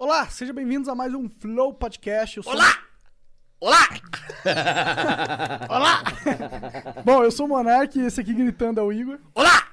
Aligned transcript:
Olá, 0.00 0.26
sejam 0.30 0.54
bem-vindos 0.54 0.88
a 0.88 0.94
mais 0.94 1.12
um 1.12 1.28
Flow 1.28 1.74
Podcast. 1.74 2.38
Eu 2.38 2.42
sou... 2.42 2.54
Olá! 2.54 2.74
Olá! 3.60 3.86
Olá! 5.68 6.02
Bom, 7.04 7.22
eu 7.22 7.30
sou 7.30 7.44
o 7.44 7.48
Monark 7.50 7.98
e 7.98 8.06
esse 8.06 8.18
aqui 8.18 8.32
gritando 8.32 8.80
é 8.80 8.82
o 8.82 8.90
Igor. 8.90 9.18
Olá! 9.34 9.70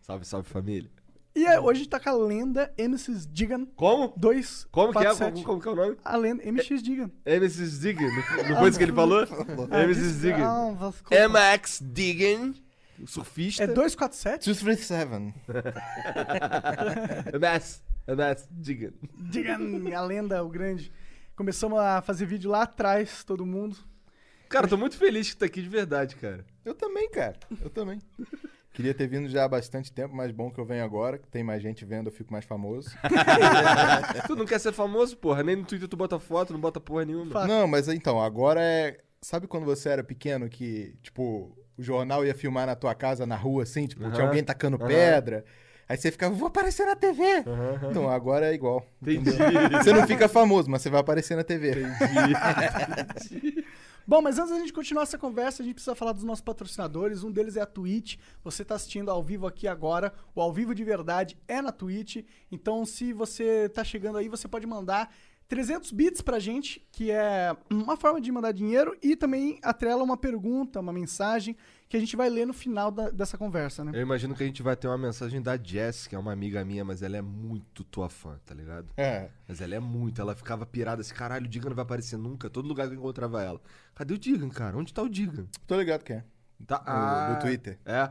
Salve, 0.00 0.24
salve 0.24 0.48
família. 0.48 0.90
E 1.32 1.46
é, 1.46 1.60
hoje 1.60 1.70
a 1.70 1.74
gente 1.84 1.90
tá 1.90 2.00
com 2.00 2.10
a 2.10 2.12
lenda 2.12 2.74
MX 2.76 3.28
Digan 3.30 3.66
Como? 3.76 4.12
2. 4.16 4.66
Como 4.72 4.92
que 4.92 5.06
é? 5.06 5.14
Como, 5.14 5.44
como 5.44 5.62
que 5.62 5.68
é 5.68 5.70
o 5.70 5.76
nome? 5.76 5.96
A 6.04 6.16
lenda 6.16 6.42
MX 6.50 6.82
Digan. 6.82 7.12
MS's 7.24 7.78
Diggin. 7.78 8.10
Não 8.48 8.56
foi 8.56 8.70
isso 8.70 8.78
que 8.78 8.84
ele 8.84 8.92
falou? 8.92 9.24
MS's 9.70 10.20
Diggin. 10.20 10.42
Ah, 10.42 10.74
você- 10.76 11.28
MX 11.28 11.78
Diggin. 11.84 12.56
O 13.00 13.06
surfista. 13.06 13.62
É 13.62 13.68
247? 13.68 14.44
237. 14.44 15.34
MS. 17.32 17.80
MS 18.08 18.48
Diggin. 18.50 18.92
Digan, 19.30 19.94
a 19.94 20.00
lenda, 20.00 20.42
o 20.42 20.48
grande. 20.48 20.90
Começamos 21.36 21.78
a 21.78 22.00
fazer 22.00 22.24
vídeo 22.24 22.50
lá 22.50 22.62
atrás, 22.62 23.22
todo 23.22 23.44
mundo. 23.44 23.76
Cara, 24.48 24.66
tô 24.66 24.78
muito 24.78 24.96
feliz 24.96 25.30
que 25.30 25.36
tá 25.36 25.44
aqui 25.44 25.60
de 25.60 25.68
verdade, 25.68 26.16
cara. 26.16 26.42
Eu 26.64 26.74
também, 26.74 27.10
cara. 27.10 27.38
Eu 27.60 27.68
também. 27.68 28.00
Queria 28.72 28.94
ter 28.94 29.06
vindo 29.06 29.28
já 29.28 29.44
há 29.44 29.48
bastante 29.48 29.92
tempo, 29.92 30.16
mas 30.16 30.32
bom 30.32 30.50
que 30.50 30.58
eu 30.58 30.64
venho 30.64 30.82
agora, 30.82 31.18
que 31.18 31.28
tem 31.28 31.44
mais 31.44 31.60
gente 31.60 31.84
vendo, 31.84 32.06
eu 32.06 32.12
fico 32.12 32.32
mais 32.32 32.46
famoso. 32.46 32.88
tu 34.26 34.34
não 34.34 34.46
quer 34.46 34.58
ser 34.58 34.72
famoso, 34.72 35.14
porra? 35.18 35.42
Nem 35.42 35.56
no 35.56 35.64
Twitter 35.66 35.86
tu 35.88 35.96
bota 35.96 36.18
foto, 36.18 36.52
não 36.54 36.60
bota 36.60 36.80
porra 36.80 37.04
nenhuma. 37.04 37.30
Fato. 37.30 37.46
Não, 37.46 37.68
mas 37.68 37.88
então, 37.88 38.20
agora 38.20 38.62
é. 38.62 38.96
Sabe 39.20 39.46
quando 39.46 39.66
você 39.66 39.88
era 39.90 40.04
pequeno 40.04 40.48
que, 40.48 40.96
tipo, 41.02 41.54
o 41.76 41.82
jornal 41.82 42.24
ia 42.24 42.34
filmar 42.34 42.66
na 42.66 42.76
tua 42.76 42.94
casa, 42.94 43.26
na 43.26 43.36
rua, 43.36 43.64
assim, 43.64 43.86
tipo, 43.86 44.02
tinha 44.02 44.14
Aham. 44.14 44.28
alguém 44.28 44.44
tacando 44.44 44.76
Aham. 44.76 44.86
pedra. 44.86 45.44
Aí 45.88 45.96
você 45.96 46.10
ficava, 46.12 46.34
vou 46.34 46.48
aparecer 46.48 46.84
na 46.84 46.94
TV. 46.94 47.22
Então, 47.90 48.10
agora 48.10 48.50
é 48.50 48.54
igual. 48.54 48.84
Entendi. 49.00 49.30
Você 49.82 49.92
não 49.92 50.06
fica 50.06 50.28
famoso, 50.28 50.70
mas 50.70 50.82
você 50.82 50.90
vai 50.90 51.00
aparecer 51.00 51.34
na 51.34 51.42
TV. 51.42 51.74
Bom, 54.06 54.22
mas 54.22 54.38
antes 54.38 54.50
da 54.50 54.58
gente 54.58 54.72
continuar 54.72 55.02
essa 55.02 55.18
conversa, 55.18 55.62
a 55.62 55.64
gente 55.64 55.74
precisa 55.74 55.94
falar 55.94 56.12
dos 56.12 56.24
nossos 56.24 56.42
patrocinadores. 56.42 57.22
Um 57.24 57.30
deles 57.30 57.56
é 57.56 57.60
a 57.60 57.66
Twitch. 57.66 58.16
Você 58.42 58.62
está 58.62 58.74
assistindo 58.74 59.10
ao 59.10 59.22
vivo 59.22 59.46
aqui 59.46 59.68
agora. 59.68 60.12
O 60.34 60.40
ao 60.40 60.52
vivo 60.52 60.74
de 60.74 60.82
verdade 60.84 61.38
é 61.46 61.60
na 61.60 61.72
Twitch. 61.72 62.24
Então, 62.50 62.86
se 62.86 63.12
você 63.12 63.66
está 63.66 63.84
chegando 63.84 64.16
aí, 64.18 64.28
você 64.28 64.48
pode 64.48 64.66
mandar 64.66 65.14
300 65.48 65.90
bits 65.92 66.20
pra 66.20 66.38
gente, 66.38 66.86
que 66.92 67.10
é 67.10 67.56
uma 67.70 67.96
forma 67.96 68.20
de 68.20 68.30
mandar 68.30 68.52
dinheiro 68.52 68.96
e 69.02 69.16
também 69.16 69.58
atrela 69.62 70.02
uma 70.02 70.16
pergunta, 70.16 70.80
uma 70.80 70.92
mensagem 70.92 71.56
que 71.88 71.96
a 71.96 72.00
gente 72.00 72.14
vai 72.16 72.28
ler 72.28 72.46
no 72.46 72.52
final 72.52 72.90
da- 72.90 73.10
dessa 73.10 73.38
conversa, 73.38 73.82
né? 73.84 73.92
Eu 73.94 74.02
imagino 74.02 74.34
que 74.34 74.42
a 74.42 74.46
gente 74.46 74.62
vai 74.62 74.76
ter 74.76 74.86
uma 74.88 74.98
mensagem 74.98 75.40
da 75.40 75.56
Jess, 75.56 76.06
que 76.06 76.14
é 76.14 76.18
uma 76.18 76.32
amiga 76.32 76.64
minha, 76.64 76.84
mas 76.84 77.02
ela 77.02 77.16
é 77.16 77.22
muito 77.22 77.82
tua 77.84 78.08
fã, 78.10 78.38
tá 78.44 78.54
ligado? 78.54 78.88
É. 78.96 79.30
Mas 79.48 79.60
ela 79.60 79.74
é 79.74 79.80
muito, 79.80 80.20
ela 80.20 80.34
ficava 80.34 80.66
pirada 80.66 81.00
assim, 81.00 81.14
caralho, 81.14 81.46
o 81.46 81.48
Digan 81.48 81.70
não 81.70 81.76
vai 81.76 81.84
aparecer 81.84 82.16
nunca, 82.18 82.50
todo 82.50 82.68
lugar 82.68 82.86
que 82.88 82.94
eu 82.94 82.98
encontrava 82.98 83.42
ela. 83.42 83.60
Cadê 83.94 84.12
o 84.14 84.18
Digan, 84.18 84.48
cara? 84.50 84.76
Onde 84.76 84.92
tá 84.92 85.02
o 85.02 85.08
Digan? 85.08 85.46
Tô 85.66 85.78
ligado 85.78 86.02
que 86.04 86.12
é. 86.12 86.24
Tá, 86.66 87.34
do 87.34 87.40
Twitter. 87.40 87.78
É. 87.86 88.10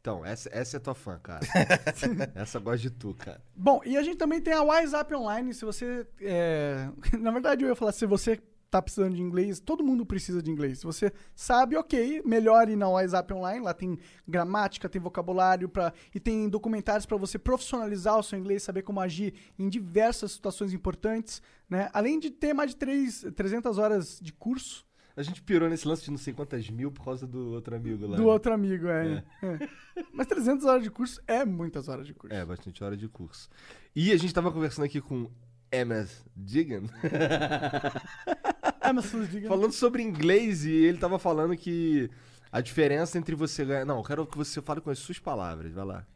Então, 0.00 0.24
essa, 0.24 0.48
essa 0.50 0.78
é 0.78 0.80
tua 0.80 0.94
fã, 0.94 1.18
cara. 1.22 1.40
essa 2.34 2.58
gosta 2.58 2.78
de 2.78 2.88
tu, 2.90 3.14
cara. 3.14 3.42
Bom, 3.54 3.82
e 3.84 3.98
a 3.98 4.02
gente 4.02 4.16
também 4.16 4.40
tem 4.40 4.54
a 4.54 4.62
WhatsApp 4.62 5.14
Online. 5.14 5.52
Se 5.52 5.62
você. 5.62 6.06
é, 6.22 6.88
Na 7.20 7.30
verdade, 7.30 7.64
eu 7.64 7.68
ia 7.68 7.76
falar, 7.76 7.92
se 7.92 8.06
você 8.06 8.40
tá 8.70 8.80
precisando 8.80 9.16
de 9.16 9.22
inglês, 9.22 9.58
todo 9.58 9.82
mundo 9.82 10.06
precisa 10.06 10.40
de 10.40 10.50
inglês. 10.50 10.78
Se 10.78 10.86
você 10.86 11.12
sabe, 11.34 11.76
ok, 11.76 12.22
melhor 12.24 12.68
ir 12.68 12.76
na 12.76 12.88
WhatsApp 12.88 13.32
Online. 13.34 13.64
Lá 13.64 13.74
tem 13.74 13.98
gramática, 14.26 14.88
tem 14.88 15.00
vocabulário 15.00 15.68
pra... 15.68 15.92
e 16.14 16.20
tem 16.20 16.48
documentários 16.48 17.04
para 17.04 17.16
você 17.16 17.38
profissionalizar 17.38 18.18
o 18.18 18.22
seu 18.22 18.38
inglês, 18.38 18.62
saber 18.62 18.82
como 18.82 19.00
agir 19.00 19.34
em 19.58 19.68
diversas 19.68 20.32
situações 20.32 20.72
importantes. 20.72 21.42
Né? 21.68 21.90
Além 21.92 22.18
de 22.18 22.30
ter 22.30 22.54
mais 22.54 22.70
de 22.70 22.76
três, 22.76 23.26
300 23.34 23.78
horas 23.78 24.18
de 24.20 24.32
curso 24.32 24.86
A 25.16 25.22
gente 25.22 25.42
pirou 25.42 25.68
nesse 25.68 25.86
lance 25.86 26.04
de 26.04 26.10
não 26.10 26.18
sei 26.18 26.32
quantas 26.32 26.70
mil 26.70 26.92
por 26.92 27.04
causa 27.04 27.26
do 27.26 27.50
outro 27.52 27.74
amigo 27.74 28.06
lá. 28.06 28.16
do 28.16 28.22
né? 28.22 28.28
outro 28.28 28.52
amigo. 28.52 28.86
É, 28.86 29.24
é. 29.42 29.68
Mas 30.12 30.26
300 30.28 30.64
horas 30.64 30.82
de 30.82 30.90
curso 30.90 31.20
é 31.26 31.44
muitas 31.44 31.88
horas 31.88 32.06
de 32.06 32.14
curso. 32.14 32.34
É, 32.34 32.44
bastante 32.44 32.82
hora 32.84 32.96
de 32.96 33.08
curso. 33.08 33.48
E 33.94 34.12
a 34.12 34.16
gente 34.16 34.32
tava 34.32 34.52
conversando 34.52 34.84
aqui 34.84 35.00
com 35.00 35.28
MS 35.72 36.24
Digan. 36.36 36.82
falando 39.48 39.72
sobre 39.72 40.02
inglês 40.02 40.64
e 40.64 40.72
ele 40.72 40.98
tava 40.98 41.18
falando 41.18 41.56
que 41.56 42.10
a 42.50 42.60
diferença 42.60 43.18
entre 43.18 43.34
você 43.34 43.64
ganhar. 43.64 43.84
Não, 43.84 43.98
eu 43.98 44.04
quero 44.04 44.26
que 44.26 44.36
você 44.36 44.60
fale 44.60 44.80
com 44.80 44.90
as 44.90 44.98
suas 44.98 45.18
palavras, 45.18 45.72
vai 45.72 45.84
lá. 45.84 46.06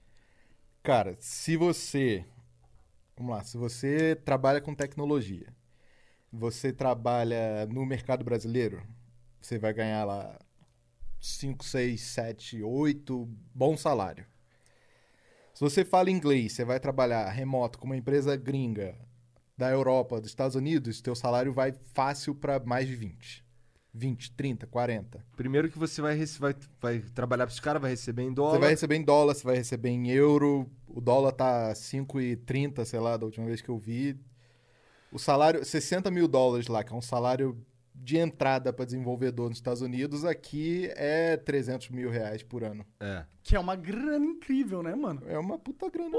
Cara, 0.83 1.17
se 1.19 1.57
você. 1.57 2.25
Vamos 3.17 3.37
lá, 3.37 3.45
se 3.45 3.57
você 3.57 4.17
trabalha 4.17 4.61
com 4.61 4.75
tecnologia, 4.75 5.55
você 6.33 6.73
trabalha 6.73 7.67
no 7.67 7.87
mercado 7.87 8.25
brasileiro, 8.25 8.83
você 9.41 9.57
vai 9.57 9.73
ganhar 9.73 10.05
lá 10.05 10.37
5, 11.21 11.65
6, 11.65 12.01
7, 12.01 12.63
8, 12.63 13.29
bom 13.55 13.77
salário. 13.77 14.27
Se 15.55 15.61
você 15.61 15.85
fala 15.85 16.11
inglês, 16.11 16.53
você 16.53 16.65
vai 16.65 16.81
trabalhar 16.81 17.31
remoto 17.31 17.79
com 17.79 17.87
uma 17.87 17.97
empresa 17.97 18.35
gringa 18.37 18.99
da 19.57 19.71
Europa, 19.71 20.21
dos 20.21 20.31
Estados 20.31 20.57
Unidos, 20.57 21.01
teu 21.01 21.15
salário 21.15 21.53
vai 21.53 21.73
fácil 21.93 22.35
para 22.35 22.59
mais 22.61 22.87
de 22.89 22.97
20. 22.97 23.45
20, 23.97 24.33
30, 24.33 24.67
40. 24.67 25.25
Primeiro 25.37 25.71
que 25.71 25.79
você 25.79 26.03
vai, 26.03 26.17
vai, 26.41 26.57
vai 26.81 26.99
trabalhar 27.15 27.47
pra 27.47 27.53
esse 27.53 27.63
cara, 27.63 27.79
vai 27.79 27.93
receber 27.93 28.25
em 28.25 28.33
dólar. 28.33 28.55
Você 28.55 28.59
vai 28.59 28.71
receber 28.71 28.97
em 28.97 29.05
dólar, 29.05 29.35
você 29.35 29.45
vai 29.45 29.57
receber 29.57 29.91
em 29.91 30.11
euro. 30.11 30.69
O 30.89 31.01
dólar 31.01 31.31
tá 31.31 31.73
5,30, 31.73 32.85
sei 32.85 32.99
lá, 32.99 33.17
da 33.17 33.25
última 33.25 33.47
vez 33.47 33.61
que 33.61 33.69
eu 33.69 33.79
vi. 33.79 34.19
O 35.13 35.19
salário, 35.19 35.65
60 35.65 36.11
mil 36.11 36.27
dólares 36.27 36.67
lá, 36.67 36.83
que 36.83 36.93
é 36.93 36.97
um 36.97 37.01
salário 37.01 37.57
de 37.95 38.19
entrada 38.19 38.73
para 38.73 38.85
desenvolvedor 38.85 39.49
nos 39.49 39.59
Estados 39.59 39.81
Unidos, 39.81 40.25
aqui 40.25 40.91
é 40.97 41.37
300 41.37 41.91
mil 41.91 42.11
reais 42.11 42.43
por 42.43 42.65
ano. 42.65 42.85
É. 42.99 43.25
Que 43.45 43.55
é 43.55 43.61
uma 43.61 43.77
grana 43.77 44.27
incrível, 44.27 44.83
né, 44.83 44.93
mano? 44.97 45.23
É 45.27 45.39
uma 45.39 45.57
puta 45.57 45.89
grana. 45.89 46.19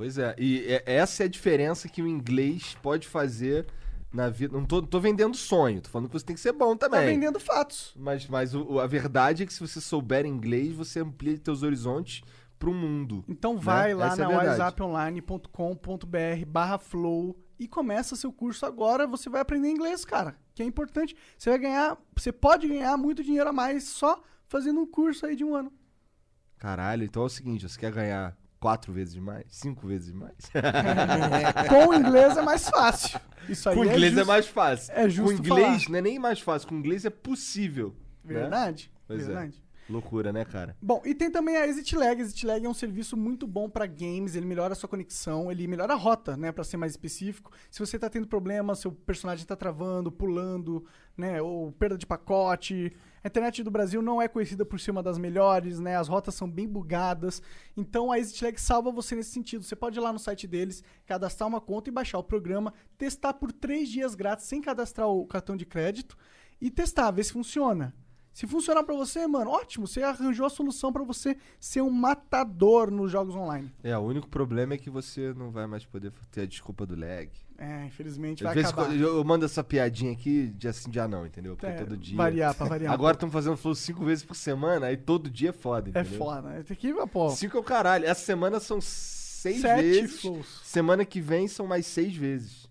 Pois 0.00 0.16
é, 0.16 0.34
e 0.38 0.64
é- 0.66 0.82
essa 0.86 1.24
é 1.24 1.26
a 1.26 1.28
diferença 1.28 1.86
que 1.86 2.00
o 2.00 2.08
inglês 2.08 2.74
pode 2.82 3.06
fazer 3.06 3.66
na 4.10 4.30
vida. 4.30 4.56
Não 4.56 4.64
tô, 4.64 4.80
tô 4.80 4.98
vendendo 4.98 5.36
sonho, 5.36 5.82
tô 5.82 5.90
falando 5.90 6.08
que 6.08 6.18
você 6.18 6.24
tem 6.24 6.34
que 6.34 6.40
ser 6.40 6.52
bom 6.52 6.74
Tá 6.74 6.88
também. 6.88 7.06
vendendo 7.06 7.38
fatos. 7.38 7.92
Mas, 7.94 8.26
mas 8.26 8.54
o- 8.54 8.80
a 8.80 8.86
verdade 8.86 9.42
é 9.42 9.46
que 9.46 9.52
se 9.52 9.60
você 9.60 9.78
souber 9.78 10.24
inglês, 10.24 10.72
você 10.72 11.00
amplia 11.00 11.38
seus 11.44 11.62
horizontes 11.62 12.22
pro 12.58 12.72
mundo. 12.72 13.22
Então 13.28 13.58
vai 13.58 13.88
Né? 13.88 13.94
lá 13.96 14.06
Essa 14.06 14.22
é 14.22 14.24
na 14.24 14.28
verdade. 14.30 14.48
whatsapponline.com.br 14.62 16.46
barra 16.46 16.78
flow 16.78 17.38
e 17.58 17.68
começa 17.68 18.16
seu 18.16 18.32
curso 18.32 18.64
agora. 18.64 19.06
Você 19.06 19.28
vai 19.28 19.42
aprender 19.42 19.68
inglês, 19.68 20.02
cara. 20.06 20.34
Que 20.54 20.62
é 20.62 20.66
importante. 20.66 21.14
Você 21.36 21.50
vai 21.50 21.58
ganhar. 21.58 21.98
Você 22.16 22.32
pode 22.32 22.66
ganhar 22.66 22.96
muito 22.96 23.22
dinheiro 23.22 23.50
a 23.50 23.52
mais 23.52 23.84
só 23.84 24.22
fazendo 24.48 24.80
um 24.80 24.86
curso 24.86 25.26
aí 25.26 25.36
de 25.36 25.44
um 25.44 25.54
ano. 25.54 25.70
Caralho, 26.58 27.04
então 27.04 27.22
é 27.22 27.26
o 27.26 27.28
seguinte, 27.28 27.68
você 27.68 27.78
quer 27.78 27.92
ganhar 27.92 28.36
quatro 28.60 28.92
vezes 28.92 29.16
mais? 29.16 29.46
Cinco 29.48 29.86
vezes 29.88 30.12
mais? 30.12 30.34
Com 31.68 31.88
o 31.88 31.94
inglês 31.94 32.36
é 32.36 32.42
mais 32.42 32.68
fácil. 32.68 33.18
Isso 33.48 33.68
aí 33.68 33.74
Com 33.76 33.84
inglês 33.84 34.12
é, 34.12 34.16
justo. 34.16 34.28
mais 34.28 34.46
fácil. 34.46 34.92
é 34.94 35.08
justo 35.08 35.36
Com 35.42 35.44
inglês 35.48 35.82
falar. 35.84 35.90
não 35.90 35.98
é 35.98 36.02
nem 36.02 36.18
mais 36.18 36.40
fácil, 36.40 36.68
com 36.68 36.74
inglês 36.76 37.04
é 37.04 37.10
possível. 37.10 37.96
né? 38.22 38.34
Verdade. 38.34 38.92
Pois 39.08 39.22
é. 39.22 39.26
verdade. 39.26 39.62
Loucura, 39.88 40.32
né, 40.32 40.44
cara? 40.44 40.76
Bom, 40.80 41.02
e 41.04 41.12
tem 41.12 41.28
também 41.32 41.56
a 41.56 41.66
Exit 41.66 41.96
Lag. 41.96 42.20
Exit 42.20 42.46
Lag 42.46 42.64
é 42.64 42.68
um 42.68 42.74
serviço 42.74 43.16
muito 43.16 43.44
bom 43.44 43.68
para 43.68 43.86
games, 43.86 44.36
ele 44.36 44.46
melhora 44.46 44.72
a 44.72 44.76
sua 44.76 44.88
conexão, 44.88 45.50
ele 45.50 45.66
melhora 45.66 45.94
a 45.94 45.96
rota, 45.96 46.36
né, 46.36 46.52
para 46.52 46.62
ser 46.62 46.76
mais 46.76 46.92
específico. 46.92 47.50
Se 47.68 47.80
você 47.80 47.98
tá 47.98 48.08
tendo 48.08 48.28
problema, 48.28 48.76
seu 48.76 48.92
personagem 48.92 49.44
tá 49.44 49.56
travando, 49.56 50.12
pulando, 50.12 50.84
né, 51.16 51.42
ou 51.42 51.72
perda 51.72 51.98
de 51.98 52.06
pacote. 52.06 52.92
A 53.22 53.28
internet 53.28 53.62
do 53.62 53.70
Brasil 53.70 54.00
não 54.00 54.20
é 54.20 54.28
conhecida 54.28 54.64
por 54.64 54.80
ser 54.80 54.92
uma 54.92 55.02
das 55.02 55.18
melhores, 55.18 55.78
né? 55.78 55.96
As 55.96 56.08
rotas 56.08 56.34
são 56.34 56.50
bem 56.50 56.66
bugadas. 56.66 57.42
Então 57.76 58.10
a 58.10 58.18
Exit 58.18 58.44
Lag 58.44 58.58
salva 58.60 58.90
você 58.90 59.14
nesse 59.14 59.30
sentido. 59.30 59.62
Você 59.62 59.76
pode 59.76 59.98
ir 59.98 60.00
lá 60.00 60.12
no 60.12 60.18
site 60.18 60.46
deles, 60.46 60.82
cadastrar 61.06 61.48
uma 61.48 61.60
conta 61.60 61.90
e 61.90 61.92
baixar 61.92 62.18
o 62.18 62.24
programa, 62.24 62.72
testar 62.96 63.34
por 63.34 63.52
três 63.52 63.88
dias 63.88 64.14
grátis 64.14 64.46
sem 64.46 64.62
cadastrar 64.62 65.08
o 65.08 65.26
cartão 65.26 65.56
de 65.56 65.66
crédito 65.66 66.16
e 66.60 66.70
testar, 66.70 67.10
ver 67.10 67.24
se 67.24 67.32
funciona. 67.32 67.94
Se 68.32 68.46
funcionar 68.46 68.84
pra 68.84 68.94
você, 68.94 69.26
mano, 69.26 69.50
ótimo. 69.50 69.86
Você 69.86 70.02
arranjou 70.02 70.46
a 70.46 70.50
solução 70.50 70.92
pra 70.92 71.02
você 71.02 71.36
ser 71.58 71.82
um 71.82 71.90
matador 71.90 72.90
nos 72.90 73.10
jogos 73.10 73.34
online. 73.34 73.72
É, 73.82 73.96
o 73.98 74.02
único 74.02 74.28
problema 74.28 74.74
é 74.74 74.78
que 74.78 74.88
você 74.88 75.34
não 75.34 75.50
vai 75.50 75.66
mais 75.66 75.84
poder 75.84 76.12
ter 76.30 76.42
a 76.42 76.46
desculpa 76.46 76.86
do 76.86 76.94
lag. 76.94 77.30
É, 77.62 77.84
infelizmente 77.84 78.42
Às 78.42 78.46
vai 78.46 78.54
vezes 78.54 78.70
acabar. 78.70 78.96
eu 78.96 79.22
mando 79.22 79.44
essa 79.44 79.62
piadinha 79.62 80.12
aqui, 80.12 80.46
dia 80.56 80.72
sim, 80.72 80.88
dia 80.90 81.06
não, 81.06 81.26
entendeu? 81.26 81.54
Porque 81.56 81.66
É, 81.66 81.74
todo 81.74 81.94
dia. 81.94 82.16
Variar, 82.16 82.54
pra 82.54 82.64
variar. 82.66 82.90
um 82.90 82.94
Agora 82.96 83.12
estamos 83.14 83.32
fazendo 83.34 83.54
flow 83.58 83.74
cinco 83.74 84.02
vezes 84.02 84.24
por 84.24 84.34
semana, 84.34 84.86
aí 84.86 84.96
todo 84.96 85.28
dia 85.28 85.50
é 85.50 85.52
foda, 85.52 85.90
É 85.94 86.00
entendeu? 86.00 86.18
foda, 86.18 86.48
né? 86.48 86.62
Tem 86.62 86.74
que, 86.74 86.94
pô, 87.08 87.28
Cinco 87.28 87.58
é 87.58 87.60
o 87.60 87.62
caralho. 87.62 88.06
Essa 88.06 88.24
semana 88.24 88.58
são 88.60 88.80
seis 88.80 89.60
sete 89.60 89.82
vezes. 89.82 90.20
flows. 90.22 90.60
Semana 90.64 91.04
que 91.04 91.20
vem 91.20 91.46
são 91.48 91.66
mais 91.66 91.84
seis 91.84 92.16
vezes. 92.16 92.66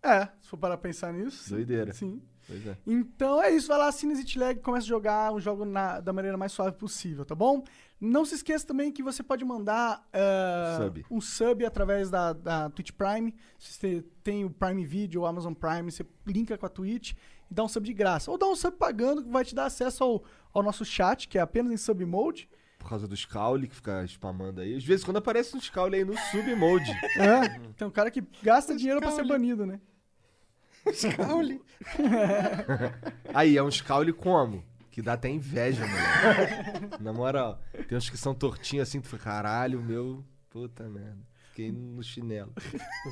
É, 0.00 0.26
se 0.40 0.48
for 0.48 0.56
para 0.56 0.78
pensar 0.78 1.12
nisso. 1.12 1.50
Doideira. 1.50 1.92
Sim. 1.92 2.22
Pois 2.46 2.64
é. 2.66 2.76
Então 2.86 3.42
é 3.42 3.50
isso, 3.50 3.66
vai 3.68 3.78
lá, 3.78 3.88
assina 3.88 4.12
Exit 4.12 4.38
Lag 4.38 4.58
e 4.58 4.62
começa 4.62 4.84
a 4.84 4.88
jogar 4.88 5.32
o 5.32 5.40
jogo 5.40 5.64
na- 5.64 5.98
da 6.00 6.12
maneira 6.12 6.36
mais 6.36 6.52
suave 6.52 6.76
possível, 6.76 7.24
tá 7.24 7.34
bom? 7.34 7.62
Não 8.00 8.24
se 8.24 8.34
esqueça 8.34 8.66
também 8.66 8.90
que 8.90 9.02
você 9.02 9.22
pode 9.22 9.44
mandar 9.44 10.08
eh, 10.10 10.78
Sub. 10.78 11.06
um 11.10 11.20
sub 11.20 11.66
através 11.66 12.08
da, 12.08 12.32
da 12.32 12.70
Twitch 12.70 12.92
Prime. 12.92 13.34
Se 13.58 13.74
você 13.74 14.04
tem 14.22 14.42
o 14.42 14.50
Prime 14.50 14.86
Video, 14.86 15.20
o 15.20 15.26
Amazon 15.26 15.52
Prime, 15.52 15.92
você 15.92 16.06
linka 16.26 16.56
com 16.56 16.64
a 16.64 16.68
Twitch 16.70 17.12
e 17.50 17.52
dá 17.54 17.62
um 17.62 17.68
sub 17.68 17.86
de 17.86 17.92
graça. 17.92 18.30
Ou 18.30 18.38
dá 18.38 18.46
um 18.46 18.56
sub 18.56 18.74
pagando 18.78 19.22
que 19.22 19.28
vai 19.28 19.44
te 19.44 19.54
dar 19.54 19.66
acesso 19.66 20.02
ao, 20.02 20.24
ao 20.54 20.62
nosso 20.62 20.82
chat, 20.82 21.28
que 21.28 21.36
é 21.36 21.42
apenas 21.42 21.72
em 21.72 21.76
sub 21.76 22.02
mode. 22.06 22.48
Por 22.78 22.88
causa 22.88 23.06
dos 23.06 23.26
caule 23.26 23.68
que 23.68 23.74
fica 23.74 24.02
spamando 24.06 24.62
aí. 24.62 24.74
Às 24.74 24.84
vezes 24.84 25.04
quando 25.04 25.18
aparece 25.18 25.54
uns 25.54 25.68
caule 25.68 25.96
aí 25.96 26.04
no 26.04 26.16
sub 26.16 26.54
mode. 26.56 26.90
É, 27.20 27.58
tem 27.76 27.86
um 27.86 27.90
cara 27.90 28.10
que 28.10 28.24
gasta 28.42 28.74
dinheiro 28.74 29.00
pra 29.00 29.10
ser 29.10 29.26
banido, 29.26 29.66
né? 29.66 29.78
Caule. 31.16 31.60
Aí, 33.34 33.56
é 33.56 33.62
uns 33.62 33.82
caule 33.82 34.12
como? 34.14 34.64
Que 34.90 35.00
dá 35.00 35.12
até 35.12 35.28
inveja, 35.28 35.86
moleque. 35.86 37.02
Na 37.02 37.12
moral, 37.12 37.60
tem 37.88 37.96
uns 37.96 38.10
que 38.10 38.16
são 38.18 38.34
tortinhos 38.34 38.88
assim, 38.88 39.00
tu 39.00 39.08
fica, 39.08 39.22
caralho, 39.22 39.80
meu. 39.80 40.24
Puta 40.50 40.88
merda. 40.88 41.18
Fiquei 41.50 41.70
no 41.70 42.02
chinelo. 42.02 42.52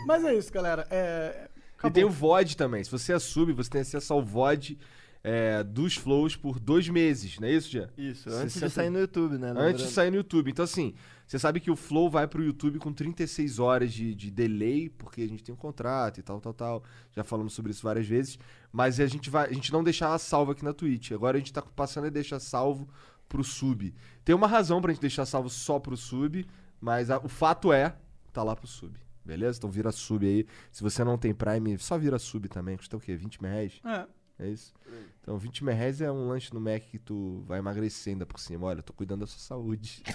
Mas 0.06 0.24
é 0.24 0.34
isso, 0.34 0.52
galera. 0.52 0.86
É, 0.90 1.48
E 1.84 1.90
tem 1.90 2.04
o 2.04 2.10
VOD 2.10 2.56
também. 2.56 2.82
Se 2.82 2.90
você 2.90 3.12
é 3.12 3.18
sub, 3.18 3.52
você 3.52 3.70
tem 3.70 3.80
acesso 3.82 4.12
ao 4.12 4.22
VOD 4.24 4.76
é, 5.22 5.62
dos 5.62 5.96
flows 5.96 6.34
por 6.36 6.58
dois 6.58 6.88
meses, 6.88 7.38
não 7.38 7.46
é 7.48 7.52
isso, 7.52 7.70
Jean? 7.70 7.88
Isso, 7.96 8.28
Você 8.28 8.36
antes 8.36 8.54
de 8.54 8.60
senta- 8.60 8.70
sair 8.70 8.90
no 8.90 8.98
YouTube, 9.00 9.38
né? 9.38 9.52
Antes 9.56 9.86
de 9.86 9.90
sair 9.92 10.10
no 10.10 10.16
YouTube. 10.16 10.50
Então, 10.50 10.64
assim, 10.64 10.94
você 11.28 11.38
sabe 11.38 11.60
que 11.60 11.70
o 11.70 11.76
Flow 11.76 12.08
vai 12.10 12.26
pro 12.26 12.42
YouTube 12.42 12.78
com 12.78 12.92
36 12.92 13.58
horas 13.58 13.92
de, 13.92 14.14
de 14.14 14.30
delay, 14.30 14.88
porque 14.88 15.20
a 15.20 15.28
gente 15.28 15.44
tem 15.44 15.54
um 15.54 15.58
contrato 15.58 16.18
e 16.18 16.22
tal, 16.22 16.40
tal, 16.40 16.54
tal. 16.54 16.82
Já 17.14 17.22
falamos 17.22 17.52
sobre 17.52 17.70
isso 17.70 17.82
várias 17.82 18.06
vezes. 18.06 18.38
Mas 18.72 18.98
a 18.98 19.06
gente, 19.06 19.28
vai, 19.30 19.46
a 19.48 19.52
gente 19.52 19.70
não 19.72 19.84
deixar 19.84 20.06
ela 20.06 20.18
salva 20.18 20.52
aqui 20.52 20.64
na 20.64 20.72
Twitch. 20.72 21.12
Agora 21.12 21.36
a 21.36 21.38
gente 21.40 21.52
tá 21.52 21.60
passando 21.62 22.06
a 22.06 22.10
deixar 22.10 22.40
salvo 22.40 22.88
pro 23.28 23.44
sub. 23.44 23.94
Tem 24.24 24.34
uma 24.34 24.46
razão 24.46 24.80
pra 24.80 24.90
gente 24.90 25.02
deixar 25.02 25.26
salvo 25.26 25.50
só 25.50 25.78
pro 25.78 25.96
sub, 25.98 26.46
mas 26.80 27.10
a- 27.10 27.18
o 27.18 27.28
fato 27.28 27.72
é, 27.72 27.94
tá 28.32 28.42
lá 28.42 28.56
pro 28.56 28.66
sub. 28.66 28.98
Beleza? 29.22 29.58
Então 29.58 29.70
vira 29.70 29.92
sub 29.92 30.26
aí. 30.26 30.46
Se 30.72 30.82
você 30.82 31.04
não 31.04 31.18
tem 31.18 31.34
Prime, 31.34 31.78
só 31.78 31.98
vira 31.98 32.18
sub 32.18 32.48
também. 32.48 32.78
Custa 32.78 32.96
o 32.96 33.00
quê? 33.00 33.14
20 33.14 33.38
reais? 33.42 33.74
É. 33.84 34.06
É 34.38 34.48
isso? 34.48 34.72
Então 35.20 35.36
20 35.36 35.64
reais 35.64 36.00
é 36.00 36.10
um 36.10 36.28
lanche 36.28 36.52
no 36.54 36.60
Mac 36.60 36.80
que 36.82 36.98
tu 36.98 37.42
vai 37.46 37.58
emagrecer 37.58 38.12
ainda 38.12 38.24
por 38.24 38.38
cima. 38.38 38.66
Olha, 38.66 38.78
eu 38.78 38.82
tô 38.82 38.92
cuidando 38.92 39.20
da 39.20 39.26
sua 39.26 39.40
saúde. 39.40 40.02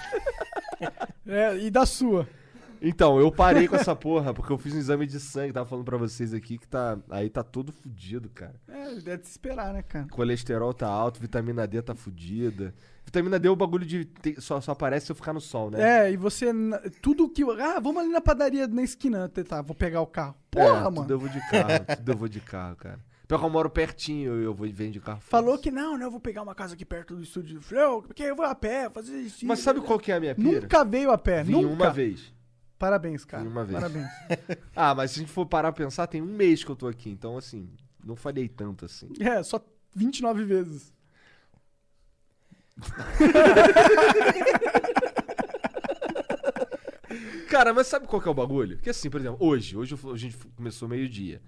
É, 1.26 1.58
e 1.58 1.72
da 1.72 1.86
sua. 1.86 2.28
Então, 2.82 3.18
eu 3.18 3.32
parei 3.32 3.66
com 3.66 3.78
essa 3.78 3.96
porra, 3.96 4.34
porque 4.34 4.52
eu 4.52 4.58
fiz 4.58 4.74
um 4.74 4.78
exame 4.78 5.08
de 5.08 5.18
sangue, 5.18 5.54
tava 5.54 5.66
falando 5.70 5.86
pra 5.86 5.96
vocês 5.96 6.34
aqui 6.34 6.58
que 6.58 6.68
tá. 6.68 7.00
Aí 7.10 7.30
tá 7.30 7.42
todo 7.42 7.72
fudido, 7.72 8.30
cara. 8.30 8.56
É, 8.68 8.96
deve 8.96 9.24
se 9.24 9.32
esperar, 9.32 9.74
né, 9.74 9.82
cara? 9.82 10.06
Colesterol 10.10 10.74
tá 10.74 10.88
alto, 10.88 11.22
vitamina 11.22 11.66
D 11.66 11.82
tá 11.82 11.96
fudida. 11.96 12.76
Vitamina 13.06 13.40
D 13.40 13.48
é 13.48 13.52
o 13.52 13.56
bagulho 13.56 13.86
de. 13.86 14.04
te- 14.04 14.42
só, 14.42 14.60
só 14.60 14.74
aparece 14.74 15.06
se 15.06 15.12
eu 15.14 15.16
ficar 15.16 15.32
no 15.32 15.40
sol, 15.40 15.72
né? 15.72 16.08
É, 16.08 16.12
e 16.12 16.18
você. 16.18 16.48
Tudo 17.02 17.30
que. 17.30 17.44
Ah, 17.62 17.80
vamos 17.80 18.02
ali 18.04 18.12
na 18.12 18.20
padaria 18.20 18.68
na 18.68 18.84
esquina. 18.84 19.30
Tá, 19.30 19.62
vou 19.62 19.76
pegar 19.76 20.02
o 20.02 20.08
carro. 20.08 20.36
É, 20.54 20.60
Porra, 20.60 20.84
tudo 20.84 20.96
mano. 20.98 21.10
eu 21.14 21.20
vou 21.20 21.30
de 21.30 21.40
carro, 21.50 21.86
tudo 21.96 22.12
eu 22.12 22.18
vou 22.18 22.28
de 22.28 22.42
carro, 22.42 22.76
cara. 22.76 23.00
Pior 23.34 23.40
que 23.40 23.46
eu 23.46 23.50
moro 23.50 23.68
pertinho, 23.68 24.34
eu 24.34 24.54
vou 24.54 24.70
vem 24.70 24.92
de 24.92 25.00
carro. 25.00 25.20
Falou 25.22 25.58
que 25.58 25.72
não, 25.72 25.98
não, 25.98 26.06
eu 26.06 26.12
vou 26.12 26.20
pegar 26.20 26.44
uma 26.44 26.54
casa 26.54 26.76
aqui 26.76 26.86
perto 26.86 27.16
do 27.16 27.24
estúdio. 27.24 27.60
Falei, 27.64 27.84
"Ô, 27.86 28.04
porque 28.04 28.22
eu 28.22 28.36
vou 28.36 28.46
a 28.46 28.54
pé, 28.54 28.92
fazer 28.92 29.20
isso. 29.22 29.44
Mas 29.48 29.58
sabe 29.58 29.82
qual 29.82 29.98
que 29.98 30.12
é 30.12 30.18
a 30.18 30.20
minha 30.20 30.36
pira? 30.36 30.62
Nunca 30.62 30.86
veio 30.86 31.10
a 31.10 31.18
pé, 31.18 31.42
Vim 31.42 31.64
nunca. 31.64 31.86
uma 31.86 31.90
vez. 31.90 32.32
Parabéns, 32.78 33.26
cara. 33.26 33.42
Vim 33.42 33.50
uma 33.50 33.66
vez. 33.66 33.80
Parabéns. 33.80 34.08
Ah, 34.76 34.94
mas 34.94 35.10
se 35.10 35.20
a 35.20 35.22
gente 35.22 35.32
for 35.32 35.48
parar 35.48 35.72
pra 35.72 35.84
pensar, 35.84 36.06
tem 36.06 36.22
um 36.22 36.28
mês 36.28 36.64
que 36.64 36.70
eu 36.70 36.76
tô 36.76 36.88
aqui, 36.88 37.10
então 37.10 37.36
assim, 37.36 37.68
não 38.06 38.16
falhei 38.16 38.48
tanto 38.48 38.86
assim. 38.86 39.10
É, 39.20 39.42
só 39.42 39.60
29 39.96 40.46
vezes. 40.46 40.94
Cara, 47.50 47.74
mas 47.74 47.88
sabe 47.88 48.06
qual 48.06 48.22
que 48.22 48.28
é 48.28 48.32
o 48.32 48.36
bagulho? 48.36 48.76
Porque 48.78 48.92
assim, 48.92 49.10
por 49.10 49.20
exemplo, 49.20 49.44
hoje, 49.44 49.76
hoje 49.76 49.98
a 50.14 50.18
gente 50.18 50.38
começou 50.56 50.88
meio-dia. 50.88 51.42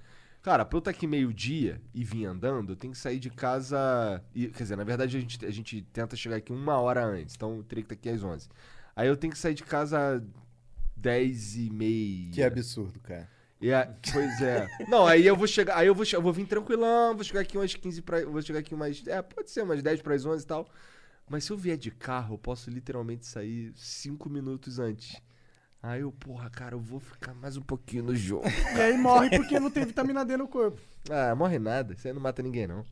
Cara, 0.45 0.63
pra 0.63 0.77
eu 0.77 0.79
estar 0.79 0.91
aqui 0.91 1.07
meio-dia 1.07 1.81
e 1.91 2.03
vir 2.03 2.25
andando, 2.25 2.73
eu 2.73 2.75
tenho 2.75 2.93
que 2.93 2.99
sair 2.99 3.17
de 3.17 3.31
casa. 3.31 4.23
e- 4.31 4.45
quer 4.49 4.61
dizer, 4.61 4.75
na 4.75 4.83
verdade 4.83 5.17
a 5.17 5.19
gente, 5.19 5.43
a 5.43 5.49
gente 5.49 5.81
tenta 5.91 6.15
chegar 6.15 6.35
aqui 6.35 6.51
uma 6.53 6.77
hora 6.77 7.03
antes, 7.03 7.33
então 7.33 7.55
eu 7.57 7.63
teria 7.63 7.83
que 7.83 7.91
estar 7.91 7.99
aqui 7.99 8.15
às 8.15 8.23
11. 8.23 8.47
Aí 8.95 9.07
eu 9.07 9.17
tenho 9.17 9.33
que 9.33 9.39
sair 9.39 9.55
de 9.55 9.63
casa 9.63 10.23
10 10.95 11.55
e 11.55 11.71
meia. 11.71 12.31
Que 12.31 12.43
absurdo, 12.43 12.99
cara. 12.99 13.27
E 13.59 13.73
a- 13.73 13.91
pois 14.13 14.39
é. 14.39 14.67
Não, 14.87 15.07
aí 15.07 15.25
eu 15.25 15.35
vou 15.35 15.47
chegar, 15.47 15.77
aí 15.77 15.87
eu 15.87 15.95
vou, 15.95 16.05
eu 16.13 16.21
vou 16.21 16.31
vir 16.31 16.45
tranquilão, 16.45 17.15
vou 17.15 17.23
chegar 17.23 17.39
aqui 17.39 17.57
umas 17.57 17.73
15 17.73 18.03
pra, 18.03 18.23
vou 18.23 18.39
chegar 18.43 18.59
aqui 18.59 18.75
umas, 18.75 19.01
é, 19.07 19.19
pode 19.23 19.49
ser 19.49 19.63
umas 19.63 19.81
10 19.81 19.99
para 20.03 20.13
as 20.13 20.27
11 20.27 20.43
e 20.43 20.47
tal. 20.47 20.69
Mas 21.27 21.43
se 21.43 21.51
eu 21.53 21.57
vier 21.57 21.75
de 21.75 21.89
carro, 21.89 22.35
eu 22.35 22.37
posso 22.37 22.69
literalmente 22.69 23.25
sair 23.25 23.73
5 23.75 24.29
minutos 24.29 24.77
antes. 24.77 25.19
Aí 25.87 26.01
eu, 26.01 26.11
porra, 26.11 26.49
cara, 26.49 26.73
eu 26.73 26.79
vou 26.79 26.99
ficar 26.99 27.33
mais 27.35 27.57
um 27.57 27.61
pouquinho 27.61 28.05
no 28.05 28.15
jogo. 28.15 28.43
E 28.75 28.81
aí 28.81 28.97
morre 28.97 29.29
porque 29.29 29.57
não 29.59 29.69
tem 29.69 29.85
vitamina 29.85 30.25
D 30.25 30.35
no 30.35 30.47
corpo. 30.47 30.81
ah, 31.11 31.35
morre 31.35 31.59
nada, 31.59 31.93
isso 31.93 32.07
aí 32.07 32.13
não 32.13 32.21
mata 32.21 32.41
ninguém 32.41 32.65
não. 32.65 32.79
O 32.79 32.85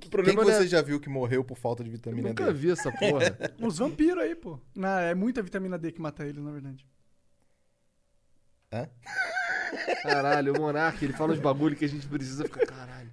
Quem 0.00 0.10
problema 0.10 0.40
que 0.40 0.46
não 0.46 0.54
é- 0.56 0.60
você 0.62 0.66
já 0.68 0.80
viu 0.80 0.98
que 0.98 1.08
morreu 1.10 1.44
por 1.44 1.58
falta 1.58 1.84
de 1.84 1.90
Eu 1.90 1.96
vitamina 1.96 2.28
nunca 2.28 2.46
D? 2.46 2.52
vi 2.52 2.70
essa 2.70 2.90
porra. 2.90 3.36
Os 3.60 3.78
vampiros 3.78 4.22
aí, 4.22 4.34
pô. 4.34 4.58
Não, 4.74 4.98
é 4.98 5.14
muita 5.14 5.42
vitamina 5.42 5.78
D 5.78 5.92
que 5.92 6.00
mata 6.00 6.26
eles, 6.26 6.42
na 6.42 6.50
verdade. 6.50 6.86
Hã? 8.72 8.88
Caralho, 10.02 10.54
o 10.54 10.58
Monark, 10.60 11.02
ele 11.04 11.12
fala 11.12 11.32
uns 11.32 11.40
bagulho 11.40 11.76
que 11.76 11.84
a 11.84 11.88
gente 11.88 12.06
precisa 12.06 12.44
ficar, 12.44 12.64
caralho. 12.66 13.10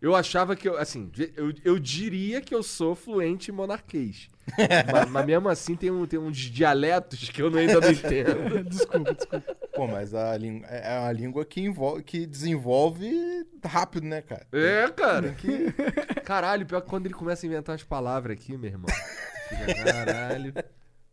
Eu 0.00 0.14
achava 0.14 0.54
que 0.54 0.68
eu, 0.68 0.76
assim, 0.78 1.10
eu, 1.36 1.52
eu 1.64 1.78
diria 1.78 2.40
que 2.40 2.54
eu 2.54 2.62
sou 2.62 2.94
fluente 2.94 3.50
em 3.50 3.54
monarquês. 3.54 4.28
Mas, 4.92 5.10
mas 5.10 5.26
mesmo 5.26 5.48
assim 5.48 5.74
tem, 5.74 5.90
um, 5.90 6.06
tem 6.06 6.18
uns 6.18 6.36
dialetos 6.36 7.28
que 7.30 7.42
eu 7.42 7.50
não- 7.50 7.58
ainda 7.58 7.80
não 7.80 7.90
entendo. 7.90 8.64
desculpa, 8.68 9.14
desculpa. 9.14 9.56
Pô, 9.74 9.86
mas 9.86 10.14
a 10.14 10.36
língua 10.36 10.66
é 10.68 10.98
uma 11.00 11.12
língua 11.12 11.44
que, 11.44 11.60
envolve, 11.60 12.02
que 12.02 12.26
desenvolve 12.26 13.10
rápido, 13.64 14.04
né, 14.06 14.22
cara? 14.22 14.46
É, 14.52 14.88
cara. 14.88 15.36
Caralho, 16.24 16.64
pior 16.66 16.80
que 16.80 16.88
quando 16.88 17.06
ele 17.06 17.14
começa 17.14 17.44
a 17.44 17.48
inventar 17.48 17.72
umas 17.72 17.82
palavras 17.84 18.36
aqui, 18.36 18.56
meu 18.56 18.70
irmão. 18.70 18.86
Fica, 19.48 19.84
caralho. 19.84 20.54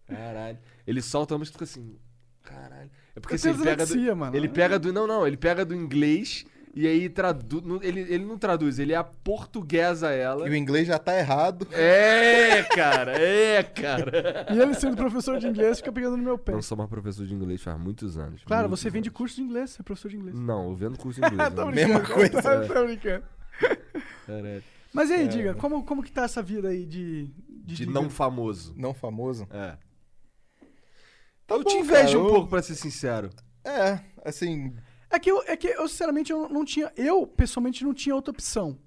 Caralho. 0.08 0.58
Ele 0.86 1.02
solta 1.02 1.36
uma 1.36 1.44
e 1.44 1.48
tu 1.48 1.54
fica 1.54 1.64
assim. 1.64 1.98
Caralho. 2.44 2.90
É 3.16 3.20
porque 3.20 3.36
assim, 3.36 3.50
ele 3.50 3.64
pega, 3.64 3.86
do, 3.86 4.16
mano. 4.16 4.36
ele 4.36 4.50
pega 4.50 4.80
do. 4.80 4.92
Não, 4.92 5.06
não, 5.08 5.26
ele 5.26 5.38
pega 5.38 5.64
do 5.64 5.76
inglês 5.76 6.46
e 6.74 6.88
aí 6.88 7.08
traduz. 7.10 7.64
Ele, 7.84 8.00
ele 8.02 8.26
não 8.26 8.38
traduz, 8.38 8.80
ele 8.80 8.96
aportuguesa 8.96 10.10
ela. 10.12 10.48
E 10.48 10.52
o 10.52 10.56
inglês 10.56 10.88
já 10.88 10.98
tá 10.98 11.18
errado. 11.18 11.68
É, 11.72 12.64
cara, 12.64 13.12
é, 13.20 13.62
cara. 13.64 14.48
E 14.52 14.60
ele 14.60 14.74
sendo 14.74 14.96
professor 14.98 15.38
de 15.40 15.48
inglês 15.48 15.78
fica 15.78 15.92
pegando 15.92 16.18
no 16.18 16.24
meu 16.24 16.38
pé. 16.38 16.52
Não 16.54 16.62
sou 16.62 16.78
mais 16.78 16.90
professor 16.90 17.26
de 17.28 17.34
inglês 17.34 17.62
faz 17.62 17.80
muitos 17.80 18.18
anos. 18.18 18.44
Claro, 18.44 18.68
muitos 18.68 18.80
você 18.82 18.90
vende 18.90 19.10
anos. 19.10 19.18
curso 19.18 19.36
de 19.36 19.44
inglês, 19.44 19.70
você 19.72 19.82
é 19.82 19.84
professor 19.84 20.10
de 20.10 20.18
inglês. 20.18 20.40
Não, 20.40 20.70
eu 20.70 20.76
vendo 20.76 20.98
curso 20.98 21.22
de 21.22 21.28
inglês. 21.34 21.54
Tô 21.54 21.66
né? 21.66 21.72
Mesma 21.74 22.00
coisa. 22.06 22.42
Tô, 22.42 22.74
tô 22.74 22.86
brincando. 22.86 23.24
Caralho. 24.26 24.64
Mas 24.92 25.10
e 25.10 25.14
aí, 25.14 25.28
diga, 25.28 25.54
como, 25.56 25.84
como 25.84 26.04
que 26.04 26.12
tá 26.12 26.24
essa 26.24 26.42
vida 26.42 26.70
aí 26.70 26.86
de... 26.86 27.28
De 27.66 27.76
diga? 27.76 27.92
não 27.92 28.10
famoso. 28.10 28.74
Não 28.78 28.94
famoso. 28.94 29.48
É. 29.52 29.76
Tá 31.48 31.56
eu 31.56 31.64
bom, 31.64 31.70
te 31.70 31.78
invejo 31.78 32.14
cara, 32.14 32.20
um 32.20 32.26
eu- 32.26 32.30
pouco, 32.34 32.50
pra 32.50 32.62
ser 32.62 32.76
sincero. 32.76 33.30
É, 33.64 34.00
assim. 34.24 34.74
É 35.14 35.20
que, 35.20 35.30
eu, 35.32 35.44
é 35.46 35.56
que 35.56 35.68
eu, 35.68 35.88
sinceramente, 35.88 36.32
eu 36.32 36.50
não 36.50 36.66
tinha... 36.66 36.92
Eu, 36.98 37.28
pessoalmente, 37.28 37.84
não 37.84 37.94
tinha 37.94 38.16
outra 38.16 38.32
opção. 38.32 38.78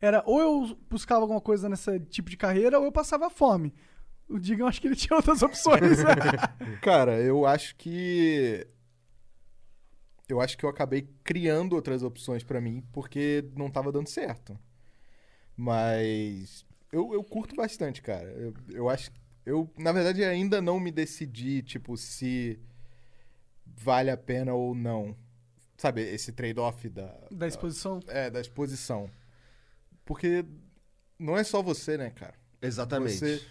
Era 0.00 0.22
ou 0.26 0.40
eu 0.40 0.78
buscava 0.88 1.20
alguma 1.20 1.40
coisa 1.40 1.68
nesse 1.68 2.00
tipo 2.00 2.30
de 2.30 2.36
carreira, 2.36 2.78
ou 2.78 2.86
eu 2.86 2.92
passava 2.92 3.28
fome. 3.28 3.74
O 4.28 4.38
Diga, 4.38 4.62
eu 4.62 4.66
acho 4.66 4.80
que 4.80 4.86
ele 4.86 4.96
tinha 4.96 5.16
outras 5.16 5.42
opções. 5.42 5.98
Cara, 6.80 7.20
eu 7.20 7.44
acho 7.44 7.76
que. 7.76 8.66
Eu 10.28 10.40
acho 10.40 10.56
que 10.56 10.64
eu 10.64 10.70
acabei 10.70 11.08
criando 11.24 11.74
outras 11.74 12.04
opções 12.04 12.44
pra 12.44 12.60
mim 12.60 12.84
porque 12.92 13.44
não 13.56 13.68
tava 13.68 13.90
dando 13.90 14.08
certo. 14.08 14.58
Mas. 15.56 16.64
Eu, 16.92 17.12
eu 17.12 17.22
curto 17.22 17.54
bastante, 17.54 18.00
cara. 18.00 18.28
Eu, 18.30 18.54
eu 18.70 18.88
acho. 18.88 19.10
Eu, 19.44 19.68
na 19.76 19.92
verdade, 19.92 20.24
ainda 20.24 20.60
não 20.60 20.78
me 20.78 20.90
decidi, 20.90 21.62
tipo, 21.62 21.96
se 21.96 22.58
vale 23.66 24.10
a 24.10 24.16
pena 24.16 24.54
ou 24.54 24.74
não. 24.74 25.16
Sabe, 25.80 26.02
esse 26.02 26.30
trade-off 26.30 26.90
da, 26.90 27.10
da 27.30 27.48
exposição. 27.48 28.00
é, 28.08 28.28
da 28.28 28.38
exposição. 28.38 29.10
Porque 30.04 30.44
não 31.18 31.38
é 31.38 31.42
só 31.42 31.62
você, 31.62 31.96
né, 31.96 32.10
cara? 32.10 32.34
Exatamente. 32.60 33.16
Você 33.16 33.42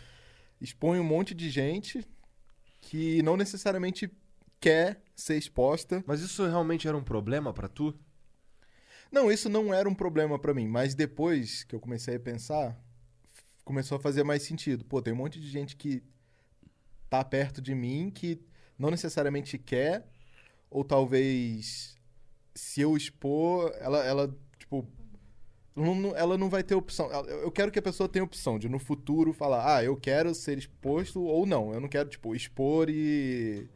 expõe 0.62 1.00
um 1.00 1.03
monte 1.03 1.33
de 1.33 1.50
gente 1.50 2.07
que 2.81 3.19
não 3.24 3.36
necessariamente 3.36 4.12
quer 4.59 5.01
ser 5.15 5.38
exposta. 5.38 6.03
Mas 6.05 6.21
isso 6.21 6.45
realmente 6.45 6.88
era 6.88 6.95
um 6.95 7.03
problema 7.03 7.51
pra 7.51 7.67
tu? 7.67 7.98
Não, 9.12 9.31
isso 9.31 9.50
não 9.50 9.74
era 9.74 9.89
um 9.89 9.95
problema 9.95 10.38
pra 10.38 10.53
mim, 10.53 10.67
mas 10.67 10.93
depois 10.93 11.63
que 11.63 11.74
eu 11.74 11.79
comecei 11.79 12.17
a 12.17 12.19
pensar, 12.19 12.79
começou 13.65 13.98
a 13.98 14.00
fazer 14.00 14.24
mais 14.24 14.43
sentido. 14.43 14.86
Pô, 14.86 15.01
tem 15.01 15.13
um 15.13 15.17
monte 15.17 15.39
de 15.39 15.50
gente 15.50 15.75
que 15.75 16.03
tá 17.09 17.24
perto 17.24 17.59
de 17.59 17.74
mim 17.74 18.12
que 18.13 18.39
não 18.77 18.91
necessariamente 18.91 19.57
quer, 19.57 20.07
ou 20.69 20.83
talvez 20.83 21.98
se 22.60 22.82
eu 22.82 22.96
expor, 22.98 23.74
ela, 23.80 24.04
ela 24.04 24.36
tipo, 24.58 24.86
não- 25.75 26.16
ela 26.16 26.38
não 26.38 26.50
vai 26.50 26.62
ter 26.63 26.75
opção. 26.75 27.10
Eu 27.28 27.51
quero 27.51 27.72
que 27.72 27.80
a 27.80 27.82
pessoa 27.82 28.10
tenha 28.10 28.24
opção 28.24 28.60
de 28.60 28.68
no 28.68 28.80
futuro 28.80 29.32
falar, 29.34 29.78
ah, 29.78 29.84
eu 29.84 29.96
quero 29.96 30.34
ser 30.36 30.58
exposto 30.58 31.22
ou 31.24 31.46
não. 31.46 31.74
Eu 31.74 31.80
não 31.80 31.88
quero, 31.88 32.10
tipo, 32.10 32.36
expor 32.36 32.89
e. 32.89 33.68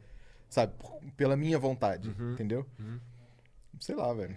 Sabe, 0.48 0.72
pela 1.16 1.36
minha 1.36 1.58
vontade, 1.58 2.14
entendeu? 2.32 2.64
Sei 3.80 3.94
lá, 3.94 4.12
velho. 4.12 4.36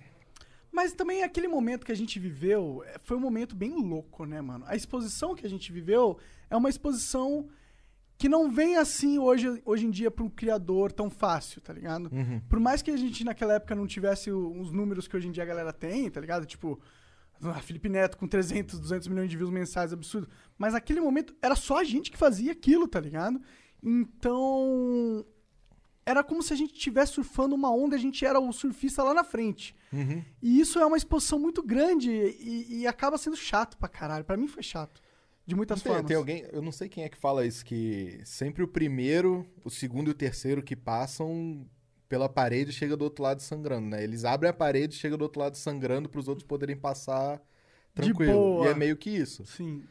Mas 0.72 0.94
também 0.94 1.24
aquele 1.24 1.48
momento 1.48 1.86
que 1.86 1.92
a 1.92 1.96
gente 1.96 2.20
viveu 2.20 2.84
eh, 2.88 2.98
foi 3.04 3.18
um 3.18 3.20
momento 3.20 3.56
bem 3.56 3.72
louco, 3.75 4.25
né, 4.25 4.42
mano? 4.42 4.63
A 4.68 4.75
exposição 4.75 5.36
que 5.36 5.46
a 5.46 5.50
gente 5.50 5.72
viveu 5.72 6.18
é 6.50 6.56
uma 6.56 6.70
exposição 6.70 7.48
que 8.17 8.27
não 8.27 8.50
vem 8.50 8.77
assim 8.77 9.19
hoje, 9.19 9.62
hoje 9.63 9.86
em 9.86 9.91
dia 9.91 10.09
para 10.09 10.24
um 10.24 10.29
criador 10.29 10.91
tão 10.91 11.09
fácil, 11.09 11.62
tá 11.62 11.71
ligado? 11.71 12.09
Por 12.50 12.59
mais 12.59 12.81
que 12.81 12.89
a 12.89 12.97
gente 12.97 13.24
naquela 13.24 13.53
época 13.53 13.75
não 13.75 13.86
tivesse 13.86 14.31
os 14.31 14.71
números 14.71 15.07
que 15.07 15.15
hoje 15.15 15.27
em 15.27 15.31
dia 15.31 15.43
a 15.43 15.45
galera 15.45 15.71
tem, 15.71 16.09
tá 16.09 16.19
ligado? 16.19 16.45
Tipo, 16.45 16.79
ah, 17.41 17.59
Felipe 17.62 17.88
Neto 17.89 18.17
com 18.17 18.27
300, 18.27 18.79
200 18.79 19.07
milhões 19.07 19.29
de 19.29 19.38
views 19.38 19.51
mensais, 19.51 19.93
absurdo. 19.93 20.27
Mas 20.57 20.74
naquele 20.74 21.00
momento 21.00 21.36
era 21.41 21.55
só 21.55 21.79
a 21.79 21.83
gente 21.83 22.09
que 22.09 22.17
fazia 22.17 22.51
aquilo, 22.51 22.88
tá 22.88 23.00
ligado? 23.00 23.39
Então, 23.83 25.24
era 26.03 26.24
como 26.24 26.41
se 26.41 26.51
a 26.53 26.55
gente 26.55 26.74
estivesse 26.74 27.13
surfando 27.13 27.53
uma 27.53 27.69
onda, 27.71 27.95
a 27.95 28.00
gente 28.00 28.25
era 28.25 28.39
o 28.39 28.51
surfista 28.51 29.03
lá 29.03 29.13
na 29.13 29.24
frente. 29.24 29.75
E 30.41 30.59
isso 30.59 30.79
é 30.79 30.86
uma 30.86 30.97
exposição 30.97 31.38
muito 31.38 31.62
grande 31.62 32.09
e, 32.09 32.79
e 32.79 32.88
acaba 32.88 33.17
sendo 33.17 33.36
chato 33.36 33.77
pra 33.77 33.88
caralho. 33.88 34.25
Pra 34.25 34.38
mim 34.38 34.47
foi 34.47 34.63
chato. 34.63 35.01
De 35.48 35.56
muitas 35.56 35.82
Tem, 35.82 35.92
formas. 35.94 36.08
tem 36.08 36.18
alguém, 36.18 36.46
eu 36.51 36.62
não 36.62 36.74
sei 36.74 36.89
quem 36.89 37.06
é 37.06 37.10
que 37.10 37.18
fala 37.18 37.46
isso, 37.46 37.63
que 37.63 38.20
sempre 38.25 38.62
o 38.63 38.68
primeiro, 38.68 39.48
o 39.63 39.70
segundo 39.70 40.10
e 40.10 40.12
o 40.12 40.13
terceiro 40.13 40.62
que 40.62 40.75
passam 40.75 41.66
pela 42.10 42.27
parede 42.27 42.74
chega 42.74 42.98
do 42.98 43.04
outro 43.06 43.24
lado 43.24 43.42
sangrando, 43.42 43.88
né? 43.88 44.04
Eles 44.04 44.25
abrem 44.25 44.50
a 44.50 44.54
parede 44.54 44.96
e 44.96 44.98
chega 44.98 45.16
do 45.16 45.22
outro 45.22 45.39
lado 45.39 45.56
sangrando 45.56 46.10
para 46.10 46.20
os 46.20 46.27
outros 46.27 46.46
poderem 46.46 46.75
passar 46.75 47.42
tranquilo. 47.96 48.34
boa. 48.34 48.68
E 48.68 48.70
é 48.72 48.75
meio 48.75 48.98
que 48.98 49.10
isso. 49.10 49.46
Sim. 49.46 49.84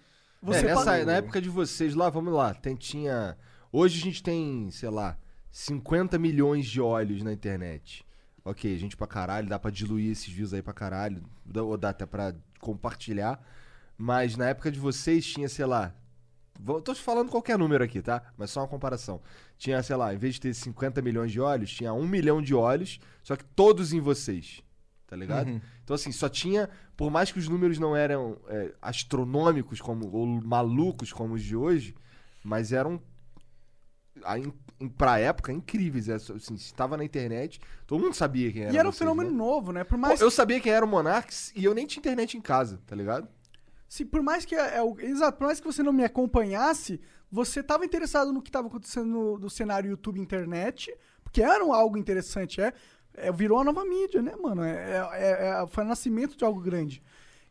É, 0.42 0.46
Você 0.46 0.62
nessa, 0.62 1.04
na 1.06 1.12
época 1.14 1.40
de 1.40 1.48
vocês 1.48 1.94
lá, 1.94 2.10
vamos 2.10 2.34
lá, 2.34 2.52
tem, 2.54 2.76
tinha... 2.76 3.36
Hoje 3.72 3.98
a 3.98 4.04
gente 4.04 4.22
tem, 4.22 4.70
sei 4.70 4.90
lá, 4.90 5.18
50 5.50 6.18
milhões 6.18 6.66
de 6.66 6.80
olhos 6.82 7.22
na 7.22 7.32
internet. 7.32 8.04
Ok, 8.44 8.76
gente 8.78 8.96
pra 8.96 9.06
caralho, 9.06 9.48
dá 9.48 9.58
pra 9.58 9.70
diluir 9.70 10.12
esses 10.12 10.28
views 10.28 10.52
aí 10.54 10.62
pra 10.62 10.72
caralho, 10.74 11.22
dá- 11.44 11.62
ou 11.62 11.76
dá 11.78 11.88
até 11.88 12.04
pra 12.06 12.34
compartilhar. 12.60 13.42
Mas 13.98 14.36
na 14.36 14.48
época 14.48 14.70
de 14.70 14.78
vocês 14.78 15.24
tinha, 15.26 15.48
sei 15.48 15.64
lá... 15.66 15.94
vou- 16.60 16.80
Tô 16.82 16.94
falando 16.94 17.30
qualquer 17.30 17.58
número 17.58 17.82
aqui, 17.82 18.02
tá? 18.02 18.22
Mas 18.36 18.50
só 18.50 18.60
uma 18.60 18.68
comparação. 18.68 19.20
Tinha, 19.56 19.82
sei 19.82 19.96
lá, 19.96 20.12
em 20.14 20.18
vez 20.18 20.34
de 20.34 20.42
ter 20.42 20.54
50 20.54 21.00
milhões 21.00 21.32
de 21.32 21.40
olhos, 21.40 21.70
tinha 21.72 21.92
1 21.92 22.06
milhão 22.06 22.42
de 22.42 22.54
olhos, 22.54 23.00
só 23.22 23.34
que 23.36 23.44
todos 23.44 23.92
em 23.92 24.00
vocês. 24.00 24.62
Tá 25.06 25.14
ligado? 25.16 25.48
Uhum. 25.48 25.60
Então, 25.84 25.94
assim, 25.94 26.10
só 26.10 26.28
tinha. 26.28 26.68
Por 26.96 27.10
mais 27.12 27.30
que 27.30 27.38
os 27.38 27.48
números 27.48 27.78
não 27.78 27.94
eram 27.94 28.36
é, 28.48 28.74
astronômicos 28.82 29.80
como, 29.80 30.10
ou 30.12 30.26
malucos 30.26 31.12
como 31.12 31.34
os 31.34 31.42
de 31.44 31.54
hoje, 31.54 31.94
mas 32.42 32.72
eram. 32.72 33.00
Pra 34.98 35.18
época, 35.18 35.52
incríveis. 35.52 36.08
É, 36.08 36.14
Assim, 36.14 36.54
estava 36.54 36.96
na 36.96 37.04
internet, 37.04 37.60
todo 37.86 38.02
mundo 38.02 38.14
sabia 38.14 38.52
quem 38.52 38.62
era. 38.62 38.72
E 38.72 38.76
era 38.76 38.88
um 38.88 38.92
vocês, 38.92 38.98
fenômeno 38.98 39.30
né? 39.30 39.36
novo, 39.36 39.72
né? 39.72 39.84
Por 39.84 39.94
Pô, 39.94 39.98
mais, 39.98 40.20
eu 40.20 40.30
sabia 40.30 40.60
quem 40.60 40.72
era 40.72 40.84
o 40.84 40.88
Monarks 40.88 41.52
e 41.54 41.64
eu 41.64 41.74
nem 41.74 41.86
tinha 41.86 42.00
internet 42.00 42.36
em 42.36 42.40
casa, 42.40 42.80
tá 42.86 42.94
ligado? 42.96 43.28
Se, 43.96 44.04
por 44.04 44.22
mais 44.22 44.44
que 44.44 44.54
é, 44.54 44.78
é 44.78 45.04
exato, 45.06 45.38
por 45.38 45.46
mais 45.46 45.58
que 45.60 45.66
você 45.66 45.82
não 45.82 45.92
me 45.92 46.04
acompanhasse, 46.04 47.00
você 47.30 47.62
tava 47.62 47.84
interessado 47.84 48.32
no 48.32 48.42
que 48.42 48.50
tava 48.50 48.68
acontecendo 48.68 49.06
no, 49.06 49.38
do 49.38 49.50
cenário 49.50 49.90
YouTube 49.90 50.20
internet, 50.20 50.94
porque 51.24 51.42
era 51.42 51.64
um- 51.64 51.72
algo 51.72 51.96
interessante, 51.98 52.60
é, 52.60 52.72
é, 53.14 53.32
virou 53.32 53.58
a 53.58 53.64
nova 53.64 53.84
mídia, 53.84 54.22
né, 54.22 54.34
mano? 54.36 54.62
É, 54.62 54.98
é- 55.14 55.62
é- 55.62 55.66
foi 55.68 55.84
o 55.84 55.88
nascimento 55.88 56.36
de 56.36 56.44
algo 56.44 56.60
grande. 56.60 57.02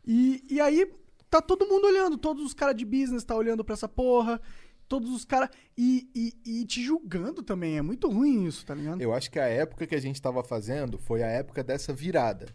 E, 0.06 0.44
e 0.48 0.60
aí 0.60 0.90
tá 1.28 1.42
todo 1.42 1.66
mundo 1.66 1.86
olhando, 1.86 2.16
todos 2.16 2.44
os 2.44 2.54
caras 2.54 2.76
de 2.76 2.84
business 2.84 3.24
tá 3.24 3.34
olhando 3.34 3.64
pra 3.64 3.74
essa 3.74 3.88
porra, 3.88 4.40
todos 4.88 5.10
os 5.10 5.24
caras 5.24 5.50
e, 5.76 6.08
e, 6.14 6.60
e 6.60 6.64
te 6.64 6.80
julgando 6.82 7.42
também, 7.42 7.76
é 7.76 7.82
muito 7.82 8.08
ruim 8.08 8.44
isso, 8.46 8.64
tá 8.64 8.74
ligado? 8.74 9.00
Eu 9.02 9.12
acho 9.12 9.28
que 9.30 9.38
a 9.38 9.46
época 9.48 9.86
que 9.86 9.94
a 9.96 10.00
gente 10.00 10.14
estava 10.14 10.44
fazendo 10.44 10.96
foi 10.96 11.22
a 11.22 11.26
época 11.28 11.64
dessa 11.64 11.92
virada. 11.92 12.54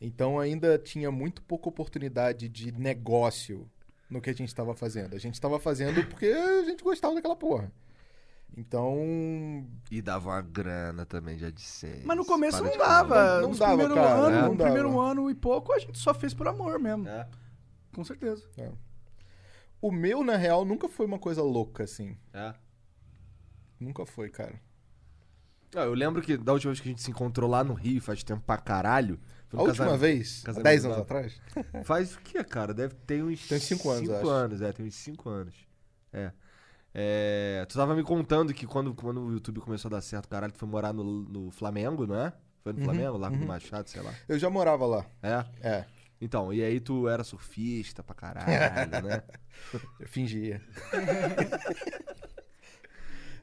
Então 0.00 0.38
ainda 0.38 0.78
tinha 0.78 1.10
muito 1.10 1.42
pouca 1.42 1.68
oportunidade 1.68 2.48
de 2.48 2.72
negócio 2.72 3.68
no 4.08 4.20
que 4.20 4.30
a 4.30 4.32
gente 4.32 4.48
estava 4.48 4.74
fazendo. 4.74 5.14
A 5.14 5.18
gente 5.18 5.34
estava 5.34 5.58
fazendo 5.60 6.04
porque 6.08 6.26
a 6.26 6.64
gente 6.64 6.82
gostava 6.82 7.14
daquela 7.14 7.36
porra. 7.36 7.70
Então, 8.56 9.64
E 9.90 10.02
dava 10.02 10.30
uma 10.30 10.40
grana 10.42 11.06
também, 11.06 11.38
já 11.38 11.50
disse. 11.50 12.02
Mas 12.04 12.16
no 12.16 12.24
começo 12.24 12.56
Para 12.58 12.64
não 12.66 12.72
de 12.72 12.78
dava. 12.78 13.40
Não- 13.40 13.48
não 13.50 13.56
dava, 13.56 13.76
primeiro 13.76 13.94
cara, 13.94 14.08
ano, 14.14 14.30
né? 14.30 14.42
no 14.42 14.48
Não 14.48 14.56
dava. 14.56 14.70
primeiro 14.72 15.00
ano 15.00 15.30
e 15.30 15.34
pouco 15.34 15.72
a 15.72 15.78
gente 15.78 15.96
só 15.98 16.12
fez 16.12 16.34
por 16.34 16.48
amor 16.48 16.78
mesmo. 16.80 17.06
É. 17.08 17.28
Com 17.94 18.02
certeza. 18.04 18.44
o 19.80 19.90
meu, 19.92 20.22
na 20.24 20.36
real, 20.36 20.64
nunca 20.64 20.88
foi 20.88 21.06
uma 21.06 21.18
coisa 21.18 21.42
louca, 21.42 21.84
assim. 21.84 22.16
É. 22.32 22.52
Nunca 23.78 24.04
foi, 24.04 24.28
cara. 24.28 24.60
Ah, 25.74 25.82
eu 25.84 25.94
lembro 25.94 26.20
que 26.20 26.36
da 26.36 26.52
última 26.52 26.72
vez 26.72 26.80
que 26.80 26.88
a 26.88 26.90
gente 26.90 27.00
se 27.02 27.10
encontrou 27.10 27.48
lá 27.48 27.62
no 27.62 27.72
Rio, 27.74 28.00
faz 28.02 28.22
tempo 28.24 28.42
pra 28.44 28.58
caralho. 28.58 29.18
A 29.52 29.62
última 29.62 29.96
vez, 29.96 30.40
há 30.42 30.46
casamento 30.46 30.64
10 30.64 30.82
do 30.82 30.86
anos 30.88 30.98
atrás, 30.98 31.40
Faz 31.84 32.14
o 32.14 32.20
que, 32.20 32.42
cara? 32.44 32.72
Deve 32.72 32.94
ter 32.94 33.22
uns. 33.24 33.48
Tem 33.48 33.58
uns 33.58 33.64
cinco 33.64 33.90
anos, 33.90 34.08
eu 34.08 34.16
acho. 34.16 34.28
anos, 34.28 34.62
é, 34.62 34.72
tem 34.72 34.86
uns 34.86 34.94
5 34.94 35.28
anos. 35.28 35.54
É. 36.12 36.32
É, 36.92 37.64
Tu 37.68 37.74
tava 37.76 37.94
me 37.94 38.02
contando 38.02 38.52
que 38.52 38.66
quando, 38.66 38.92
quando 38.94 39.20
o 39.20 39.32
YouTube 39.32 39.60
começou 39.60 39.88
a 39.88 39.92
dar 39.92 40.00
certo, 40.00 40.28
caralho, 40.28 40.52
tu 40.52 40.58
foi 40.58 40.68
morar 40.68 40.92
no, 40.92 41.04
no 41.04 41.50
Flamengo, 41.50 42.06
não 42.06 42.16
é? 42.16 42.32
Foi 42.62 42.72
no 42.72 42.78
Uhum, 42.78 42.84
Flamengo, 42.84 43.18
do 43.18 43.24
uhum. 43.24 43.46
Machado, 43.46 43.88
sei 43.88 44.02
lá. 44.02 44.12
eu 44.28 44.38
já 44.38 44.50
morava 44.50 44.84
lá. 44.86 45.06
É. 45.22 45.44
É, 45.62 45.84
Então, 46.20 46.52
e 46.52 46.62
aí 46.62 46.78
tu 46.80 47.08
era 47.08 47.24
surfista 47.24 48.02
pra 48.02 48.14
caralho, 48.14 49.02
né? 49.06 49.22
eu 50.00 50.06
fingia. 50.08 50.60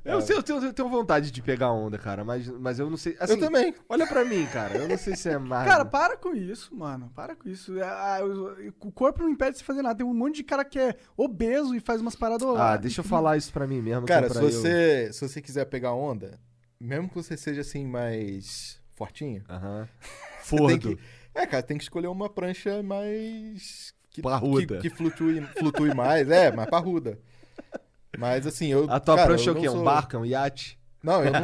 Eu, 0.08 0.22
sei, 0.22 0.38
eu, 0.38 0.44
tenho, 0.44 0.64
eu 0.64 0.74
tenho 0.74 0.90
vontade 0.90 1.32
de 1.32 1.42
pegar 1.42 1.72
onda, 1.72 1.98
cara, 1.98 2.24
mas, 2.24 2.48
mas 2.48 2.80
eu 2.80 2.90
não 2.90 2.96
sei. 2.98 3.16
Assim, 3.20 3.34
eu 3.34 3.40
também. 3.40 3.76
Olha 3.90 4.08
pra 4.08 4.24
mim, 4.24 4.46
cara. 4.48 4.78
Eu 4.78 4.88
não 4.88 4.98
sei 4.98 5.16
se 5.16 5.30
é 5.30 5.38
mais. 5.40 5.68
Cara, 5.70 5.84
para 5.86 6.16
com 6.18 6.34
isso, 6.34 6.74
mano. 6.76 7.12
Para 7.14 7.36
com 7.36 7.50
isso. 7.50 7.78
É, 7.80 8.24
o- 8.24 8.72
corpo 8.94 9.22
não 9.22 9.30
impede 9.30 9.52
de 9.54 9.58
você 9.60 9.64
fazer 9.64 9.82
nada. 9.82 9.96
Tem 9.98 10.06
um 10.06 10.14
monte 10.14 10.38
de 10.38 10.44
cara 10.44 10.64
que 10.64 10.80
é 10.80 10.96
obeso 11.16 11.76
e 11.76 11.80
faz 11.80 12.00
umas 12.02 12.16
paradas. 12.16 12.48
Ah, 12.58 12.78
deixa 12.78 13.02
eu 13.02 13.06
falar 13.06 13.38
isso 13.38 13.52
pra 13.52 13.68
mim 13.68 13.82
mesmo. 13.82 14.06
Cara, 14.08 14.26
é 14.26 14.30
se 14.30 14.36
pra 14.36 14.44
eu- 14.44 14.52
você, 14.52 15.10
se 15.12 15.28
você 15.28 15.42
quiser 15.42 15.66
pegar 15.66 15.94
onda, 15.94 16.40
mesmo 16.80 17.10
que 17.10 17.16
você 17.16 17.36
seja 17.36 17.62
assim 17.62 17.86
mais 17.86 18.80
fortinho, 18.96 19.44
Aham. 19.50 19.88
você 20.42 20.56
tem 20.56 20.60
Fordo. 20.70 20.96
que, 20.96 21.04
é, 21.36 21.46
cara, 21.46 21.62
tem 21.64 21.78
que 21.78 21.84
escolher 21.84 22.08
uma 22.08 22.30
prancha 22.30 22.82
mais 22.82 23.94
que, 24.10 24.22
Parruda. 24.22 24.78
que, 24.80 24.90
que 24.90 24.96
flutue, 24.96 25.42
flutue 25.58 25.94
mais, 25.94 26.30
é, 26.32 26.52
mais 26.52 26.70
parruda. 26.70 27.20
Mas 28.18 28.46
assim, 28.48 28.68
eu 28.68 28.86
A 28.90 29.00
tua 29.00 29.16
cara, 29.16 29.28
prancha 29.28 29.50
é 29.50 29.54
eu 29.54 29.58
o 29.58 29.62
quê? 29.62 29.68
sou- 29.70 29.82
Um 29.82 29.84
barco? 29.84 30.16
É 30.16 30.20
um 30.20 30.26
iate? 30.26 30.78
Não, 31.04 31.24
eu 31.24 31.32
não. 31.32 31.42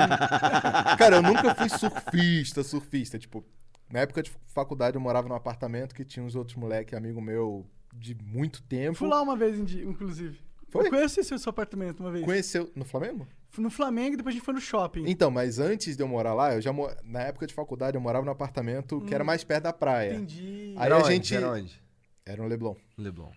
cara, 0.98 1.16
eu 1.18 1.22
nunca 1.22 1.54
fui 1.56 1.70
surfista, 1.70 2.64
surfista, 2.64 3.20
tipo, 3.20 3.44
na 3.90 4.00
época 4.00 4.24
de 4.24 4.32
faculdade 4.48 4.96
eu 4.96 5.02
morava 5.02 5.28
num 5.30 5.36
apartamento 5.36 5.94
que 5.94 6.04
tinha 6.04 6.26
uns 6.26 6.36
outros 6.36 6.58
moleque 6.58 6.96
amigo 6.96 7.22
meu 7.22 7.66
de 7.94 8.16
muito 8.16 8.62
tempo. 8.64 8.98
Fui 8.98 9.08
lá 9.08 9.22
uma 9.22 9.36
vez, 9.36 9.60
inclusive. 9.60 10.40
Foi? 10.70 10.88
Eu 10.88 10.90
conheci 10.90 11.20
o 11.20 11.38
seu 11.38 11.50
apartamento 11.52 12.00
uma 12.00 12.12
vez. 12.12 12.26
Conheceu 12.26 12.72
no 12.76 12.84
Flamengo? 12.84 13.28
Fui 13.52 13.64
no 13.64 13.70
Flamengo 13.70 14.16
e 14.16 14.18
depois 14.18 14.34
a 14.34 14.36
gente 14.38 14.44
foi 14.46 14.56
no 14.56 14.60
shopping. 14.60 15.04
Então, 15.08 15.30
mas 15.30 15.60
antes 15.60 15.96
de 15.96 16.02
eu 16.02 16.08
morar 16.08 16.34
lá, 16.34 16.56
eu 16.56 16.62
já 16.62 16.74
mo- 16.74 16.90
na 17.04 17.20
época 17.22 17.46
de 17.46 17.54
faculdade 17.54 17.96
eu 17.96 18.02
morava 18.02 18.26
num 18.26 18.32
apartamento 18.32 19.00
que 19.02 19.14
era 19.14 19.24
mais 19.24 19.44
perto 19.44 19.66
da 19.66 19.74
praia. 19.74 20.16
Entendi. 20.16 20.74
Aí 20.76 20.86
Era 20.88 20.96
a 20.96 20.98
onde? 20.98 21.08
gente- 21.10 21.36
Era 21.36 21.52
onde? 21.52 21.80
Era 22.26 22.42
no 22.42 22.48
Leblon. 22.50 22.76
Leblon. 22.98 23.30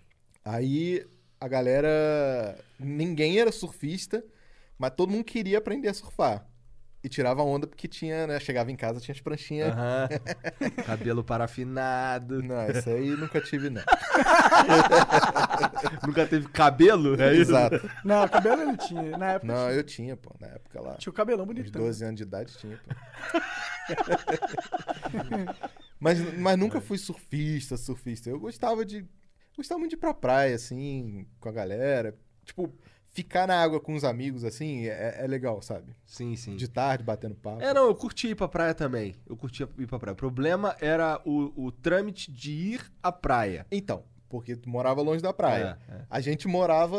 Aí 0.42 1.06
a 1.40 1.48
galera. 1.48 2.58
Ninguém 2.78 3.38
era 3.38 3.52
surfista, 3.52 4.24
mas 4.78 4.92
todo 4.96 5.10
mundo 5.10 5.24
queria 5.24 5.58
aprender 5.58 5.88
a 5.88 5.94
surfar. 5.94 6.46
E 7.04 7.08
tirava 7.08 7.40
onda 7.42 7.68
porque 7.68 7.86
tinha, 7.86 8.26
né? 8.26 8.40
Chegava 8.40 8.72
em 8.72 8.74
casa, 8.74 8.98
tinha 8.98 9.14
as 9.14 9.20
pranchinhas. 9.20 9.72
Cabelo 10.84 11.22
parafinado. 11.22 12.42
Não, 12.42 12.68
isso 12.68 12.90
aí 12.90 13.10
nunca 13.10 13.40
tive, 13.40 13.70
não. 13.70 13.82
Nunca 16.06 16.26
teve 16.26 16.48
cabelo? 16.48 17.20
É 17.20 17.32
isso? 17.32 17.42
Exato. 17.52 17.90
Não, 18.04 18.28
cabelo 18.28 18.62
ele 18.62 18.76
tinha. 18.76 19.16
Na 19.16 19.32
época 19.32 19.52
Não, 19.52 19.66
tinha. 19.66 19.76
eu 19.76 19.84
tinha, 19.84 20.16
pô. 20.16 20.34
Na 20.40 20.48
época 20.48 20.80
lá. 20.80 20.94
tinha 20.96 21.10
o 21.10 21.14
cabelão 21.14 21.44
Uns 21.44 21.48
bonitão. 21.48 21.82
12 21.82 22.04
anos 22.04 22.16
de 22.16 22.22
idade 22.22 22.52
tinha, 22.58 22.78
pô. 22.78 22.94
mas, 26.00 26.38
mas 26.38 26.58
nunca 26.58 26.80
fui 26.80 26.98
surfista, 26.98 27.76
surfista. 27.76 28.28
Eu 28.30 28.40
gostava 28.40 28.84
de. 28.84 29.06
Gostava 29.56 29.78
muito 29.78 29.90
de 29.90 29.96
ir 29.96 30.00
pra 30.00 30.12
praia, 30.12 30.54
assim, 30.54 31.26
com 31.40 31.48
a 31.48 31.52
galera. 31.52 32.14
Tipo, 32.44 32.70
ficar 33.10 33.48
na 33.48 33.60
água 33.60 33.80
com 33.80 33.94
os 33.94 34.04
amigos, 34.04 34.44
assim, 34.44 34.86
é, 34.86 35.16
é 35.20 35.26
legal, 35.26 35.62
sabe? 35.62 35.96
Sim, 36.04 36.36
sim. 36.36 36.54
De 36.54 36.68
tarde, 36.68 37.02
batendo 37.02 37.34
papo. 37.34 37.62
É, 37.62 37.72
não, 37.72 37.86
eu 37.86 37.94
curti 37.94 38.28
ir 38.28 38.34
pra 38.34 38.46
praia 38.46 38.75
também. 38.75 39.14
Eu 39.26 39.36
curti 39.36 39.62
ir 39.62 39.86
pra 39.86 39.98
praia. 39.98 40.12
O 40.12 40.16
problema 40.16 40.76
era 40.80 41.20
o, 41.25 41.66
o 41.66 41.72
trâmite 41.72 42.30
de 42.30 42.52
ir 42.52 42.92
à 43.02 43.10
praia. 43.10 43.66
Então, 43.70 44.04
porque 44.28 44.54
tu 44.54 44.68
morava 44.68 45.00
longe 45.00 45.22
da 45.22 45.32
praia. 45.32 45.78
É, 45.88 45.94
é. 45.94 46.00
A 46.10 46.20
gente 46.20 46.46
morava. 46.46 46.98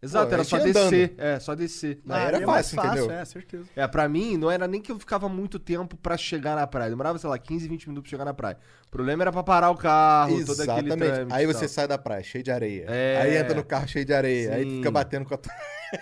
Exato, 0.00 0.28
Pô, 0.28 0.34
era 0.34 0.44
só 0.44 0.58
descer. 0.58 1.14
É, 1.18 1.40
só 1.40 1.54
descer. 1.56 2.00
Aí 2.08 2.22
era 2.26 2.36
aí 2.36 2.42
é 2.44 2.46
mais 2.46 2.72
fácil, 2.72 2.90
entendeu? 2.90 3.10
É, 3.10 3.24
certeza. 3.24 3.64
É, 3.74 3.86
pra 3.88 4.08
mim, 4.08 4.36
não 4.36 4.48
era 4.48 4.68
nem 4.68 4.80
que 4.80 4.92
eu 4.92 4.98
ficava 4.98 5.28
muito 5.28 5.58
tempo 5.58 5.96
pra 5.96 6.16
chegar 6.16 6.54
na 6.54 6.66
praia. 6.68 6.88
Demorava, 6.90 7.18
sei 7.18 7.28
lá, 7.28 7.36
15, 7.36 7.66
20 7.68 7.88
minutos 7.88 8.08
pra 8.08 8.10
chegar 8.16 8.24
na 8.24 8.32
praia. 8.32 8.58
O 8.86 8.90
problema 8.90 9.24
era 9.24 9.32
pra 9.32 9.42
parar 9.42 9.70
o 9.70 9.76
carro, 9.76 10.30
todo 10.46 10.60
aquele 10.62 10.62
Exatamente. 10.92 10.96
trâmite. 11.14 11.34
Aí 11.36 11.46
você 11.46 11.60
tal. 11.60 11.68
sai 11.68 11.88
da 11.88 11.98
praia, 11.98 12.22
cheio 12.22 12.44
de 12.44 12.50
areia. 12.52 12.84
É. 12.88 13.20
Aí 13.22 13.36
entra 13.36 13.54
no 13.56 13.64
carro 13.64 13.88
cheio 13.88 14.04
de 14.04 14.14
areia. 14.14 14.54
Aí 14.54 14.64
tu 14.64 14.70
Sim. 14.70 14.76
fica 14.76 14.90
batendo 14.92 15.24
com 15.24 15.34
a 15.34 15.36
tua. 15.38 15.52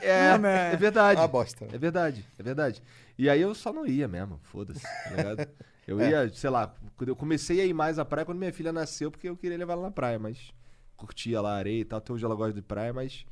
É, 0.02 0.28
Ah, 0.36 0.38
mas- 0.38 0.74
é 0.74 0.76
verdade. 0.76 1.20
Uma 1.20 1.28
bosta. 1.28 1.66
É 1.72 1.78
verdade, 1.78 2.22
é 2.38 2.42
verdade. 2.42 2.82
E 3.18 3.30
aí 3.30 3.40
eu 3.40 3.54
só 3.54 3.72
não 3.72 3.86
ia 3.86 4.06
mesmo, 4.06 4.38
foda-se, 4.42 4.82
tá 4.82 5.10
ligado? 5.16 5.48
Eu 5.86 6.00
ia, 6.00 6.28
sei 6.34 6.50
lá, 6.50 6.74
quando 6.96 7.10
eu 7.10 7.14
comecei 7.14 7.60
a 7.60 7.64
ir 7.64 7.72
mais 7.72 7.96
à 7.96 8.04
praia 8.04 8.26
quando 8.26 8.38
minha 8.38 8.52
filha 8.52 8.72
nasceu, 8.72 9.08
porque 9.08 9.28
eu 9.28 9.36
queria 9.36 9.56
levar 9.56 9.74
ela 9.74 9.82
na 9.82 9.90
praia, 9.92 10.18
mas 10.18 10.50
curtia 10.96 11.40
lá 11.40 11.52
a 11.54 11.58
areia 11.58 11.80
e 11.82 11.84
tal, 11.84 11.98
até 11.98 12.12
hoje 12.12 12.24
ela 12.24 12.34
gosta 12.34 12.52
de 12.54 12.60
praia, 12.60 12.92
mas 12.92 13.24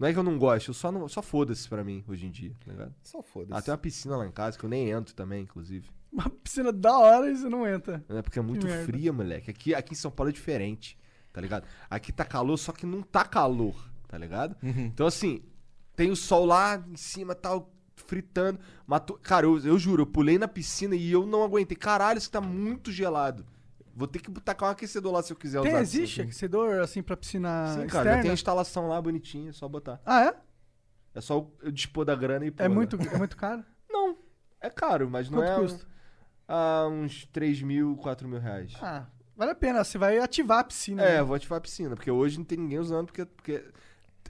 não 0.00 0.08
é 0.08 0.12
que 0.14 0.18
eu 0.18 0.22
não 0.22 0.38
gosto, 0.38 0.68
eu 0.70 0.74
só, 0.74 0.90
não, 0.90 1.06
só 1.06 1.20
foda-se 1.20 1.68
pra 1.68 1.84
mim 1.84 2.02
hoje 2.08 2.26
em 2.26 2.30
dia, 2.30 2.56
tá 2.64 2.72
ligado? 2.72 2.94
Só 3.02 3.22
foda-se. 3.22 3.52
Ah, 3.52 3.60
tem 3.60 3.70
uma 3.70 3.76
piscina 3.76 4.16
lá 4.16 4.26
em 4.26 4.32
casa 4.32 4.58
que 4.58 4.64
eu 4.64 4.70
nem 4.70 4.90
entro 4.90 5.14
também, 5.14 5.42
inclusive. 5.42 5.90
Uma 6.10 6.30
piscina 6.30 6.72
da 6.72 6.98
hora 6.98 7.30
e 7.30 7.36
você 7.36 7.50
não 7.50 7.66
entra. 7.68 8.02
É 8.08 8.22
porque 8.22 8.38
é 8.38 8.42
muito 8.42 8.66
fria, 8.86 9.12
moleque. 9.12 9.50
Aqui, 9.50 9.74
aqui 9.74 9.92
em 9.92 9.96
São 9.96 10.10
Paulo 10.10 10.30
é 10.30 10.32
diferente, 10.32 10.98
tá 11.30 11.38
ligado? 11.38 11.66
Aqui 11.90 12.12
tá 12.12 12.24
calor, 12.24 12.56
só 12.56 12.72
que 12.72 12.86
não 12.86 13.02
tá 13.02 13.26
calor, 13.26 13.76
tá 14.08 14.16
ligado? 14.16 14.56
Então, 14.62 15.06
assim, 15.06 15.42
tem 15.94 16.10
o 16.10 16.16
sol 16.16 16.46
lá 16.46 16.82
em 16.88 16.96
cima, 16.96 17.34
tal, 17.34 17.70
fritando. 17.94 18.58
Matou... 18.86 19.18
Cara, 19.18 19.44
eu, 19.44 19.58
eu 19.58 19.78
juro, 19.78 20.02
eu 20.02 20.06
pulei 20.06 20.38
na 20.38 20.48
piscina 20.48 20.96
e 20.96 21.12
eu 21.12 21.26
não 21.26 21.44
aguentei. 21.44 21.76
Caralho, 21.76 22.16
isso 22.16 22.30
tá 22.30 22.40
muito 22.40 22.90
gelado. 22.90 23.44
Vou 23.94 24.06
ter 24.08 24.20
que 24.20 24.30
tacar 24.40 24.68
um 24.68 24.72
aquecedor 24.72 25.12
lá 25.12 25.22
se 25.22 25.32
eu 25.32 25.36
quiser 25.36 25.60
Tem, 25.62 25.72
usar. 25.72 25.80
existe 25.82 26.22
aquecedor 26.22 26.80
assim 26.80 27.02
pra 27.02 27.16
piscina 27.16 27.66
Sim, 27.68 27.74
cara, 27.74 27.88
já 27.88 27.98
externa? 28.00 28.22
tem 28.22 28.30
a 28.30 28.34
instalação 28.34 28.88
lá 28.88 29.00
bonitinha, 29.00 29.50
é 29.50 29.52
só 29.52 29.68
botar. 29.68 30.00
Ah, 30.06 30.24
é? 30.26 30.34
É 31.14 31.20
só 31.20 31.46
eu 31.62 31.70
dispor 31.72 32.04
da 32.04 32.14
grana 32.14 32.46
e 32.46 32.50
pôr. 32.50 32.62
É 32.64 32.68
né? 32.68 32.74
muito, 32.74 32.96
é 32.96 33.18
muito 33.18 33.36
caro? 33.36 33.64
Não, 33.90 34.16
é 34.60 34.70
caro, 34.70 35.10
mas 35.10 35.28
não 35.28 35.38
Quanto 35.38 35.50
é... 35.50 35.56
custa? 35.56 35.86
Ah, 36.46 36.86
uns 36.90 37.26
3 37.26 37.62
mil, 37.62 37.96
4 37.96 38.28
mil 38.28 38.38
reais. 38.40 38.72
Ah, 38.80 39.06
vale 39.36 39.50
a 39.52 39.54
pena. 39.54 39.82
Você 39.84 39.98
vai 39.98 40.18
ativar 40.18 40.58
a 40.60 40.64
piscina. 40.64 41.02
É, 41.02 41.14
né? 41.14 41.22
vou 41.22 41.34
ativar 41.34 41.58
a 41.58 41.60
piscina, 41.60 41.94
porque 41.96 42.10
hoje 42.10 42.38
não 42.38 42.44
tem 42.44 42.58
ninguém 42.58 42.78
usando, 42.78 43.06
porque, 43.06 43.24
porque 43.24 43.64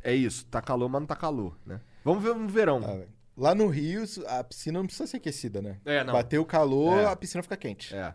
é 0.02 0.14
isso, 0.14 0.46
tá 0.46 0.60
calor, 0.62 0.88
mas 0.88 1.00
não 1.00 1.06
tá 1.06 1.16
calor, 1.16 1.58
né? 1.66 1.80
Vamos 2.04 2.22
ver 2.22 2.34
no 2.34 2.48
verão. 2.48 2.80
Ah. 2.84 3.06
Lá 3.36 3.54
no 3.54 3.68
Rio, 3.68 4.04
a 4.28 4.44
piscina 4.44 4.78
não 4.78 4.86
precisa 4.86 5.06
ser 5.06 5.16
aquecida, 5.18 5.62
né? 5.62 5.78
É, 5.84 6.04
não. 6.04 6.12
Bateu 6.12 6.42
o 6.42 6.46
calor, 6.46 6.98
É. 6.98 7.06
a 7.06 7.16
piscina 7.16 7.42
fica 7.42 7.56
quente. 7.56 7.94
É, 7.94 8.14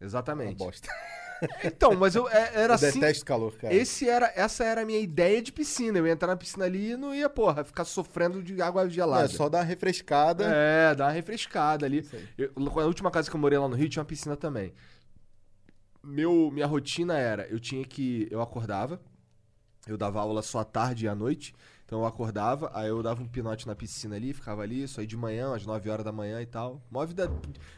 Uma 0.00 0.06
exatamente. 0.06 0.56
bosta. 0.56 0.88
Então, 1.64 1.94
mas 1.94 2.14
eu 2.14 2.28
é- 2.28 2.50
era 2.54 2.72
Eu 2.72 2.74
assim. 2.74 3.00
detesto 3.00 3.24
calor, 3.24 3.56
cara. 3.56 3.72
Esse 3.72 4.06
era, 4.06 4.30
essa 4.36 4.62
era 4.62 4.82
a 4.82 4.84
minha 4.84 4.98
ideia 4.98 5.40
de 5.40 5.50
piscina. 5.50 5.96
Eu 5.96 6.06
ia 6.06 6.12
entrar 6.12 6.28
na 6.28 6.36
piscina 6.36 6.66
ali 6.66 6.90
e 6.90 6.96
não 6.98 7.14
ia, 7.14 7.30
porra, 7.30 7.64
ficar 7.64 7.86
sofrendo 7.86 8.42
de 8.42 8.60
água 8.60 8.84
Não, 8.84 8.90
gelada. 8.90 9.24
é 9.24 9.28
só 9.28 9.48
dar 9.48 9.60
uma 9.60 9.64
refrescada. 9.64 10.44
É, 10.54 10.94
dar 10.94 11.06
uma 11.06 11.12
refrescada 11.12 11.86
ali. 11.86 12.06
Eu, 12.36 12.50
a 12.56 12.84
última 12.84 13.10
casa 13.10 13.30
que 13.30 13.34
eu 13.34 13.40
morei 13.40 13.58
lá 13.58 13.66
no 13.66 13.74
Rio 13.74 13.88
tinha 13.88 14.02
uma 14.02 14.06
piscina 14.06 14.36
também. 14.36 14.74
Meu, 16.04 16.50
minha 16.50 16.66
rotina 16.66 17.16
era, 17.16 17.46
eu 17.48 17.58
tinha 17.58 17.84
que. 17.86 18.28
Eu 18.30 18.42
acordava, 18.42 19.00
eu 19.86 19.96
dava 19.96 20.20
aula 20.20 20.42
só 20.42 20.58
à 20.60 20.64
tarde 20.64 21.06
e 21.06 21.08
à 21.08 21.14
noite. 21.14 21.54
Então 21.90 22.02
eu 22.02 22.06
acordava, 22.06 22.70
aí 22.72 22.88
eu 22.88 23.02
dava 23.02 23.20
um 23.20 23.26
pinote 23.26 23.66
na 23.66 23.74
piscina 23.74 24.14
ali, 24.14 24.32
ficava 24.32 24.62
ali, 24.62 24.86
só 24.86 25.00
aí 25.00 25.08
de 25.08 25.16
manhã, 25.16 25.56
às 25.56 25.66
9 25.66 25.90
horas 25.90 26.04
da 26.04 26.12
manhã 26.12 26.40
e 26.40 26.46
tal. 26.46 26.80
Mó 26.88 27.04
vida. 27.04 27.28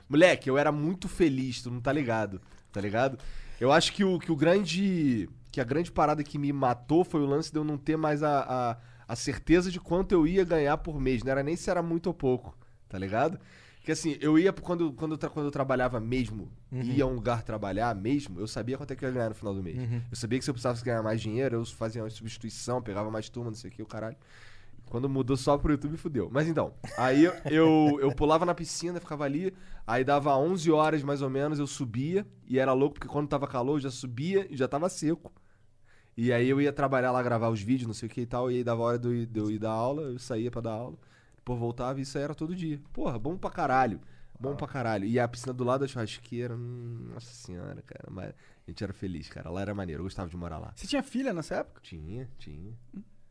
Moleque, 0.07 0.51
eu 0.51 0.59
era 0.59 0.71
muito 0.71 1.09
feliz, 1.09 1.63
tu 1.63 1.71
não 1.71 1.81
tá 1.81 1.91
ligado, 1.91 2.39
tá 2.71 2.79
ligado? 2.79 3.19
Eu 3.59 3.73
acho 3.73 3.91
que 3.91 4.05
o, 4.05 4.19
que 4.19 4.31
o 4.31 4.37
grande. 4.37 5.31
Que 5.51 5.63
a 5.63 5.65
grande 5.65 5.91
parada 5.91 6.23
que 6.23 6.37
me 6.37 6.53
matou 6.53 7.05
foi 7.05 7.23
o 7.23 7.27
lance 7.27 7.51
de 7.51 7.59
eu 7.59 7.65
não 7.65 7.79
ter 7.79 7.97
mais 7.97 8.23
a, 8.23 8.41
a, 8.41 8.77
a 9.09 9.17
certeza 9.17 9.71
de 9.71 9.81
quanto 9.81 10.13
eu 10.13 10.27
ia 10.27 10.45
ganhar 10.45 10.77
por 10.77 11.01
mês. 11.01 11.23
Não 11.23 11.33
era 11.33 11.43
nem 11.43 11.57
se 11.57 11.71
era 11.71 11.83
muito 11.83 12.09
ou 12.09 12.13
pouco, 12.13 12.55
tá 12.91 12.99
ligado? 12.99 13.39
Porque 13.83 13.91
assim, 13.91 14.17
eu 14.21 14.39
ia, 14.39 14.53
quando, 14.53 14.93
quando, 14.93 15.19
eu 15.21 15.31
quando 15.31 15.47
eu 15.47 15.51
trabalhava 15.51 15.99
mesmo, 15.99 16.49
ia 16.93 17.03
a 17.03 17.07
um 17.09 17.15
lugar 17.15 17.43
trabalhar 17.43 17.93
mesmo, 17.97 18.39
eu 18.39 18.47
sabia 18.47 18.77
quanto 18.79 18.93
é 18.93 18.97
que 18.97 19.05
eu 19.05 19.09
ia 19.09 19.13
ganhar 19.13 19.29
no 19.31 19.35
final 19.35 19.53
do 19.53 19.61
mês. 19.61 19.77
Eu 20.09 20.17
sabia 20.17 20.39
que 20.39 20.45
se 20.45 20.51
eu 20.51 20.55
precisasse 20.55 20.85
ganhar 20.85 21.03
mais 21.03 21.21
dinheiro, 21.21 21.57
eu 21.57 21.67
fazia 21.67 22.01
uma 22.01 22.09
substituição, 22.09 22.81
pegava 22.81 23.11
mais 23.11 23.29
turma, 23.29 23.51
não 23.51 23.57
sei 23.57 23.71
o 23.71 23.73
que, 23.73 23.83
o 23.83 23.87
caralho. 23.87 24.17
Quando 24.87 25.09
mudou 25.09 25.37
só 25.37 25.59
pro 25.59 25.73
YouTube, 25.73 25.97
fudeu. 25.97 26.31
Mas 26.33 26.47
então, 26.47 26.75
aí 26.97 27.25
eu, 27.25 27.33
eu, 27.51 27.99
eu 28.01 28.15
pulava 28.15 28.47
na 28.47 28.55
piscina, 28.55 29.01
ficava 29.01 29.25
ali, 29.25 29.53
aí 29.85 30.05
dava 30.05 30.37
11 30.37 30.71
horas 30.71 31.03
mais 31.03 31.21
ou 31.21 31.29
menos, 31.29 31.59
eu 31.59 31.67
subia, 31.67 32.25
e 32.47 32.61
era 32.61 32.73
louco, 32.73 32.95
porque 32.95 33.09
quando 33.09 33.27
tava 33.27 33.49
calor, 33.49 33.79
eu 33.79 33.81
já 33.81 33.91
subia 33.91 34.47
e 34.49 34.57
já 34.57 34.69
tava 34.69 34.89
seco. 34.89 35.33
E 36.17 36.33
aí 36.33 36.49
eu 36.49 36.61
ia 36.61 36.73
trabalhar 36.73 37.11
lá, 37.11 37.21
gravar 37.21 37.49
os 37.49 37.61
vídeos, 37.61 37.89
não 37.89 37.95
sei 37.95 38.07
o 38.07 38.11
que 38.11 38.21
e 38.21 38.27
tal, 38.27 38.49
e 38.49 38.59
aí 38.59 38.65
dava 38.65 38.83
hora 38.83 38.99
de 38.99 39.09
eu 39.09 39.15
ir, 39.15 39.27
de 39.27 39.41
eu 39.41 39.51
ir 39.51 39.59
dar 39.59 39.73
aula, 39.73 40.03
eu 40.03 40.19
saía 40.21 40.53
pra 40.53 40.61
dar 40.61 40.73
aula, 40.73 40.97
depois 41.43 41.59
voltava 41.59 41.99
e 41.99 42.03
isso 42.03 42.17
aí 42.17 42.25
era 42.25 42.35
todo 42.35 42.55
dia. 42.55 42.81
Porra, 42.93 43.19
bom 43.19 43.37
pra 43.37 43.51
caralho. 43.51 44.01
Bom 44.39 44.57
pra 44.57 44.67
caralho. 44.67 45.05
E 45.05 45.21
a 45.21 45.29
piscina 45.29 45.53
do 45.53 45.63
lado 45.65 45.83
da 45.83 45.87
churrasqueira, 45.89 46.55
hum, 46.57 47.11
nossa 47.15 47.33
senhora, 47.33 47.81
cara. 47.83 48.09
Mas 48.11 48.31
a 48.31 48.35
gente 48.71 48.83
era 48.83 48.93
feliz, 48.93 49.29
cara. 49.29 49.51
Lá 49.51 49.61
era 49.61 49.75
maneiro, 49.75 50.01
eu 50.01 50.05
gostava 50.05 50.29
de 50.29 50.37
morar 50.37 50.59
lá. 50.59 50.73
Você 50.75 50.87
tinha 50.87 51.03
filha 51.03 51.33
nessa 51.33 51.57
época? 51.57 51.81
Tinha, 51.83 52.29
tinha. 52.39 52.73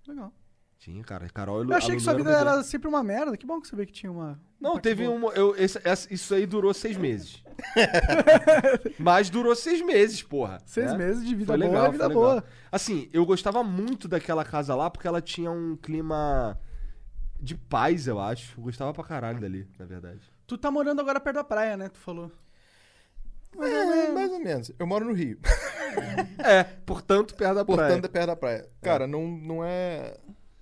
Legal. 0.07 0.33
Tinha, 0.77 1.03
cara. 1.03 1.27
Carol 1.29 1.63
e 1.63 1.69
Eu 1.69 1.75
achei 1.75 1.95
que 1.95 2.01
sua 2.01 2.13
vida 2.15 2.31
doidão. 2.31 2.53
era 2.53 2.63
sempre 2.63 2.87
uma 2.87 3.03
merda. 3.03 3.35
Que 3.37 3.45
bom 3.45 3.59
que 3.61 3.67
você 3.67 3.75
vê 3.75 3.85
que 3.85 3.91
tinha 3.91 4.11
uma. 4.11 4.39
Não, 4.59 4.79
teve 4.79 5.05
boa. 5.05 5.17
um. 5.17 5.31
Eu, 5.33 5.53
esse- 5.57 5.79
isso 6.13 6.33
aí 6.33 6.45
durou 6.45 6.73
seis 6.73 6.95
meses. 6.97 7.43
Mas 8.99 9.29
durou 9.29 9.55
seis 9.55 9.81
meses, 9.85 10.21
porra. 10.23 10.59
Seis 10.65 10.91
né? 10.93 10.97
meses 10.97 11.25
de 11.27 11.35
vida 11.35 11.47
Foi 11.53 11.57
boa 11.57 11.69
legal, 11.69 11.91
vida 11.91 12.09
boa. 12.09 12.33
legal. 12.35 12.49
Assim, 12.71 13.09
eu 13.13 13.25
gostava 13.25 13.63
muito 13.63 14.07
daquela 14.07 14.43
casa 14.43 14.73
lá 14.75 14.89
porque 14.89 15.07
ela 15.07 15.21
tinha 15.21 15.51
um 15.51 15.75
clima 15.75 16.57
de 17.41 17.55
paz, 17.55 18.07
eu 18.07 18.19
acho. 18.19 18.57
Eu 18.59 18.63
gostava 18.63 18.93
pra 18.93 19.03
caralho 19.03 19.39
dali, 19.39 19.67
na 19.79 19.85
verdade. 19.85 20.21
Tu 20.45 20.57
tá 20.57 20.69
morando 20.69 21.01
agora 21.01 21.19
perto 21.19 21.35
da 21.37 21.43
praia, 21.43 21.75
né? 21.75 21.89
Tu 21.89 21.97
falou. 21.99 22.31
É, 23.59 24.11
mais 24.11 24.31
ou 24.31 24.39
menos. 24.39 24.71
Eu 24.79 24.87
moro 24.87 25.05
no 25.05 25.13
Rio. 25.13 25.39
É, 26.39 26.63
portanto, 26.63 27.35
perto 27.35 27.55
da 27.55 27.65
praia. 27.65 27.79
Portanto, 27.89 28.05
é 28.05 28.07
perto 28.07 28.27
da 28.27 28.35
praia. 28.37 28.69
Cara, 28.81 29.05
não, 29.05 29.27
não 29.27 29.61
é. 29.63 30.17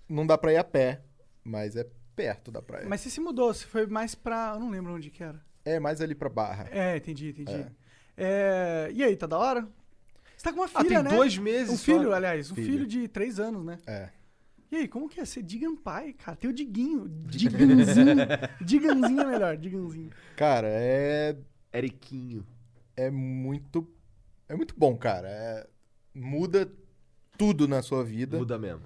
Não 0.10 0.26
dá 0.26 0.36
pra 0.40 0.52
ir 0.52 0.58
a 0.58 0.64
pé, 0.64 1.02
mas 1.44 1.76
é 1.76 1.86
perto 2.16 2.52
da 2.52 2.64
praia. 2.64 2.88
Mas 2.90 3.02
você 3.02 3.12
se 3.12 3.20
mudou, 3.22 3.54
você 3.54 3.66
foi 3.68 3.86
mais 3.86 4.16
pra. 4.16 4.54
Eu 4.56 4.60
não 4.60 4.72
lembro 4.72 4.92
onde 4.96 5.12
que 5.12 5.24
era. 5.24 5.40
É 5.64 5.80
mais 5.80 6.02
ali 6.02 6.16
pra 6.16 6.30
Barra. 6.30 6.68
É, 6.72 6.98
entendi, 6.98 7.30
entendi. 7.30 7.54
É. 7.54 7.68
É, 8.18 8.90
E 8.92 9.04
aí, 9.04 9.16
tá 9.16 9.28
da 9.28 9.38
hora? 9.38 9.68
Você 10.36 10.44
tá 10.46 10.52
com 10.52 10.62
uma 10.62 10.66
Ah, 10.66 10.82
filha, 10.82 10.96
tem 10.96 11.04
né? 11.04 11.10
dois 11.16 11.38
meses 11.38 11.74
Um 11.74 11.78
só. 11.78 11.84
filho, 11.84 12.12
aliás, 12.12 12.52
um 12.52 12.56
Filho. 12.56 12.68
filho 12.72 12.88
de 12.88 13.08
três 13.08 13.40
anos, 13.40 13.64
né? 13.64 13.78
É. 13.86 14.10
E 14.72 14.76
aí, 14.76 14.88
como 14.88 15.10
que 15.10 15.20
é 15.20 15.26
ser 15.26 15.42
Digan 15.42 15.76
pai, 15.76 16.14
cara? 16.14 16.38
Tem 16.38 16.50
o 16.50 16.54
Diguinho. 16.54 17.08
Diganzinho. 17.10 18.16
Diganzinho 18.64 19.22
é 19.22 19.26
melhor, 19.26 19.58
Diganzinho. 19.58 20.12
Cara, 20.36 20.68
é. 20.70 21.36
Eriquinho. 21.74 22.46
É 22.96 23.10
muito. 23.10 23.88
É 24.48 24.56
muito 24.56 24.76
bom, 24.78 24.96
cara. 24.96 25.28
É- 25.28 25.68
Muda 26.14 26.72
tudo 27.38 27.68
na 27.68 27.82
sua 27.82 28.04
vida. 28.04 28.38
Muda 28.38 28.58
mesmo. 28.58 28.82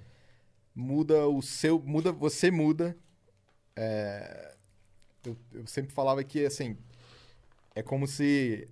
muda 0.74 1.26
o 1.26 1.42
seu. 1.42 1.78
Muda, 1.80 2.12
você 2.12 2.50
muda. 2.50 2.96
É, 3.76 4.54
eu, 5.24 5.36
eu 5.52 5.66
sempre 5.66 5.92
falava 5.92 6.22
que 6.22 6.44
assim. 6.46 6.76
É 7.74 7.82
como 7.82 8.06
se 8.06 8.68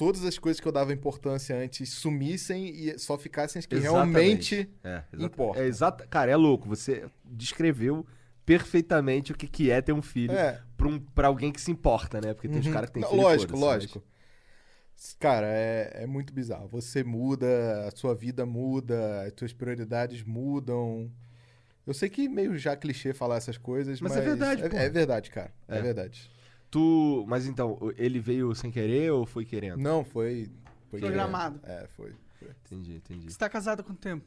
todas 0.00 0.24
as 0.24 0.38
coisas 0.38 0.58
que 0.58 0.66
eu 0.66 0.72
dava 0.72 0.94
importância 0.94 1.54
antes 1.54 1.90
sumissem 1.90 2.70
e 2.70 2.98
só 2.98 3.18
ficassem 3.18 3.60
as 3.60 3.66
que 3.66 3.76
realmente. 3.78 4.66
É, 4.82 5.02
exata- 5.12 5.26
importa. 5.26 5.60
É 5.60 5.66
exata, 5.66 6.06
cara, 6.06 6.30
é 6.30 6.36
louco. 6.36 6.66
Você 6.70 7.04
descreveu 7.22 8.06
perfeitamente 8.46 9.30
o 9.30 9.36
que, 9.36 9.46
que 9.46 9.70
é 9.70 9.82
ter 9.82 9.92
um 9.92 10.00
filho 10.00 10.32
É. 10.32 10.58
pra, 10.74 10.88
um, 10.88 11.04
alguém 11.26 11.52
que 11.52 11.60
se 11.60 11.70
importa, 11.70 12.18
né? 12.18 12.32
Porque 12.32 12.48
tem 12.48 12.60
os 12.60 12.66
Uhum. 12.66 12.72
caras 12.72 12.88
que 12.88 12.94
tem 12.94 13.06
filho. 13.06 13.20
Lógico, 13.20 13.56
lógico. 13.58 14.02
Cara, 15.18 15.46
é, 15.46 16.02
é 16.04 16.06
muito 16.06 16.32
bizarro. 16.32 16.66
Você 16.68 17.04
muda, 17.04 17.86
a 17.86 17.90
sua 17.94 18.14
vida 18.14 18.46
muda, 18.46 19.22
as 19.26 19.32
suas 19.36 19.52
prioridades 19.52 20.22
mudam. 20.24 21.10
Eu 21.86 21.92
sei 21.92 22.08
que 22.08 22.26
meio 22.26 22.56
já 22.56 22.74
clichê 22.74 23.12
falar 23.12 23.36
essas 23.36 23.58
coisas, 23.58 24.00
Mas 24.00 24.12
mas, 24.12 24.20
é 24.22 24.24
verdade, 24.24 24.62
é, 24.62 24.84
é 24.84 24.88
verdade, 24.88 25.30
cara. 25.30 25.52
É. 25.68 25.78
É. 25.78 25.82
verdade. 25.82 26.30
Tu. 26.70 27.24
Mas 27.26 27.46
então, 27.46 27.78
ele 27.96 28.20
veio 28.20 28.54
sem 28.54 28.70
querer 28.70 29.10
ou 29.12 29.26
foi 29.26 29.44
querendo? 29.44 29.78
Não, 29.80 30.04
foi. 30.04 30.48
Foi 30.88 31.00
Programado. 31.00 31.60
É, 31.64 31.86
foi. 31.96 32.12
foi. 32.38 32.48
Entendi, 32.66 32.96
entendi. 32.96 33.30
Você 33.30 33.38
tá 33.38 33.48
casado 33.48 33.80
há 33.80 33.82
quanto 33.82 33.98
tempo? 33.98 34.24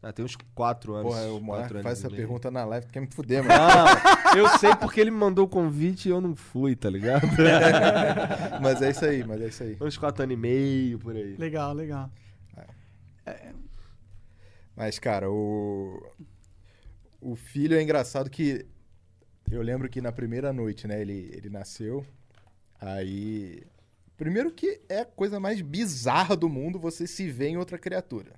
Ah, 0.00 0.12
tem 0.12 0.24
uns 0.24 0.36
quatro 0.54 0.94
anos. 0.94 1.12
Porra, 1.12 1.26
o 1.32 1.40
Monark 1.40 1.82
faz 1.82 1.98
essa 1.98 2.08
meio. 2.08 2.20
pergunta 2.20 2.52
na 2.52 2.64
live, 2.64 2.86
tu 2.86 2.92
quer 2.92 3.00
me 3.00 3.08
fuder, 3.08 3.42
mano. 3.44 3.58
Não, 3.58 4.38
eu 4.38 4.48
sei 4.58 4.74
porque 4.76 5.00
ele 5.00 5.10
me 5.10 5.16
mandou 5.16 5.44
o 5.44 5.48
convite 5.48 6.08
e 6.08 6.12
eu 6.12 6.20
não 6.20 6.36
fui, 6.36 6.76
tá 6.76 6.88
ligado? 6.88 7.26
mas 8.62 8.80
é 8.80 8.90
isso 8.90 9.04
aí, 9.04 9.24
mas 9.24 9.40
é 9.40 9.48
isso 9.48 9.62
aí. 9.64 9.76
uns 9.80 9.98
quatro 9.98 10.22
anos 10.22 10.34
e 10.34 10.36
meio 10.36 11.00
por 11.00 11.16
aí. 11.16 11.36
Legal, 11.36 11.72
legal. 11.74 12.08
Mas, 14.76 14.96
cara, 15.00 15.28
o. 15.28 16.00
O 17.20 17.34
filho 17.34 17.76
é 17.76 17.82
engraçado 17.82 18.30
que. 18.30 18.64
Eu 19.50 19.62
lembro 19.62 19.88
que 19.88 20.00
na 20.00 20.12
primeira 20.12 20.52
noite, 20.52 20.86
né, 20.86 21.00
ele, 21.00 21.30
ele 21.32 21.48
nasceu. 21.48 22.04
Aí. 22.80 23.62
Primeiro 24.16 24.52
que 24.52 24.80
é 24.88 25.00
a 25.00 25.06
coisa 25.06 25.40
mais 25.40 25.60
bizarra 25.60 26.36
do 26.36 26.48
mundo 26.48 26.78
você 26.78 27.06
se 27.06 27.30
ver 27.30 27.48
em 27.48 27.56
outra 27.56 27.78
criatura. 27.78 28.32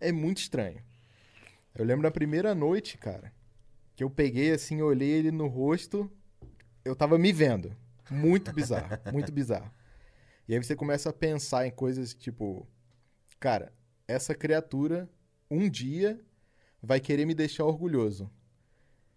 É 0.00 0.10
muito 0.10 0.38
estranho. 0.38 0.82
Eu 1.74 1.84
lembro 1.84 2.02
da 2.02 2.10
primeira 2.10 2.54
noite, 2.54 2.96
cara, 2.96 3.32
que 3.94 4.02
eu 4.02 4.10
peguei 4.10 4.52
assim, 4.52 4.80
olhei 4.80 5.10
ele 5.10 5.30
no 5.30 5.46
rosto, 5.46 6.10
eu 6.84 6.96
tava 6.96 7.18
me 7.18 7.32
vendo. 7.32 7.76
Muito 8.10 8.52
bizarro, 8.52 8.88
muito 9.12 9.30
bizarro. 9.30 9.70
E 10.48 10.54
aí 10.54 10.62
você 10.62 10.74
começa 10.74 11.10
a 11.10 11.12
pensar 11.12 11.66
em 11.66 11.70
coisas 11.70 12.14
tipo, 12.14 12.66
cara, 13.38 13.72
essa 14.08 14.34
criatura 14.34 15.08
um 15.50 15.68
dia 15.68 16.18
vai 16.82 17.00
querer 17.00 17.26
me 17.26 17.34
deixar 17.34 17.64
orgulhoso. 17.64 18.30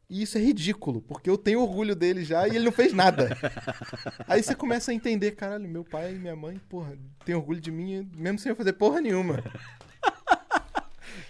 E 0.10 0.24
isso 0.24 0.38
é 0.38 0.42
ridículo, 0.42 1.02
porque 1.02 1.30
eu 1.30 1.38
tenho 1.38 1.62
orgulho 1.62 1.96
dele 1.96 2.24
já 2.26 2.48
e 2.48 2.56
ele 2.56 2.66
não 2.66 2.72
fez 2.72 2.92
nada. 2.94 3.30
Aí 4.28 4.42
você 4.42 4.56
começa 4.56 4.90
a 4.90 4.94
entender, 4.94 5.32
caralho, 5.32 5.68
meu 5.70 5.84
pai 5.84 6.14
e 6.14 6.18
minha 6.18 6.36
mãe, 6.36 6.60
porra, 6.68 6.98
tem 7.24 7.36
orgulho 7.36 7.62
de 7.62 7.70
mim 7.72 8.10
mesmo 8.16 8.40
sem 8.40 8.50
eu 8.50 8.56
fazer 8.56 8.74
porra 8.74 9.00
nenhuma. 9.02 9.44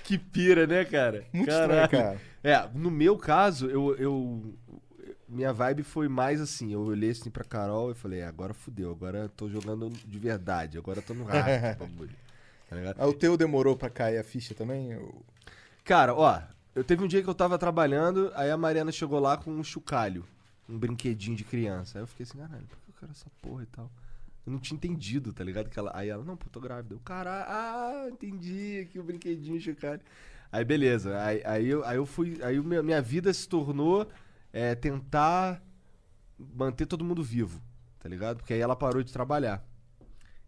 Que 0.04 0.18
pira, 0.18 0.66
né, 0.66 0.84
cara? 0.86 1.24
Muito 1.32 1.50
Caralho. 1.50 1.84
estranho, 1.84 2.04
cara. 2.04 2.22
É, 2.44 2.70
no 2.74 2.90
meu 2.90 3.16
caso, 3.18 3.68
eu, 3.70 3.96
eu. 3.98 4.54
Minha 5.28 5.54
vibe 5.54 5.84
foi 5.84 6.08
mais 6.08 6.42
assim. 6.42 6.74
Eu 6.74 6.82
olhei 6.82 7.12
assim 7.12 7.30
pra 7.30 7.44
Carol 7.44 7.92
e 7.92 7.94
falei, 7.96 8.22
"É, 8.22 8.26
agora 8.26 8.54
fudeu, 8.54 8.90
agora 8.92 9.30
tô 9.30 9.48
jogando 9.48 9.88
de 9.90 10.18
verdade, 10.20 10.78
agora 10.80 11.00
tô 11.02 11.14
no 11.14 11.26
bagulho. 11.26 12.10
Tá? 12.68 12.76
Ah, 12.98 13.08
o 13.08 13.14
teu 13.14 13.38
demorou 13.38 13.76
pra 13.76 13.90
cair 13.90 14.18
a 14.18 14.24
ficha 14.24 14.56
também? 14.56 14.92
Eu- 14.94 15.24
Cara, 15.84 16.16
ó, 16.16 16.42
eu 16.80 16.84
teve 16.86 17.04
um 17.04 17.08
dia 17.08 17.22
que 17.22 17.30
eu 17.30 17.36
tava 17.36 17.58
trabalhando, 17.58 18.32
aí 18.36 18.50
a 18.50 18.56
Mariana 18.56 18.90
chegou 18.92 19.20
lá 19.20 19.36
com 19.36 19.52
um 19.52 19.62
chocalho, 19.64 20.26
um 20.68 20.78
brinquedinho 20.80 21.36
de 21.36 21.44
criança. 21.44 21.98
Aí 21.98 22.04
eu 22.04 22.08
fiquei 22.08 22.24
assim, 22.24 22.38
caralho, 22.38 22.66
por 22.68 22.78
que 22.78 22.90
eu 22.90 22.94
quero 23.02 23.12
essa 23.12 23.30
porra 23.42 23.64
e 23.64 23.66
tal? 23.66 23.92
Eu 24.46 24.54
não 24.54 24.60
tinha 24.60 24.78
entendido, 24.78 25.34
tá 25.34 25.44
ligado? 25.44 25.70
Que 25.70 25.78
ela, 25.78 25.92
aí 25.94 26.08
ela, 26.08 26.24
não, 26.24 26.38
pô, 26.38 26.50
tô 26.50 26.62
grávida. 26.62 26.96
Eu, 26.96 27.00
caralho, 27.02 27.46
ah, 27.50 28.08
entendi 28.10 28.80
aqui 28.88 28.98
o 28.98 29.04
brinquedinho, 29.04 29.60
chocalho. 29.60 30.00
Aí 30.52 30.64
beleza, 30.64 31.22
aí, 31.22 31.42
aí, 31.46 31.68
eu, 31.68 31.84
aí 31.84 31.98
eu 31.98 32.06
fui, 32.06 32.42
aí 32.42 32.60
meu- 32.62 32.84
minha 32.84 33.02
vida 33.02 33.32
se 33.34 33.48
tornou 33.48 34.10
é, 34.54 34.74
tentar 34.74 35.62
manter 36.56 36.86
todo 36.86 37.04
mundo 37.04 37.22
vivo, 37.22 37.62
tá 38.00 38.08
ligado? 38.08 38.38
Porque 38.38 38.54
aí 38.54 38.62
ela 38.62 38.76
parou 38.76 39.04
de 39.04 39.12
trabalhar. 39.12 39.62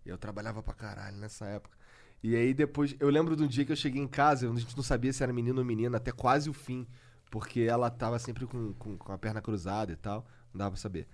Eu 0.05 0.17
trabalhava 0.17 0.63
pra 0.63 0.73
caralho 0.73 1.17
nessa 1.17 1.45
época. 1.45 1.77
E 2.23 2.35
aí 2.35 2.53
depois, 2.53 2.95
eu 2.99 3.09
lembro 3.09 3.35
de 3.35 3.43
um 3.43 3.47
dia 3.47 3.65
que 3.65 3.71
eu 3.71 3.75
cheguei 3.75 4.01
em 4.01 4.07
casa, 4.07 4.49
a 4.49 4.55
gente 4.55 4.75
não 4.75 4.83
sabia 4.83 5.11
se 5.11 5.23
era 5.23 5.33
menino 5.33 5.59
ou 5.59 5.65
menina, 5.65 5.97
até 5.97 6.11
quase 6.11 6.49
o 6.49 6.53
fim. 6.53 6.87
Porque 7.31 7.61
ela 7.61 7.89
tava 7.89 8.19
sempre 8.19 8.45
com, 8.45 8.73
com, 8.73 8.97
com 8.97 9.11
a 9.11 9.17
perna 9.17 9.41
cruzada 9.41 9.91
e 9.91 9.95
tal, 9.95 10.25
não 10.53 10.59
dava 10.59 10.71
pra 10.71 10.79
saber. 10.79 11.07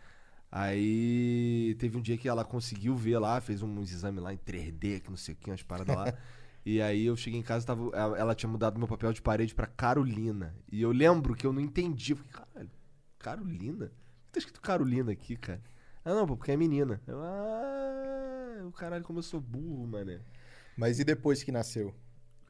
Aí 0.51 1.75
teve 1.79 1.97
um 1.97 2.01
dia 2.01 2.17
que 2.17 2.27
ela 2.27 2.43
conseguiu 2.43 2.95
ver 2.95 3.19
lá, 3.19 3.39
fez 3.41 3.61
uns 3.61 3.91
exames 3.91 4.23
lá 4.23 4.33
em 4.33 4.37
3D, 4.37 5.01
que 5.01 5.09
não 5.09 5.17
sei 5.17 5.33
o 5.33 5.37
que, 5.37 5.49
umas 5.49 5.61
paradas 5.61 5.95
lá. 5.95 6.13
e 6.65 6.81
aí 6.81 7.05
eu 7.05 7.15
cheguei 7.15 7.39
em 7.39 7.43
casa, 7.43 7.65
tava, 7.65 7.91
ela, 7.95 8.33
tinha 8.33 8.49
mudado 8.49 8.79
meu 8.79 8.87
papel 8.87 9.13
de 9.13 9.21
parede 9.21 9.53
pra 9.53 9.67
Carolina. 9.67 10.55
E 10.71 10.81
eu 10.81 10.91
lembro 10.91 11.35
que 11.35 11.45
eu 11.45 11.53
não 11.53 11.61
entendi. 11.61 12.13
Eu 12.13 12.17
fiquei, 12.17 12.31
caralho, 12.31 12.71
Carolina? 13.19 13.85
Por 13.87 13.89
que 13.89 14.31
tá 14.31 14.39
escrito 14.39 14.61
Carolina 14.61 15.11
aqui, 15.11 15.35
cara? 15.35 15.61
Ah, 16.03 16.13
não, 16.15 16.25
pô, 16.25 16.37
porque 16.37 16.51
é 16.51 16.57
menina. 16.57 17.01
Eu, 17.05 17.19
ah, 17.21 18.65
o 18.65 18.71
caralho, 18.71 19.03
como 19.03 19.19
eu 19.19 19.23
sou 19.23 19.41
burro, 19.41 19.85
mané. 19.85 20.21
Mas 20.77 20.99
e 20.99 21.03
depois 21.03 21.41
que 21.41 21.51
nasceu? 21.51 21.93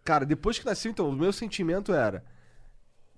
Cara, 0.04 0.26
depois 0.26 0.60
que 0.60 0.66
nasceu, 0.66 0.92
então, 0.92 1.10
o 1.10 1.14
meu 1.14 1.32
sentimento 1.32 1.94
era. 1.94 2.24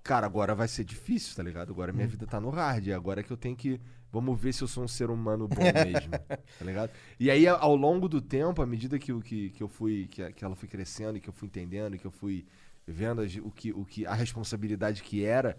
Cara, 0.02 0.26
agora 0.26 0.54
vai 0.54 0.66
ser 0.66 0.84
difícil, 0.84 1.36
tá 1.36 1.42
ligado? 1.42 1.72
Agora 1.72 1.92
minha 1.92 2.06
vida 2.06 2.26
tá 2.26 2.40
no 2.40 2.48
hard. 2.48 2.88
Agora 2.88 3.20
é 3.20 3.22
que 3.22 3.30
eu 3.30 3.36
tenho 3.36 3.56
que. 3.56 3.80
Vamos 4.10 4.40
ver 4.40 4.52
se 4.52 4.62
eu 4.62 4.68
sou 4.68 4.84
um 4.84 4.88
ser 4.88 5.10
humano 5.10 5.46
bom 5.46 5.60
mesmo. 5.84 6.10
tá 6.10 6.64
ligado? 6.64 6.90
E 7.18 7.30
aí, 7.30 7.46
ao 7.46 7.76
longo 7.76 8.08
do 8.08 8.20
tempo, 8.20 8.62
à 8.62 8.66
medida 8.66 8.98
que, 8.98 9.12
que, 9.20 9.50
que 9.50 9.62
eu 9.62 9.68
fui. 9.68 10.08
Que, 10.10 10.32
que 10.32 10.44
ela 10.44 10.56
foi 10.56 10.68
crescendo 10.68 11.18
e 11.18 11.20
que 11.20 11.28
eu 11.28 11.32
fui 11.32 11.48
entendendo, 11.48 11.96
e 11.96 11.98
que 11.98 12.06
eu 12.06 12.10
fui 12.10 12.46
vendo 12.86 13.22
o 13.44 13.50
que, 13.50 13.72
o 13.72 13.84
que, 13.84 14.06
a 14.06 14.14
responsabilidade 14.14 15.02
que 15.02 15.24
era, 15.24 15.56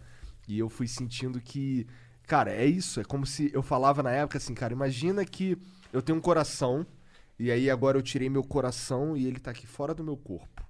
e 0.48 0.58
eu 0.58 0.70
fui 0.70 0.88
sentindo 0.88 1.40
que. 1.40 1.88
Cara, 2.28 2.52
é 2.52 2.66
isso. 2.66 3.00
É 3.00 3.04
como 3.04 3.26
se 3.26 3.52
eu 3.54 3.62
falava 3.62 4.02
na 4.02 4.12
época 4.12 4.38
assim, 4.38 4.54
cara, 4.54 4.74
imagina 4.74 5.24
que 5.26 5.58
eu 5.94 6.02
tenho 6.02 6.18
um 6.18 6.22
coração, 6.22 6.86
e 7.42 7.52
aí 7.52 7.70
agora 7.70 7.98
eu 7.98 8.02
tirei 8.02 8.30
meu 8.30 8.44
coração 8.44 9.16
e 9.18 9.26
ele 9.26 9.40
tá 9.40 9.52
aqui 9.52 9.66
fora 9.68 9.94
do 9.94 10.04
meu 10.04 10.18
corpo 10.18 10.62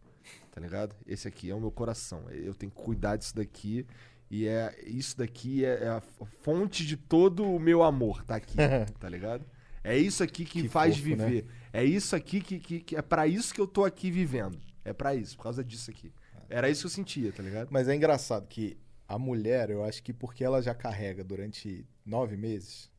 tá 0.52 0.60
ligado? 0.60 0.94
Esse 1.08 1.30
aqui 1.30 1.50
é 1.50 1.56
o 1.56 1.62
meu 1.62 1.72
coração. 1.72 2.30
Eu 2.30 2.54
tenho 2.54 2.70
que 2.72 2.82
cuidar 2.82 3.16
disso 3.16 3.34
daqui. 3.34 3.88
E 4.30 4.46
é 4.48 4.76
isso 4.86 5.18
daqui 5.18 5.64
é, 5.64 5.86
é 5.86 5.88
a 5.88 6.02
fonte 6.42 6.86
de 6.86 6.98
todo 6.98 7.46
o 7.46 7.58
meu 7.58 7.84
amor, 7.84 8.22
tá 8.24 8.36
aqui, 8.36 8.56
tá 9.00 9.08
ligado? 9.10 9.46
É 9.84 9.98
isso 9.98 10.22
aqui 10.22 10.44
que, 10.46 10.64
Que 10.64 10.68
faz 10.70 10.98
fofo, 10.98 11.16
né? 11.16 11.26
viver. 11.26 11.46
É 11.74 11.84
isso 11.84 12.16
aqui 12.16 12.42
que, 12.42 12.60
que, 12.60 12.80
que- 12.82 12.96
é 12.98 13.02
pra 13.02 13.28
isso 13.28 13.54
que 13.54 13.62
eu 13.62 13.66
tô 13.68 13.86
aqui 13.86 14.12
vivendo. 14.12 14.60
É 14.84 14.92
pra 14.94 15.16
isso, 15.16 15.38
por 15.38 15.44
causa 15.44 15.64
disso 15.64 15.90
aqui. 15.90 16.14
Era 16.50 16.70
isso 16.70 16.82
que 16.82 16.88
eu 16.88 16.92
sentia, 16.92 17.32
tá 17.32 17.42
ligado? 17.42 17.70
Mas 17.72 17.88
é 17.88 17.96
engraçado 17.96 18.46
que 18.48 18.78
a 19.08 19.18
mulher, 19.18 19.70
eu 19.70 19.84
acho 19.86 20.04
que 20.04 20.12
porque 20.14 20.44
ela 20.44 20.62
já 20.62 20.76
carrega 20.76 21.24
durante 21.24 21.86
nove 22.06 22.36
meses, 22.36 22.90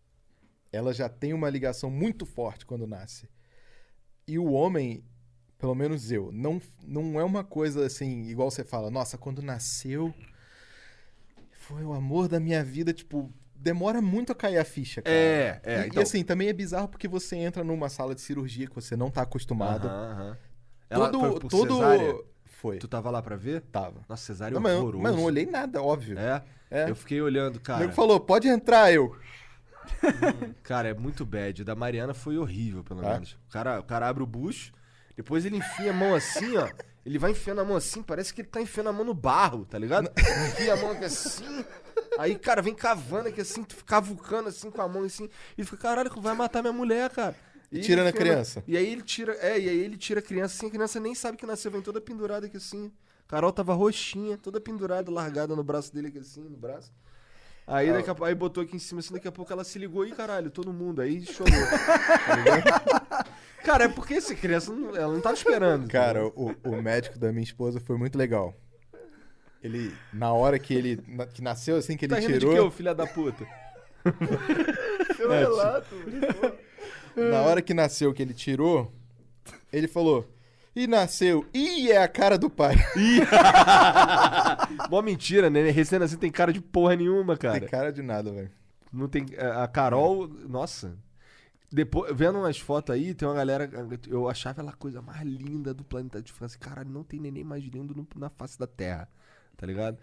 ela 0.72 0.92
já 0.94 1.08
tem 1.08 1.34
uma 1.34 1.50
ligação 1.50 1.90
muito 1.90 2.24
forte 2.24 2.64
quando 2.64 2.86
nasce. 2.86 3.28
E 4.26 4.38
o 4.38 4.52
homem, 4.52 5.02
pelo 5.58 5.74
menos 5.74 6.10
eu, 6.12 6.30
não, 6.32 6.60
não 6.86 7.18
é 7.20 7.24
uma 7.24 7.42
coisa 7.44 7.86
assim, 7.86 8.28
igual 8.28 8.50
você 8.50 8.64
fala, 8.64 8.90
nossa, 8.90 9.18
quando 9.18 9.42
nasceu, 9.42 10.14
foi 11.52 11.84
o 11.84 11.92
amor 11.92 12.28
da 12.28 12.38
minha 12.40 12.62
vida, 12.62 12.92
tipo, 12.92 13.30
demora 13.54 14.00
muito 14.00 14.32
a 14.32 14.34
cair 14.34 14.58
a 14.58 14.64
ficha, 14.64 15.02
cara. 15.02 15.14
É, 15.16 15.60
é, 15.62 15.82
E, 15.84 15.86
então- 15.88 16.00
e 16.00 16.04
assim, 16.04 16.24
também 16.24 16.48
é 16.48 16.52
bizarro 16.52 16.88
porque 16.88 17.08
você 17.08 17.36
entra 17.36 17.62
numa 17.64 17.88
sala 17.88 18.14
de 18.14 18.20
cirurgia 18.20 18.66
que 18.66 18.74
você 18.74 18.96
não 18.96 19.10
tá 19.10 19.22
acostumado. 19.22 19.88
Aham, 19.88 20.10
aham. 20.12 20.38
Ela 20.90 21.06
Todo, 21.10 21.20
foi 21.20 21.40
por 21.40 21.50
todo... 21.50 21.74
cesárea? 21.74 22.16
Foi, 22.44 22.78
Tu 22.78 22.86
tava 22.86 23.10
lá 23.10 23.20
pra 23.20 23.34
ver? 23.34 23.62
tava. 23.72 24.02
Nossa, 24.08 24.24
cesárea 24.24 24.52
é 24.52 24.54
Não, 24.54 24.60
mas, 24.62 24.72
eu, 24.72 24.78
horroroso. 24.78 25.02
mas 25.02 25.12
eu 25.12 25.18
não 25.18 25.24
olhei 25.24 25.46
nada, 25.46 25.82
óbvio. 25.82 26.16
É? 26.18 26.42
É. 26.70 26.88
Eu 26.90 26.94
fiquei 26.94 27.20
olhando, 27.20 27.56
O 27.56 27.60
cara. 27.60 27.80
nego 27.80 27.92
falou, 27.92 28.20
pode 28.20 28.46
entrar, 28.46 28.92
eu. 28.92 29.16
Cara, 30.62 30.88
é 30.88 30.94
muito 30.94 31.24
bad. 31.24 31.62
O 31.62 31.64
da 31.64 31.74
Mariana 31.74 32.14
foi 32.14 32.36
horrível, 32.38 32.82
pelo 32.84 33.02
É? 33.04 33.12
menos. 33.14 33.32
O 33.48 33.52
cara, 33.52 33.80
o 33.80 33.82
cara 33.84 34.08
abre 34.08 34.22
o 34.22 34.26
bucho, 34.26 34.72
depois 35.16 35.44
ele 35.44 35.56
enfia 35.56 35.90
a 35.90 35.94
mão 35.94 36.14
assim, 36.14 36.56
ó. 36.56 36.68
Ele 37.04 37.18
vai 37.18 37.32
enfiando 37.32 37.60
a 37.60 37.64
mão 37.64 37.76
assim, 37.76 38.00
parece 38.02 38.32
que 38.32 38.42
ele 38.42 38.48
tá 38.48 38.60
enfiando 38.60 38.88
a 38.88 38.92
mão 38.92 39.04
no 39.04 39.12
barro, 39.14 39.64
tá 39.64 39.76
ligado? 39.78 40.08
Enfia 40.16 40.74
a 40.74 40.76
mão 40.76 40.92
aqui 40.92 41.04
assim. 41.04 41.64
Aí, 42.18 42.36
cara, 42.38 42.62
vem 42.62 42.74
cavando 42.74 43.28
aqui 43.28 43.40
assim, 43.40 43.64
cavucando 43.84 44.48
assim 44.48 44.70
com 44.70 44.80
a 44.80 44.88
mão 44.88 45.02
assim. 45.02 45.28
E 45.58 45.64
fica, 45.64 45.78
caralho, 45.78 46.10
vai 46.20 46.34
matar 46.34 46.62
minha 46.62 46.72
mulher, 46.72 47.10
cara. 47.10 47.34
E 47.72 47.80
tirando 47.80 48.06
a 48.06 48.12
criança. 48.12 48.62
E 48.68 48.76
aí 48.76 48.86
ele 48.86 49.02
tira, 49.02 49.34
é, 49.40 49.58
e 49.58 49.68
aí 49.68 49.78
ele 49.78 49.96
tira 49.96 50.20
a 50.20 50.22
criança 50.22 50.54
assim, 50.56 50.66
a 50.66 50.70
criança 50.70 51.00
nem 51.00 51.14
sabe 51.14 51.36
que 51.38 51.46
nasceu, 51.46 51.70
vem 51.70 51.80
toda 51.82 52.00
pendurada 52.00 52.46
aqui 52.46 52.56
assim. 52.56 52.92
Carol 53.26 53.50
tava 53.50 53.72
roxinha, 53.74 54.36
toda 54.36 54.60
pendurada, 54.60 55.10
largada 55.10 55.56
no 55.56 55.64
braço 55.64 55.92
dele 55.92 56.08
aqui 56.08 56.18
assim, 56.18 56.42
no 56.42 56.56
braço. 56.56 56.92
Aí, 57.66 57.92
daqui 57.92 58.10
a, 58.10 58.26
aí 58.26 58.34
botou 58.34 58.62
aqui 58.62 58.74
em 58.76 58.78
cima, 58.78 59.00
assim, 59.00 59.14
daqui 59.14 59.28
a 59.28 59.32
pouco 59.32 59.52
ela 59.52 59.62
se 59.64 59.78
ligou 59.78 60.04
e 60.04 60.10
caralho, 60.12 60.50
todo 60.50 60.72
mundo. 60.72 61.00
Aí 61.00 61.24
chorou. 61.24 61.52
tá 61.52 62.36
ligado? 62.36 63.30
Cara, 63.64 63.84
é 63.84 63.88
porque 63.88 64.14
essa 64.14 64.34
criança, 64.34 64.72
não- 64.72 64.94
ela 64.96 65.12
não 65.12 65.20
tava 65.20 65.34
esperando. 65.36 65.86
tá 65.86 65.92
Cara, 65.92 66.26
o, 66.26 66.54
o 66.64 66.82
médico 66.82 67.18
da 67.18 67.30
minha 67.32 67.44
esposa 67.44 67.78
foi 67.80 67.96
muito 67.96 68.18
legal. 68.18 68.54
Ele, 69.62 69.94
na 70.12 70.32
hora 70.32 70.58
que 70.58 70.74
ele 70.74 71.00
na- 71.06 71.24
que 71.26 71.40
nasceu, 71.40 71.76
assim, 71.76 71.96
que 71.96 72.04
ele 72.06 72.14
tá 72.14 72.20
rindo 72.20 72.32
tirou. 72.32 72.50
de 72.52 72.56
quê, 72.58 72.66
ô 72.66 72.70
filha 72.70 72.92
da 72.94 73.06
puta? 73.06 73.46
Seu 75.16 75.30
relato. 75.30 75.94
Na 77.14 77.42
hora 77.42 77.62
que 77.62 77.72
nasceu, 77.72 78.12
que 78.12 78.20
ele 78.22 78.34
tirou, 78.34 78.92
ele 79.72 79.86
falou. 79.86 80.28
E 80.74 80.86
nasceu. 80.86 81.46
Ih, 81.52 81.90
é 81.90 81.98
a 82.02 82.08
cara 82.08 82.38
do 82.38 82.48
pai. 82.48 82.74
Mó 84.90 85.02
mentira, 85.02 85.50
né? 85.50 85.70
Recém 85.70 86.02
assim 86.02 86.16
tem 86.16 86.30
cara 86.30 86.52
de 86.52 86.60
porra 86.60 86.96
nenhuma, 86.96 87.36
cara. 87.36 87.60
Tem 87.60 87.68
cara 87.68 87.92
de 87.92 88.02
nada, 88.02 88.30
velho. 88.32 88.50
Não 88.92 89.08
tem. 89.08 89.26
A 89.38 89.64
a 89.64 89.68
Carol, 89.68 90.28
nossa. 90.28 90.96
Depois, 91.70 92.14
vendo 92.14 92.38
umas 92.38 92.58
fotos 92.58 92.94
aí, 92.94 93.14
tem 93.14 93.26
uma 93.26 93.34
galera. 93.34 93.68
Eu 94.08 94.28
achava 94.28 94.60
ela 94.60 94.72
a 94.72 94.76
coisa 94.76 95.00
mais 95.00 95.22
linda 95.26 95.72
do 95.72 95.82
planeta. 95.84 96.18
Eu 96.18 96.24
falei 96.26 96.46
assim, 96.46 96.58
caralho, 96.58 96.90
não 96.90 97.02
tem 97.02 97.18
neném 97.18 97.44
mais 97.44 97.64
lindo 97.64 97.94
no- 97.94 98.06
na 98.16 98.28
face 98.28 98.58
da 98.58 98.66
Terra. 98.66 99.08
Tá 99.56 99.66
ligado? 99.66 99.96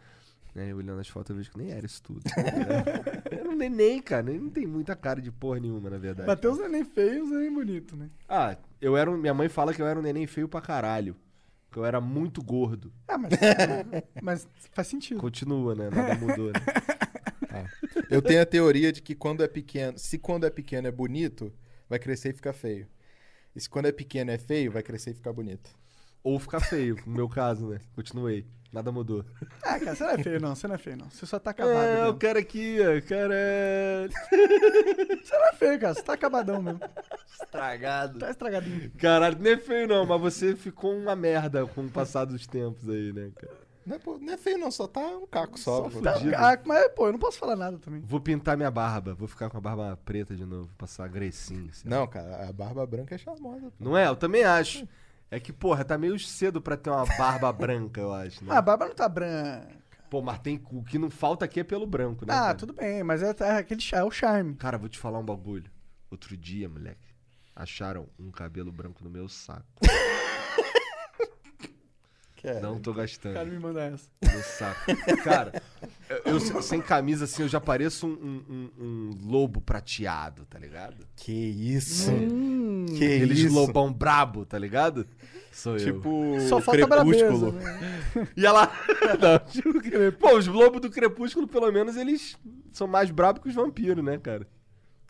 Aí, 0.56 0.74
olhando 0.74 1.00
as 1.00 1.08
fotos, 1.08 1.30
eu 1.30 1.36
vejo 1.36 1.52
que 1.52 1.60
nem 1.60 1.72
era 1.72 1.86
isso 1.86 2.02
tudo. 2.02 2.22
ligado? 2.26 2.90
era 3.32 3.50
um 3.50 3.56
neném, 3.56 4.02
cara. 4.02 4.30
Ele 4.32 4.40
não 4.40 4.50
tem 4.50 4.66
muita 4.66 4.96
cara 4.96 5.22
de 5.22 5.32
porra 5.32 5.60
nenhuma, 5.60 5.92
na 5.92 5.98
verdade. 6.00 6.28
Mas 6.28 6.40
tem 6.40 6.50
os 6.50 6.58
neném 6.60 6.84
feios 6.84 7.30
e 7.30 7.34
neném 7.34 7.54
bonito, 7.54 7.96
né? 7.96 8.10
Ah, 8.28 8.58
eu 8.82 8.96
era. 8.98 9.10
um- 9.10 9.18
Minha 9.18 9.34
mãe 9.34 9.50
fala 9.50 9.74
que 9.74 9.82
eu 9.82 9.88
era 9.88 10.00
um 10.00 10.02
neném 10.04 10.28
feio 10.28 10.48
pra 10.48 10.62
caralho. 10.62 11.16
Que 11.72 11.78
eu 11.78 11.86
era 11.86 12.02
muito 12.02 12.42
gordo. 12.42 12.92
Ah, 13.08 13.18
mas, 13.18 13.30
mas 14.22 14.48
faz 14.72 14.88
sentido. 14.88 15.20
Continua, 15.20 15.76
né? 15.76 15.90
Nada 15.92 16.16
mudou, 16.16 16.48
né? 16.48 16.54
Eu 18.10 18.22
tenho 18.22 18.42
a 18.42 18.46
teoria 18.46 18.92
de 18.92 19.02
que 19.02 19.14
quando 19.16 19.44
é 19.44 19.48
pequeno, 19.48 19.98
se 19.98 20.18
quando 20.18 20.46
é 20.46 20.50
pequeno 20.50 20.88
é 20.88 20.92
bonito, 20.92 21.52
vai 21.88 22.00
crescer 22.00 22.30
e 22.30 22.34
ficar 22.34 22.54
feio. 22.54 22.88
E 23.56 23.60
se 23.62 23.70
quando 23.70 23.86
é 23.88 23.92
pequeno 23.92 24.32
é 24.32 24.38
feio, 24.38 24.72
vai 24.72 24.82
crescer 24.84 25.12
e 25.12 25.14
ficar 25.14 25.34
bonito. 25.34 25.70
Ou 26.24 26.40
ficar 26.40 26.60
feio, 26.60 26.96
no 27.06 27.14
meu 27.14 27.28
caso, 27.30 27.68
né? 27.70 27.80
Continuei. 27.96 28.46
Nada 28.72 28.92
mudou. 28.92 29.26
Ah, 29.64 29.80
cara, 29.80 29.96
você 29.96 30.04
não 30.04 30.12
é 30.12 30.18
feio, 30.24 30.40
não. 30.40 30.56
Você 30.56 30.68
não 30.68 30.76
é 30.76 30.78
feio, 30.78 30.98
não. 30.98 31.10
Você 31.10 31.26
só 31.26 31.40
tá 31.40 31.50
acabado. 31.52 31.76
É, 31.76 31.96
mesmo. 31.96 32.10
o 32.12 32.14
cara 32.16 32.40
aqui, 32.40 32.78
ó, 32.82 33.08
caralho. 33.08 34.12
Você 35.24 35.38
não 35.38 35.48
é 35.48 35.54
feio, 35.54 35.80
cara. 35.80 35.94
Você 35.96 36.04
tá 36.04 36.14
acabadão 36.14 36.62
mesmo. 36.62 36.80
Estragado. 37.42 38.20
Tá 38.20 38.30
estragadinho. 38.30 38.92
Caralho, 38.98 39.40
não 39.40 39.50
é 39.52 39.58
feio 39.58 39.88
não, 39.88 40.06
mas 40.06 40.22
você 40.22 40.56
ficou 40.56 40.96
uma 40.96 41.16
merda 41.16 41.66
com 41.66 41.82
o 41.82 41.90
passar 41.90 42.26
dos 42.26 42.46
tempos 42.46 42.88
aí, 42.88 43.12
né, 43.12 43.32
cara? 43.36 43.70
Não 43.86 43.96
é, 43.96 44.00
pô, 44.00 44.20
não 44.20 44.34
é 44.34 44.38
feio, 44.38 44.58
não, 44.60 44.70
só 44.70 44.88
tá 44.88 45.00
um 45.00 45.26
caco 45.26 45.58
só. 45.58 45.90
Só. 45.90 46.02
Tá, 46.02 46.14
Fudido. 46.14 46.36
ah, 46.36 46.60
mas, 46.64 46.90
pô, 46.90 47.08
eu 47.08 47.12
não 47.12 47.18
posso 47.20 47.40
falar 47.40 47.56
nada 47.56 47.80
também. 47.80 48.02
Vou 48.02 48.20
pintar 48.20 48.56
minha 48.56 48.70
barba, 48.70 49.16
vou 49.16 49.28
ficar 49.28 49.50
com 49.50 49.58
a 49.58 49.62
barba 49.62 49.98
preta 50.06 50.36
de 50.36 50.46
novo, 50.46 50.70
passar 50.78 51.08
grecinho. 51.08 51.70
assim. 51.72 51.90
Não, 51.90 52.06
cara, 52.06 52.48
a 52.48 52.54
barba 52.54 52.86
branca 52.86 53.16
é 53.16 53.18
charmosa. 53.18 53.72
pô. 53.72 53.72
Não 53.80 53.98
é? 53.98 54.08
Eu 54.08 54.16
também 54.16 54.44
acho. 54.44 54.84
É 54.84 54.88
que, 55.38 55.52
porra, 55.52 55.84
tá 55.84 55.98
meio 55.98 56.18
cedo 56.18 56.62
pra 56.62 56.78
ter 56.78 56.90
uma 56.90 57.06
barba 57.18 57.52
branca, 57.54 58.00
eu 58.00 58.14
acho, 58.14 58.42
né? 58.46 58.52
Ah, 58.54 58.60
a 58.60 58.62
barba 58.62 58.88
não 58.88 58.96
tá 58.96 59.10
branca. 59.10 59.68
Pô, 60.10 60.22
mas 60.22 60.40
tem, 60.40 60.64
o 60.72 60.82
que 60.82 60.98
não 60.98 61.10
falta 61.10 61.44
aqui 61.44 61.60
é 61.60 61.64
pelo 61.64 61.86
branco, 61.86 62.26
né? 62.26 62.34
Ah, 62.34 62.38
cara? 62.38 62.56
tudo 62.56 62.74
bem, 62.74 63.04
mas 63.04 63.22
é, 63.22 63.36
é 63.42 63.52
aquele 63.58 63.82
é 63.92 64.04
o 64.04 64.10
charme. 64.10 64.56
Cara, 64.56 64.78
vou 64.78 64.88
te 64.88 64.98
falar 64.98 65.20
um 65.20 65.26
bagulho. 65.26 65.70
Outro 66.10 66.36
dia, 66.38 66.68
moleque, 66.70 67.14
acharam 67.56 68.08
um 68.18 68.32
cabelo 68.32 68.72
branco 68.72 69.04
no 69.04 69.10
meu 69.10 69.28
saco. 69.28 69.66
É, 72.42 72.62
Não 72.62 72.80
tô 72.80 72.92
O 72.92 72.94
cara 72.96 73.06
gastando. 73.06 73.46
me 73.52 73.60
manda 73.60 73.82
essa. 73.84 74.10
No 74.24 74.42
saco. 74.44 74.80
Cara, 75.26 75.62
eu, 76.10 76.34
eu 76.34 76.40
se- 76.40 76.62
sem 76.64 76.82
camisa 76.82 77.26
assim, 77.26 77.44
eu 77.44 77.48
já 77.48 77.60
pareço 77.62 78.08
um, 78.08 78.12
um- 78.12 78.44
um- 78.50 78.84
um 78.86 79.10
lobo 79.30 79.62
prateado, 79.62 80.46
tá 80.46 80.58
ligado? 80.60 81.06
Que 81.16 81.32
isso? 81.32 82.12
Hum, 82.12 82.86
Que 82.98 83.06
Aqueles 83.16 83.40
isso? 83.40 83.54
lobão 83.54 83.92
brabo, 83.94 84.46
tá 84.46 84.58
ligado? 84.58 85.08
Sou 85.52 85.78
eu. 85.78 85.86
Tipo, 85.94 86.40
só 86.48 86.62
falta 86.62 86.88
brabeza, 86.88 87.18
crepúsculo. 87.26 87.52
né? 87.54 88.28
E 88.38 88.46
ela. 88.46 88.72
Não, 89.20 89.40
tipo, 89.52 90.18
Pô, 90.20 90.38
os 90.38 90.48
lobos 90.48 90.80
do 90.82 90.90
Crepúsculo, 90.90 91.48
pelo 91.48 91.72
menos, 91.72 91.96
eles 91.98 92.38
são 92.72 92.88
mais 92.88 93.12
brabos 93.12 93.42
que 93.44 93.50
os 93.50 93.56
vampiros, 93.56 94.04
né, 94.04 94.18
cara? 94.18 94.48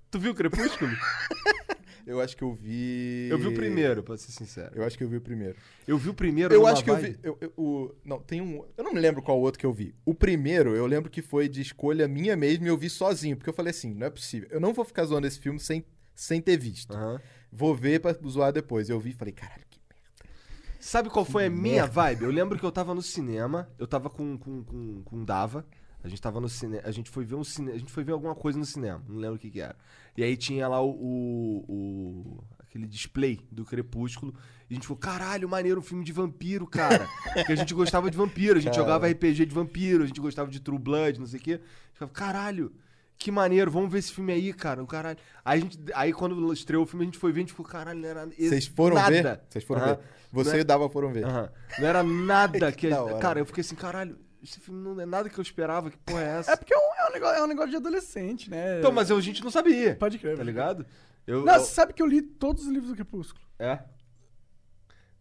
Tu 0.09 0.17
viu 0.19 0.31
o 0.31 0.35
Crepúsculo? 0.35 0.89
Eu 2.09 2.19
acho 2.19 2.35
que 2.35 2.43
eu 2.43 2.53
vi. 2.53 3.27
Eu 3.29 3.37
vi 3.37 3.47
o 3.47 3.53
primeiro, 3.53 4.01
pra 4.01 4.17
ser 4.17 4.31
sincero. 4.31 4.71
Eu 4.73 4.83
acho 4.83 4.97
que 4.97 5.03
eu 5.03 5.07
vi 5.07 5.17
o 5.17 5.21
primeiro. 5.21 5.55
Eu 5.87 5.97
vi 5.97 6.09
o 6.09 6.13
primeiro 6.13 6.53
Eu 6.53 6.65
acho 6.65 6.83
que 6.83 6.89
eu 6.89 6.95
vibe- 6.95 7.09
vi. 7.11 7.19
eu- 7.21 7.37
eu- 7.39 7.53
o, 7.55 7.95
não, 8.03 8.19
tem 8.19 8.41
um. 8.41 8.65
Eu 8.75 8.83
não 8.83 8.93
me 8.93 8.99
lembro 8.99 9.21
qual 9.21 9.39
outro 9.39 9.59
que 9.59 9.65
eu 9.65 9.71
vi. 9.71 9.93
O 10.03 10.13
primeiro, 10.15 10.75
eu 10.75 10.87
lembro 10.87 11.09
que 11.11 11.21
foi 11.21 11.47
de 11.47 11.61
escolha 11.61 12.07
minha 12.07 12.35
mesmo 12.35 12.65
e 12.65 12.67
eu 12.67 12.77
vi 12.77 12.89
sozinho. 12.89 13.37
Porque 13.37 13.49
eu 13.49 13.53
falei 13.53 13.69
assim: 13.71 13.93
não 13.93 14.07
é 14.07 14.09
possível. 14.09 14.47
Eu 14.51 14.59
não 14.59 14.73
vou 14.73 14.83
ficar 14.83 15.05
zoando 15.05 15.27
esse 15.27 15.39
filme 15.39 15.59
sem, 15.59 15.85
sem 16.15 16.41
ter 16.41 16.57
visto. 16.57 16.91
Aham. 16.95 17.21
Vou 17.51 17.75
ver 17.75 17.99
pra 17.99 18.11
zoar 18.27 18.51
depois. 18.51 18.89
Eu 18.89 18.99
vi 18.99 19.11
e 19.11 19.13
falei: 19.13 19.33
caralho, 19.33 19.63
que 19.69 19.79
merda. 19.89 20.33
Sabe 20.79 21.09
qual 21.09 21.25
foi 21.25 21.45
a 21.45 21.49
minha 21.49 21.85
vibe? 21.85 22.23
Eu 22.23 22.31
lembro 22.31 22.57
que 22.57 22.65
eu 22.65 22.71
tava 22.71 22.95
no 22.95 23.01
cinema, 23.01 23.69
eu 23.77 23.85
tava 23.85 24.09
com 24.09 24.37
com, 24.37 24.63
com, 24.63 25.03
com 25.03 25.23
Dava. 25.23 25.65
A 26.01 26.07
gente 26.07 26.21
tava 26.21 26.39
no 26.39 26.47
cinema, 26.47 26.81
a 26.85 26.91
gente 26.91 27.09
foi 27.09 27.25
ver 27.25 27.35
um 27.35 27.43
cine... 27.43 27.73
a 27.73 27.77
gente 27.77 27.91
foi 27.91 28.05
ver 28.05 28.13
alguma 28.13 28.33
coisa 28.33 28.57
no 28.57 28.63
cinema, 28.63 29.03
não 29.05 29.17
lembro 29.17 29.35
o 29.35 29.37
que 29.37 29.51
que 29.51 29.59
era. 29.59 29.75
E 30.19 30.23
aí 30.23 30.35
tinha 30.35 30.67
lá 30.67 30.81
o, 30.81 30.89
o- 30.89 31.65
o- 31.67 32.43
aquele 32.59 32.85
display 32.85 33.39
do 33.49 33.63
Crepúsculo, 33.63 34.33
e 34.69 34.73
a 34.73 34.75
gente 34.75 34.85
falou: 34.85 34.99
"Caralho, 34.99 35.47
maneiro 35.47 35.79
um 35.79 35.83
filme 35.83 36.03
de 36.03 36.11
vampiro, 36.11 36.67
cara". 36.67 37.07
Porque 37.33 37.53
a 37.53 37.55
gente 37.55 37.73
gostava 37.73 38.11
de 38.11 38.17
vampiro, 38.17 38.57
a 38.57 38.61
gente 38.61 38.71
Cara. 38.73 38.83
jogava 38.83 39.07
RPG 39.07 39.45
de 39.45 39.55
vampiro, 39.55 40.03
a 40.03 40.07
gente 40.07 40.19
gostava 40.19 40.49
de 40.51 40.59
True 40.59 40.77
Blood, 40.77 41.19
não 41.19 41.25
sei 41.25 41.39
o 41.39 41.43
quê. 41.43 41.51
A 41.53 41.55
gente 41.55 41.63
falava: 41.99 42.13
"Caralho, 42.13 42.71
que 43.17 43.31
maneiro, 43.31 43.71
vamos 43.71 43.89
ver 43.91 43.99
esse 43.99 44.11
filme 44.11 44.33
aí, 44.33 44.51
cara, 44.51 44.85
caralho". 44.85 45.17
Aí, 45.45 45.59
a 45.59 45.61
gente, 45.63 45.79
aí 45.95 46.11
quando 46.11 46.51
estreou 46.51 46.83
o 46.83 46.85
filme, 46.85 47.03
a 47.03 47.07
gente 47.07 47.17
foi 47.17 47.31
ver, 47.31 47.39
a 47.39 47.43
gente 47.43 47.53
falou: 47.53 47.71
"Caralho, 47.71 47.99
não 48.01 48.09
era 48.09 48.25
Vocês 48.27 48.65
foram 48.67 48.95
nada". 48.97 49.09
ver? 49.23 49.39
Vocês 49.49 49.63
foram 49.63 49.81
Aham. 49.81 49.95
ver. 49.95 49.99
Você 50.33 50.55
é- 50.55 50.57
e 50.59 50.61
o 50.61 50.65
Dava 50.65 50.89
foram 50.89 51.13
ver. 51.13 51.23
Aham. 51.25 51.49
Não 51.79 51.87
era 51.87 52.03
nada 52.03 52.71
que. 52.73 52.89
Que. 52.89 53.19
Cara, 53.21 53.39
eu 53.39 53.45
fiquei 53.45 53.61
assim, 53.61 53.75
caralho, 53.75 54.17
esse 54.43 54.59
filme 54.59 54.81
não 54.81 54.99
é 54.99 55.05
nada 55.05 55.29
que 55.29 55.37
eu 55.37 55.41
esperava, 55.41 55.89
que 55.89 55.97
porra 55.97 56.21
é 56.21 56.37
essa? 56.39 56.51
É 56.51 56.55
porque 56.55 56.73
é 56.73 56.77
um, 56.77 56.95
é 57.05 57.09
um 57.09 57.13
negócio, 57.13 57.35
é 57.37 57.43
um 57.43 57.47
negócio 57.47 57.69
de 57.71 57.75
adolescente, 57.77 58.49
né? 58.49 58.79
Então, 58.79 58.91
mas 58.91 59.09
eu- 59.09 59.17
a 59.17 59.21
gente 59.21 59.43
não 59.43 59.51
sabia. 59.51 59.95
Pode 59.95 60.17
crer. 60.19 60.37
Tá 60.37 60.43
ligado? 60.43 60.85
Eu, 61.27 61.43
Não, 61.45 61.53
eu- 61.55 61.59
você 61.59 61.73
sabe 61.73 61.93
que 61.93 62.01
eu 62.01 62.07
li 62.07 62.21
todos 62.21 62.63
os 62.65 62.69
livros 62.69 62.89
do 62.89 62.95
Crepúsculo. 62.95 63.43
É. 63.59 63.79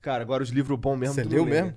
Cara, 0.00 0.22
agora 0.22 0.42
os 0.42 0.50
livros 0.50 0.78
bons 0.78 0.96
mesmo. 0.96 1.14
Você 1.14 1.24
leu 1.24 1.44
lê, 1.44 1.50
mesmo? 1.50 1.74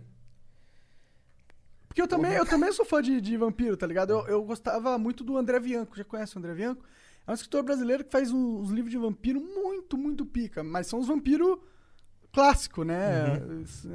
Porque 1.88 2.02
eu 2.02 2.08
também, 2.08 2.32
eu 2.34 2.46
também 2.46 2.72
sou 2.72 2.86
fã 2.86 3.02
de, 3.02 3.20
de 3.20 3.36
vampiro, 3.36 3.76
tá 3.76 3.86
ligado? 3.86 4.12
Eu, 4.12 4.28
eu 4.28 4.44
gostava 4.44 4.98
muito 4.98 5.24
do 5.24 5.38
André 5.38 5.60
Bianco. 5.60 5.98
Já 5.98 6.06
conhece 6.06 6.36
o 6.36 6.40
André 6.40 6.54
Bianco? 6.54 6.84
É 7.28 7.32
um 7.32 7.34
escritor 7.34 7.64
brasileiro 7.64 8.04
que 8.06 8.12
faz 8.12 8.32
uns 8.32 8.70
livros 8.70 8.92
de 8.92 8.98
vampiro 8.98 9.42
muito, 9.42 9.98
muito 9.98 10.26
pica. 10.26 10.64
Mas 10.64 10.88
são 10.88 11.00
os 11.00 11.08
vampiros 11.08 11.58
clássicos, 12.32 12.86
né? 12.88 13.34
Uhum. 13.40 13.52
Eles, 13.58 13.86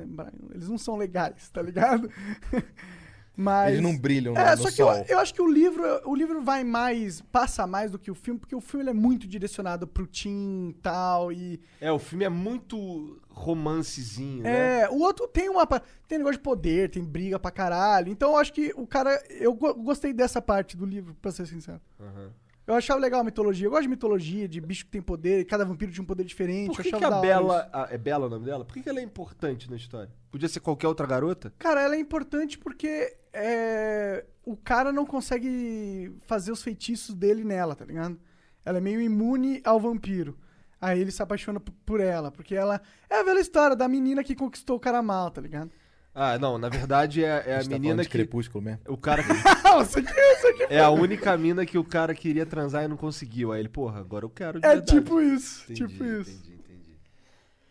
eles 0.54 0.68
não 0.68 0.76
são 0.76 0.96
legais, 0.96 1.48
tá 1.48 1.62
ligado? 1.62 2.10
mas... 3.36 3.72
Eles 3.72 3.82
não 3.82 3.96
brilham 3.96 4.32
no, 4.34 4.40
É, 4.40 4.56
no 4.56 4.62
só 4.62 4.70
que 4.70 4.80
eu, 4.82 4.86
sol. 4.86 5.04
eu 5.08 5.18
acho 5.18 5.34
que 5.34 5.42
o 5.42 5.46
livro, 5.50 5.84
o 6.04 6.14
livro 6.14 6.42
vai 6.42 6.64
mais, 6.64 7.20
passa 7.20 7.66
mais 7.66 7.90
do 7.90 7.98
que 7.98 8.10
o 8.10 8.14
filme, 8.14 8.40
porque 8.40 8.54
o 8.56 8.60
filme 8.60 8.82
ele 8.84 8.90
é 8.90 8.94
muito 8.94 9.26
direcionado 9.26 9.86
pro 9.86 10.06
teen 10.06 10.70
e 10.70 10.74
tal, 10.74 11.30
e... 11.30 11.60
É, 11.80 11.92
o 11.92 11.98
filme 11.98 12.24
é 12.24 12.28
muito 12.28 13.20
romancezinho, 13.28 14.42
né? 14.42 14.80
É, 14.82 14.88
o 14.88 14.98
outro 15.00 15.28
tem 15.28 15.48
uma. 15.50 15.66
Tem 16.08 16.16
negócio 16.18 16.38
de 16.38 16.42
poder, 16.42 16.88
tem 16.90 17.04
briga 17.04 17.38
pra 17.38 17.50
caralho. 17.50 18.10
Então 18.10 18.30
eu 18.30 18.38
acho 18.38 18.50
que 18.52 18.72
o 18.76 18.86
cara. 18.86 19.22
Eu 19.28 19.52
go- 19.54 19.74
gostei 19.74 20.12
dessa 20.14 20.40
parte 20.40 20.74
do 20.76 20.86
livro, 20.86 21.14
pra 21.20 21.30
ser 21.30 21.46
sincero. 21.46 21.80
Aham. 22.00 22.30
Eu 22.66 22.74
achava 22.74 22.98
legal 22.98 23.20
a 23.20 23.24
mitologia. 23.24 23.66
Eu 23.66 23.70
gosto 23.70 23.82
de 23.84 23.88
mitologia, 23.88 24.48
de 24.48 24.60
bicho 24.60 24.84
que 24.86 24.90
tem 24.90 25.00
poder, 25.00 25.44
cada 25.44 25.64
vampiro 25.64 25.92
tinha 25.92 26.02
um 26.02 26.06
poder 26.06 26.24
diferente. 26.24 26.74
Por 26.74 26.82
que, 26.82 26.90
que 26.90 27.04
a 27.04 27.10
Bela. 27.20 27.60
isso. 27.60 27.68
a- 27.72 27.88
é 27.90 27.96
Bela 27.98 28.26
o 28.26 28.28
nome 28.30 28.44
dela? 28.44 28.64
Por 28.64 28.74
que, 28.74 28.82
que 28.82 28.88
ela 28.88 28.98
é 28.98 29.02
importante 29.02 29.70
na 29.70 29.76
história? 29.76 30.10
Podia 30.30 30.48
ser 30.48 30.58
qualquer 30.60 30.88
outra 30.88 31.06
garota? 31.06 31.52
Cara, 31.58 31.80
ela 31.80 31.94
é 31.94 31.98
importante 32.00 32.58
porque 32.58 33.16
é, 33.32 34.24
o 34.44 34.56
cara 34.56 34.92
não 34.92 35.06
consegue 35.06 36.12
fazer 36.26 36.50
os 36.50 36.62
feitiços 36.62 37.14
dele 37.14 37.44
nela, 37.44 37.76
tá 37.76 37.84
ligado? 37.84 38.18
Ela 38.64 38.78
é 38.78 38.80
meio 38.80 39.00
imune 39.00 39.60
ao 39.64 39.78
vampiro. 39.78 40.36
Aí 40.80 41.00
ele 41.00 41.10
se 41.12 41.22
apaixona 41.22 41.60
por 41.60 42.00
ela, 42.00 42.30
porque 42.32 42.54
ela. 42.54 42.80
É 43.08 43.20
a 43.20 43.22
velha 43.22 43.40
história 43.40 43.74
da 43.76 43.88
menina 43.88 44.22
que 44.24 44.34
conquistou 44.34 44.76
o 44.76 44.80
cara 44.80 45.00
mal, 45.02 45.30
tá 45.30 45.40
ligado? 45.40 45.70
Ah, 46.18 46.38
não, 46.38 46.56
na 46.56 46.70
verdade 46.70 47.22
é, 47.22 47.44
é 47.46 47.56
A 47.56 47.60
a, 47.60 47.62
tá 47.62 47.68
menina 47.68 48.02
que. 48.02 48.08
crepúsculo 48.08 48.64
mesmo. 48.64 48.80
O 48.88 48.96
cara 48.96 49.20
que. 49.22 49.30
Ah, 49.30 49.82
isso 49.82 49.98
aqui, 49.98 50.10
isso 50.10 50.46
aqui. 50.48 50.62
É 50.70 50.80
a 50.80 50.88
única 50.88 51.36
mina 51.36 51.66
que 51.66 51.76
o 51.76 51.84
cara 51.84 52.14
queria 52.14 52.46
transar 52.46 52.84
e 52.84 52.88
não 52.88 52.96
conseguiu. 52.96 53.52
Aí 53.52 53.60
ele, 53.60 53.68
porra, 53.68 54.00
agora 54.00 54.24
eu 54.24 54.30
quero 54.30 54.58
de 54.58 54.66
É 54.66 54.70
verdade. 54.76 54.92
tipo 54.98 55.20
isso, 55.20 55.64
Entendi, 55.64 55.86
tipo 55.86 56.02
isso. 56.04 56.30
Entendi, 56.30 56.54
entendi. 56.54 56.96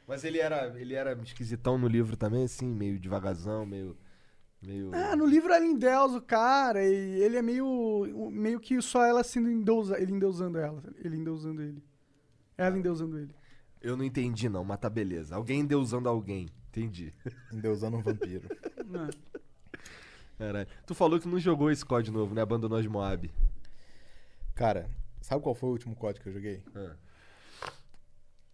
Mas 0.07 0.23
ele 0.23 0.37
era, 0.37 0.71
ele 0.79 0.93
era 0.93 1.13
esquisitão 1.23 1.75
no 1.75 1.87
livro 1.87 2.15
também, 2.15 2.43
assim, 2.43 2.67
meio 2.67 2.99
devagarzão, 2.99 3.65
meio. 3.65 3.97
meio... 4.61 4.91
Ah, 4.93 5.15
no 5.15 5.25
livro 5.25 5.51
ela 5.51 5.65
endeusa 5.65 6.19
o 6.19 6.21
cara 6.21 6.83
e 6.85 7.19
ele 7.23 7.37
é 7.37 7.41
meio. 7.41 8.29
meio 8.31 8.59
que 8.59 8.79
só 8.79 9.03
ela 9.03 9.23
sendo 9.23 9.49
endeusa, 9.49 9.99
ele 9.99 10.11
endeusando 10.11 10.59
ela. 10.59 10.83
Ele 11.03 11.17
endeusando 11.17 11.63
ele. 11.63 11.83
Ela 12.55 12.77
endeusando 12.77 13.17
ele. 13.17 13.33
Eu 13.81 13.97
não 13.97 14.03
entendi, 14.03 14.47
não, 14.49 14.63
mas 14.63 14.77
tá 14.79 14.87
beleza. 14.89 15.35
Alguém 15.35 15.65
deusando 15.65 16.07
alguém. 16.07 16.47
Entendi. 16.75 17.13
Endeusando 17.53 17.97
um 17.97 18.01
vampiro. 18.01 18.47
Caralho. 20.37 20.67
Tu 20.85 20.93
falou 20.93 21.19
que 21.19 21.27
não 21.27 21.39
jogou 21.39 21.71
esse 21.71 21.85
código 21.85 22.17
novo, 22.17 22.35
né? 22.35 22.41
Abandonou 22.41 22.77
as 22.77 22.85
Moab. 22.85 23.31
Cara, 24.53 24.89
sabe 25.21 25.41
qual 25.41 25.55
foi 25.55 25.69
o 25.69 25.71
último 25.71 25.95
código 25.95 26.23
que 26.23 26.29
eu 26.29 26.33
joguei? 26.33 26.61
Ah. 26.75 26.95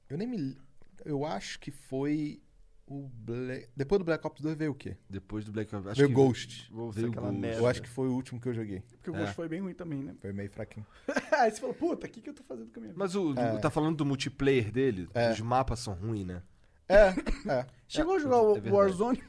Eu 0.10 0.17
nem 0.17 0.27
me. 0.27 0.57
Eu 1.03 1.25
acho 1.25 1.60
que 1.60 1.71
foi 1.71 2.39
o 2.86 3.10
Black. 3.13 3.69
Depois 3.75 3.97
do 3.99 4.05
Black 4.05 4.25
Ops 4.27 4.41
2 4.41 4.55
veio 4.55 4.71
o 4.71 4.75
quê? 4.75 4.95
Depois 5.10 5.43
do 5.45 5.51
Black 5.51 5.73
Ops. 5.75 5.88
Acho 5.88 5.97
veio 5.97 6.10
que 6.10 6.13
Ghost. 6.13 6.71
Veio 6.93 7.10
aquela 7.10 7.27
Ghost. 7.27 7.39
merda. 7.41 7.57
Eu 7.60 7.67
acho 7.67 7.81
que 7.81 7.89
foi 7.89 8.07
o 8.07 8.13
último 8.13 8.39
que 8.39 8.47
eu 8.49 8.53
joguei. 8.53 8.81
Porque 8.81 9.10
o 9.10 9.15
É. 9.15 9.19
gosto 9.21 9.34
foi 9.34 9.47
bem 9.47 9.62
ruim 9.62 9.73
também, 9.73 10.03
né? 10.03 10.15
Foi 10.21 10.31
meio 10.34 10.51
fraquinho. 10.51 10.86
Aí 11.39 11.49
você 11.49 11.60
falou, 11.60 11.73
puta, 11.73 12.05
o 12.05 12.10
que, 12.10 12.21
que 12.21 12.29
eu 12.29 12.34
tô 12.36 12.43
fazendo 12.43 12.71
com 12.71 12.79
a 12.79 12.81
minha 12.81 12.93
vida? 12.93 12.99
Mas 13.03 13.15
o, 13.15 13.34
É. 13.39 13.57
tá 13.57 13.71
falando 13.71 13.97
do 13.97 14.05
multiplayer 14.05 14.71
dele? 14.71 15.10
É. 15.15 15.31
Os 15.31 15.39
mapas 15.39 15.79
são 15.79 15.93
ruins, 15.95 16.27
né? 16.27 16.43
É, 16.89 17.13
é. 17.50 17.65
Chegou 17.88 18.13
a 18.13 18.17
é 18.17 18.20
jogar 18.20 18.41
o 18.41 18.54
verdade. 18.56 18.76
Warzone? 18.76 19.24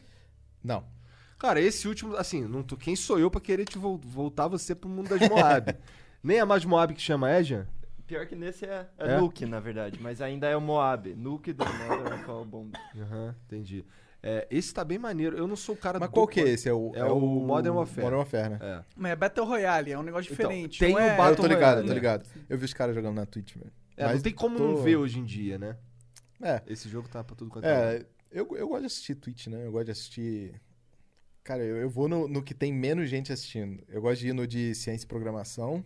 Não. 0.62 0.85
Cara, 1.38 1.61
esse 1.61 1.88
último, 1.88 2.17
assim, 2.17 2.43
não 2.47 2.62
tô, 2.62 2.77
quem 2.77 2.95
sou 2.95 3.19
eu 3.19 3.31
pra 3.31 3.41
querer 3.41 3.65
te 3.65 3.77
vol- 3.79 3.99
voltar 3.99 4.47
você 4.47 4.75
pro 4.75 4.88
mundo 4.88 5.09
das 5.09 5.29
Moab? 5.29 5.75
Nem 6.23 6.38
é 6.38 6.45
mais 6.45 6.65
Moab 6.65 6.95
que 6.95 7.01
chama, 7.03 7.29
é, 7.31 7.43
Jean? 7.43 7.67
Pior 8.07 8.27
que 8.27 8.37
nesse 8.37 8.65
é, 8.65 8.87
é, 8.99 9.12
É? 9.15 9.19
Nuke, 9.21 9.45
na 9.47 9.59
verdade, 9.59 9.99
mas 10.01 10.21
ainda 10.21 10.47
é 10.49 10.57
o 10.57 10.61
Moab. 10.61 11.12
Nuke 11.17 11.53
do 11.53 11.65
Nether 11.65 12.25
Call 12.25 12.45
Bomb. 12.45 12.73
Aham, 13.01 13.35
entendi. 13.47 13.85
É, 14.23 14.47
esse 14.51 14.73
tá 14.73 14.85
bem 14.85 14.99
maneiro. 14.99 15.37
Eu 15.37 15.49
não 15.49 15.57
sou 15.57 15.75
o 15.75 15.79
cara 15.79 15.99
Mas 15.99 16.09
do 16.09 16.12
qual 16.12 16.29
que 16.29 16.38
é 16.41 16.49
esse? 16.49 16.69
É 16.69 16.73
o, 16.73 16.93
É 16.95 17.03
o 17.05 17.19
Modern 17.19 17.75
Warfare. 17.75 18.03
Modern 18.03 18.19
Warfare, 18.19 18.49
né? 18.51 18.59
É. 18.61 18.85
Mas 18.97 19.12
é 19.12 19.17
Battle 19.17 19.45
Royale, 19.47 19.91
é 19.93 19.99
um 19.99 20.03
negócio 20.05 20.33
Então, 20.33 20.49
diferente. 20.49 20.79
tem 20.79 20.93
não 20.95 21.01
o 21.01 21.03
é... 21.03 21.09
É, 21.09 21.12
eu 21.12 21.17
Battle 21.17 21.37
tô 21.37 21.47
ligado, 21.47 21.61
Royale, 21.62 21.81
eu 21.83 21.87
tô 21.88 21.95
ligado. 21.95 22.27
Eu 22.49 22.59
vi 22.59 22.65
os 22.67 22.73
caras 22.75 22.95
jogando 22.95 23.17
na 23.17 23.27
Twitch, 23.27 23.57
velho. 23.57 23.73
É, 23.97 24.05
não 24.05 24.12
Mas 24.12 24.23
tem 24.23 24.33
como 24.33 24.57
tô- 24.59 24.62
não 24.65 24.77
ver 24.77 24.95
hoje 24.97 25.19
em 25.19 25.25
dia, 25.25 25.59
né? 25.59 25.77
É, 26.42 26.62
Esse 26.66 26.88
jogo 26.88 27.09
tá 27.09 27.22
pra 27.22 27.37
tudo 27.37 27.50
quanto 27.50 27.64
é. 27.64 27.96
é 27.96 28.07
eu, 28.31 28.48
eu 28.57 28.68
gosto 28.68 28.81
de 28.81 28.87
assistir 28.87 29.14
Twitch, 29.14 29.46
né? 29.46 29.64
Eu 29.66 29.72
gosto 29.72 29.85
de 29.87 29.90
assistir. 29.92 30.61
Cara, 31.44 31.62
eu, 31.62 31.76
eu 31.76 31.88
vou 31.90 32.09
no, 32.09 32.26
no 32.26 32.42
que 32.42 32.55
tem 32.55 32.72
menos 32.72 33.09
gente 33.09 33.33
assistindo. 33.33 33.83
Eu 33.88 34.00
gosto 34.02 34.20
de 34.20 34.28
ir 34.28 34.33
no 34.33 34.46
de 34.46 34.74
ciência 34.74 35.05
e 35.05 35.09
programação 35.09 35.85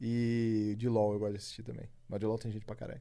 e 0.00 0.74
de 0.78 0.88
LoL 0.88 1.12
eu 1.14 1.18
gosto 1.18 1.32
de 1.32 1.38
assistir 1.38 1.62
também. 1.62 1.88
Mas 2.08 2.20
de 2.20 2.26
LoL 2.26 2.38
tem 2.38 2.50
gente 2.50 2.64
pra 2.64 2.74
caralho. 2.74 3.00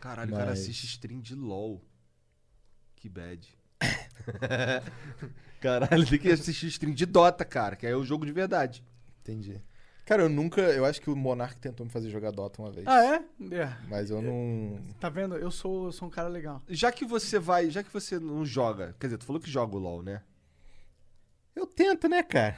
Caralho, 0.00 0.32
o 0.32 0.36
cara 0.36 0.50
mas- 0.50 0.60
assiste 0.60 0.84
stream 0.84 1.20
de 1.20 1.34
LOL. 1.34 1.82
Que 2.96 3.08
bad. 3.08 3.56
Caralho, 5.60 6.06
tem 6.06 6.18
que 6.18 6.30
assistir 6.30 6.66
stream 6.68 6.94
de 6.94 7.06
Dota, 7.06 7.44
cara, 7.44 7.76
que 7.76 7.86
aí 7.86 7.92
é 7.92 7.96
o 7.96 8.04
jogo 8.04 8.24
de 8.24 8.32
verdade. 8.32 8.84
Entendi. 9.20 9.60
Cara, 10.06 10.22
eu 10.22 10.28
nunca. 10.28 10.60
Eu 10.62 10.84
acho 10.84 11.00
que 11.02 11.10
o 11.10 11.16
Monark 11.16 11.60
tentou 11.60 11.84
me 11.84 11.90
fazer 11.90 12.08
jogar 12.08 12.30
Dota 12.30 12.62
uma 12.62 12.70
vez. 12.70 12.86
Ah, 12.86 13.04
é? 13.04 13.22
É. 13.54 13.76
Mas 13.88 14.08
eu 14.08 14.22
não. 14.22 14.78
Tá 15.00 15.08
vendo? 15.10 15.36
Eu 15.36 15.50
sou, 15.50 15.86
eu 15.86 15.92
sou 15.92 16.06
um 16.06 16.10
cara 16.10 16.28
legal. 16.28 16.62
Já 16.68 16.90
que 16.92 17.04
você 17.04 17.38
vai, 17.40 17.68
já 17.70 17.82
que 17.82 17.92
você 17.92 18.18
não 18.18 18.46
joga, 18.46 18.94
quer 19.00 19.08
dizer, 19.08 19.18
tu 19.18 19.26
falou 19.26 19.42
que 19.42 19.50
joga 19.50 19.74
o 19.76 19.78
LoL, 19.80 20.02
né? 20.04 20.22
Eu 21.54 21.66
tento, 21.66 22.08
né, 22.08 22.22
cara? 22.22 22.56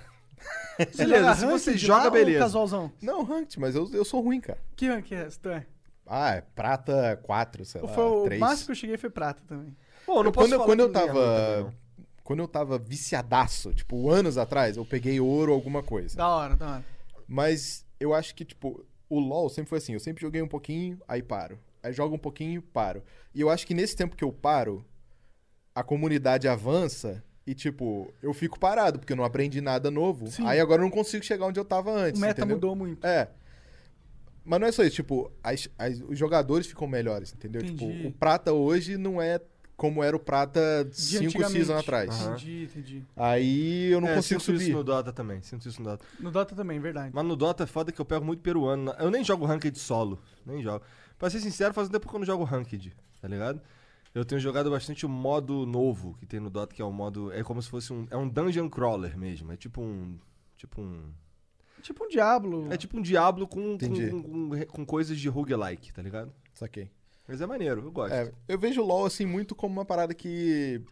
Você 0.78 1.04
Beleza, 1.06 1.34
se 1.34 1.46
você 1.46 1.70
ranked 1.70 1.86
joga, 1.86 1.98
lá 2.00 2.04
ou 2.06 2.10
beleza. 2.12 2.38
casualzão? 2.38 2.92
Não, 3.02 3.24
ranked, 3.24 3.58
mas 3.58 3.74
eu, 3.74 3.90
eu 3.92 4.04
sou 4.04 4.20
ruim, 4.20 4.40
cara. 4.40 4.60
Que 4.76 4.86
rank 4.88 5.10
é 5.10 5.26
esse? 5.26 5.40
Tu 5.40 5.48
é? 5.48 5.66
Ah, 6.06 6.34
é 6.34 6.40
prata 6.42 7.18
4, 7.22 7.64
sei 7.64 7.80
lá, 7.80 7.88
Foi 7.88 8.04
o 8.04 8.24
3. 8.24 8.40
máximo 8.40 8.66
que 8.66 8.72
eu 8.72 8.76
cheguei 8.76 8.96
foi 8.96 9.10
prata 9.10 9.42
também. 9.48 9.76
Bom, 10.06 10.22
Eu- 10.24 10.32
quando, 10.32 10.52
eu- 10.52 10.60
quando 10.64 10.80
eu 10.80 10.92
tava. 10.92 11.74
Quando 12.22 12.40
eu 12.40 12.48
tava 12.48 12.78
viciadaço, 12.78 13.72
tipo, 13.72 14.10
anos 14.10 14.36
atrás, 14.36 14.76
eu 14.76 14.84
peguei 14.84 15.18
ouro 15.18 15.50
ou 15.52 15.56
alguma 15.56 15.82
coisa. 15.82 16.14
Da 16.16 16.28
hora, 16.28 16.54
da 16.56 16.66
hora. 16.74 16.84
Mas 17.28 17.84
eu 18.00 18.14
acho 18.14 18.34
que, 18.34 18.44
tipo, 18.44 18.84
o 19.08 19.20
LoL 19.20 19.48
sempre 19.50 19.68
foi 19.68 19.78
assim. 19.78 19.92
Eu 19.92 20.00
sempre 20.00 20.22
joguei 20.22 20.40
um 20.42 20.48
pouquinho, 20.48 20.98
aí 21.06 21.22
paro. 21.22 21.58
Aí 21.82 21.92
jogo 21.92 22.14
um 22.14 22.18
pouquinho, 22.18 22.62
paro. 22.62 23.02
E 23.34 23.40
eu 23.40 23.50
acho 23.50 23.66
que 23.66 23.74
nesse 23.74 23.94
tempo 23.94 24.16
que 24.16 24.24
eu 24.24 24.32
paro, 24.32 24.84
a 25.74 25.82
comunidade 25.82 26.48
avança 26.48 27.22
e, 27.46 27.54
tipo, 27.54 28.12
eu 28.22 28.32
fico 28.34 28.58
parado, 28.58 28.98
porque 28.98 29.12
eu 29.12 29.16
não 29.16 29.24
aprendi 29.24 29.60
nada 29.60 29.90
novo. 29.90 30.26
Sim. 30.28 30.46
Aí 30.46 30.58
agora 30.58 30.80
eu 30.80 30.84
não 30.84 30.90
consigo 30.90 31.24
chegar 31.24 31.46
onde 31.46 31.60
eu 31.60 31.64
tava 31.64 31.92
antes. 31.92 32.18
O 32.20 32.24
meta 32.24 32.40
entendeu? 32.40 32.56
mudou 32.56 32.74
muito. 32.74 33.06
É. 33.06 33.28
Mas 34.44 34.60
não 34.60 34.66
é 34.66 34.72
só 34.72 34.82
isso, 34.82 34.96
tipo, 34.96 35.30
as- 35.42 35.68
as- 35.78 36.00
os 36.00 36.18
jogadores 36.18 36.66
ficam 36.66 36.88
melhores, 36.88 37.32
entendeu? 37.34 37.60
Entendi. 37.62 37.86
Tipo, 37.96 38.08
o 38.08 38.12
prata 38.12 38.52
hoje 38.52 38.96
não 38.96 39.20
é 39.20 39.38
como 39.78 40.02
era 40.02 40.16
o 40.16 40.18
prata 40.18 40.84
De 40.84 41.00
cinco 41.00 41.48
seasons 41.48 41.70
atrás. 41.78 42.10
Aham. 42.10 42.34
Entendi, 42.34 42.64
entendi. 42.64 43.04
Aí 43.16 43.92
eu 43.92 44.00
não 44.00 44.08
é, 44.08 44.16
consigo 44.16 44.40
sinto 44.40 44.52
subir. 44.56 44.64
isso 44.64 44.72
no 44.76 44.82
Dota 44.82 45.12
também, 45.12 45.40
sinto 45.40 45.68
isso 45.68 45.80
no 45.80 45.90
Dota. 45.90 46.04
No 46.18 46.30
Dota 46.32 46.54
também, 46.56 46.80
verdade. 46.80 47.12
Mas 47.14 47.24
no 47.24 47.36
Dota 47.36 47.62
é 47.62 47.66
foda 47.66 47.92
que 47.92 48.00
eu 48.00 48.04
pego 48.04 48.24
muito 48.24 48.40
peruano. 48.42 48.92
Eu 48.98 49.08
nem 49.08 49.22
jogo 49.22 49.46
ranked 49.46 49.78
solo, 49.78 50.18
nem 50.44 50.60
jogo. 50.60 50.84
Pra 51.16 51.30
ser 51.30 51.38
sincero, 51.38 51.72
faz 51.72 51.88
um 51.88 51.92
tempo 51.92 52.08
que 52.08 52.14
eu 52.14 52.18
não 52.18 52.26
jogo 52.26 52.42
ranked, 52.42 52.92
tá 53.20 53.28
ligado? 53.28 53.60
Eu 54.12 54.24
tenho 54.24 54.40
jogado 54.40 54.68
bastante 54.68 55.06
o 55.06 55.08
modo 55.08 55.64
novo 55.64 56.16
que 56.18 56.26
tem 56.26 56.40
no 56.40 56.50
Dota, 56.50 56.74
que 56.74 56.82
é 56.82 56.84
o 56.84 56.90
modo... 56.90 57.32
É 57.32 57.44
como 57.44 57.62
se 57.62 57.70
fosse 57.70 57.92
um... 57.92 58.04
É 58.10 58.16
um 58.16 58.28
dungeon 58.28 58.68
crawler 58.68 59.16
mesmo, 59.16 59.52
é 59.52 59.56
tipo 59.56 59.80
um... 59.80 60.18
Tipo 60.56 60.80
um... 60.80 61.12
Tipo 61.82 62.04
um 62.04 62.08
Diablo. 62.08 62.66
É 62.72 62.76
tipo 62.76 62.98
um 62.98 63.00
Diablo 63.02 63.46
com, 63.46 63.78
com, 63.78 63.88
com, 63.88 64.22
com- 64.50 64.66
com 64.66 64.84
coisas 64.84 65.16
de 65.16 65.28
roguelike, 65.28 65.92
tá 65.92 66.02
ligado? 66.02 66.32
Saquei. 66.52 66.90
Mas 67.28 67.42
é 67.42 67.46
maneiro, 67.46 67.82
eu 67.82 67.92
gosto. 67.92 68.14
É, 68.14 68.32
eu 68.48 68.58
vejo 68.58 68.80
o 68.80 68.86
LoL 68.86 69.04
assim 69.04 69.26
muito 69.26 69.54
como 69.54 69.74
uma 69.74 69.84
parada 69.84 70.14
que 70.14 70.82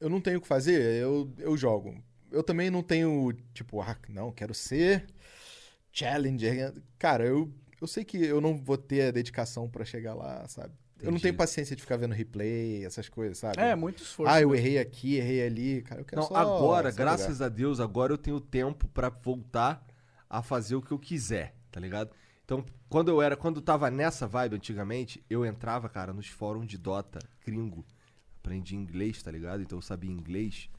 eu 0.00 0.10
não 0.10 0.20
tenho 0.20 0.38
o 0.38 0.40
que 0.40 0.48
fazer, 0.48 0.82
eu, 1.00 1.32
eu 1.38 1.56
jogo. 1.56 1.94
Eu 2.30 2.42
também 2.42 2.70
não 2.70 2.82
tenho, 2.82 3.32
tipo, 3.54 3.80
ah, 3.80 3.96
não, 4.08 4.32
quero 4.32 4.52
ser 4.52 5.06
challenger. 5.92 6.74
Cara, 6.98 7.24
eu, 7.24 7.50
eu 7.80 7.86
sei 7.86 8.04
que 8.04 8.18
eu 8.18 8.40
não 8.40 8.56
vou 8.56 8.76
ter 8.76 9.02
a 9.02 9.10
dedicação 9.12 9.70
pra 9.70 9.84
chegar 9.84 10.12
lá, 10.12 10.46
sabe? 10.48 10.74
Eu 10.98 11.04
não 11.04 11.10
Entendi. 11.12 11.22
tenho 11.22 11.36
paciência 11.36 11.76
de 11.76 11.82
ficar 11.82 11.98
vendo 11.98 12.14
replay, 12.14 12.84
essas 12.84 13.08
coisas, 13.08 13.38
sabe? 13.38 13.60
É, 13.60 13.76
muito 13.76 14.02
esforço. 14.02 14.32
Ah, 14.32 14.40
eu 14.40 14.54
errei 14.54 14.78
aqui, 14.78 15.16
errei 15.16 15.46
ali. 15.46 15.82
Cara, 15.82 16.00
eu 16.00 16.04
quero 16.04 16.22
Não, 16.22 16.28
só... 16.28 16.34
agora, 16.34 16.90
só 16.90 16.96
graças 16.96 17.40
a 17.40 17.48
Deus, 17.48 17.80
agora 17.80 18.12
eu 18.12 18.18
tenho 18.18 18.40
tempo 18.40 18.88
pra 18.88 19.08
voltar 19.08 19.86
a 20.28 20.42
fazer 20.42 20.74
o 20.74 20.82
que 20.82 20.90
eu 20.90 20.98
quiser, 20.98 21.54
tá 21.70 21.78
ligado? 21.78 22.10
Então, 22.46 22.64
quando 22.88 23.08
eu 23.08 23.20
era, 23.20 23.36
quando 23.36 23.56
eu 23.56 23.62
tava 23.62 23.90
nessa 23.90 24.24
vibe 24.24 24.54
antigamente, 24.54 25.22
eu 25.28 25.44
entrava, 25.44 25.88
cara, 25.88 26.12
nos 26.12 26.28
fóruns 26.28 26.68
de 26.68 26.78
Dota 26.78 27.18
gringo. 27.44 27.84
Aprendi 28.38 28.76
inglês, 28.76 29.20
tá 29.20 29.32
ligado? 29.32 29.60
Então 29.60 29.78
eu 29.78 29.82
sabia 29.82 30.12
inglês, 30.12 30.70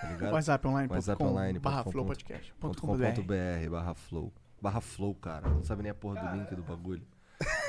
tá 0.00 0.08
ligado? 0.12 0.32
WhatsApponline.com 0.34 0.94
WhatsAppOnline.com. 0.94 1.60
barra 1.60 1.82
flow 1.82 2.06
podcast. 2.06 2.54
.com.br 2.60 3.22
BR. 3.22 3.68
barra 3.68 3.94
flow. 3.94 4.32
Barra 4.62 4.80
flow, 4.80 5.14
cara. 5.16 5.48
Não 5.48 5.64
sabe 5.64 5.82
nem 5.82 5.90
a 5.90 5.94
porra 5.94 6.22
do 6.22 6.36
link 6.36 6.54
do 6.54 6.62
bagulho. 6.62 7.02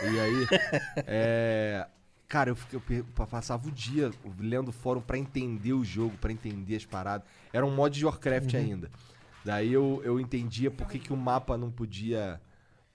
E 0.03 0.19
aí, 0.19 0.47
é... 1.07 1.87
Cara, 2.27 2.51
eu, 2.51 2.55
fiquei, 2.55 2.99
eu 2.99 3.05
passava 3.25 3.67
o 3.67 3.71
dia 3.71 4.11
lendo 4.39 4.71
fórum 4.71 5.01
pra 5.01 5.17
entender 5.17 5.73
o 5.73 5.83
jogo, 5.83 6.15
pra 6.17 6.31
entender 6.31 6.75
as 6.75 6.85
paradas. 6.85 7.27
Era 7.51 7.65
um 7.65 7.73
mod 7.73 7.97
de 7.97 8.05
Warcraft 8.05 8.53
ainda. 8.53 8.91
Daí 9.43 9.73
eu, 9.73 10.01
eu 10.03 10.19
entendia 10.19 10.69
por 10.69 10.87
que, 10.87 10.99
que 10.99 11.11
o 11.11 11.17
mapa 11.17 11.57
não 11.57 11.71
podia... 11.71 12.39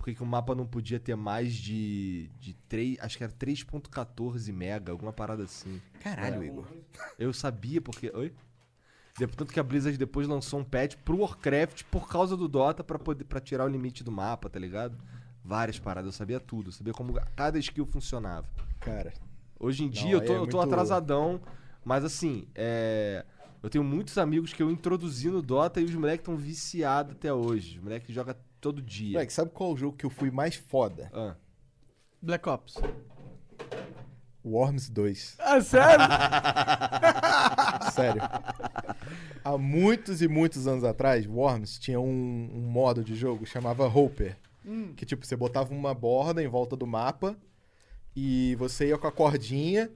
Por 0.02 0.12
que, 0.12 0.20
o 0.20 0.26
mapa 0.26 0.52
não 0.52 0.66
podia 0.66 0.98
ter 0.98 1.14
mais 1.14 1.54
de, 1.54 2.28
de 2.40 2.54
3... 2.68 2.96
Acho 3.00 3.16
que 3.16 3.22
era 3.22 3.32
3.14 3.32 4.52
mega, 4.52 4.90
alguma 4.90 5.12
parada 5.12 5.44
assim. 5.44 5.80
Caralho, 6.00 6.42
Igor. 6.42 6.66
Eu 7.16 7.32
sabia 7.32 7.80
porque. 7.80 8.10
Oi? 8.12 8.32
De- 9.16 9.26
Tanto 9.28 9.52
que 9.52 9.60
a 9.60 9.62
Blizzard 9.62 9.96
depois 9.96 10.26
lançou 10.26 10.58
um 10.58 10.64
patch 10.64 10.96
pro 11.04 11.18
Warcraft 11.18 11.84
por 11.84 12.08
causa 12.08 12.36
do 12.36 12.48
Dota 12.48 12.82
pra, 12.82 12.98
poder, 12.98 13.22
pra 13.24 13.38
tirar 13.38 13.64
o 13.64 13.68
limite 13.68 14.02
do 14.02 14.10
mapa, 14.10 14.50
tá 14.50 14.58
ligado? 14.58 14.98
Várias 15.44 15.78
paradas, 15.78 16.06
eu 16.06 16.12
sabia 16.12 16.40
tudo, 16.40 16.68
eu 16.68 16.72
sabia 16.72 16.92
como 16.92 17.12
cada 17.36 17.56
skill 17.60 17.86
funcionava. 17.86 18.46
Cara, 18.80 19.12
Hoje 19.60 19.84
em 19.84 19.86
Não, 19.86 19.92
dia 19.92 20.12
eu 20.14 20.24
tô, 20.24 20.32
é 20.32 20.36
eu 20.36 20.46
tô 20.48 20.56
muito- 20.56 20.60
atrasadão, 20.72 21.40
mas 21.84 22.04
assim, 22.04 22.48
é. 22.56 23.24
Eu 23.62 23.70
tenho 23.70 23.84
muitos 23.84 24.18
amigos 24.18 24.52
que 24.52 24.60
eu 24.60 24.68
introduzi 24.72 25.30
no 25.30 25.40
Dota 25.40 25.80
e 25.80 25.84
os 25.84 25.94
moleques 25.94 26.22
estão 26.22 26.36
viciados 26.36 27.12
até 27.12 27.32
hoje. 27.32 27.78
Os 27.78 27.84
moleques 27.84 28.12
jogam 28.12 28.34
todo 28.62 28.80
dia. 28.80 29.14
moleque, 29.14 29.32
sabe 29.32 29.50
qual 29.50 29.70
é 29.70 29.72
o 29.74 29.76
jogo 29.76 29.96
que 29.96 30.06
eu 30.06 30.10
fui 30.10 30.30
mais 30.30 30.54
foda? 30.54 31.10
Ah. 31.12 31.34
Black 32.22 32.48
Ops. 32.48 32.76
Worms 34.44 34.88
2. 34.88 35.36
Ah, 35.40 35.60
sério? 35.60 36.04
Sério. 37.92 38.22
Há 39.44 39.58
muitos 39.58 40.22
e 40.22 40.28
muitos 40.28 40.66
anos 40.66 40.84
atrás, 40.84 41.26
Worms 41.26 41.78
tinha 41.78 42.00
um, 42.00 42.50
um 42.54 42.60
modo 42.60 43.04
de 43.04 43.14
jogo 43.14 43.44
chamava 43.44 43.86
Hopper. 43.86 44.38
Que 44.96 45.04
tipo, 45.04 45.26
você 45.26 45.36
botava 45.36 45.74
uma 45.74 45.92
borda 45.92 46.40
em 46.42 46.46
volta 46.46 46.76
do 46.76 46.86
mapa 46.86 47.36
e 48.14 48.54
você 48.56 48.88
ia 48.88 48.98
com 48.98 49.08
a 49.08 49.12
cordinha 49.12 49.90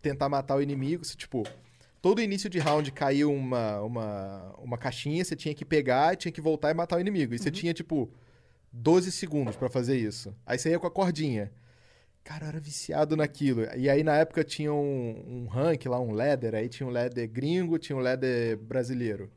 tentar 0.00 0.28
matar 0.28 0.56
o 0.56 0.62
inimigo. 0.62 1.04
Você, 1.04 1.16
tipo, 1.16 1.44
todo 2.02 2.20
início 2.20 2.50
de 2.50 2.58
round 2.58 2.90
caía 2.90 3.28
uma, 3.28 3.80
uma, 3.80 4.54
uma 4.58 4.76
caixinha, 4.76 5.24
você 5.24 5.36
tinha 5.36 5.54
que 5.54 5.64
pegar, 5.64 6.16
tinha 6.16 6.32
que 6.32 6.40
voltar 6.40 6.72
e 6.72 6.74
matar 6.74 6.96
o 6.96 7.00
inimigo. 7.00 7.32
E 7.32 7.38
você 7.38 7.50
tinha, 7.50 7.72
tipo, 7.72 8.12
12 8.72 9.12
segundos 9.12 9.54
pra 9.54 9.70
fazer 9.70 9.96
isso. 9.96 10.34
Aí 10.44 10.58
você 10.58 10.70
ia 10.70 10.80
com 10.80 10.86
a 10.86 10.90
cordinha. 10.90 11.52
Cara, 12.24 12.44
eu 12.44 12.48
era 12.48 12.60
viciado 12.60 13.16
naquilo. 13.16 13.62
E 13.76 13.88
aí, 13.88 14.02
na 14.02 14.16
época, 14.16 14.42
tinha 14.42 14.72
um, 14.72 15.44
um 15.44 15.46
rank 15.46 15.86
lá, 15.86 16.00
um 16.00 16.12
ladder. 16.12 16.54
Aí 16.56 16.68
tinha 16.68 16.86
um 16.86 16.90
ladder 16.90 17.28
gringo, 17.30 17.78
tinha 17.78 17.96
um 17.96 18.00
ladder 18.00 18.56
brasileiro. 18.58 19.30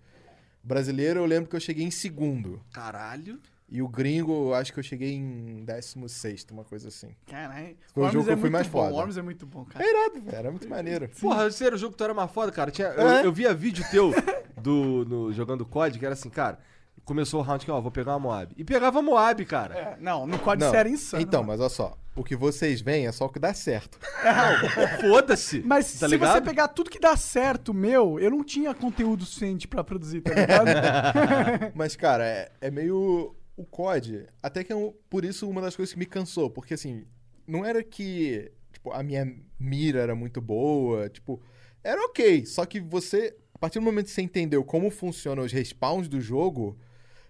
Brasileiro, 0.63 1.19
eu 1.19 1.25
lembro 1.25 1.49
que 1.49 1.55
eu 1.55 1.59
cheguei 1.59 1.85
em 1.85 1.91
segundo. 1.91 2.59
Caralho. 2.73 3.39
E 3.67 3.81
o 3.81 3.87
gringo, 3.87 4.49
eu 4.49 4.53
acho 4.53 4.71
que 4.71 4.79
eu 4.79 4.83
cheguei 4.83 5.13
em 5.13 5.65
16, 5.65 6.45
uma 6.51 6.63
coisa 6.63 6.87
assim. 6.89 7.15
Caralho. 7.25 7.75
Foi 7.93 8.03
o 8.03 8.11
jogo 8.11 8.25
que 8.25 8.29
é 8.29 8.33
eu 8.33 8.37
fui 8.37 8.49
muito 8.49 8.53
mais 8.53 8.67
bom. 8.67 8.83
foda. 8.83 8.93
Worms 8.93 9.17
é 9.17 9.21
muito 9.23 9.45
bom, 9.47 9.65
cara. 9.65 9.83
É 9.83 9.89
irado, 9.89 10.21
velho. 10.21 10.37
Era 10.37 10.51
muito 10.51 10.69
maneiro. 10.69 11.09
Porra, 11.19 11.49
sério, 11.49 11.75
o 11.75 11.79
jogo 11.79 11.93
que 11.93 11.97
tu 11.97 12.03
era 12.03 12.13
mais 12.13 12.29
foda, 12.31 12.51
cara. 12.51 12.69
Tinha, 12.69 12.89
eu, 12.89 13.07
É. 13.07 13.25
eu 13.25 13.33
via 13.33 13.53
vídeo 13.55 13.83
teu 13.89 14.11
do, 14.61 15.03
no, 15.05 15.33
jogando 15.33 15.65
COD, 15.65 15.97
que 15.97 16.05
era 16.05 16.13
assim, 16.13 16.29
cara. 16.29 16.59
Começou 17.03 17.39
o 17.39 17.43
round 17.43 17.65
que, 17.65 17.71
ó, 17.71 17.81
vou 17.81 17.91
pegar 17.91 18.13
uma 18.13 18.19
Moab. 18.19 18.53
E 18.55 18.63
pegava 18.63 19.01
Moab, 19.01 19.43
cara. 19.45 19.75
É, 19.75 19.97
não, 19.99 20.25
no 20.27 20.37
COD 20.39 20.61
Não, 20.63 20.69
você 20.71 20.77
era 20.77 20.89
insano. 20.89 21.21
Então, 21.23 21.41
mano. 21.41 21.53
mas 21.53 21.59
olha 21.59 21.69
só. 21.69 21.97
O 22.15 22.23
que 22.23 22.35
vocês 22.35 22.81
veem 22.81 23.07
é 23.07 23.11
só 23.11 23.25
o 23.25 23.29
que 23.29 23.39
dá 23.39 23.53
certo. 23.53 23.99
Foda-se. 25.01 25.61
Mas 25.65 25.91
tá 25.99 26.07
se 26.07 26.13
ligado? 26.13 26.33
você 26.33 26.41
pegar 26.41 26.67
tudo 26.69 26.89
que 26.89 26.99
dá 26.99 27.15
certo, 27.17 27.73
meu, 27.73 28.19
eu 28.19 28.31
não 28.31 28.43
tinha 28.43 28.73
conteúdo 28.73 29.25
suficiente 29.25 29.67
pra 29.67 29.83
produzir, 29.83 30.21
tá 30.21 30.33
ligado? 30.33 30.67
Mas, 31.75 31.95
cara, 31.95 32.23
é, 32.25 32.51
é 32.61 32.71
meio. 32.71 33.35
O 33.57 33.65
COD, 33.65 34.27
até 34.43 34.63
que 34.63 34.71
é 34.71 34.75
um- 34.75 34.93
por 35.09 35.23
isso 35.23 35.49
uma 35.49 35.61
das 35.61 35.75
coisas 35.75 35.93
que 35.93 35.99
me 35.99 36.05
cansou. 36.05 36.49
Porque, 36.49 36.73
assim, 36.73 37.05
não 37.47 37.63
era 37.63 37.83
que 37.83 38.51
tipo, 38.73 38.91
a 38.91 39.01
minha 39.01 39.25
mira 39.57 39.99
era 40.01 40.13
muito 40.15 40.41
boa. 40.41 41.09
Tipo, 41.09 41.41
era 41.83 42.01
ok. 42.05 42.45
Só 42.45 42.65
que 42.65 42.79
você, 42.81 43.35
a 43.53 43.57
partir 43.57 43.79
do 43.79 43.85
momento 43.85 44.05
que 44.07 44.11
você 44.11 44.21
entendeu 44.21 44.63
como 44.63 44.89
funcionam 44.91 45.43
os 45.43 45.51
respawns 45.53 46.07
do 46.09 46.19
jogo, 46.19 46.77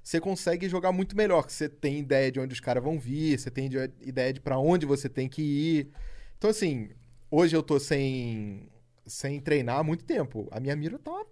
você 0.03 0.19
consegue 0.19 0.67
jogar 0.67 0.91
muito 0.91 1.15
melhor. 1.15 1.47
Você 1.49 1.69
tem 1.69 1.99
ideia 1.99 2.31
de 2.31 2.39
onde 2.39 2.53
os 2.53 2.59
caras 2.59 2.83
vão 2.83 2.99
vir, 2.99 3.37
você 3.39 3.51
tem 3.51 3.69
de- 3.69 3.91
ideia 4.01 4.33
de 4.33 4.39
pra 4.41 4.57
onde 4.57 4.85
você 4.85 5.07
tem 5.07 5.29
que 5.29 5.41
ir. 5.43 5.91
Então, 6.37 6.49
assim, 6.49 6.89
hoje 7.29 7.55
eu 7.55 7.61
tô 7.61 7.79
sem, 7.79 8.67
sem 9.05 9.39
treinar 9.39 9.77
há 9.79 9.83
muito 9.83 10.03
tempo. 10.03 10.47
A 10.51 10.59
minha 10.59 10.75
mira 10.75 10.97
tá 10.97 11.11
uma 11.11 11.25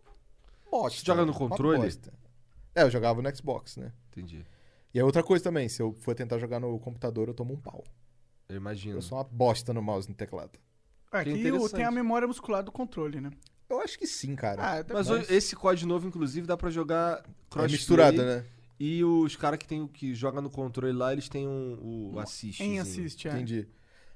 bosta. 0.69 0.99
Você 0.99 1.05
joga 1.05 1.25
no 1.25 1.33
controle? 1.33 1.77
É, 2.75 2.83
eu 2.83 2.89
jogava 2.91 3.21
no 3.21 3.35
Xbox, 3.35 3.77
né? 3.77 3.91
Entendi. 4.11 4.45
E 4.93 4.99
é 4.99 5.03
outra 5.03 5.23
coisa 5.23 5.43
também, 5.43 5.67
se 5.67 5.81
eu 5.81 5.93
for 5.99 6.13
tentar 6.13 6.37
jogar 6.37 6.59
no 6.59 6.77
computador, 6.79 7.27
eu 7.27 7.33
tomo 7.33 7.53
um 7.53 7.59
pau. 7.59 7.83
Eu 8.47 8.57
imagino. 8.57 8.97
Eu 8.97 9.01
sou 9.01 9.17
uma 9.17 9.23
bosta 9.23 9.73
no 9.73 9.81
mouse 9.81 10.07
e 10.07 10.11
no 10.11 10.15
teclado. 10.15 10.59
Aqui 11.11 11.31
interessante. 11.31 11.73
tem 11.75 11.83
a 11.85 11.91
memória 11.91 12.27
muscular 12.27 12.63
do 12.63 12.71
controle, 12.71 13.19
né? 13.21 13.31
Eu 13.69 13.79
acho 13.81 13.97
que 13.97 14.05
sim, 14.05 14.35
cara. 14.35 14.61
Ah, 14.61 14.79
até 14.79 14.93
Mas 14.93 15.07
Mas- 15.09 15.29
esse 15.31 15.55
COD 15.55 15.85
novo, 15.87 16.07
inclusive, 16.07 16.45
dá 16.45 16.55
pra 16.57 16.69
jogar 16.69 17.19
é 17.19 17.23
crossplay. 17.49 17.71
misturado, 17.71 18.17
né? 18.23 18.45
E 18.79 19.03
os 19.03 19.35
caras 19.35 19.57
que, 19.57 19.67
tem, 19.67 19.87
que 19.87 20.13
jogam 20.13 20.41
no 20.41 20.49
controle 20.49 20.93
lá, 20.93 21.13
eles 21.13 21.29
têm 21.29 21.47
um, 21.47 22.11
o 22.13 22.19
assist. 22.19 22.61
em 22.61 22.79
assist, 22.79 23.27
é. 23.27 23.31
Entendi. 23.31 23.67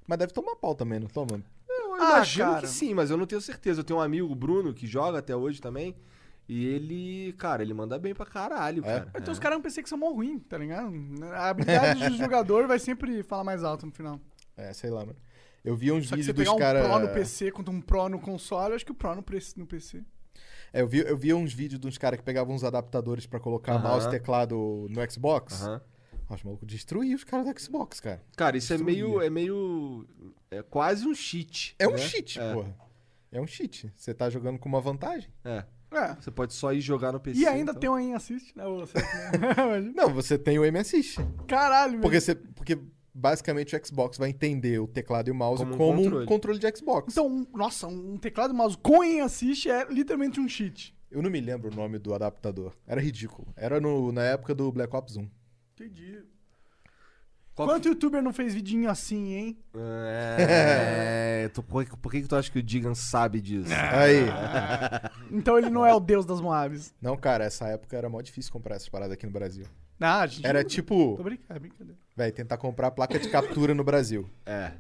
Mas 0.06 0.20
deve 0.20 0.34
tomar 0.34 0.56
pau 0.58 0.76
também, 0.76 1.00
não 1.00 1.08
toma? 1.08 1.42
Eu 1.70 1.76
Eu 1.88 1.94
Ah, 1.96 2.16
imagino 2.18 2.46
cara. 2.52 2.62
que 2.62 2.68
sim, 2.68 2.94
mas 2.94 3.10
eu 3.10 3.18
não 3.18 3.26
tenho 3.26 3.42
certeza. 3.42 3.80
Eu 3.80 3.84
tenho 3.84 4.00
um 4.00 4.02
amigo, 4.02 4.32
o 4.32 4.36
Bruno, 4.36 4.74
que 4.74 4.86
joga 4.86 5.18
até 5.20 5.36
hoje 5.36 5.60
também. 5.62 5.96
E 6.50 6.66
ele, 6.66 7.34
cara, 7.34 7.62
ele 7.62 7.74
manda 7.74 8.00
bem 8.00 8.14
pra 8.16 8.26
caralho, 8.26 8.82
É? 8.86 9.00
cara. 9.02 9.12
Então 9.18 9.32
os 9.34 9.40
caras 9.40 9.58
no 9.58 9.64
PC 9.64 9.84
que 9.84 9.90
são 9.90 9.98
mó 9.98 10.12
ruim, 10.12 10.40
tá 10.40 10.58
ligado? 10.58 10.94
A 11.34 11.50
habilidade 11.50 12.08
do 12.08 12.16
jogador 12.18 12.68
vai 12.68 12.80
sempre 12.80 13.22
falar 13.24 13.44
mais 13.44 13.64
alto 13.64 13.86
no 13.86 13.92
final. 13.92 14.20
É, 14.56 14.72
sei 14.74 14.90
lá, 14.90 15.06
mano. 15.06 15.18
Eu 15.64 15.76
vi 15.76 15.92
uns 15.92 16.08
Só 16.08 16.16
que 16.16 16.24
você 16.24 16.32
vídeos 16.32 16.48
pegar 16.48 16.52
dos 16.52 16.56
um 16.56 16.60
caras. 16.60 16.88
Pro 16.88 17.00
no 17.00 17.14
PC 17.14 17.52
contra 17.52 17.74
um 17.74 17.82
Pro 17.82 18.08
no 18.10 18.20
console, 18.20 18.74
acho 18.76 18.86
que 18.86 18.92
o 18.92 18.96
Pro 18.96 19.14
no, 19.16 19.22
PC. 19.22 20.04
É, 20.72 20.82
eu 20.82 20.88
vi, 20.88 21.00
eu 21.00 21.18
vi 21.18 21.34
uns 21.34 21.54
vídeos 21.54 21.80
de 21.82 21.88
uns 21.88 21.98
caras 21.98 22.18
que 22.20 22.26
pegavam 22.26 22.56
uns 22.56 22.64
adaptadores 22.64 23.26
pra 23.26 23.40
colocar 23.40 23.74
Aham. 23.74 23.84
mouse 23.90 24.08
e 24.08 24.12
teclado 24.12 24.88
no 24.90 25.12
Xbox. 25.12 25.62
Aham. 25.64 25.82
Nossa, 26.30 26.44
maluco, 26.46 26.66
destruía 26.66 27.16
os 27.16 27.24
caras 27.24 27.46
do 27.54 27.60
Xbox, 27.62 28.00
cara. 28.02 28.22
Cara, 28.36 28.58
isso 28.58 28.72
é 28.74 28.78
Destruía. 28.78 29.04
meio, 29.06 29.22
é 29.22 29.30
meio. 29.30 30.08
É 30.52 30.62
quase 30.62 31.06
um 31.08 31.14
cheat. 31.16 31.74
É 31.80 31.88
um 31.88 31.92
né? 31.92 31.98
cheat, 31.98 32.40
É. 32.40 32.54
porra. 32.54 32.76
É 33.32 33.40
um 33.42 33.48
cheat. 33.48 33.92
Você 33.96 34.14
tá 34.14 34.30
jogando 34.30 34.60
com 34.60 34.68
uma 34.70 34.82
vantagem. 34.82 35.30
É. 35.44 35.64
É. 35.92 36.16
Você 36.16 36.30
pode 36.32 36.54
só 36.54 36.74
ir 36.74 36.82
jogar 36.82 37.12
no 37.12 37.20
PC. 37.20 37.40
E 37.40 37.48
ainda 37.48 37.72
então. 37.72 37.80
tem 37.80 37.90
um 37.90 37.96
aim 37.96 38.14
assist, 38.14 38.56
né? 38.56 38.66
Você-. 38.66 38.98
Não, 39.96 40.14
você 40.14 40.38
tem 40.38 40.60
o 40.60 40.64
aim 40.64 40.78
assist. 40.78 41.18
Caralho, 41.48 42.00
Porque, 42.02 42.20
você, 42.20 42.36
porque 42.36 42.78
basicamente 43.14 43.76
o 43.76 43.86
Xbox 43.86 44.18
vai 44.18 44.30
entender 44.30 44.80
o 44.80 44.88
teclado 44.88 45.30
e 45.30 45.32
o 45.32 45.36
mouse 45.36 45.64
Como 45.64 45.78
como, 45.78 45.92
um 45.94 46.02
um 46.02 46.04
controle. 46.04 46.26
controle 46.28 46.60
de 46.60 46.78
Xbox. 46.78 47.14
Então, 47.14 47.28
um- 47.28 47.48
nossa, 47.56 47.88
um 47.88 48.18
teclado 48.18 48.54
e 48.54 48.58
mouse 48.58 48.78
com 48.78 49.02
aim 49.02 49.22
assist 49.22 49.70
é 49.70 49.86
literalmente 49.90 50.40
um 50.40 50.48
cheat. 50.48 50.94
Eu 51.10 51.22
não 51.22 51.30
me 51.30 51.40
lembro 51.40 51.72
o 51.72 51.76
nome 51.76 51.98
do 51.98 52.14
adaptador. 52.14 52.74
Era 52.86 53.00
ridículo. 53.00 53.48
Era 53.56 53.80
no, 53.80 54.12
na 54.12 54.24
época 54.24 54.54
do 54.54 54.70
Black 54.72 54.94
Ops 54.94 55.16
1. 55.16 55.30
Entendi. 55.74 56.22
Qual 57.58 57.68
Quanto 57.68 57.88
youtuber 57.88 58.22
não 58.22 58.32
fez 58.32 58.54
vidinho 58.54 58.88
assim, 58.88 59.34
hein? 59.34 59.58
É. 59.76 61.50
tu- 61.54 61.64
por, 61.64 61.84
que- 61.84 61.98
por 61.98 62.12
que, 62.12 62.22
que 62.22 62.28
tu 62.28 62.36
acha 62.36 62.52
que 62.52 62.60
o 62.60 62.64
Digan 62.64 62.94
sabe 62.94 63.42
disso? 63.42 63.72
Aí. 63.74 64.26
Então 65.32 65.58
ele 65.58 65.70
não 65.70 65.84
é 65.86 65.94
o 65.94 66.00
deus 66.00 66.24
das 66.26 66.40
Moabs. 66.40 66.94
Não, 67.02 67.18
cara, 67.18 67.44
essa 67.44 67.68
época 67.68 67.98
era 67.98 68.08
mó 68.10 68.22
difícil 68.22 68.52
comprar 68.52 68.76
essas 68.76 68.88
paradas 68.88 69.14
aqui 69.14 69.26
no 69.26 69.32
Brasil. 69.32 69.66
Ah, 70.00 70.22
a 70.22 70.28
gente 70.28 70.46
Era 70.46 70.62
Tô 70.62 70.70
tipo, 70.70 71.16
brincando, 71.22 71.54
é 71.56 71.60
brincadeira. 71.60 72.00
velho, 72.16 72.34
tentar 72.34 72.58
comprar 72.58 72.92
placa 72.92 73.18
de 73.18 73.28
captura 73.30 73.74
no 73.74 73.84
Brasil. 73.84 74.30
É. 74.46 74.72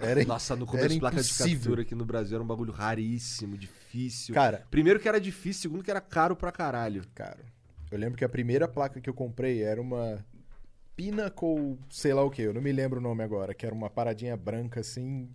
Era 0.00 0.24
Nossa, 0.24 0.56
no 0.56 0.62
era 0.64 0.70
começo, 0.72 0.98
placa 0.98 1.16
de 1.16 1.22
impossível. 1.22 1.58
captura 1.60 1.82
aqui 1.82 1.94
no 1.94 2.04
Brasil 2.06 2.34
era 2.36 2.42
um 2.42 2.46
bagulho 2.46 2.72
raríssimo, 2.72 3.56
difícil. 3.58 4.34
Cara, 4.34 4.64
Primeiro 4.70 4.98
que 4.98 5.06
era 5.08 5.20
difícil, 5.20 5.60
segundo 5.62 5.84
que 5.84 5.90
era 5.90 6.00
caro 6.00 6.34
pra 6.34 6.50
caralho. 6.50 7.02
cara, 7.14 7.44
eu 7.90 7.98
lembro 7.98 8.16
que 8.16 8.24
a 8.24 8.28
primeira 8.28 8.66
placa 8.66 9.00
que 9.00 9.10
eu 9.10 9.14
comprei 9.14 9.62
era 9.62 9.80
uma 9.80 10.24
Pinnacle, 10.96 11.78
sei 11.90 12.14
lá 12.14 12.24
o 12.24 12.30
que, 12.30 12.42
eu 12.42 12.54
não 12.54 12.60
me 12.62 12.72
lembro 12.72 12.98
o 12.98 13.02
nome 13.02 13.22
agora, 13.22 13.54
que 13.54 13.66
era 13.66 13.74
uma 13.74 13.90
paradinha 13.90 14.36
branca 14.36 14.80
assim. 14.80 15.28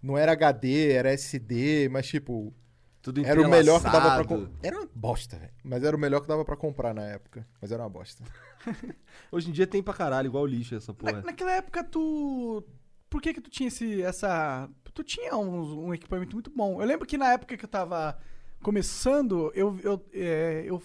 Não 0.00 0.16
era 0.16 0.32
HD, 0.32 0.92
era 0.92 1.10
SD, 1.12 1.88
mas 1.90 2.06
tipo, 2.06 2.54
Tudo 3.02 3.24
era 3.26 3.40
o 3.42 3.48
melhor 3.50 3.78
que 3.82 3.90
dava 3.90 4.14
pra 4.14 4.24
comprar. 4.24 4.50
Era 4.62 4.78
uma 4.78 4.88
bosta, 4.94 5.36
velho. 5.36 5.52
Mas 5.64 5.82
era 5.82 5.96
o 5.96 5.98
melhor 5.98 6.20
que 6.20 6.28
dava 6.28 6.44
pra 6.44 6.56
comprar 6.56 6.94
na 6.94 7.02
época. 7.02 7.44
Mas 7.60 7.72
era 7.72 7.82
uma 7.82 7.88
bosta. 7.90 8.22
Hoje 9.32 9.48
em 9.50 9.52
dia 9.52 9.66
tem 9.66 9.82
pra 9.82 9.92
caralho, 9.92 10.26
igual 10.26 10.46
lixo 10.46 10.76
essa 10.76 10.92
Na- 10.92 10.96
porra. 10.98 11.22
naquela 11.22 11.50
época 11.52 11.82
tu. 11.82 12.62
Por 13.10 13.20
que 13.20 13.34
que 13.34 13.40
tu 13.40 13.50
tinha 13.50 13.66
esse. 13.68 14.00
essa. 14.02 14.68
Tu 14.94 15.02
tinha 15.02 15.34
uns- 15.36 15.72
um 15.72 15.92
equipamento 15.92 16.36
muito 16.36 16.50
bom. 16.50 16.80
Eu 16.80 16.86
lembro 16.86 17.06
que 17.06 17.16
na 17.18 17.32
época 17.32 17.56
que 17.56 17.64
eu 17.64 17.68
tava 17.68 18.16
começando, 18.62 19.50
eu. 19.54 19.76
Eu, 19.82 20.04
é, 20.12 20.62
eu, 20.66 20.80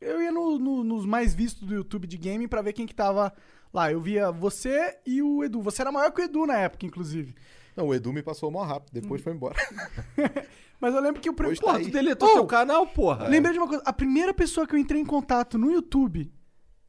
eu 0.00 0.20
ia 0.22 0.32
no- 0.32 0.58
no- 0.58 0.84
nos 0.84 1.04
mais 1.06 1.34
vistos 1.34 1.66
do 1.66 1.74
YouTube 1.74 2.06
de 2.06 2.16
game 2.16 2.46
pra 2.48 2.62
ver 2.62 2.72
quem 2.72 2.86
que 2.86 2.94
tava 2.94 3.32
lá. 3.72 3.90
Eu 3.92 4.00
via 4.00 4.30
você 4.30 4.96
e 5.06 5.22
o 5.22 5.44
Edu. 5.44 5.60
Você 5.62 5.82
era 5.82 5.92
maior 5.92 6.10
que 6.10 6.20
o 6.20 6.24
Edu 6.24 6.46
na 6.46 6.56
época, 6.56 6.86
inclusive. 6.86 7.34
Não, 7.76 7.88
o 7.88 7.94
Edu 7.94 8.12
me 8.12 8.22
passou 8.22 8.50
mó 8.50 8.62
rápido, 8.64 8.96
Hum. 8.96 9.00
depois 9.02 9.22
foi 9.22 9.32
embora. 9.32 9.56
Mas 10.80 10.94
eu 10.94 11.00
lembro 11.00 11.20
que 11.20 11.28
o 11.28 11.34
primeiro. 11.34 11.60
Hoje 11.66 11.78
tá 11.78 11.78
tu 11.84 11.90
deletou 11.92 12.28
Oh! 12.30 12.32
teu 12.34 12.46
canal, 12.46 12.86
porra. 12.86 13.28
Lembrei 13.28 13.52
de 13.52 13.58
uma 13.58 13.68
coisa. 13.68 13.82
A 13.84 13.92
primeira 13.92 14.32
pessoa 14.32 14.66
que 14.66 14.74
eu 14.74 14.78
entrei 14.78 15.00
em 15.00 15.04
contato 15.04 15.58
no 15.58 15.70
YouTube, 15.70 16.32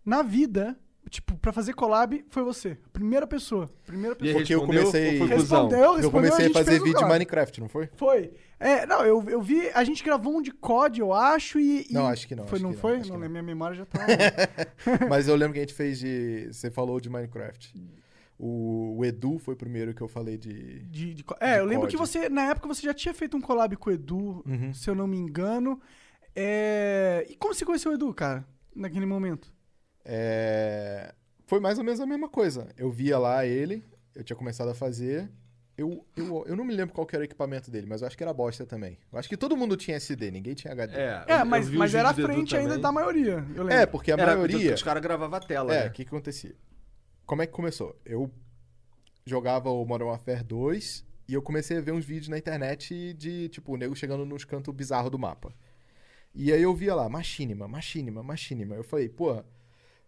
na 0.05 0.21
vida, 0.23 0.79
tipo, 1.11 1.37
pra 1.37 1.51
fazer 1.53 1.73
collab, 1.73 2.25
foi 2.29 2.41
você. 2.43 2.77
Primeira 2.91 3.27
pessoa. 3.27 3.69
Primeira 3.85 4.15
pessoa. 4.15 4.33
Porque 4.39 4.53
eu 4.55 4.59
respondeu 4.61 4.83
comecei- 4.85 5.19
cuzão? 5.19 5.37
Respondeu, 5.37 5.79
Eu 5.79 5.93
respondeu, 5.97 6.11
comecei 6.11 6.47
a 6.47 6.53
fazer 6.53 6.79
vídeo 6.81 6.97
de. 6.99 7.05
Minecraft, 7.05 7.59
não 7.61 7.69
foi? 7.69 7.89
Foi. 7.95 8.31
É, 8.59 8.85
não, 8.87 9.05
eu, 9.05 9.23
eu 9.29 9.41
vi. 9.41 9.69
A 9.73 9.83
gente 9.83 10.03
gravou 10.03 10.35
um 10.37 10.41
de 10.41 10.51
COD, 10.51 11.01
eu 11.01 11.13
acho, 11.13 11.59
e. 11.59 11.85
e- 11.89 11.93
Não, 11.93 12.07
acho 12.07 12.27
que 12.27 12.35
não, 12.35 12.47
Foi, 12.47 12.55
acho 12.57 12.63
não 12.63 12.69
que 12.71 12.75
não, 12.77 12.81
foi? 12.81 12.97
Não, 12.99 13.05
não. 13.09 13.15
lembro, 13.17 13.29
minha 13.31 13.43
memória 13.43 13.75
já 13.75 13.85
tá. 13.85 13.99
Mas 15.09 15.27
eu 15.27 15.35
lembro 15.35 15.53
que 15.53 15.59
a 15.59 15.63
gente 15.63 15.73
fez 15.73 15.99
de. 15.99 16.47
Você 16.51 16.71
falou 16.71 16.99
de 16.99 17.09
Minecraft. 17.09 17.75
O, 18.43 18.95
o 18.97 19.05
Edu 19.05 19.37
foi 19.37 19.53
o 19.53 19.57
primeiro 19.57 19.93
que 19.93 20.01
eu 20.01 20.07
falei 20.07 20.37
de. 20.37 20.79
de, 20.85 21.13
de 21.13 21.25
é, 21.39 21.59
eu 21.59 21.65
lembro 21.65 21.81
COD. 21.87 21.91
que 21.91 21.97
você, 21.97 22.27
na 22.29 22.43
época, 22.49 22.67
você 22.67 22.81
já 22.81 22.93
tinha 22.93 23.13
feito 23.13 23.37
um 23.37 23.41
collab 23.41 23.75
com 23.77 23.89
o 23.89 23.93
Edu, 23.93 24.43
Uhum. 24.47 24.73
se 24.73 24.89
eu 24.89 24.95
não 24.95 25.05
me 25.05 25.17
engano. 25.17 25.79
É, 26.35 27.25
E 27.29 27.35
como 27.35 27.53
você 27.53 27.65
conheceu 27.65 27.91
o 27.91 27.95
Edu, 27.95 28.13
cara, 28.13 28.45
naquele 28.75 29.05
momento? 29.05 29.51
É, 30.05 31.13
Foi 31.45 31.59
mais 31.59 31.77
ou 31.77 31.83
menos 31.83 31.99
a 31.99 32.05
mesma 32.05 32.29
coisa. 32.29 32.67
Eu 32.77 32.91
via 32.91 33.17
lá 33.19 33.45
ele, 33.45 33.83
eu 34.15 34.23
tinha 34.23 34.35
começado 34.35 34.69
a 34.69 34.73
fazer. 34.73 35.29
Eu, 35.77 36.05
eu, 36.15 36.45
eu 36.47 36.55
não 36.55 36.63
me 36.63 36.73
lembro 36.75 36.93
qual 36.93 37.07
que 37.07 37.15
era 37.15 37.21
o 37.21 37.25
equipamento 37.25 37.71
dele, 37.71 37.87
mas 37.87 38.01
eu 38.01 38.07
acho 38.07 38.15
que 38.15 38.21
era 38.23 38.33
bosta 38.33 38.65
também. 38.65 38.99
Eu 39.11 39.17
acho 39.17 39.27
que 39.27 39.37
todo 39.37 39.55
mundo 39.57 39.75
tinha 39.75 39.97
SD, 39.97 40.29
ninguém 40.29 40.53
tinha 40.53 40.73
HD. 40.73 40.95
É, 40.95 41.23
É, 41.27 41.43
mas, 41.43 41.69
mas 41.69 41.95
era 41.95 42.09
à 42.09 42.11
Edu 42.11 42.23
frente 42.23 42.55
ainda 42.55 42.77
da 42.77 42.91
maioria, 42.91 43.43
eu 43.55 43.63
lembro. 43.63 43.73
É, 43.73 43.85
porque 43.85 44.11
a 44.11 44.15
Era, 44.15 44.35
maioria. 44.35 44.73
Os 44.75 44.83
caras 44.83 45.01
gravavam 45.01 45.37
a 45.37 45.41
tela, 45.41 45.73
É, 45.73 45.83
né? 45.83 45.87
o 45.87 45.91
que 45.91 46.03
que 46.03 46.09
acontecia? 46.09 46.53
Como 47.25 47.41
é 47.41 47.47
que 47.47 47.53
começou? 47.53 47.99
Eu 48.05 48.29
jogava 49.25 49.69
o 49.69 49.85
Modern 49.85 50.09
Warfare 50.09 50.43
2 50.43 51.05
e 51.27 51.33
eu 51.33 51.41
comecei 51.41 51.77
a 51.77 51.81
ver 51.81 51.93
uns 51.93 52.05
vídeos 52.05 52.27
na 52.27 52.37
internet 52.37 53.13
de, 53.13 53.49
tipo, 53.49 53.73
o 53.73 53.77
nego 53.77 53.95
chegando 53.95 54.25
nos 54.25 54.43
cantos 54.43 54.73
bizarros 54.75 55.09
do 55.09 55.17
mapa. 55.17 55.53
E 56.35 56.51
aí 56.51 56.61
eu 56.61 56.73
via 56.75 56.93
lá, 56.93 57.09
machinima, 57.09 57.67
machinima, 57.67 58.21
machinima. 58.21 58.75
Eu 58.75 58.83
falei, 58.83 59.09
pô, 59.09 59.43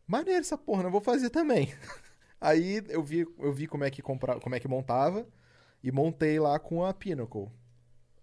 maneiro 0.08 0.42
essa 0.42 0.58
porra, 0.58 0.84
não 0.84 0.92
vou 0.92 1.02
fazer 1.02 1.30
também. 1.30 1.74
aí 2.40 2.82
eu 2.90 3.04
vi, 3.04 3.26
eu 3.40 3.54
vi 3.54 3.68
como 3.68 3.84
é 3.84 3.90
que 3.90 4.02
compra, 4.02 4.40
como 4.40 4.56
é 4.56 4.60
que 4.60 4.68
montava 4.68 5.28
e 5.84 5.92
montei 5.92 6.40
lá 6.40 6.58
com 6.60 6.86
a 6.86 6.94
Pinnacle. 6.94 7.50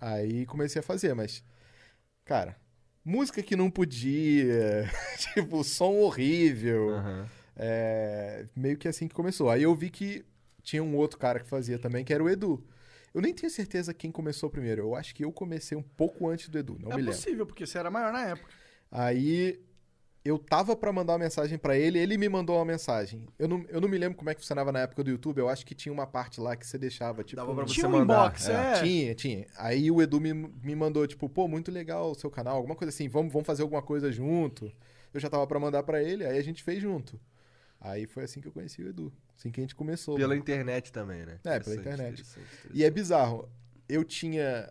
Aí 0.00 0.46
comecei 0.46 0.80
a 0.80 0.82
fazer, 0.82 1.14
mas 1.14 1.44
cara, 2.24 2.56
música 3.04 3.42
que 3.42 3.56
não 3.56 3.70
podia, 3.70 4.90
tipo, 5.34 5.62
som 5.64 5.96
horrível. 5.96 6.90
Aham. 6.90 7.28
É, 7.62 8.46
meio 8.56 8.78
que 8.78 8.88
assim 8.88 9.06
que 9.06 9.14
começou. 9.14 9.50
Aí 9.50 9.62
eu 9.62 9.74
vi 9.74 9.90
que 9.90 10.24
tinha 10.62 10.82
um 10.82 10.96
outro 10.96 11.18
cara 11.18 11.40
que 11.40 11.46
fazia 11.46 11.78
também, 11.78 12.04
que 12.04 12.12
era 12.14 12.24
o 12.24 12.28
Edu. 12.30 12.64
Eu 13.12 13.20
nem 13.20 13.34
tenho 13.34 13.50
certeza 13.50 13.92
quem 13.92 14.10
começou 14.10 14.48
primeiro. 14.48 14.82
Eu 14.82 14.94
acho 14.94 15.14
que 15.14 15.24
eu 15.24 15.32
comecei 15.32 15.76
um 15.76 15.82
pouco 15.82 16.28
antes 16.28 16.48
do 16.48 16.58
Edu, 16.58 16.78
não 16.80 16.92
é 16.92 16.96
me 16.96 17.02
lembro. 17.02 17.16
possível, 17.16 17.44
porque 17.44 17.66
você 17.66 17.76
era 17.76 17.90
maior 17.90 18.12
na 18.12 18.24
época. 18.24 18.48
Aí 18.90 19.60
eu 20.24 20.38
tava 20.38 20.76
pra 20.76 20.92
mandar 20.92 21.14
uma 21.14 21.20
mensagem 21.20 21.56
pra 21.56 21.76
ele, 21.76 21.98
ele 21.98 22.18
me 22.18 22.28
mandou 22.28 22.56
uma 22.56 22.64
mensagem. 22.64 23.26
Eu 23.38 23.48
não, 23.48 23.64
eu 23.68 23.80
não 23.80 23.88
me 23.88 23.96
lembro 23.96 24.18
como 24.18 24.28
é 24.28 24.34
que 24.34 24.40
funcionava 24.40 24.70
na 24.70 24.80
época 24.80 25.02
do 25.02 25.10
YouTube. 25.10 25.38
Eu 25.38 25.48
acho 25.48 25.64
que 25.64 25.74
tinha 25.74 25.92
uma 25.92 26.06
parte 26.06 26.40
lá 26.40 26.54
que 26.56 26.66
você 26.66 26.76
deixava, 26.76 27.24
tipo. 27.24 27.36
Dava 27.36 27.54
pra 27.54 27.66
você 27.66 27.74
Tinha 27.74 27.88
um 27.88 27.92
mandar, 27.92 28.26
inbox, 28.26 28.48
é. 28.48 28.52
é. 28.52 28.82
Tinha, 28.82 29.14
tinha. 29.14 29.46
Aí 29.56 29.90
o 29.90 30.02
Edu 30.02 30.20
me, 30.20 30.32
me 30.32 30.74
mandou, 30.74 31.06
tipo, 31.06 31.28
pô, 31.28 31.48
muito 31.48 31.70
legal 31.70 32.10
o 32.10 32.14
seu 32.14 32.30
canal, 32.30 32.56
alguma 32.56 32.76
coisa 32.76 32.90
assim, 32.90 33.08
vamos, 33.08 33.32
vamos 33.32 33.46
fazer 33.46 33.62
alguma 33.62 33.80
coisa 33.80 34.12
junto. 34.12 34.70
Eu 35.12 35.20
já 35.20 35.30
tava 35.30 35.46
pra 35.46 35.58
mandar 35.58 35.82
pra 35.82 36.02
ele, 36.02 36.24
aí 36.24 36.38
a 36.38 36.42
gente 36.42 36.62
fez 36.62 36.82
junto. 36.82 37.18
Aí 37.80 38.06
foi 38.06 38.24
assim 38.24 38.40
que 38.40 38.48
eu 38.48 38.52
conheci 38.52 38.82
o 38.82 38.88
Edu. 38.88 39.10
Assim 39.38 39.50
que 39.50 39.58
a 39.58 39.62
gente 39.62 39.74
começou. 39.74 40.16
Pela 40.16 40.36
internet 40.36 40.92
também, 40.92 41.24
né? 41.24 41.38
É, 41.44 41.58
pela 41.60 41.76
internet. 41.76 42.12
interessante, 42.12 42.46
interessante. 42.46 42.70
E 42.74 42.84
é 42.84 42.90
bizarro. 42.90 43.48
Eu 43.88 44.04
tinha. 44.04 44.70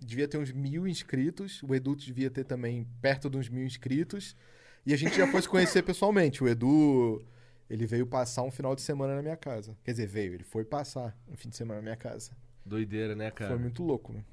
Devia 0.00 0.26
ter 0.28 0.38
uns 0.38 0.52
mil 0.52 0.86
inscritos. 0.86 1.62
O 1.62 1.74
Edu 1.74 1.94
devia 1.96 2.30
ter 2.30 2.44
também 2.44 2.86
perto 3.00 3.28
de 3.30 3.36
uns 3.38 3.48
mil 3.48 3.64
inscritos. 3.64 4.36
E 4.84 4.92
a 4.92 4.96
gente 4.96 5.16
já 5.16 5.26
foi 5.26 5.42
se 5.42 5.48
conhecer 5.48 5.82
pessoalmente. 5.84 6.42
O 6.42 6.48
Edu. 6.48 7.24
Ele 7.68 7.84
veio 7.84 8.06
passar 8.06 8.42
um 8.44 8.50
final 8.50 8.76
de 8.76 8.82
semana 8.82 9.16
na 9.16 9.22
minha 9.22 9.36
casa. 9.36 9.76
Quer 9.82 9.90
dizer, 9.90 10.06
veio, 10.06 10.34
ele 10.34 10.44
foi 10.44 10.64
passar 10.64 11.16
um 11.26 11.36
fim 11.36 11.48
de 11.48 11.56
semana 11.56 11.80
na 11.80 11.82
minha 11.82 11.96
casa. 11.96 12.30
Doideira, 12.64 13.16
né, 13.16 13.28
cara? 13.30 13.50
Foi 13.50 13.58
muito 13.58 13.82
louco, 13.82 14.12
né? 14.12 14.24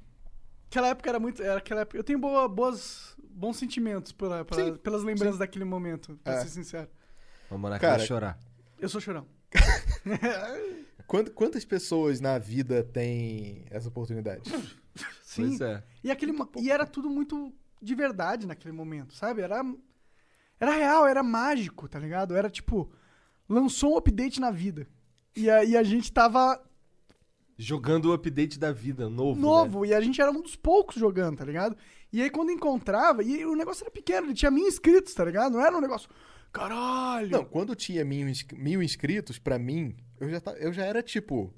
Aquela 0.70 0.88
época 0.90 1.08
era 1.10 1.18
muito. 1.18 1.42
Era 1.42 1.58
aquela 1.58 1.80
época, 1.80 1.96
eu 1.98 2.04
tenho 2.04 2.18
boa, 2.18 2.48
boas, 2.48 3.16
bons 3.28 3.56
sentimentos 3.56 4.12
pela, 4.12 4.44
pela- 4.44 4.64
Sim, 4.64 4.76
pelas 4.76 5.02
lembranças 5.02 5.38
daquele 5.38 5.64
momento, 5.64 6.16
pra 6.22 6.34
É. 6.34 6.40
ser 6.42 6.48
sincero. 6.48 6.88
O 7.50 7.58
Monark 7.58 7.80
Cara, 7.80 7.98
vai 7.98 8.06
chorar. 8.06 8.38
Eu 8.78 8.88
sou 8.88 9.00
chorão. 9.00 9.26
Quant- 11.06 11.30
Quantas 11.30 11.64
pessoas 11.64 12.20
na 12.20 12.38
vida 12.38 12.82
têm 12.84 13.64
essa 13.70 13.88
oportunidade? 13.88 14.42
Sim. 15.34 15.48
Pois 15.48 15.60
é. 15.60 15.82
E, 16.02 16.10
aquele, 16.10 16.32
e 16.60 16.70
era 16.70 16.86
tudo 16.86 17.08
muito 17.10 17.52
de 17.80 17.94
verdade 17.94 18.46
naquele 18.46 18.72
momento, 18.72 19.14
sabe? 19.14 19.42
Era, 19.42 19.62
era 20.60 20.72
real, 20.72 21.06
era 21.06 21.22
mágico, 21.22 21.88
tá 21.88 21.98
ligado? 21.98 22.34
Era 22.34 22.48
tipo, 22.50 22.90
lançou 23.48 23.94
um 23.94 23.96
update 23.96 24.40
na 24.40 24.50
vida. 24.50 24.86
E 25.36 25.50
a, 25.50 25.64
e 25.64 25.76
a 25.76 25.82
gente 25.82 26.12
tava 26.12 26.62
Jogando 27.56 28.06
o 28.06 28.12
update 28.12 28.58
da 28.58 28.72
vida, 28.72 29.08
novo. 29.08 29.36
né? 29.40 29.46
novo, 29.46 29.86
e 29.86 29.94
a 29.94 30.00
gente 30.00 30.20
era 30.20 30.30
um 30.30 30.42
dos 30.42 30.56
poucos 30.56 30.96
jogando, 30.96 31.36
tá 31.38 31.44
ligado? 31.44 31.76
E 32.12 32.20
aí 32.20 32.28
quando 32.28 32.50
encontrava, 32.50 33.22
e 33.22 33.44
o 33.46 33.54
negócio 33.54 33.84
era 33.84 33.90
pequeno, 33.92 34.26
ele 34.26 34.34
tinha 34.34 34.50
mil 34.50 34.66
inscritos, 34.66 35.14
tá 35.14 35.24
ligado? 35.24 35.52
Não 35.52 35.60
era 35.64 35.76
um 35.76 35.80
negócio, 35.80 36.08
caralho. 36.52 37.30
Não, 37.30 37.44
quando 37.44 37.76
tinha 37.76 38.04
mil, 38.04 38.26
mil 38.54 38.82
inscritos, 38.82 39.38
pra 39.38 39.56
mim, 39.56 39.96
eu 40.18 40.28
já, 40.30 40.40
ta- 40.40 40.52
eu 40.58 40.72
já 40.72 40.84
era 40.84 41.00
tipo. 41.02 41.52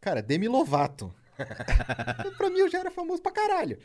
Cara, 0.00 0.22
Demi 0.22 0.46
Lovato. 0.46 1.12
pra 2.36 2.50
mim 2.50 2.58
eu 2.60 2.68
já 2.68 2.80
era 2.80 2.90
famoso 2.90 3.22
pra 3.22 3.32
caralho. 3.32 3.78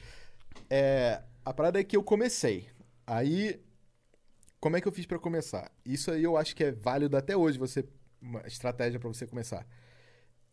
É, 0.69 1.21
a 1.43 1.53
parada 1.53 1.79
é 1.79 1.83
que 1.83 1.95
eu 1.97 2.03
comecei. 2.03 2.67
Aí, 3.05 3.59
como 4.59 4.77
é 4.77 4.81
que 4.81 4.87
eu 4.87 4.91
fiz 4.91 5.05
pra 5.05 5.19
começar? 5.19 5.71
Isso 5.85 6.11
aí 6.11 6.23
eu 6.23 6.37
acho 6.37 6.55
que 6.55 6.63
é 6.63 6.71
válido 6.71 7.17
até 7.17 7.35
hoje, 7.35 7.57
você 7.57 7.83
uma 8.21 8.45
estratégia 8.45 8.99
pra 8.99 9.07
você 9.07 9.25
começar. 9.25 9.65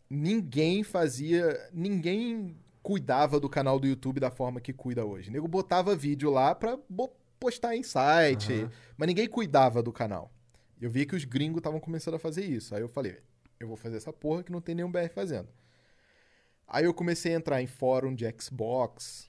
Ninguém 0.09 0.83
fazia, 0.83 1.69
ninguém 1.73 2.57
cuidava 2.83 3.41
do 3.41 3.49
canal 3.49 3.79
do 3.79 3.87
YouTube 3.87 4.21
da 4.21 4.31
forma 4.31 4.61
que 4.61 4.73
cuida 4.73 5.05
hoje. 5.05 5.31
O 5.31 5.33
nego 5.33 5.49
botava 5.49 5.97
vídeo 5.97 6.31
lá 6.31 6.55
pra 6.55 6.79
postar 7.41 7.75
em 7.75 7.83
site, 7.83 8.53
Aham. 8.53 8.71
mas 8.97 9.09
ninguém 9.09 9.29
cuidava 9.29 9.83
do 9.83 9.93
canal. 9.93 10.31
Eu 10.81 10.91
vi 10.91 11.05
que 11.05 11.17
os 11.17 11.25
gringos 11.25 11.59
estavam 11.59 11.81
começando 11.81 12.15
a 12.15 12.19
fazer 12.19 12.45
isso. 12.45 12.75
Aí 12.75 12.81
eu 12.81 12.89
falei, 12.89 13.19
eu 13.59 13.67
vou 13.67 13.77
fazer 13.77 13.97
essa 13.97 14.13
porra 14.13 14.45
que 14.45 14.53
não 14.53 14.61
tem 14.61 14.75
nenhum 14.75 14.91
BR 14.91 15.09
fazendo. 15.13 15.49
Aí 16.69 16.85
eu 16.85 16.95
comecei 16.95 17.33
a 17.33 17.37
entrar 17.37 17.63
em 17.63 17.67
fórum 17.67 18.15
de 18.15 18.25
Xbox, 18.41 19.29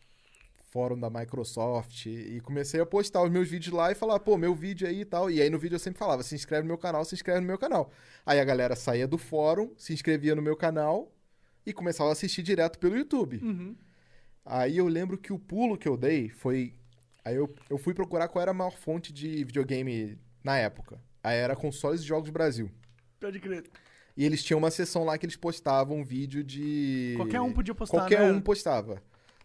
fórum 0.70 1.00
da 1.00 1.10
Microsoft, 1.10 2.06
e 2.06 2.42
comecei 2.42 2.80
a 2.80 2.86
postar 2.86 3.24
os 3.24 3.32
meus 3.32 3.48
vídeos 3.48 3.74
lá 3.74 3.92
e 3.92 3.96
falar, 3.96 4.20
pô, 4.20 4.38
meu 4.38 4.54
vídeo 4.54 4.88
aí 4.88 5.02
e 5.02 5.06
tal. 5.06 5.30
E 5.30 5.42
aí 5.42 5.50
no 5.50 5.58
vídeo 5.60 5.76
eu 5.76 5.80
sempre 5.80 6.00
falava, 6.00 6.24
se 6.24 6.36
inscreve 6.36 6.64
no 6.64 6.68
meu 6.68 6.78
canal, 6.78 7.06
se 7.06 7.16
inscreve 7.16 7.40
no 7.40 7.48
meu 7.48 7.58
canal. 7.58 7.92
Aí 8.26 8.40
a 8.40 8.46
galera 8.46 8.76
saía 8.76 9.08
do 9.08 9.18
fórum, 9.18 9.72
se 9.78 9.94
inscrevia 9.94 10.36
no 10.36 10.42
meu 10.42 10.56
canal 10.56 11.12
e 11.66 11.74
começava 11.74 12.10
a 12.10 12.14
assistir 12.14 12.44
direto 12.44 12.80
pelo 12.80 12.98
YouTube. 12.98 13.38
Uhum. 13.44 13.76
Aí 14.46 14.78
eu 14.78 14.88
lembro 14.88 15.18
que 15.18 15.34
o 15.34 15.40
pulo 15.40 15.78
que 15.78 15.88
eu 15.88 15.98
dei 15.98 16.30
foi. 16.30 16.74
Aí 17.24 17.36
eu, 17.36 17.54
eu 17.70 17.78
fui 17.78 17.94
procurar 17.94 18.30
qual 18.30 18.42
era 18.42 18.52
a 18.52 18.54
maior 18.54 18.72
fonte 18.72 19.12
de 19.12 19.44
videogame 19.44 20.18
na 20.44 20.58
época. 20.58 21.00
Aí 21.22 21.38
era 21.38 21.56
Consoles 21.56 22.02
e 22.02 22.06
Jogos 22.06 22.30
Brasil. 22.30 22.72
Pode 23.20 23.40
crer. 23.40 23.66
E 24.18 24.26
eles 24.26 24.44
tinham 24.44 24.58
uma 24.58 24.72
seção 24.72 25.04
lá 25.04 25.16
que 25.18 25.26
eles 25.26 25.36
postavam 25.36 26.04
vídeo 26.04 26.44
de. 26.44 27.14
Qualquer 27.18 27.40
um 27.40 27.54
podia 27.54 27.76
postar, 27.76 28.00
Qualquer 28.00 28.20
né? 28.22 28.32
um 28.32 28.42
postava. 28.42 29.02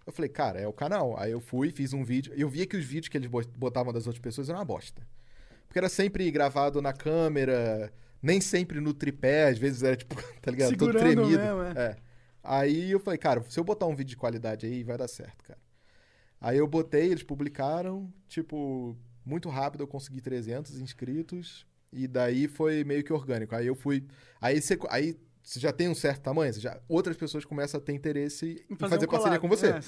Eu 0.06 0.12
falei, 0.12 0.28
cara, 0.30 0.58
é 0.58 0.66
o 0.66 0.72
canal. 0.72 1.14
Aí 1.20 1.30
eu 1.30 1.40
fui, 1.40 1.70
fiz 1.70 1.92
um 1.92 2.02
vídeo. 2.02 2.32
Eu 2.36 2.48
via 2.48 2.66
que 2.66 2.76
os 2.76 2.84
vídeos 2.84 3.08
que 3.08 3.16
eles 3.18 3.28
bo- 3.28 3.44
botavam 3.56 3.92
das 3.92 4.06
outras 4.06 4.20
pessoas 4.22 4.48
eram 4.48 4.58
uma 4.58 4.64
bosta. 4.64 5.06
Porque 5.68 5.78
era 5.78 5.88
sempre 5.90 6.28
gravado 6.30 6.80
na 6.82 6.92
câmera, 6.92 7.92
nem 8.22 8.40
sempre 8.40 8.80
no 8.80 8.92
tripé, 8.94 9.48
às 9.48 9.58
vezes 9.58 9.82
era 9.82 9.94
tipo, 9.96 10.14
tá 10.40 10.50
ligado? 10.50 10.76
Todo 10.76 10.92
Segurando 10.98 11.22
tremido. 11.22 11.38
mesmo, 11.38 11.62
é. 11.78 11.84
É. 11.90 11.96
Aí 12.42 12.90
eu 12.90 12.98
falei, 12.98 13.18
cara, 13.18 13.44
se 13.48 13.60
eu 13.60 13.64
botar 13.64 13.86
um 13.86 13.94
vídeo 13.94 14.10
de 14.10 14.16
qualidade 14.16 14.66
aí, 14.66 14.82
vai 14.82 14.96
dar 14.98 15.06
certo, 15.06 15.44
cara. 15.44 15.58
Aí 16.40 16.58
eu 16.58 16.66
botei, 16.66 17.10
eles 17.12 17.22
publicaram, 17.22 18.12
tipo, 18.26 18.96
muito 19.24 19.48
rápido 19.48 19.82
eu 19.82 19.86
consegui 19.86 20.20
300 20.20 20.80
inscritos, 20.80 21.64
e 21.92 22.08
daí 22.08 22.48
foi 22.48 22.82
meio 22.84 23.04
que 23.04 23.12
orgânico. 23.12 23.54
Aí 23.54 23.66
eu 23.66 23.74
fui. 23.74 24.04
Aí 24.40 24.60
você, 24.60 24.78
aí 24.88 25.16
você 25.42 25.58
já 25.58 25.72
tem 25.72 25.88
um 25.88 25.94
certo 25.94 26.22
tamanho, 26.22 26.52
já, 26.52 26.80
outras 26.88 27.16
pessoas 27.16 27.44
começam 27.44 27.78
a 27.78 27.82
ter 27.82 27.92
interesse 27.92 28.64
em 28.70 28.76
fazer, 28.76 28.94
um 28.94 29.08
parceria 29.08 29.38
collab. 29.38 29.40
com 29.40 29.48
você. 29.48 29.68
É. 29.68 29.80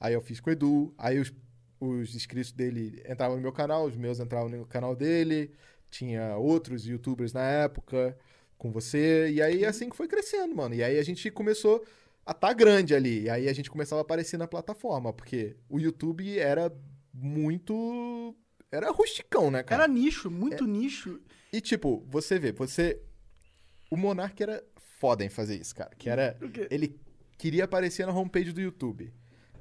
Aí 0.00 0.14
eu 0.14 0.22
fiz 0.22 0.40
com 0.40 0.48
o 0.48 0.52
Edu, 0.52 0.94
aí 0.96 1.18
os, 1.20 1.32
os 1.78 2.14
inscritos 2.14 2.52
dele 2.52 3.02
entravam 3.06 3.36
no 3.36 3.42
meu 3.42 3.52
canal, 3.52 3.86
os 3.86 3.96
meus 3.96 4.18
entravam 4.20 4.48
no 4.48 4.64
canal 4.66 4.96
dele, 4.96 5.52
tinha 5.90 6.36
outros 6.36 6.86
youtubers 6.86 7.32
na 7.32 7.42
época 7.42 8.16
com 8.56 8.72
você, 8.72 9.30
e 9.30 9.42
aí 9.42 9.64
assim 9.64 9.90
que 9.90 9.96
foi 9.96 10.08
crescendo, 10.08 10.54
mano. 10.54 10.74
E 10.74 10.82
aí 10.82 10.98
a 10.98 11.02
gente 11.02 11.30
começou 11.30 11.84
a 12.24 12.32
tá 12.32 12.52
grande 12.52 12.94
ali, 12.94 13.24
e 13.24 13.30
aí 13.30 13.48
a 13.48 13.52
gente 13.52 13.70
começava 13.70 14.00
a 14.00 14.02
aparecer 14.02 14.38
na 14.38 14.46
plataforma, 14.46 15.12
porque 15.12 15.56
o 15.68 15.78
YouTube 15.78 16.38
era 16.38 16.72
muito... 17.12 18.34
Era 18.70 18.90
rusticão, 18.90 19.50
né, 19.50 19.62
cara? 19.62 19.82
Era 19.82 19.92
nicho, 19.92 20.30
muito 20.30 20.66
nicho. 20.66 21.20
E 21.52 21.60
tipo, 21.60 22.04
você 22.08 22.38
vê, 22.38 22.52
você... 22.52 23.00
O 23.90 23.96
Monark 23.96 24.42
era 24.42 24.64
foda 24.98 25.24
em 25.24 25.28
fazer 25.28 25.60
isso, 25.60 25.74
cara, 25.74 25.90
que 25.96 26.08
era... 26.08 26.38
Ele 26.70 26.98
queria 27.36 27.64
aparecer 27.64 28.06
na 28.06 28.12
homepage 28.12 28.52
do 28.52 28.60
YouTube. 28.60 29.12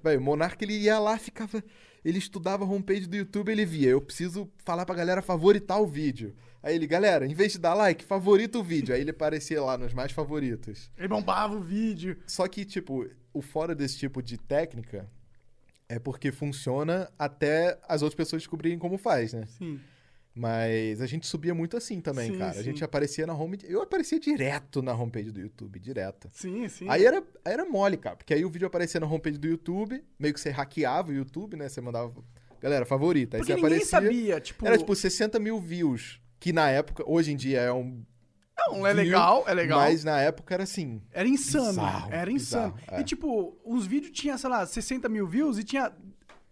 Véi, 0.04 0.18
o 0.18 0.22
Monark 0.22 0.64
ele 0.64 0.78
ia 0.78 0.98
lá, 1.00 1.18
ficava. 1.18 1.64
Ele 2.04 2.18
estudava 2.18 2.64
a 2.64 2.68
homepage 2.68 3.08
do 3.08 3.16
YouTube, 3.16 3.52
ele 3.52 3.66
via. 3.66 3.90
Eu 3.90 4.02
preciso 4.02 4.52
falar 4.58 4.86
pra 4.86 4.96
galera 4.96 5.22
favoritar 5.22 5.80
o 5.80 5.86
vídeo. 5.86 6.36
Aí 6.64 6.76
ele, 6.76 6.88
galera, 6.88 7.26
em 7.26 7.34
vez 7.34 7.52
de 7.52 7.60
dar 7.60 7.74
like, 7.74 8.04
favorita 8.04 8.58
o 8.58 8.64
vídeo. 8.64 8.96
Aí 8.96 9.02
ele 9.02 9.12
aparecia 9.12 9.62
lá 9.62 9.78
nos 9.78 9.94
mais 9.94 10.12
favoritos. 10.12 10.90
Ele 10.98 11.08
bombava 11.08 11.56
o 11.56 11.62
vídeo. 11.62 12.18
Só 12.26 12.48
que, 12.48 12.66
tipo, 12.66 13.08
o 13.34 13.42
fora 13.42 13.76
desse 13.76 13.98
tipo 13.98 14.22
de 14.22 14.38
técnica 14.38 15.08
é 15.88 16.00
porque 16.00 16.32
funciona 16.32 17.12
até 17.20 17.80
as 17.88 18.02
outras 18.02 18.16
pessoas 18.16 18.42
descobrirem 18.42 18.80
como 18.80 18.98
faz, 18.98 19.34
né? 19.34 19.46
Sim. 19.46 19.80
Mas 20.34 21.02
a 21.02 21.06
gente 21.06 21.28
subia 21.28 21.54
muito 21.54 21.76
assim 21.76 22.00
também, 22.00 22.32
Sim, 22.32 22.38
cara. 22.38 22.52
A 22.52 22.56
sim. 22.56 22.64
gente 22.64 22.84
aparecia 22.84 23.28
na 23.28 23.34
home. 23.34 23.58
Eu 23.64 23.82
aparecia 23.82 24.18
direto 24.20 24.82
na 24.82 24.94
homepage 24.94 25.30
do 25.30 25.42
YouTube, 25.42 25.78
direto. 25.78 26.30
Sim, 26.32 26.70
sim. 26.70 26.86
Aí 26.90 27.06
era, 27.06 27.22
era 27.44 27.66
mole, 27.66 27.98
cara. 27.98 28.16
Porque 28.16 28.34
aí 28.34 28.46
o 28.46 28.50
vídeo 28.50 28.66
aparecia 28.66 29.00
na 29.00 29.08
homepage 29.08 29.38
do 29.38 29.48
YouTube, 29.48 30.02
meio 30.18 30.34
que 30.34 30.40
você 30.40 30.50
hackeava 30.50 31.10
o 31.10 31.14
YouTube, 31.14 31.58
né? 31.58 31.68
Você 31.68 31.82
mandava. 31.82 32.14
Galera, 32.62 32.86
favorita. 32.86 33.38
Aí 33.38 33.42
Porque 33.42 33.54
você 33.54 33.62
ninguém 33.62 33.78
aparecia. 33.78 34.00
sabia, 34.00 34.40
tipo... 34.40 34.66
Era 34.66 34.78
tipo 34.78 34.96
60 34.96 35.40
mil 35.40 35.60
views. 35.60 36.22
Que 36.40 36.54
na 36.54 36.70
época, 36.70 37.04
hoje 37.06 37.32
em 37.34 37.36
dia 37.36 37.60
é 37.60 37.74
um. 37.74 38.04
Não, 38.58 38.86
é 38.86 38.94
legal, 38.94 39.44
é 39.48 39.54
legal. 39.54 39.80
Mas 39.80 40.04
na 40.04 40.20
época 40.22 40.54
era 40.54 40.64
assim. 40.64 41.02
Era 41.12 41.28
insano. 41.28 41.70
Bizarro, 41.70 42.14
era 42.14 42.32
insano. 42.32 42.74
bizarro, 42.74 42.98
é. 42.98 43.02
E 43.02 43.04
tipo, 43.04 43.60
uns 43.66 43.86
vídeos 43.86 44.12
tinha, 44.12 44.38
sei 44.38 44.50
lá, 44.50 44.66
60 44.66 45.10
mil 45.10 45.28
views 45.28 45.58
e 45.58 45.64
tinha 45.64 45.92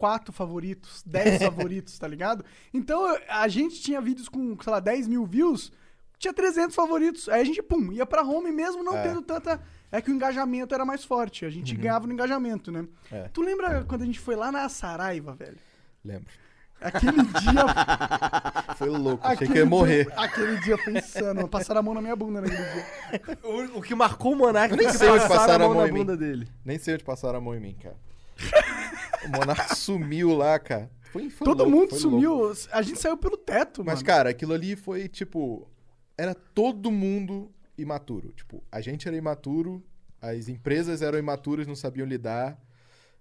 quatro 0.00 0.32
favoritos, 0.32 1.02
10 1.04 1.42
favoritos, 1.44 1.98
tá 1.98 2.08
ligado? 2.08 2.42
Então 2.72 3.04
a 3.28 3.46
gente 3.48 3.80
tinha 3.82 4.00
vídeos 4.00 4.30
com, 4.30 4.56
sei 4.62 4.72
lá, 4.72 4.80
10 4.80 5.06
mil 5.06 5.26
views, 5.26 5.70
tinha 6.18 6.32
300 6.32 6.74
favoritos. 6.74 7.28
Aí 7.28 7.42
a 7.42 7.44
gente, 7.44 7.62
pum, 7.62 7.92
ia 7.92 8.06
pra 8.06 8.22
home 8.22 8.50
mesmo 8.50 8.82
não 8.82 8.96
É. 8.96 9.02
tendo 9.02 9.20
tanta. 9.20 9.60
É 9.92 10.00
que 10.00 10.10
o 10.10 10.14
engajamento 10.14 10.74
era 10.74 10.84
mais 10.84 11.04
forte. 11.04 11.44
A 11.44 11.50
gente 11.50 11.74
ganhava 11.76 12.06
no 12.06 12.12
engajamento, 12.12 12.70
né? 12.72 12.80
Uhum. 12.80 12.88
É. 13.12 13.28
Tu 13.32 13.42
lembra 13.42 13.84
quando 13.86 14.02
a 14.02 14.06
gente 14.06 14.20
foi 14.20 14.36
lá 14.36 14.50
na 14.50 14.68
Saraiva, 14.68 15.34
velho? 15.34 15.58
Lembro. 16.04 16.32
Aquele 16.80 17.22
dia. 17.22 17.66
Foi 18.78 18.88
louco. 18.88 19.22
Achei 19.22 19.34
aquele 19.34 19.52
que 19.52 19.58
eu 19.58 19.64
ia 19.64 19.68
morrer. 19.68 20.04
Dia, 20.06 20.14
aquele 20.16 20.60
dia 20.60 20.78
foi 20.78 20.96
insano. 20.96 21.46
Passaram 21.46 21.80
a 21.80 21.82
mão 21.82 21.92
na 21.92 22.00
minha 22.00 22.16
bunda 22.16 22.40
naquele 22.40 22.62
dia. 22.62 23.38
O, 23.42 23.78
o 23.78 23.82
que 23.82 23.94
marcou 23.94 24.32
o 24.32 24.36
Monark 24.36 24.74
nem 24.74 24.90
sei 24.90 25.10
onde 25.10 25.20
passaram 25.28 25.36
passaram 25.40 25.64
a 25.64 25.66
a 25.66 25.68
mão 25.68 25.76
mão 25.76 25.86
na 25.86 25.92
mim. 25.92 25.98
bunda 26.00 26.16
dele. 26.16 26.48
Nem 26.64 26.78
sei 26.78 26.94
onde 26.94 27.04
passaram 27.04 27.36
a 27.38 27.40
mão 27.42 27.54
em 27.54 27.60
mim, 27.60 27.76
cara. 27.82 27.96
o 29.24 29.28
Monark 29.28 29.76
sumiu 29.76 30.34
lá, 30.34 30.58
cara. 30.58 30.90
Foi, 31.12 31.28
foi 31.28 31.44
Todo 31.44 31.64
louco, 31.64 31.70
mundo 31.76 31.90
foi 31.90 31.98
sumiu. 31.98 32.34
louco. 32.34 32.56
A 32.72 32.82
gente 32.82 33.00
saiu 33.00 33.16
pelo 33.16 33.36
teto, 33.36 33.84
Mas, 33.84 33.96
mano. 33.96 34.06
cara, 34.06 34.30
aquilo 34.30 34.52
ali 34.52 34.76
foi 34.76 35.08
tipo. 35.08 35.68
Era 36.16 36.34
todo 36.34 36.90
mundo 36.90 37.52
imaturo. 37.76 38.32
Tipo, 38.32 38.62
a 38.70 38.80
gente 38.80 39.08
era 39.08 39.16
imaturo, 39.16 39.82
as 40.20 40.48
empresas 40.48 41.02
eram 41.02 41.18
imaturas, 41.18 41.66
não 41.66 41.74
sabiam 41.74 42.06
lidar. 42.06 42.60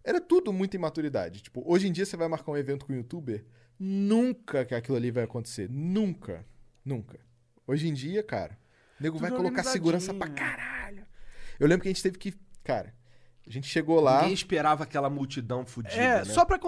Era 0.04 0.20
tudo 0.22 0.52
muita 0.54 0.76
imaturidade. 0.76 1.42
Tipo, 1.42 1.64
hoje 1.66 1.88
em 1.88 1.92
dia 1.92 2.06
você 2.06 2.16
vai 2.18 2.28
marcar 2.28 2.52
um 2.52 2.58
evento 2.58 2.86
com 2.86 2.94
um 2.94 2.96
youtuber, 2.98 3.44
nunca 3.78 4.66
que 4.66 4.76
aquilo 4.76 4.98
ali 4.98 5.12
vai 5.12 5.24
acontecer. 5.24 5.70
Nunca. 5.70 6.46
Nunca. 6.84 7.20
Hoje 7.68 7.88
em 7.88 7.94
dia, 7.94 8.24
cara, 8.24 8.58
o 9.00 9.04
nego 9.04 9.18
vai 9.18 9.30
Tudo 9.30 9.38
colocar 9.44 9.64
segurança 9.64 10.14
pra 10.14 10.28
caralho. 10.28 11.06
Eu 11.60 11.68
lembro 11.68 11.84
que 11.84 11.90
a 11.90 11.92
gente 11.92 12.04
teve 12.04 12.18
que. 12.18 12.34
Cara, 12.64 12.94
a 13.50 13.52
gente 13.52 13.68
chegou 13.68 14.00
lá. 14.00 14.20
Ninguém 14.20 14.34
esperava 14.34 14.84
aquela 14.84 15.10
multidão 15.10 15.66
fudida, 15.66 15.96
É, 15.96 16.18
né? 16.20 16.26
só 16.26 16.46
pra 16.46 16.60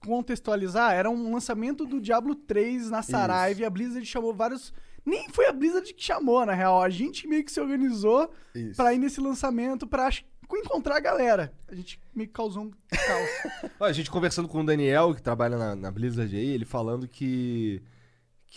contextualizar, 0.00 0.92
era 0.92 1.10
um 1.10 1.32
lançamento 1.32 1.84
do 1.86 2.00
Diablo 2.00 2.34
3 2.34 2.90
na 2.90 3.02
Saraiva 3.02 3.62
e 3.62 3.64
a 3.64 3.70
Blizzard 3.70 4.04
chamou 4.06 4.34
vários. 4.34 4.72
Nem 5.04 5.28
foi 5.30 5.46
a 5.46 5.52
Blizzard 5.52 5.92
que 5.94 6.02
chamou, 6.02 6.44
na 6.44 6.52
real. 6.52 6.82
A 6.82 6.90
gente 6.90 7.26
meio 7.26 7.44
que 7.44 7.52
se 7.52 7.60
organizou 7.60 8.30
Isso. 8.54 8.76
pra 8.76 8.92
ir 8.92 8.98
nesse 8.98 9.20
lançamento 9.20 9.86
pra 9.86 10.10
encontrar 10.52 10.96
a 10.96 11.00
galera. 11.00 11.52
A 11.68 11.74
gente 11.74 11.98
meio 12.14 12.28
que 12.28 12.34
causou 12.34 12.64
um 12.64 12.70
caos. 12.70 13.70
A 13.80 13.92
gente 13.92 14.10
conversando 14.10 14.48
com 14.48 14.60
o 14.60 14.64
Daniel, 14.66 15.14
que 15.14 15.22
trabalha 15.22 15.56
na, 15.56 15.74
na 15.76 15.90
Blizzard 15.90 16.34
aí, 16.36 16.46
ele 16.50 16.64
falando 16.64 17.06
que 17.08 17.80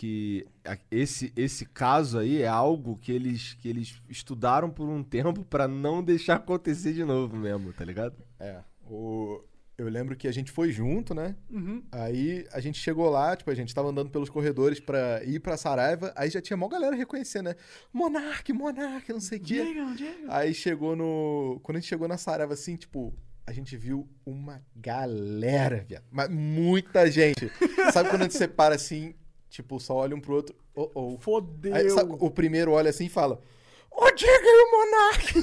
que 0.00 0.46
esse, 0.90 1.30
esse 1.36 1.66
caso 1.66 2.18
aí 2.20 2.40
é 2.40 2.48
algo 2.48 2.96
que 2.96 3.12
eles, 3.12 3.52
que 3.60 3.68
eles 3.68 4.00
estudaram 4.08 4.70
por 4.70 4.88
um 4.88 5.02
tempo 5.04 5.44
pra 5.44 5.68
não 5.68 6.02
deixar 6.02 6.36
acontecer 6.36 6.94
de 6.94 7.04
novo 7.04 7.36
mesmo, 7.36 7.70
tá 7.74 7.84
ligado? 7.84 8.16
É. 8.38 8.60
O... 8.90 9.44
Eu 9.76 9.90
lembro 9.90 10.16
que 10.16 10.26
a 10.26 10.32
gente 10.32 10.50
foi 10.50 10.72
junto, 10.72 11.14
né? 11.14 11.36
Uhum. 11.50 11.82
Aí 11.92 12.46
a 12.50 12.60
gente 12.60 12.78
chegou 12.78 13.10
lá, 13.10 13.36
tipo, 13.36 13.50
a 13.50 13.54
gente 13.54 13.74
tava 13.74 13.88
andando 13.88 14.08
pelos 14.08 14.30
corredores 14.30 14.80
pra 14.80 15.22
ir 15.22 15.38
pra 15.38 15.58
Saraiva, 15.58 16.14
aí 16.16 16.30
já 16.30 16.40
tinha 16.40 16.56
mó 16.56 16.66
galera 16.66 16.96
reconhecendo, 16.96 17.46
né? 17.46 17.54
Monark, 17.92 18.50
Monark, 18.54 19.12
não 19.12 19.20
sei 19.20 19.36
o 19.36 19.42
quê. 19.42 19.64
Diga, 19.64 19.84
diga. 19.94 20.34
Aí 20.34 20.54
chegou 20.54 20.96
no. 20.96 21.60
Quando 21.62 21.76
a 21.76 21.80
gente 21.80 21.88
chegou 21.88 22.08
na 22.08 22.16
Saraiva, 22.16 22.54
assim, 22.54 22.76
tipo, 22.76 23.14
a 23.46 23.52
gente 23.52 23.76
viu 23.76 24.08
uma 24.24 24.62
galera, 24.76 25.84
viado. 25.86 26.04
Mas 26.10 26.30
muita 26.30 27.10
gente. 27.10 27.50
sabe 27.92 28.08
quando 28.08 28.22
a 28.22 28.24
gente 28.24 28.36
separa 28.36 28.74
assim, 28.74 29.14
tipo, 29.50 29.78
só 29.78 29.94
olha 29.96 30.16
um 30.16 30.20
pro 30.20 30.36
outro. 30.36 30.54
Oh, 30.74 30.90
oh. 30.94 31.18
Fodeu. 31.18 31.74
Aí, 31.74 31.90
sabe, 31.90 32.16
o 32.18 32.30
primeiro 32.30 32.72
olha 32.72 32.88
assim 32.90 33.04
e 33.06 33.10
fala: 33.10 33.40
Ô, 33.90 34.10
diga 34.12 34.30
aí 34.30 34.66
o 34.66 34.70
Monark! 34.70 35.34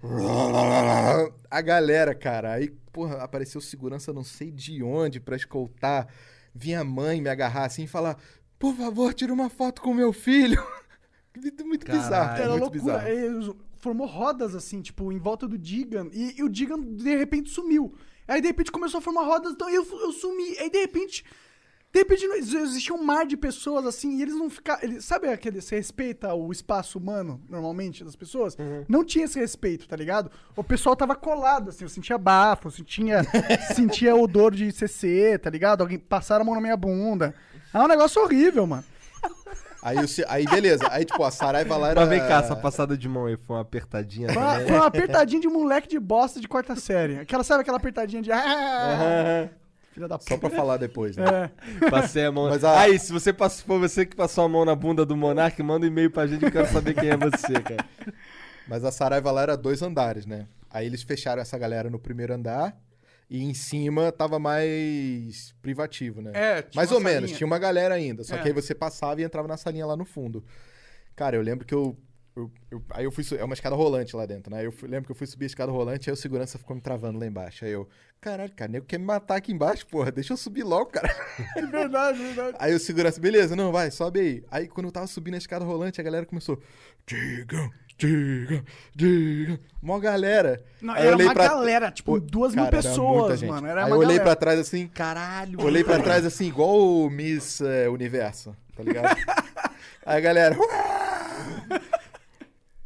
a 1.50 1.60
galera, 1.60 2.14
cara, 2.14 2.52
aí, 2.54 2.70
porra, 2.92 3.16
apareceu 3.22 3.60
segurança 3.60 4.12
não 4.12 4.24
sei 4.24 4.50
de 4.50 4.82
onde 4.82 5.20
pra 5.20 5.36
escoltar. 5.36 6.08
Vinha 6.54 6.80
a 6.80 6.84
mãe 6.84 7.20
me 7.20 7.28
agarrar 7.28 7.64
assim 7.66 7.84
e 7.84 7.88
falar: 7.88 8.16
Por 8.58 8.74
favor, 8.74 9.12
tira 9.12 9.32
uma 9.32 9.50
foto 9.50 9.82
com 9.82 9.92
meu 9.92 10.12
filho. 10.12 10.64
muito 11.64 11.84
Caralho. 11.84 12.04
bizarro, 12.04 12.36
Era 12.40 12.48
muito 12.50 12.60
loucura. 12.62 12.98
bizarro. 12.98 13.08
E 13.08 13.28
os- 13.38 13.54
formou 13.78 14.06
rodas 14.06 14.54
assim, 14.54 14.80
tipo, 14.80 15.12
em 15.12 15.18
volta 15.18 15.46
do 15.46 15.58
Digan. 15.58 16.08
E, 16.12 16.38
e 16.38 16.42
o 16.42 16.48
Digan, 16.48 16.80
de 16.80 17.16
repente, 17.16 17.50
sumiu. 17.50 17.92
Aí, 18.26 18.40
de 18.40 18.46
repente, 18.46 18.72
começou 18.72 18.98
a 18.98 19.02
formar 19.02 19.24
rodas, 19.24 19.52
então 19.52 19.68
eu, 19.68 19.84
eu 20.00 20.12
sumi. 20.12 20.56
Aí, 20.58 20.70
de 20.70 20.78
repente. 20.78 21.24
De 21.94 22.00
repente, 22.00 22.24
existia 22.24 22.92
um 22.92 23.04
mar 23.04 23.24
de 23.24 23.36
pessoas 23.36 23.86
assim, 23.86 24.16
e 24.18 24.22
eles 24.22 24.34
não 24.34 24.50
ficavam. 24.50 24.82
Eles, 24.82 25.04
sabe 25.04 25.28
aquele. 25.28 25.60
Você 25.60 25.76
respeita 25.76 26.34
o 26.34 26.50
espaço 26.50 26.98
humano, 26.98 27.40
normalmente, 27.48 28.02
das 28.02 28.16
pessoas? 28.16 28.56
Não 28.88 29.04
tinha 29.04 29.26
esse 29.26 29.38
respeito, 29.38 29.86
tá 29.86 29.94
ligado? 29.94 30.28
O 30.56 30.64
pessoal 30.64 30.96
tava 30.96 31.14
colado, 31.14 31.68
assim, 31.68 31.84
eu 31.84 31.88
sentia 31.88 32.18
bafo, 32.18 32.66
eu 32.66 32.72
sentia, 32.72 33.22
sentia 33.76 34.16
odor 34.16 34.52
de 34.52 34.72
CC, 34.72 35.38
tá 35.38 35.48
ligado? 35.48 35.82
Alguém 35.82 35.96
passaram 35.96 36.42
a 36.42 36.44
mão 36.44 36.56
na 36.56 36.60
minha 36.60 36.76
bunda. 36.76 37.32
É 37.72 37.78
um 37.78 37.86
negócio 37.86 38.20
horrível, 38.20 38.66
mano. 38.66 38.82
Aí, 39.80 39.96
o 39.98 40.06
aí 40.26 40.44
beleza. 40.46 40.88
Aí, 40.90 41.04
tipo, 41.04 41.22
a 41.22 41.30
Saraiva 41.30 41.76
lá 41.76 41.90
era. 41.90 42.00
Mas 42.00 42.08
vem 42.08 42.18
cá, 42.18 42.40
essa 42.40 42.56
passada 42.56 42.98
de 42.98 43.08
mão 43.08 43.26
aí 43.26 43.36
foi 43.36 43.54
uma 43.54 43.62
apertadinha 43.62 44.32
Foi 44.32 44.42
uma, 44.42 44.60
foi 44.60 44.72
uma 44.72 44.86
apertadinha 44.86 45.40
de 45.40 45.46
moleque 45.46 45.86
de 45.86 46.00
bosta 46.00 46.40
de 46.40 46.48
quarta 46.48 46.74
série. 46.74 47.20
Aquela, 47.20 47.44
sabe 47.44 47.60
aquela 47.60 47.76
apertadinha 47.76 48.20
de. 48.20 48.32
Ah, 48.32 49.48
filha 49.94 50.08
da 50.08 50.18
Só 50.18 50.34
puta. 50.36 50.38
pra 50.40 50.50
falar 50.50 50.76
depois, 50.76 51.16
né? 51.16 51.50
É. 51.82 51.88
Passei 51.90 52.24
a 52.24 52.32
mão. 52.32 52.48
Mas 52.50 52.64
a- 52.64 52.80
Aí, 52.80 52.98
se 52.98 53.12
você 53.12 53.32
passou, 53.32 53.64
foi 53.66 53.78
você 53.78 54.04
que 54.04 54.14
passou 54.16 54.44
a 54.44 54.48
mão 54.48 54.64
na 54.64 54.74
bunda 54.74 55.06
do 55.06 55.16
Monark, 55.16 55.62
manda 55.62 55.86
um 55.86 55.88
e-mail 55.88 56.10
pra 56.10 56.26
gente 56.26 56.40
que 56.40 56.46
eu 56.46 56.52
quero 56.52 56.68
saber 56.72 56.94
quem 56.94 57.08
é 57.10 57.16
você, 57.16 57.52
cara. 57.62 57.86
Mas 58.68 58.84
a 58.84 58.90
Saraiva 58.90 59.30
lá 59.30 59.42
era 59.42 59.56
dois 59.56 59.80
andares, 59.82 60.26
né? 60.26 60.46
Aí 60.70 60.86
eles 60.86 61.02
fecharam 61.02 61.40
essa 61.40 61.56
galera 61.56 61.88
no 61.88 61.98
primeiro 61.98 62.34
andar 62.34 62.76
e 63.30 63.42
em 63.42 63.54
cima 63.54 64.10
tava 64.10 64.38
mais 64.38 65.54
privativo, 65.62 66.20
né? 66.20 66.32
É, 66.34 66.62
tinha 66.62 66.72
mais 66.74 66.90
uma 66.90 66.96
ou 66.98 67.02
menos, 67.04 67.20
salinha. 67.22 67.36
tinha 67.36 67.46
uma 67.46 67.58
galera 67.58 67.94
ainda. 67.94 68.24
Só 68.24 68.34
É. 68.36 68.38
que 68.38 68.48
aí 68.48 68.54
você 68.54 68.74
passava 68.74 69.20
e 69.20 69.24
entrava 69.24 69.46
na 69.46 69.56
salinha 69.56 69.86
lá 69.86 69.96
no 69.96 70.04
fundo. 70.04 70.44
Cara, 71.14 71.36
eu 71.36 71.42
lembro 71.42 71.64
que 71.64 71.74
eu. 71.74 71.96
Eu- 72.36 72.50
eu- 72.70 72.82
aí 72.90 73.04
eu 73.04 73.10
fui. 73.12 73.24
É 73.38 73.44
uma 73.44 73.54
escada 73.54 73.76
rolante 73.76 74.14
lá 74.16 74.26
dentro, 74.26 74.52
né? 74.54 74.64
Eu 74.66 74.72
fui- 74.72 74.88
lembro 74.88 75.06
que 75.06 75.12
eu 75.12 75.16
fui 75.16 75.26
subir 75.26 75.44
a 75.44 75.46
escada 75.46 75.70
rolante, 75.70 76.10
aí 76.10 76.14
o 76.14 76.16
segurança 76.16 76.58
ficou 76.58 76.74
me 76.74 76.82
travando 76.82 77.18
lá 77.18 77.26
embaixo. 77.26 77.64
Aí 77.64 77.70
eu, 77.72 77.88
caralho, 78.20 78.52
cara, 78.56 78.70
nego 78.72 78.86
quer 78.86 78.98
me 78.98 79.04
matar 79.04 79.36
aqui 79.36 79.52
embaixo, 79.52 79.86
porra, 79.86 80.10
deixa 80.10 80.32
eu 80.32 80.36
subir 80.36 80.62
logo, 80.64 80.86
cara. 80.86 81.08
É 81.56 81.62
verdade, 81.66 82.18
verdade. 82.18 82.56
Aí 82.60 82.74
o 82.74 82.78
segurança, 82.80 83.20
beleza, 83.20 83.54
não, 83.54 83.70
vai, 83.70 83.90
sobe 83.90 84.20
aí. 84.20 84.44
Aí 84.50 84.68
quando 84.68 84.86
eu 84.86 84.92
tava 84.92 85.06
subindo 85.06 85.34
a 85.34 85.38
escada 85.38 85.64
rolante, 85.64 86.00
a 86.00 86.04
galera 86.04 86.26
começou. 86.26 86.60
Diga, 87.06 87.70
diga, 87.98 88.64
diga. 88.94 89.60
Mó 89.82 89.98
galera. 90.00 90.60
Não, 90.82 90.94
Aí 90.94 91.02
era 91.02 91.10
eu 91.10 91.14
olhei 91.14 91.26
uma 91.26 91.34
pra- 91.34 91.48
galera, 91.48 91.90
tipo, 91.92 92.12
Pô, 92.12 92.20
duas 92.20 92.54
mil 92.54 92.64
cara, 92.64 92.76
pessoas, 92.76 93.42
mano. 93.42 93.66
Era 93.66 93.84
Aí 93.84 93.90
eu 93.90 93.96
olhei 93.96 94.06
galera. 94.18 94.24
pra 94.24 94.34
trás 94.36 94.58
assim, 94.58 94.88
Caralho. 94.88 95.62
olhei 95.62 95.84
pra 95.84 96.00
trás 96.00 96.24
assim, 96.24 96.46
igual 96.48 96.76
o 96.78 97.08
Miss 97.10 97.60
eh, 97.60 97.88
Universo, 97.88 98.56
tá 98.74 98.82
ligado? 98.82 99.04
aí 100.04 100.16
a 100.16 100.20
galera. 100.20 100.56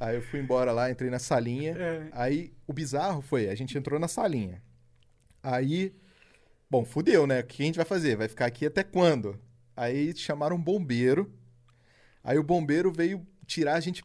Aí 0.00 0.14
eu 0.16 0.22
fui 0.22 0.38
embora 0.40 0.70
lá, 0.72 0.90
entrei 0.90 1.10
na 1.10 1.18
salinha. 1.18 1.72
É. 1.76 2.08
Aí 2.12 2.52
o 2.66 2.72
bizarro 2.72 3.20
foi, 3.20 3.48
a 3.48 3.54
gente 3.54 3.76
entrou 3.76 3.98
na 3.98 4.06
salinha. 4.08 4.62
Aí, 5.42 5.92
bom, 6.70 6.84
fudeu, 6.84 7.26
né? 7.26 7.40
O 7.40 7.44
que 7.44 7.62
a 7.62 7.66
gente 7.66 7.76
vai 7.76 7.84
fazer? 7.84 8.16
Vai 8.16 8.28
ficar 8.28 8.46
aqui 8.46 8.66
até 8.66 8.82
quando? 8.84 9.38
Aí 9.76 10.14
chamaram 10.16 10.56
um 10.56 10.60
bombeiro. 10.62 11.32
Aí 12.22 12.38
o 12.38 12.42
bombeiro 12.42 12.92
veio 12.92 13.26
tirar 13.46 13.74
a 13.74 13.80
gente 13.80 14.04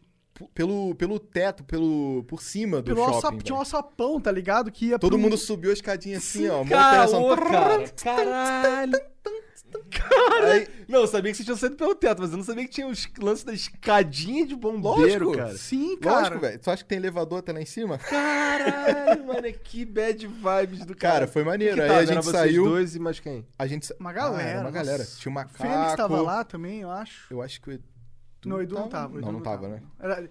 pelo, 0.55 0.95
pelo 0.95 1.19
teto, 1.19 1.63
pelo, 1.63 2.23
por 2.27 2.41
cima 2.41 2.77
do 2.81 2.85
Pelo 2.85 2.97
shopping. 3.05 3.15
alça- 3.27 3.43
tinha 3.43 3.55
um 3.55 3.59
alçapão, 3.59 4.19
tá 4.19 4.31
ligado? 4.31 4.71
Que 4.71 4.91
Todo 4.97 5.11
pro- 5.11 5.19
mundo 5.19 5.37
subiu 5.37 5.69
a 5.69 5.73
escadinha 5.73 6.17
assim, 6.17 6.43
Sim, 6.43 6.49
ó. 6.49 6.65
Cara, 6.65 7.05
montanha, 7.11 7.27
ô, 7.27 7.83
assim, 7.83 7.93
cara. 9.91 10.09
Caralho. 10.09 10.51
Aí, 10.51 10.67
Não, 10.88 10.99
eu 11.01 11.07
sabia 11.07 11.32
que 11.32 11.38
vocês 11.38 11.45
tinham 11.45 11.57
saído 11.57 11.76
pelo 11.76 11.95
teto, 11.95 12.21
mas 12.21 12.32
eu 12.32 12.38
não 12.38 12.43
sabia 12.43 12.63
que 12.65 12.69
tinha 12.71 12.88
os 12.88 13.07
lances 13.19 13.43
da 13.43 13.53
escadinha 13.53 14.45
de 14.45 14.55
bombeiro, 14.55 15.26
Lógico. 15.26 15.38
cara. 15.38 15.57
Sim, 15.57 15.97
cara. 15.97 16.15
lógico, 16.19 16.39
velho. 16.39 16.59
Tu 16.59 16.69
acha 16.71 16.84
que 16.84 16.89
tem 16.89 16.97
elevador 16.97 17.39
até 17.39 17.51
lá 17.53 17.61
em 17.61 17.65
cima? 17.65 17.97
Caralho, 17.97 19.26
mano, 19.28 19.41
que 19.63 19.86
bad 19.86 20.28
vibes 20.28 20.86
do 20.86 20.95
cara. 20.95 21.13
Cara, 21.13 21.28
foi 21.28 21.43
maneiro. 21.43 21.76
Que 21.76 21.82
Aí 21.82 21.88
tava? 21.88 21.99
a 22.01 22.05
gente 22.05 22.26
saiu. 22.26 22.63
dois 22.65 22.95
e 22.95 22.99
mais 22.99 23.19
quem? 23.19 23.45
A 23.57 23.67
gente 23.67 23.86
sa- 23.86 23.95
Uma 23.99 24.09
Ah, 24.09 24.13
galera. 24.13 24.43
era 24.49 24.57
uma 24.59 24.63
nossa. 24.71 24.74
galera. 24.86 25.05
Tinha 25.05 25.32
um 25.32 25.34
macaco. 25.36 25.57
Fênix 25.57 25.95
tava 25.95 26.21
lá 26.21 26.43
também, 26.43 26.82
eu 26.82 26.91
acho. 26.91 27.34
Eu 27.34 27.41
acho 27.41 27.61
que 27.61 27.69
o 27.69 27.74
Edu. 27.74 27.84
não, 28.45 28.57
o 28.57 28.61
Edu 28.61 28.76
não 28.76 28.88
tava. 28.88 29.19
Não, 29.21 29.32
não 29.32 29.41
tava, 29.41 29.67
né? 29.67 29.82
Era, 29.99 30.30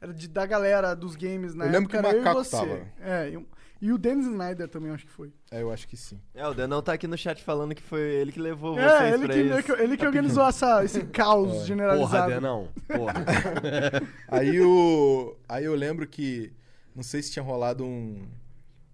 era 0.00 0.12
de, 0.12 0.28
da 0.28 0.44
galera 0.46 0.94
dos 0.94 1.16
games 1.16 1.54
na 1.54 1.64
Eu 1.66 1.72
lembro 1.72 1.96
época, 1.96 2.08
que 2.10 2.14
o 2.14 2.18
eu 2.18 2.20
e 2.20 2.24
Macaco 2.24 2.44
você. 2.44 2.50
tava. 2.56 2.80
É, 3.00 3.30
e, 3.30 3.36
o- 3.36 3.46
e 3.84 3.92
o 3.92 3.98
Dennis 3.98 4.24
Snyder 4.26 4.66
também, 4.66 4.88
eu 4.88 4.94
acho 4.94 5.04
que 5.04 5.12
foi. 5.12 5.30
É, 5.50 5.60
eu 5.60 5.70
acho 5.70 5.86
que 5.86 5.94
sim. 5.94 6.18
É, 6.34 6.46
o 6.48 6.54
Danão 6.54 6.80
tá 6.80 6.94
aqui 6.94 7.06
no 7.06 7.18
chat 7.18 7.42
falando 7.44 7.74
que 7.74 7.82
foi 7.82 8.00
ele 8.00 8.32
que 8.32 8.40
levou 8.40 8.78
É, 8.78 8.88
vocês 8.88 9.14
ele 9.14 9.24
pra 9.26 9.34
que, 9.34 9.40
isso. 9.40 9.52
ele 9.52 9.62
que, 9.62 9.72
ele 9.72 9.96
que 9.98 10.06
organizou 10.06 10.48
essa, 10.48 10.82
esse 10.82 11.04
caos 11.04 11.52
Porra, 11.52 11.64
generalizado. 11.66 12.32
Denão. 12.32 12.68
Porra. 12.88 13.12
Aí 14.28 14.58
o. 14.62 15.36
Aí 15.46 15.64
eu 15.66 15.74
lembro 15.74 16.06
que. 16.06 16.50
Não 16.96 17.02
sei 17.02 17.22
se 17.22 17.30
tinha 17.32 17.42
rolado 17.42 17.84
um. 17.84 18.22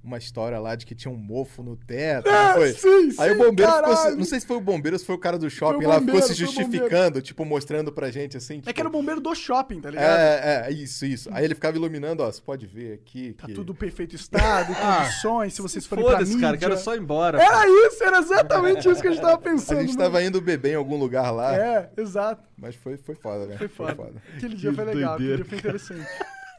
Uma 0.02 0.16
história 0.16 0.58
lá 0.58 0.74
de 0.76 0.86
que 0.86 0.94
tinha 0.94 1.12
um 1.12 1.16
mofo 1.16 1.62
no 1.62 1.76
teto. 1.76 2.26
não 2.26 2.54
foi? 2.54 2.70
É, 2.70 2.72
sim, 2.72 3.10
sim, 3.10 3.16
Aí 3.20 3.32
o 3.32 3.36
bombeiro 3.36 3.70
ficou. 3.70 3.84
caralho. 3.94 4.16
Não 4.16 4.24
sei 4.24 4.40
se 4.40 4.46
foi 4.46 4.56
o 4.56 4.60
bombeiro 4.60 4.94
ou 4.94 4.98
se 4.98 5.04
foi 5.04 5.14
o 5.14 5.18
cara 5.18 5.38
do 5.38 5.50
shopping 5.50 5.84
lá, 5.84 6.00
ficou 6.00 6.22
se 6.22 6.28
foi 6.28 6.36
justificando, 6.36 7.20
tipo, 7.20 7.44
mostrando 7.44 7.92
pra 7.92 8.10
gente 8.10 8.34
assim. 8.34 8.54
É 8.54 8.60
tipo, 8.60 8.72
que 8.72 8.80
era 8.80 8.88
o 8.88 8.92
bombeiro 8.92 9.20
do 9.20 9.34
shopping, 9.34 9.78
tá 9.78 9.90
ligado? 9.90 10.18
É, 10.18 10.64
é, 10.68 10.72
isso, 10.72 11.04
isso. 11.04 11.28
Aí 11.34 11.44
ele 11.44 11.54
ficava 11.54 11.76
iluminando, 11.76 12.22
ó, 12.22 12.32
você 12.32 12.40
pode 12.40 12.66
ver 12.66 12.94
aqui. 12.94 13.34
Tá 13.34 13.46
que... 13.46 13.52
tudo 13.52 13.74
perfeito 13.74 14.16
estado, 14.16 14.72
Ah, 14.80 15.02
condições, 15.04 15.52
se 15.52 15.60
vocês 15.60 15.84
forem 15.84 16.02
pra 16.02 16.14
Foda-se, 16.14 16.32
mídia. 16.32 16.46
cara, 16.46 16.56
quero 16.56 16.78
só 16.78 16.94
ir 16.94 17.00
embora. 17.00 17.36
pô. 17.38 17.44
Era 17.44 17.68
isso, 17.68 18.02
era 18.02 18.18
exatamente 18.20 18.88
isso 18.88 19.02
que 19.02 19.08
a 19.08 19.10
gente 19.10 19.20
tava 19.20 19.34
A 19.34 19.38
pensando. 19.38 19.80
gente 19.80 19.88
mano. 19.88 19.98
tava 19.98 20.22
indo 20.24 20.40
beber 20.40 20.72
em 20.72 20.76
algum 20.76 20.96
lugar 20.96 21.30
lá, 21.30 21.54
É, 21.54 21.90
exato. 21.98 22.42
mas 22.56 22.74
foi, 22.74 22.96
foi 22.96 23.14
foda, 23.16 23.44
né? 23.44 23.58
Foi 23.58 23.68
foda. 23.68 24.14
Aquele 24.34 24.56
dia 24.56 24.70
Que 24.70 24.76
foi 24.76 24.84
legal, 24.86 25.14
aquele 25.14 25.28
doideira. 25.28 25.36
dia 25.36 25.44
foi 25.44 25.58
interessante. 25.58 26.06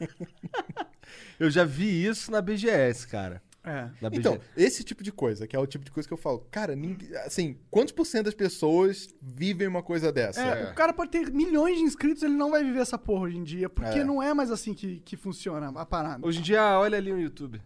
Eu 1.42 1.50
já 1.50 1.64
vi 1.64 2.04
isso 2.06 2.30
na 2.30 2.40
BGS, 2.40 3.06
cara. 3.08 3.42
É. 3.64 3.88
Na 4.00 4.10
BGS. 4.10 4.18
Então, 4.18 4.38
esse 4.56 4.82
tipo 4.82 5.02
de 5.04 5.12
coisa, 5.12 5.46
que 5.46 5.54
é 5.54 5.58
o 5.58 5.66
tipo 5.66 5.84
de 5.84 5.90
coisa 5.90 6.08
que 6.08 6.12
eu 6.12 6.18
falo, 6.18 6.46
cara, 6.50 6.74
ninguém- 6.74 7.14
assim, 7.18 7.56
quantos 7.70 7.92
por 7.92 8.04
cento 8.04 8.24
das 8.26 8.34
pessoas 8.34 9.08
vivem 9.20 9.68
uma 9.68 9.82
coisa 9.82 10.10
dessa? 10.12 10.40
É, 10.40 10.70
o 10.70 10.74
cara 10.74 10.92
pode 10.92 11.10
ter 11.10 11.30
milhões 11.32 11.76
de 11.78 11.82
inscritos, 11.84 12.22
ele 12.22 12.34
não 12.34 12.50
vai 12.50 12.64
viver 12.64 12.80
essa 12.80 12.98
porra 12.98 13.22
hoje 13.24 13.38
em 13.38 13.44
dia, 13.44 13.68
porque 13.68 14.00
É. 14.00 14.04
não 14.04 14.22
é 14.22 14.34
mais 14.34 14.50
assim 14.50 14.74
que, 14.74 15.00
que 15.04 15.16
funciona 15.16 15.72
a 15.74 15.86
parada. 15.86 16.26
Hoje 16.26 16.40
em 16.40 16.42
dia, 16.42 16.78
olha 16.78 16.98
ali 16.98 17.12
no 17.12 17.20
YouTube. 17.20 17.60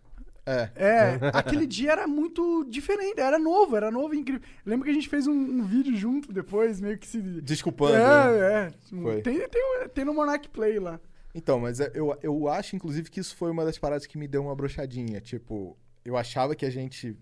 É. 0.49 0.71
É, 0.77 1.19
aquele 1.33 1.67
dia 1.67 1.91
era 1.93 2.07
muito 2.07 2.65
diferente, 2.69 3.19
era 3.21 3.37
novo, 3.39 3.75
era 3.77 3.91
novo 3.91 4.15
e 4.15 4.19
incrível. 4.19 4.43
Lembro 4.65 4.85
que 4.85 4.91
a 4.91 4.95
gente 4.95 5.09
fez 5.09 5.27
um, 5.27 5.33
um 5.33 5.65
vídeo 5.65 5.97
junto 5.97 6.33
depois, 6.33 6.81
meio 6.81 6.97
que 6.99 7.07
se. 7.07 7.19
Desculpando. 7.21 7.95
né? 7.95 7.99
É, 7.99 8.53
é. 8.69 8.73
Foi. 9.03 9.23
Tem, 9.23 9.39
tem, 9.49 9.63
tem 9.93 10.05
no 10.05 10.15
Monarch 10.15 10.49
Play 10.51 10.79
lá. 10.79 11.01
Então, 11.37 11.61
mas 11.61 11.81
é- 11.81 11.91
eu, 11.93 12.19
eu 12.23 12.49
acho, 12.49 12.75
inclusive, 12.75 13.11
que 13.11 13.21
isso 13.21 13.37
foi 13.37 13.51
uma 13.51 13.63
das 13.63 13.77
paradas 13.79 14.07
que 14.07 14.17
me 14.17 14.27
deu 14.27 14.43
uma 14.43 14.57
brochadinha. 14.57 15.21
Tipo, 15.21 15.77
eu 16.03 16.17
achava 16.17 16.57
que 16.57 16.65
a 16.65 16.71
gente. 16.71 17.15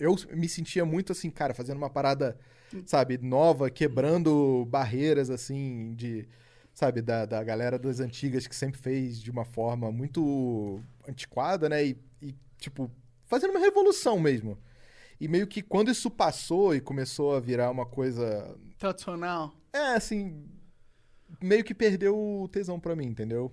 Eu 0.00 0.16
me 0.32 0.48
sentia 0.48 0.86
muito 0.86 1.12
assim, 1.12 1.28
cara, 1.30 1.52
fazendo 1.52 1.76
uma 1.76 1.90
parada, 1.90 2.38
sabe, 2.86 3.18
nova, 3.18 3.68
quebrando 3.68 4.64
barreiras, 4.70 5.28
assim, 5.28 5.94
de. 5.94 6.26
Sabe, 6.72 7.02
da, 7.02 7.26
da 7.26 7.44
galera 7.44 7.78
das 7.78 8.00
antigas 8.00 8.46
que 8.46 8.56
sempre 8.56 8.80
fez 8.80 9.20
de 9.20 9.30
uma 9.30 9.44
forma 9.44 9.92
muito 9.92 10.80
antiquada, 11.06 11.68
né? 11.68 11.84
E, 11.84 11.98
e, 12.22 12.34
tipo, 12.56 12.90
fazendo 13.26 13.50
uma 13.50 13.60
revolução 13.60 14.18
mesmo. 14.18 14.56
E 15.20 15.28
meio 15.28 15.46
que 15.46 15.60
quando 15.60 15.90
isso 15.90 16.08
passou 16.10 16.74
e 16.74 16.80
começou 16.80 17.34
a 17.34 17.40
virar 17.40 17.70
uma 17.70 17.84
coisa. 17.84 18.56
Tradicional. 18.78 19.52
É, 19.74 19.94
assim. 19.94 20.46
Meio 21.42 21.62
que 21.64 21.74
perdeu 21.74 22.16
o 22.18 22.48
tesão 22.48 22.78
pra 22.80 22.96
mim, 22.96 23.06
entendeu? 23.06 23.52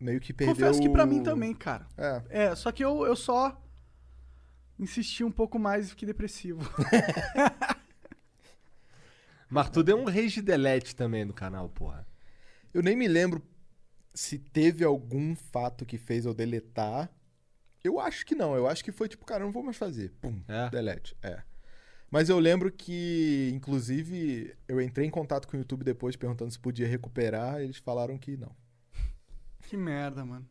Meio 0.00 0.20
que 0.20 0.32
perdeu. 0.32 0.54
Confesso 0.54 0.80
que 0.80 0.88
pra 0.88 1.06
mim 1.06 1.20
o- 1.20 1.22
também, 1.22 1.54
cara. 1.54 1.86
É. 1.96 2.22
É, 2.28 2.54
só 2.54 2.70
que 2.72 2.84
eu, 2.84 3.04
eu 3.06 3.16
só 3.16 3.62
insisti 4.78 5.24
um 5.24 5.30
pouco 5.30 5.58
mais 5.58 5.86
e 5.86 5.90
fiquei 5.90 6.06
depressivo. 6.06 6.60
Mas 9.48 9.70
tu 9.70 9.82
deu 9.82 9.96
um 9.96 10.04
rage 10.04 10.42
delete 10.42 10.94
também 10.96 11.24
no 11.24 11.32
canal, 11.32 11.68
porra. 11.68 12.06
Eu 12.74 12.82
nem 12.82 12.96
me 12.96 13.06
lembro 13.06 13.40
se 14.12 14.38
teve 14.38 14.84
algum 14.84 15.34
fato 15.36 15.86
que 15.86 15.96
fez 15.98 16.24
eu 16.26 16.34
deletar. 16.34 17.10
Eu 17.82 18.00
acho 18.00 18.26
que 18.26 18.34
não. 18.34 18.54
Eu 18.56 18.66
acho 18.66 18.82
que 18.84 18.90
foi 18.90 19.08
tipo, 19.08 19.24
cara, 19.24 19.42
eu 19.42 19.46
não 19.46 19.52
vou 19.52 19.62
mais 19.62 19.76
fazer. 19.76 20.12
Pum, 20.20 20.42
É? 20.48 20.68
delete. 20.70 21.16
É. 21.22 21.42
Mas 22.10 22.28
eu 22.28 22.38
lembro 22.38 22.70
que, 22.70 23.50
inclusive, 23.54 24.54
eu 24.68 24.80
entrei 24.80 25.06
em 25.06 25.10
contato 25.10 25.46
com 25.48 25.56
o 25.56 25.60
YouTube 25.60 25.84
depois 25.84 26.14
perguntando 26.16 26.50
se 26.50 26.58
podia 26.58 26.86
recuperar. 26.86 27.60
Eles 27.60 27.78
falaram 27.78 28.16
que 28.16 28.36
não. 28.36 28.54
que 29.62 29.76
merda, 29.76 30.24
mano. 30.24 30.46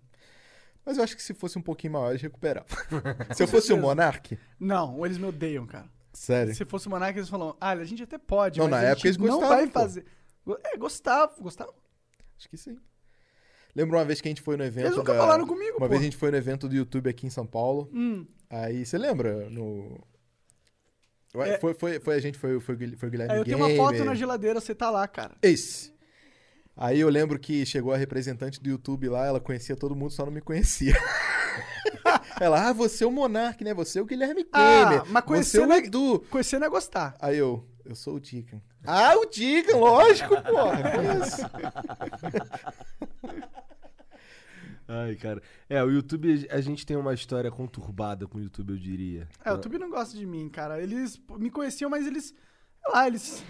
Mas 0.85 0.97
eu 0.97 1.03
acho 1.03 1.15
que 1.15 1.23
se 1.23 1.33
fosse 1.33 1.57
um 1.57 1.61
pouquinho 1.61 1.93
maior, 1.93 2.09
eles 2.11 2.21
recuperavam. 2.21 2.67
se 3.35 3.41
eu 3.41 3.47
fosse 3.47 3.67
o 3.73 3.75
certeza. 3.75 3.81
Monark, 3.81 4.37
Não, 4.59 5.03
eles 5.05 5.17
me 5.17 5.25
odeiam, 5.25 5.65
cara. 5.65 5.89
sério. 6.13 6.53
Se 6.53 6.63
fosse 6.65 6.87
o 6.87 6.91
Monark, 6.91 7.17
eles 7.17 7.29
falam, 7.29 7.55
ah, 7.59 7.71
a 7.71 7.83
gente 7.85 8.03
até 8.03 8.17
pode, 8.19 8.59
Não, 8.59 8.67
mas 8.69 8.81
na 8.81 8.87
época 8.89 9.07
eles 9.07 9.17
não 9.17 9.27
gostavam, 9.27 9.49
vai 9.55 9.67
pô. 9.67 9.79
fazer. 9.79 10.05
É, 10.63 10.77
gostava, 10.77 11.33
gostava. 11.41 11.73
Acho 12.37 12.49
que 12.49 12.57
sim. 12.57 12.77
Lembra 13.75 13.97
uma 13.97 14.05
vez 14.05 14.21
que 14.21 14.27
a 14.27 14.31
gente 14.31 14.41
foi 14.41 14.55
no 14.57 14.63
evento 14.63 14.85
Eles 14.85 14.97
nunca 14.97 15.13
da... 15.13 15.19
falaram 15.19 15.47
comigo, 15.47 15.77
Uma 15.77 15.87
pô. 15.87 15.89
vez 15.89 16.01
a 16.01 16.03
gente 16.03 16.15
foi 16.17 16.29
no 16.29 16.37
evento 16.37 16.67
do 16.69 16.75
YouTube 16.75 17.09
aqui 17.09 17.25
em 17.25 17.29
São 17.31 17.47
Paulo. 17.47 17.89
Hum, 17.93 18.25
Aí, 18.49 18.85
você 18.85 18.97
lembra? 18.97 19.49
No... 19.49 19.99
É. 21.43 21.57
foi, 21.59 21.73
foi, 21.73 21.99
foi 21.99 22.15
a 22.15 22.19
gente, 22.19 22.37
foi, 22.37 22.59
foi, 22.59 22.75
o 22.75 22.77
Guilherme- 22.77 22.97
foi 22.97 23.07
o 23.07 23.11
Guilherme 23.11 23.33
aí 23.33 23.39
eu 23.39 23.45
tenho 23.45 23.57
uma 23.57 23.69
foto 23.75 24.03
na 24.03 24.13
geladeira, 24.15 24.59
você 24.61 24.75
tá 24.75 24.89
lá, 24.89 25.07
cara. 25.07 25.35
Esse. 25.41 25.93
Aí 26.77 26.99
eu 26.99 27.09
lembro 27.09 27.39
que 27.39 27.65
chegou 27.65 27.93
a 27.93 27.97
representante 27.97 28.61
do 28.61 28.69
YouTube 28.69 29.07
lá, 29.09 29.25
ela 29.25 29.39
conhecia 29.39 29.75
todo 29.75 29.95
mundo, 29.95 30.11
só 30.11 30.25
não 30.25 30.31
me 30.31 30.41
conhecia. 30.41 30.93
ela, 32.39 32.67
ah, 32.69 32.73
você 32.73 33.03
é 33.05 33.07
o 33.07 33.11
Monark, 33.11 33.63
né? 33.63 33.73
Você 33.73 33.99
é 33.99 34.01
o 34.01 34.05
Guilherme 34.05 34.45
Ah, 34.51 34.83
Gamer. 34.83 35.03
mas 35.07 35.23
você 35.23 35.27
conhecer 35.27 35.59
é 35.59 35.63
o 35.63 35.67
não 35.67 35.75
é- 35.75 35.79
Edu. 35.79 36.19
Conhecer 36.29 36.59
não 36.59 36.67
é 36.67 36.69
gostar. 36.69 37.15
Aí 37.21 37.37
eu, 37.37 37.65
eu 37.85 37.95
sou 37.95 38.15
o 38.15 38.19
Deacon. 38.19 38.59
Ah, 38.85 39.15
o 39.17 39.25
Deacon, 39.25 39.79
lógico, 39.79 40.35
porra. 40.41 40.83
que 40.91 41.25
isso? 41.25 41.45
Ai, 44.87 45.15
cara. 45.15 45.41
É, 45.67 45.83
o 45.83 45.89
YouTube, 45.89 46.47
a 46.49 46.61
gente 46.61 46.85
tem 46.85 46.95
uma 46.95 47.13
história 47.13 47.49
conturbada 47.49 48.27
com 48.27 48.37
o 48.37 48.41
YouTube, 48.41 48.71
eu 48.71 48.77
diria. 48.77 49.27
É, 49.43 49.51
o 49.51 49.55
YouTube 49.55 49.79
não 49.79 49.89
gosta 49.89 50.17
de 50.17 50.25
mim, 50.25 50.47
cara. 50.49 50.81
Eles 50.81 51.19
me 51.37 51.49
conheciam, 51.49 51.89
mas 51.89 52.05
eles. 52.05 52.25
Sei 52.25 52.93
lá, 52.93 53.07
eles. 53.07 53.43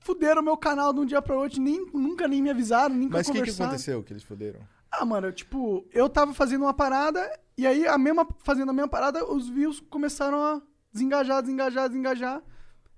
Fuderam 0.00 0.42
meu 0.42 0.56
canal 0.56 0.92
de 0.92 0.98
um 0.98 1.06
dia 1.06 1.22
pra 1.22 1.36
outro, 1.36 1.62
nem, 1.62 1.86
nunca 1.94 2.26
nem 2.26 2.42
me 2.42 2.50
avisaram, 2.50 2.92
nunca 2.92 3.18
Mas 3.18 3.28
o 3.28 3.32
que, 3.32 3.42
que 3.42 3.50
aconteceu 3.50 4.02
que 4.02 4.12
eles 4.12 4.24
foderam? 4.24 4.58
Ah, 4.90 5.04
mano, 5.04 5.28
eu, 5.28 5.32
tipo, 5.32 5.86
eu 5.92 6.08
tava 6.08 6.34
fazendo 6.34 6.62
uma 6.62 6.74
parada, 6.74 7.20
e 7.56 7.64
aí 7.64 7.86
a 7.86 7.96
mesma, 7.96 8.26
fazendo 8.42 8.70
a 8.70 8.72
mesma 8.72 8.88
parada, 8.88 9.24
os 9.24 9.48
views 9.48 9.78
começaram 9.78 10.42
a 10.42 10.60
desengajar, 10.92 11.40
desengajar, 11.40 11.88
desengajar. 11.88 12.42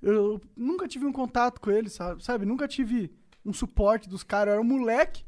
Eu 0.00 0.40
nunca 0.56 0.88
tive 0.88 1.04
um 1.04 1.12
contato 1.12 1.60
com 1.60 1.70
eles, 1.70 1.92
sabe? 1.92 2.24
sabe? 2.24 2.46
Nunca 2.46 2.66
tive 2.66 3.12
um 3.44 3.52
suporte 3.52 4.08
dos 4.08 4.22
caras, 4.22 4.48
eu 4.48 4.52
era 4.54 4.62
um 4.62 4.64
moleque. 4.64 5.24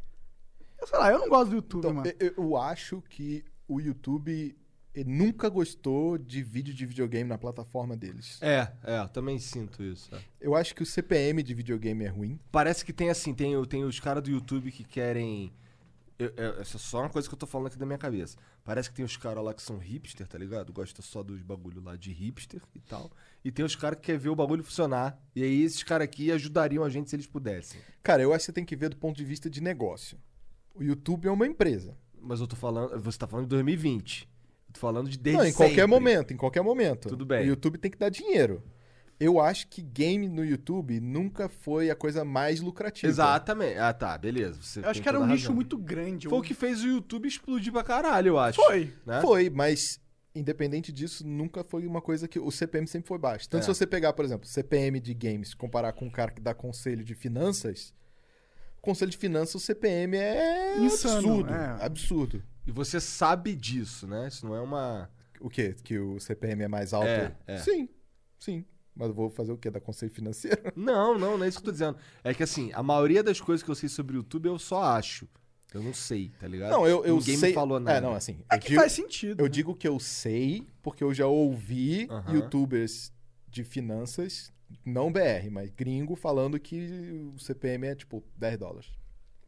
Eu 0.81 0.87
sei 0.87 0.99
lá, 0.99 1.11
eu 1.11 1.19
não 1.19 1.29
gosto 1.29 1.51
do 1.51 1.57
YouTube, 1.57 1.79
Então, 1.81 1.95
mano. 1.95 2.13
eu, 2.21 2.35
eu 2.37 2.57
acho 2.57 3.03
que 3.09 3.45
o 3.67 3.81
YouTube 3.81 4.57
nunca 5.05 5.49
gostou 5.49 6.17
de 6.17 6.43
vídeo 6.43 6.73
de 6.73 6.87
videogame 6.87 7.29
na 7.29 7.37
plataforma 7.37 7.95
deles. 7.97 8.39
É, 8.41 8.73
é, 8.83 8.99
eu 9.01 9.09
também 9.09 9.39
sinto 9.39 9.83
isso. 9.83 10.15
é. 10.15 10.19
Eu 10.41 10.55
acho 10.55 10.75
que 10.75 10.83
o 10.83 10.87
CPM 10.87 11.43
de 11.43 11.53
videogame 11.55 12.05
é 12.05 12.09
ruim. 12.09 12.39
Parece 12.51 12.85
que 12.85 12.93
tem 12.93 13.11
assim, 13.11 13.35
tem, 13.35 13.63
tem 13.67 13.85
os 13.85 14.01
caras 14.01 14.23
do 14.23 14.31
YouTube 14.31 14.71
que 14.73 14.85
querem. 14.85 15.53
eu- 16.19 16.33
eu- 16.35 16.61
essa 16.61 16.79
é 16.79 16.81
só 16.81 17.01
uma 17.01 17.11
coisa 17.11 17.29
que 17.29 17.35
eu 17.35 17.39
tô 17.39 17.47
falando 17.47 17.67
aqui 17.67 17.77
da 17.77 17.85
minha 17.85 17.99
cabeça. 17.99 18.39
Parece 18.65 18.89
que 18.89 18.97
tem 18.97 19.05
os 19.05 19.19
caras 19.19 19.45
lá 19.45 19.53
que 19.53 19.61
são 19.63 19.77
hipster, 19.77 20.27
tá 20.27 20.39
ligado? 20.39 20.73
Gosta 20.73 21.03
só 21.03 21.23
dos 21.23 21.43
bagulho 21.43 21.83
lá 21.83 21.95
de 21.95 22.11
hipster 22.11 22.63
e 22.75 22.81
tal. 22.81 23.11
E 23.45 23.53
tem 23.53 23.63
os 23.67 23.77
caras 23.77 23.99
que 23.99 24.07
querem 24.07 24.19
ver 24.19 24.31
o 24.31 24.35
bagulho 24.35 24.65
funcionar. 24.65 25.21
E 25.35 25.43
aí 25.43 25.63
esses 25.63 25.83
caras 25.83 26.07
aqui 26.07 26.33
ajudariam 26.33 26.83
a 26.83 26.89
gente 26.89 27.11
se 27.11 27.17
eles 27.17 27.27
pudessem. 27.27 27.79
Cara, 28.03 28.23
eu 28.23 28.33
acho 28.33 28.41
que 28.41 28.47
você 28.47 28.53
tem 28.55 28.65
que 28.65 28.75
ver 28.75 28.89
do 28.89 28.97
ponto 28.97 29.15
de 29.15 29.25
vista 29.27 29.51
de 29.51 29.61
negócio. 29.61 30.19
O 30.79 30.83
YouTube 30.83 31.27
é 31.27 31.31
uma 31.31 31.47
empresa. 31.47 31.97
Mas 32.21 32.41
eu 32.41 32.47
tô 32.47 32.57
falando. 32.57 32.99
Você 33.01 33.19
tá 33.19 33.27
falando 33.27 33.47
de 33.47 33.51
2020. 33.51 34.23
Eu 34.69 34.73
tô 34.75 34.81
falando 34.81 35.09
de 35.09 35.17
desde 35.19 35.41
Não, 35.43 35.49
em 35.49 35.53
qualquer 35.53 35.75
sempre. 35.83 35.87
momento, 35.87 36.33
em 36.33 36.37
qualquer 36.37 36.63
momento. 36.63 37.09
Tudo 37.09 37.25
bem. 37.25 37.45
O 37.45 37.47
YouTube 37.49 37.79
tem 37.79 37.91
que 37.91 37.99
dar 37.99 38.09
dinheiro. 38.09 38.63
Eu 39.19 39.41
acho 39.41 39.69
que 39.69 39.81
game 39.81 40.29
no 40.29 40.45
YouTube 40.45 41.01
nunca 41.01 41.49
foi 41.49 41.89
a 41.89 41.97
coisa 41.97 42.23
mais 42.23 42.61
lucrativa. 42.61 43.09
Exatamente. 43.09 43.79
Ah, 43.79 43.93
tá, 43.95 44.19
beleza. 44.19 44.61
Você 44.61 44.81
Eu 44.81 44.91
acho 44.91 45.01
que 45.01 45.09
era 45.09 45.19
um 45.19 45.27
nicho 45.27 45.55
muito 45.55 45.79
grande. 45.79 46.29
Foi 46.29 46.39
o 46.39 46.43
que 46.43 46.53
fez 46.53 46.83
o 46.85 46.87
YouTube 46.89 47.27
explodir 47.27 47.73
pra 47.73 47.83
caralho, 47.83 48.29
eu 48.29 48.39
acho. 48.39 48.61
Foi. 48.61 48.93
Né? 49.07 49.23
Foi, 49.23 49.49
mas 49.49 49.99
independente 50.35 50.93
disso, 50.93 51.27
nunca 51.27 51.65
foi 51.65 51.87
uma 51.87 52.03
coisa 52.03 52.29
que. 52.29 52.39
O 52.39 52.51
CPM 52.51 52.87
sempre 52.87 53.09
foi 53.09 53.17
baixo. 53.19 53.49
Tanto 53.49 53.63
É. 53.63 53.65
se 53.65 53.69
você 53.69 53.87
pegar, 53.87 54.13
por 54.13 54.23
exemplo, 54.23 54.47
CPM 54.47 55.01
de 55.01 55.15
games, 55.15 55.55
comparar 55.55 55.93
com 55.95 56.05
um 56.05 56.11
cara 56.11 56.31
que 56.31 56.41
dá 56.43 56.53
conselho 56.53 57.03
de 57.03 57.15
finanças, 57.15 57.95
conselho 58.87 59.11
de 59.11 59.17
finanças, 59.19 59.55
o 59.57 59.61
CPM 59.61 60.17
é 60.17 60.79
Insano, 60.79 61.17
absurdo. 61.19 61.53
é. 61.53 61.85
Absurdo. 61.85 62.43
E 62.67 62.71
você 62.73 63.01
sabe 63.01 63.55
disso, 63.55 64.07
né? 64.07 64.29
Isso 64.29 64.47
não 64.47 64.55
é 64.57 64.61
uma. 64.61 65.11
O 65.41 65.51
quê? 65.51 65.75
Que 65.85 65.99
o 65.99 66.19
CPM 66.19 66.63
é 66.63 66.69
mais 66.69 66.95
alto? 66.95 67.07
É, 67.09 67.37
é. 67.47 67.59
Sim, 67.59 67.89
sim. 68.39 68.65
Mas 68.95 69.09
eu 69.09 69.15
vou 69.15 69.29
fazer 69.29 69.53
o 69.53 69.59
quê? 69.59 69.71
Dar 69.71 69.81
conselho 69.81 70.11
financeiro? 70.11 70.63
Não, 70.75 71.19
não, 71.19 71.37
não 71.37 71.45
é 71.45 71.49
isso 71.49 71.59
que 71.59 71.63
eu 71.63 71.67
tô 71.67 71.73
dizendo. 71.73 71.99
É 72.25 72.33
que 72.33 72.43
assim, 72.43 72.71
a 72.73 72.83
maioria 72.83 73.23
das 73.23 73.39
coisas 73.41 73.63
que 73.63 73.71
eu 73.71 73.75
sei 73.75 73.89
sobre 73.91 74.17
o 74.17 74.19
YouTube 74.19 74.47
eu 74.47 74.59
só 74.59 74.83
acho. 74.83 75.29
Eu 75.75 75.83
não 75.83 75.93
sei, 75.93 76.31
tá 76.41 76.49
ligado? 76.49 76.71
Não, 76.71 76.87
eu, 76.87 77.05
eu 77.05 77.17
Ninguém 77.17 77.37
sei. 77.37 77.49
me 77.51 77.55
falou 77.55 77.79
nada. 77.79 77.99
É, 77.99 78.01
não, 78.01 78.15
assim. 78.15 78.39
É 78.51 78.57
que 78.57 78.69
digo, 78.69 78.81
faz 78.81 78.93
sentido. 78.93 79.41
eu 79.41 79.45
né? 79.45 79.51
digo 79.51 79.75
que 79.75 79.87
eu 79.87 79.99
sei, 80.01 80.67
porque 80.83 81.05
eu 81.05 81.13
já 81.13 81.27
ouvi 81.27 82.07
Aham. 82.11 82.33
youtubers 82.35 83.13
de 83.49 83.63
finanças, 83.63 84.51
não 84.85 85.13
BR, 85.13 85.51
mas 85.51 85.71
gringo, 85.71 86.17
falando 86.17 86.59
que 86.59 87.33
o 87.35 87.39
CPM 87.39 87.87
é 87.87 87.95
tipo 87.95 88.23
10 88.37 88.59
dólares. 88.59 88.93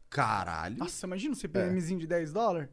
Caralho. 0.09 0.77
Nossa, 0.77 1.05
imagina 1.05 1.33
um 1.33 1.35
CPMzinho 1.35 1.99
de 1.99 2.07
10 2.07 2.33
dólares. 2.33 2.69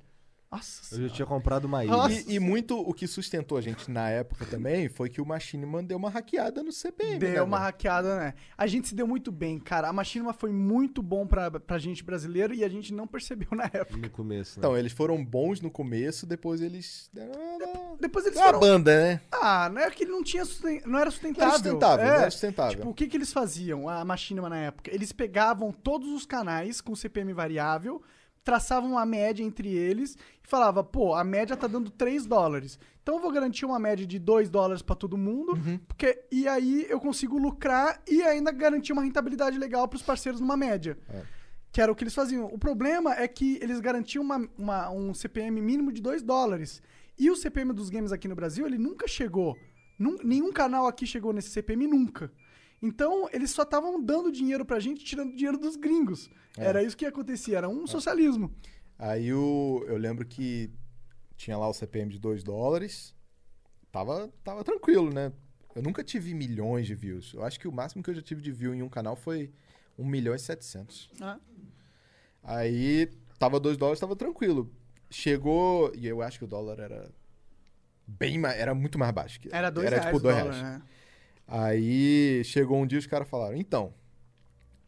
Nossa 0.50 0.80
eu 0.82 0.88
senhora. 0.96 1.08
já 1.08 1.14
tinha 1.14 1.26
comprado 1.26 1.64
uma 1.64 1.84
ilha. 1.84 1.92
E, 2.28 2.34
e 2.36 2.40
muito 2.40 2.78
o 2.78 2.94
que 2.94 3.06
sustentou 3.06 3.58
a 3.58 3.60
gente 3.60 3.90
na 3.90 4.08
época 4.08 4.46
também 4.46 4.88
foi 4.88 5.08
que 5.10 5.20
o 5.20 5.26
Machinima 5.26 5.82
deu 5.82 5.98
uma 5.98 6.08
hackeada 6.08 6.62
no 6.62 6.72
CPM. 6.72 7.18
Deu 7.18 7.30
né, 7.32 7.42
uma 7.42 7.56
velho? 7.58 7.66
hackeada, 7.66 8.18
né? 8.18 8.34
A 8.56 8.66
gente 8.66 8.88
se 8.88 8.94
deu 8.94 9.06
muito 9.06 9.30
bem, 9.32 9.58
cara. 9.58 9.88
A 9.88 9.92
Machinima 9.92 10.32
foi 10.32 10.52
muito 10.52 11.02
bom 11.02 11.26
pra, 11.26 11.50
pra 11.50 11.78
gente 11.78 12.02
brasileiro 12.04 12.54
e 12.54 12.64
a 12.64 12.68
gente 12.68 12.94
não 12.94 13.06
percebeu 13.06 13.48
na 13.52 13.64
época. 13.64 13.96
No 13.98 14.08
começo, 14.10 14.58
né? 14.58 14.60
Então, 14.66 14.76
eles 14.78 14.92
foram 14.92 15.22
bons 15.24 15.60
no 15.60 15.70
começo, 15.70 16.24
depois 16.26 16.60
eles 16.62 17.10
deram 17.12 17.32
uma, 17.32 17.96
Depois 17.98 18.24
eles 18.24 18.38
uma 18.38 18.46
foram... 18.46 18.60
banda, 18.60 18.96
né? 18.98 19.20
Ah, 19.32 19.68
não 19.68 19.80
é 19.82 19.90
que 19.90 20.04
ele 20.04 20.12
não 20.12 20.22
tinha 20.22 20.44
susten- 20.44 20.80
não 20.86 20.96
era 20.98 21.06
Não 21.06 21.12
sustentável. 21.12 21.48
era 21.48 21.52
sustentável, 21.58 22.04
É. 22.04 22.08
não 22.08 22.20
era 22.20 22.30
sustentável. 22.30 22.76
Tipo, 22.76 22.88
o 22.90 22.94
que 22.94 23.06
que 23.08 23.16
eles 23.16 23.32
faziam, 23.32 23.88
a 23.88 24.04
Machinima 24.04 24.48
na 24.48 24.58
época? 24.58 24.94
Eles 24.94 25.12
pegavam 25.12 25.72
todos 25.72 26.08
os 26.08 26.24
canais 26.24 26.80
com 26.80 26.94
CPM 26.94 27.32
variável, 27.32 28.00
traçavam 28.46 28.92
uma 28.92 29.04
média 29.04 29.42
entre 29.44 29.68
eles 29.68 30.14
e 30.14 30.46
falava, 30.48 30.84
pô, 30.84 31.14
a 31.14 31.24
média 31.24 31.56
tá 31.56 31.66
dando 31.66 31.90
3 31.90 32.26
dólares. 32.26 32.78
Então 33.02 33.16
eu 33.16 33.20
vou 33.20 33.32
garantir 33.32 33.66
uma 33.66 33.78
média 33.78 34.06
de 34.06 34.20
2 34.20 34.48
dólares 34.48 34.82
pra 34.82 34.94
todo 34.94 35.16
mundo, 35.18 35.52
Uhum. 35.54 35.78
porque 35.88 36.22
e 36.30 36.46
aí 36.46 36.86
eu 36.88 37.00
consigo 37.00 37.36
lucrar 37.36 38.00
e 38.08 38.22
ainda 38.22 38.52
garantir 38.52 38.92
uma 38.92 39.02
rentabilidade 39.02 39.58
legal 39.58 39.88
pros 39.88 40.00
parceiros 40.02 40.40
numa 40.40 40.56
média. 40.56 40.96
É. 41.08 41.22
Que 41.72 41.80
era 41.80 41.90
o 41.90 41.94
que 41.96 42.04
eles 42.04 42.14
faziam. 42.14 42.46
O 42.46 42.58
problema 42.58 43.14
é 43.16 43.26
que 43.26 43.58
eles 43.60 43.80
garantiam 43.80 44.22
uma- 44.22 44.48
uma- 44.56 44.90
um 44.90 45.12
CPM 45.12 45.60
mínimo 45.60 45.92
de 45.92 46.00
2 46.00 46.22
dólares. 46.22 46.80
E 47.18 47.28
o 47.30 47.36
CPM 47.36 47.72
dos 47.72 47.90
games 47.90 48.12
aqui 48.12 48.28
no 48.28 48.34
Brasil, 48.36 48.64
ele 48.64 48.78
nunca 48.78 49.08
chegou. 49.08 49.56
Nenhum 50.22 50.52
canal 50.52 50.86
aqui 50.86 51.04
chegou 51.06 51.32
nesse 51.32 51.50
CPM 51.50 51.86
nunca. 51.88 52.30
Então, 52.82 53.28
eles 53.32 53.50
só 53.50 53.62
estavam 53.62 54.02
dando 54.02 54.30
dinheiro 54.30 54.64
pra 54.64 54.78
gente, 54.78 55.04
tirando 55.04 55.34
dinheiro 55.34 55.58
dos 55.58 55.76
gringos. 55.76 56.30
É. 56.56 56.64
Era 56.64 56.82
isso 56.82 56.96
que 56.96 57.06
acontecia, 57.06 57.58
era 57.58 57.68
um 57.68 57.86
socialismo. 57.86 58.54
Aí 58.98 59.32
o, 59.32 59.84
eu 59.86 59.96
lembro 59.96 60.24
que 60.26 60.70
tinha 61.36 61.56
lá 61.56 61.68
o 61.68 61.74
CPM 61.74 62.10
de 62.10 62.18
2 62.18 62.42
dólares. 62.42 63.14
Tava, 63.92 64.28
tava 64.44 64.62
tranquilo, 64.64 65.12
né? 65.12 65.32
Eu 65.74 65.82
nunca 65.82 66.02
tive 66.02 66.32
milhões 66.34 66.86
de 66.86 66.94
views. 66.94 67.32
Eu 67.34 67.44
acho 67.44 67.60
que 67.60 67.68
o 67.68 67.72
máximo 67.72 68.02
que 68.02 68.10
eu 68.10 68.14
já 68.14 68.22
tive 68.22 68.40
de 68.40 68.50
view 68.52 68.74
em 68.74 68.82
um 68.82 68.88
canal 68.88 69.16
foi 69.16 69.50
1 69.98 70.04
milhão 70.06 70.34
e 70.34 70.38
700. 70.38 71.10
Ah. 71.20 71.38
Aí 72.42 73.10
tava 73.38 73.58
2 73.60 73.76
dólares, 73.76 74.00
tava 74.00 74.16
tranquilo. 74.16 74.72
Chegou, 75.10 75.92
e 75.94 76.06
eu 76.06 76.22
acho 76.22 76.38
que 76.38 76.44
o 76.44 76.48
dólar 76.48 76.78
era 76.80 77.10
bem 78.06 78.38
mais, 78.38 78.58
era 78.58 78.74
muito 78.74 78.98
mais 78.98 79.12
baixo. 79.12 79.38
Era 79.50 79.68
2 79.70 79.86
Era 79.86 79.96
reais 79.96 80.06
tipo 80.06 80.18
o 80.18 80.22
2 80.22 80.36
dólar, 80.36 80.52
reais. 80.52 80.78
né? 80.78 80.82
Aí 81.46 82.42
chegou 82.44 82.78
um 82.78 82.86
dia 82.86 82.98
os 82.98 83.06
caras 83.06 83.28
falaram, 83.28 83.56
então, 83.56 83.94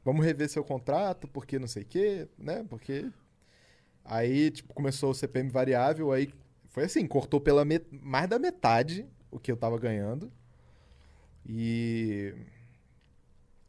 vamos 0.04 0.24
rever 0.24 0.48
seu 0.48 0.64
contrato, 0.64 1.28
porque 1.28 1.58
não 1.58 1.68
sei 1.68 1.82
o 1.82 1.86
quê, 1.86 2.28
né? 2.36 2.64
Porque. 2.68 3.10
Aí, 4.04 4.50
tipo, 4.50 4.72
começou 4.72 5.10
o 5.10 5.14
CPM 5.14 5.50
variável, 5.50 6.10
aí 6.10 6.32
foi 6.68 6.84
assim, 6.84 7.06
cortou 7.06 7.40
pela 7.40 7.64
met... 7.64 7.86
mais 7.90 8.28
da 8.28 8.38
metade 8.38 9.06
o 9.30 9.38
que 9.38 9.52
eu 9.52 9.56
tava 9.56 9.78
ganhando. 9.78 10.32
E. 11.46 12.34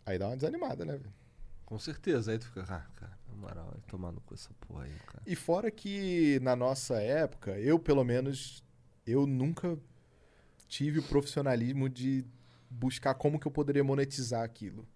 Aí 0.06 0.18
dá 0.18 0.28
uma 0.28 0.38
desanimada, 0.38 0.86
né, 0.86 0.94
velho? 0.94 1.14
Com 1.66 1.78
certeza. 1.78 2.32
Aí 2.32 2.40
tu 2.40 2.48
fica, 2.48 2.62
ah, 2.64 2.88
cara, 2.96 3.18
na 3.28 3.36
moral, 3.36 3.68
vai 3.72 3.82
tomar 3.88 4.12
no 4.12 4.22
cu 4.22 4.34
essa 4.34 4.50
porra 4.62 4.86
aí, 4.86 4.96
cara. 5.06 5.24
E 5.28 5.36
fora 5.36 5.70
que 5.70 6.40
na 6.42 6.56
nossa 6.56 7.00
época, 7.02 7.60
eu 7.60 7.78
pelo 7.78 8.04
menos, 8.04 8.64
eu 9.06 9.28
nunca 9.28 9.78
tive 10.68 11.00
o 11.00 11.04
profissionalismo 11.04 11.88
de 11.88 12.26
buscar 12.70 13.14
como 13.16 13.40
que 13.40 13.48
eu 13.48 13.52
poderia 13.52 13.84
monetizar 13.84 14.44
aquilo. 14.44 14.88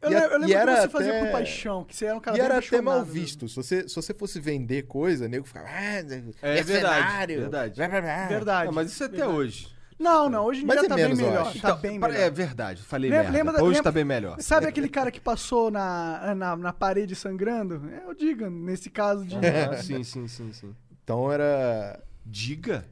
Eu, 0.00 0.10
E 0.10 0.14
a- 0.16 0.24
eu 0.24 0.30
lembro 0.32 0.48
e 0.48 0.52
era 0.54 0.74
que 0.74 0.80
você 0.82 0.88
fazia 0.88 1.12
por 1.12 1.22
até- 1.22 1.32
paixão, 1.32 1.84
que 1.84 1.94
você 1.94 2.06
era 2.06 2.16
um 2.16 2.20
cara 2.20 2.36
e 2.36 2.40
bem 2.40 2.44
era 2.46 2.58
até 2.58 2.80
mal 2.80 3.04
visto. 3.04 3.48
Se 3.48 3.54
você, 3.56 3.88
se 3.88 3.94
você 3.94 4.12
fosse 4.12 4.40
vender 4.40 4.82
coisa, 4.82 5.28
nego 5.28 5.46
ficava. 5.46 5.68
Ah, 5.68 5.72
É 5.80 6.02
mercenário, 6.02 6.66
verdade, 6.66 7.34
verdade. 7.36 7.76
blá, 7.76 7.88
blá, 7.88 8.00
blá." 8.00 8.26
Verdade. 8.26 8.68
Ah, 8.68 8.72
mas 8.72 8.90
isso 8.90 9.02
é 9.02 9.06
até 9.06 9.16
verdade. 9.18 9.36
hoje. 9.38 9.72
Não, 9.98 10.28
não, 10.28 10.44
hoje 10.46 10.62
em 10.62 10.66
Mas 10.66 10.78
dia 10.78 10.86
é 10.86 10.88
tá 10.88 10.96
menos, 10.96 11.16
bem 11.18 11.26
eu 11.26 11.32
melhor. 11.32 11.46
acho. 11.46 11.60
Tá 11.60 11.68
Então, 11.68 11.80
bem 11.80 11.98
melhor. 12.00 12.16
É 12.16 12.28
verdade, 12.30 12.82
falei 12.82 13.08
Lembra- 13.10 13.22
merda. 13.24 13.38
lembra 13.38 13.52
da- 13.52 13.58
hoje 13.62 13.68
lembra- 13.76 13.82
tá 13.84 13.92
bem 13.92 14.04
melhor. 14.04 14.40
Sabe 14.40 14.66
aquele 14.66 14.88
cara 14.88 15.12
que 15.12 15.20
passou 15.20 15.70
na, 15.70 16.34
na, 16.34 16.56
na 16.56 16.72
parede 16.72 17.14
sangrando? 17.14 17.88
É 17.88 18.08
o 18.10 18.12
Diga, 18.14 18.50
nesse 18.50 18.90
caso 18.90 19.24
de. 19.24 19.36
Sim, 19.84 20.02
sim, 20.02 20.26
sim, 20.26 20.52
sim. 20.52 20.74
Então 21.04 21.30
era. 21.30 22.02
Diga? 22.26 22.84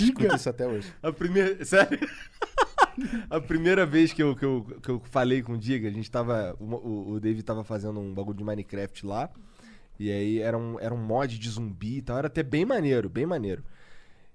Escuta 0.00 0.36
isso 0.36 0.48
até 0.48 0.66
hoje. 0.66 0.92
A 1.02 1.12
primeira. 1.12 1.64
Sério? 1.64 1.98
A 3.28 3.38
primeira 3.40 3.84
vez 3.84 4.12
que 4.12 4.22
eu, 4.22 4.34
que, 4.34 4.44
eu, 4.44 4.64
que 4.82 4.88
eu 4.88 5.02
falei 5.10 5.42
com 5.42 5.52
o 5.52 5.58
Diga, 5.58 5.88
a 5.88 5.92
gente 5.92 6.10
tava. 6.10 6.56
O, 6.58 7.12
o, 7.12 7.20
David 7.20 7.42
tava 7.42 7.62
fazendo 7.62 8.00
um 8.00 8.14
bagulho 8.14 8.38
de 8.38 8.44
Minecraft 8.44 9.06
lá. 9.06 9.28
E 9.98 10.10
aí 10.10 10.38
era 10.38 10.56
um, 10.56 10.80
era 10.80 10.94
um 10.94 10.98
mod 10.98 11.38
de 11.38 11.50
zumbi 11.50 11.98
e 11.98 12.02
tal. 12.02 12.18
Era 12.18 12.26
até 12.28 12.42
bem 12.42 12.64
maneiro, 12.64 13.08
bem 13.08 13.26
maneiro. 13.26 13.62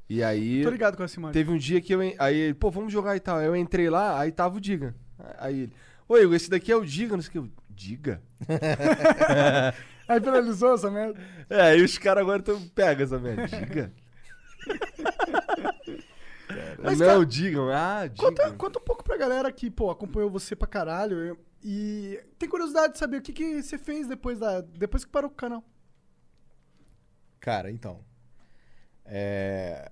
E 0.08 0.24
aí. 0.24 0.64
Tô 0.64 0.70
ligado 0.70 0.96
com 0.96 1.04
esse 1.04 1.20
mano. 1.20 1.34
Teve 1.34 1.52
um 1.52 1.58
dia 1.58 1.82
que 1.82 1.94
eu. 1.94 2.02
Aí 2.20 2.36
ele, 2.38 2.54
pô, 2.54 2.70
vamos 2.70 2.94
jogar 2.94 3.16
e 3.16 3.20
tal. 3.20 3.38
Aí 3.38 3.48
eu 3.48 3.56
entrei 3.56 3.90
lá, 3.90 4.20
aí 4.20 4.32
tava 4.32 4.58
o 4.58 4.62
Diga. 4.62 4.96
Aí 5.40 5.62
ele. 5.62 5.74
Oi, 6.08 6.36
esse 6.36 6.50
daqui 6.50 6.72
é 6.72 6.76
o 6.76 6.86
Diga, 6.86 7.16
não 7.16 7.24
sei 7.24 7.40
o 7.40 7.44
que. 7.46 7.52
Diga? 7.70 8.22
Aí 10.08 10.20
finalizou 10.20 10.74
essa 10.74 10.92
merda. 10.92 11.18
É, 11.50 11.78
e 11.78 11.82
os 11.82 11.98
caras 11.98 12.22
agora 12.22 12.44
tão 12.44 12.62
pega 12.76 13.06
essa 13.06 13.18
merda. 13.18 13.48
Diga? 13.48 13.94
Mas, 16.84 17.00
não, 17.00 17.08
cara, 17.08 17.26
digam. 17.26 17.70
Ah, 17.70 18.08
digam. 18.08 18.30
Conta, 18.30 18.52
conta 18.54 18.80
um 18.80 18.84
pouco 18.84 19.04
pra 19.04 19.18
galera 19.18 19.52
que, 19.52 19.70
pô, 19.70 19.90
acompanhou 19.90 20.30
você 20.30 20.56
pra 20.56 20.68
caralho 20.68 21.38
e 21.64 22.20
tem 22.40 22.50
curiosidade 22.50 22.94
de 22.94 23.00
saber 23.00 23.18
o 23.18 23.22
que, 23.22 23.32
que 23.32 23.62
você 23.62 23.78
fez 23.78 24.08
depois, 24.08 24.40
da, 24.40 24.62
depois 24.62 25.06
que 25.06 25.12
parou 25.12 25.30
com 25.30 25.36
o 25.36 25.38
canal. 25.38 25.64
Cara, 27.40 27.72
então. 27.72 28.04
É... 29.06 29.92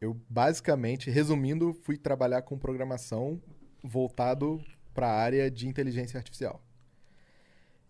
Eu 0.00 0.20
basicamente, 0.28 1.10
resumindo, 1.10 1.72
fui 1.72 1.96
trabalhar 1.96 2.42
com 2.42 2.58
programação 2.58 3.40
voltado 3.82 4.62
para 4.92 5.06
a 5.06 5.16
área 5.16 5.50
de 5.50 5.68
inteligência 5.68 6.18
artificial. 6.18 6.60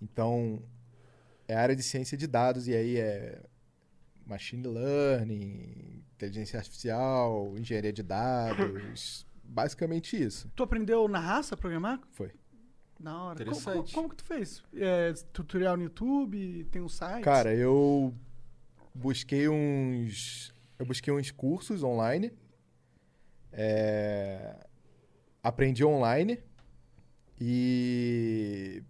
Então, 0.01 0.63
é 1.49 1.55
área 1.55 1.75
de 1.75 1.83
ciência 1.83 2.17
de 2.17 2.27
dados 2.27 2.69
e 2.69 2.75
aí 2.75 2.99
é 2.99 3.43
machine 4.27 4.67
learning, 4.67 6.05
inteligência 6.15 6.59
artificial, 6.59 7.55
engenharia 7.59 7.93
de 7.93 8.03
dados, 8.03 9.27
basicamente 9.43 10.21
isso. 10.21 10.51
Tu 10.55 10.63
aprendeu 10.63 11.09
na 11.09 11.19
raça 11.19 11.55
a 11.55 11.59
programar? 11.59 12.01
Foi. 12.11 12.33
Da 12.99 13.17
hora. 13.17 13.43
Interessante. 13.43 13.93
Como, 13.93 13.93
como 13.93 14.09
que 14.11 14.17
tu 14.17 14.25
fez? 14.25 14.63
É, 14.75 15.13
tutorial 15.33 15.77
no 15.77 15.83
YouTube? 15.85 16.65
Tem 16.71 16.81
um 16.81 16.89
site? 16.89 17.25
Cara, 17.25 17.53
eu 17.53 18.15
busquei 18.95 19.49
uns. 19.49 20.55
Eu 20.79 20.87
busquei 20.87 21.13
uns 21.13 21.31
cursos 21.31 21.83
online. 21.83 22.33
É, 23.53 24.67
aprendi 25.43 25.85
online. 25.85 26.39
E. 27.41 28.83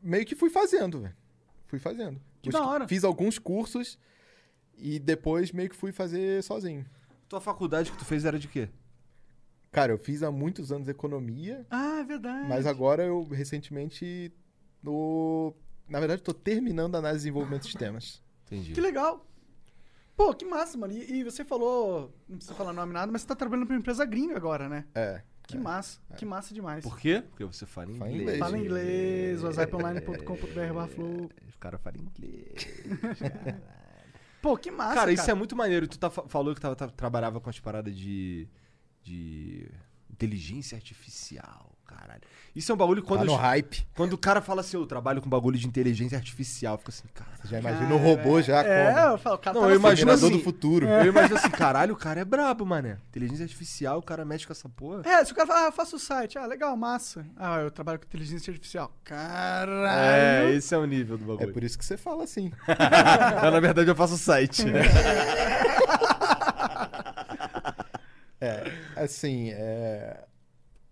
Meio 0.00 0.24
que 0.24 0.36
fui 0.36 0.48
fazendo, 0.48 1.00
velho. 1.00 1.16
Fui 1.66 1.80
fazendo. 1.80 2.20
Que 2.40 2.50
da 2.50 2.64
hora. 2.64 2.86
Fiz 2.86 3.02
alguns 3.02 3.38
cursos 3.38 3.98
e 4.76 4.98
depois 4.98 5.52
meio 5.52 5.68
que 5.70 5.76
fui 5.76 5.92
fazer 5.92 6.42
sozinho. 6.42 6.84
Tua 7.28 7.40
faculdade 7.40 7.90
que 7.90 7.98
tu 7.98 8.04
fez 8.04 8.24
era 8.24 8.38
de 8.38 8.46
quê? 8.48 8.68
Cara, 9.72 9.92
eu 9.92 9.98
fiz 9.98 10.22
há 10.22 10.30
muitos 10.30 10.72
anos 10.72 10.88
economia, 10.88 11.66
Ah, 11.70 11.98
é 12.00 12.04
verdade. 12.04 12.48
mas 12.48 12.66
agora 12.66 13.02
eu 13.04 13.24
recentemente 13.24 14.32
tô. 14.82 15.54
Na 15.88 15.98
verdade, 16.00 16.22
tô 16.22 16.32
terminando 16.32 16.94
a 16.94 16.98
análise 16.98 17.20
de 17.20 17.24
desenvolvimento 17.24 17.62
de 17.62 17.68
sistemas. 17.68 18.22
Entendi. 18.46 18.72
Que 18.72 18.80
legal. 18.80 19.26
Pô, 20.16 20.32
que 20.32 20.44
massa, 20.46 20.78
mano. 20.78 20.94
E, 20.94 21.18
e 21.20 21.24
você 21.24 21.44
falou, 21.44 22.14
não 22.28 22.38
precisa 22.38 22.56
falar 22.56 22.72
nome 22.72 22.92
nada, 22.92 23.12
mas 23.12 23.20
você 23.22 23.28
tá 23.28 23.34
trabalhando 23.36 23.66
pra 23.66 23.74
uma 23.74 23.80
empresa 23.80 24.04
gringa 24.06 24.34
agora, 24.36 24.68
né? 24.68 24.86
É. 24.94 25.20
Que 25.46 25.58
massa. 25.58 26.00
Que 26.16 26.24
massa 26.24 26.54
demais. 26.54 26.82
Por 26.82 26.98
quê? 26.98 27.22
Porque 27.28 27.44
você 27.44 27.66
fala 27.66 27.86
Fala 27.94 28.10
inglês. 28.10 28.20
inglês. 28.22 28.38
Fala 28.38 28.58
inglês, 28.58 29.42
whatsapponline.com.br 29.44 30.72
barra 30.74 30.88
flow. 30.88 31.30
Os 31.46 31.56
caras 31.56 31.80
falam 31.82 32.00
inglês. 32.00 32.66
Pô, 34.46 34.56
que 34.56 34.70
massa, 34.70 34.94
cara, 34.94 35.12
isso 35.12 35.28
é 35.30 35.34
muito 35.34 35.56
maneiro. 35.56 35.88
Tu 35.88 35.98
tá, 35.98 36.08
fa- 36.08 36.28
falou 36.28 36.54
que 36.54 36.60
tava, 36.60 36.76
tava- 36.76 36.92
trabalhava 36.92 37.40
com 37.40 37.50
as 37.50 37.58
paradas 37.58 37.96
de. 37.96 38.48
de. 39.02 39.68
inteligência 40.08 40.76
artificial. 40.76 41.75
Caralho. 41.86 42.20
Isso 42.54 42.72
é 42.72 42.74
um 42.74 42.78
bagulho 42.78 43.02
quando. 43.02 43.20
Tá 43.20 43.26
no 43.26 43.34
os- 43.34 43.38
hype. 43.40 43.86
quando 43.94 44.14
o 44.14 44.18
cara 44.18 44.40
fala 44.40 44.60
assim, 44.62 44.76
eu 44.78 44.86
trabalho 44.86 45.20
com 45.20 45.28
bagulho 45.28 45.58
de 45.58 45.66
inteligência 45.66 46.16
artificial, 46.16 46.78
fica 46.78 46.90
assim, 46.90 47.04
cara. 47.14 47.30
Você 47.42 47.48
já 47.48 47.58
imagina 47.58 47.94
o 47.94 47.98
robô 47.98 48.40
já 48.40 48.62
É, 48.64 48.92
como. 48.92 49.06
eu 49.12 49.18
falo, 49.18 49.34
o 49.36 49.38
cara 49.38 49.54
Não, 49.54 49.62
tá 49.66 49.70
eu 49.72 49.76
imagino 49.76 50.10
assim- 50.10 50.30
do 50.30 50.38
futuro. 50.40 50.86
Eu 50.88 51.06
imagino 51.06 51.36
assim, 51.36 51.50
caralho, 51.50 51.92
o 51.94 51.96
cara 51.96 52.20
é 52.20 52.24
brabo, 52.24 52.64
mané. 52.64 52.98
Inteligência 53.10 53.44
artificial, 53.44 53.98
o 53.98 54.02
cara 54.02 54.24
mexe 54.24 54.46
com 54.46 54.52
essa 54.52 54.68
porra. 54.68 55.02
É, 55.04 55.24
se 55.24 55.32
o 55.32 55.34
cara 55.34 55.46
falar, 55.46 55.62
ah, 55.64 55.66
eu 55.66 55.72
faço 55.72 55.96
o 55.96 55.98
site. 55.98 56.38
Ah, 56.38 56.46
legal, 56.46 56.74
massa. 56.76 57.26
Ah, 57.36 57.58
eu 57.60 57.70
trabalho 57.70 57.98
com 57.98 58.06
inteligência 58.06 58.50
artificial. 58.50 58.90
É, 59.04 59.08
Caralho. 59.10 60.48
esse 60.54 60.74
é 60.74 60.78
o 60.78 60.86
nível 60.86 61.18
do 61.18 61.24
É 61.24 61.26
bagulho. 61.36 61.52
por 61.52 61.62
isso 61.62 61.78
que 61.78 61.84
você 61.84 61.96
fala 61.98 62.24
assim. 62.24 62.50
Mas, 62.66 63.52
na 63.52 63.60
verdade, 63.60 63.88
eu 63.90 63.94
faço 63.94 64.14
o 64.14 64.18
site. 64.18 64.64
né? 64.64 64.80
É, 68.38 68.70
assim, 68.96 69.50
é, 69.50 70.24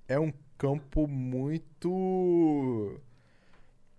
é 0.08 0.18
um 0.18 0.32
campo 0.64 1.06
muito. 1.06 3.00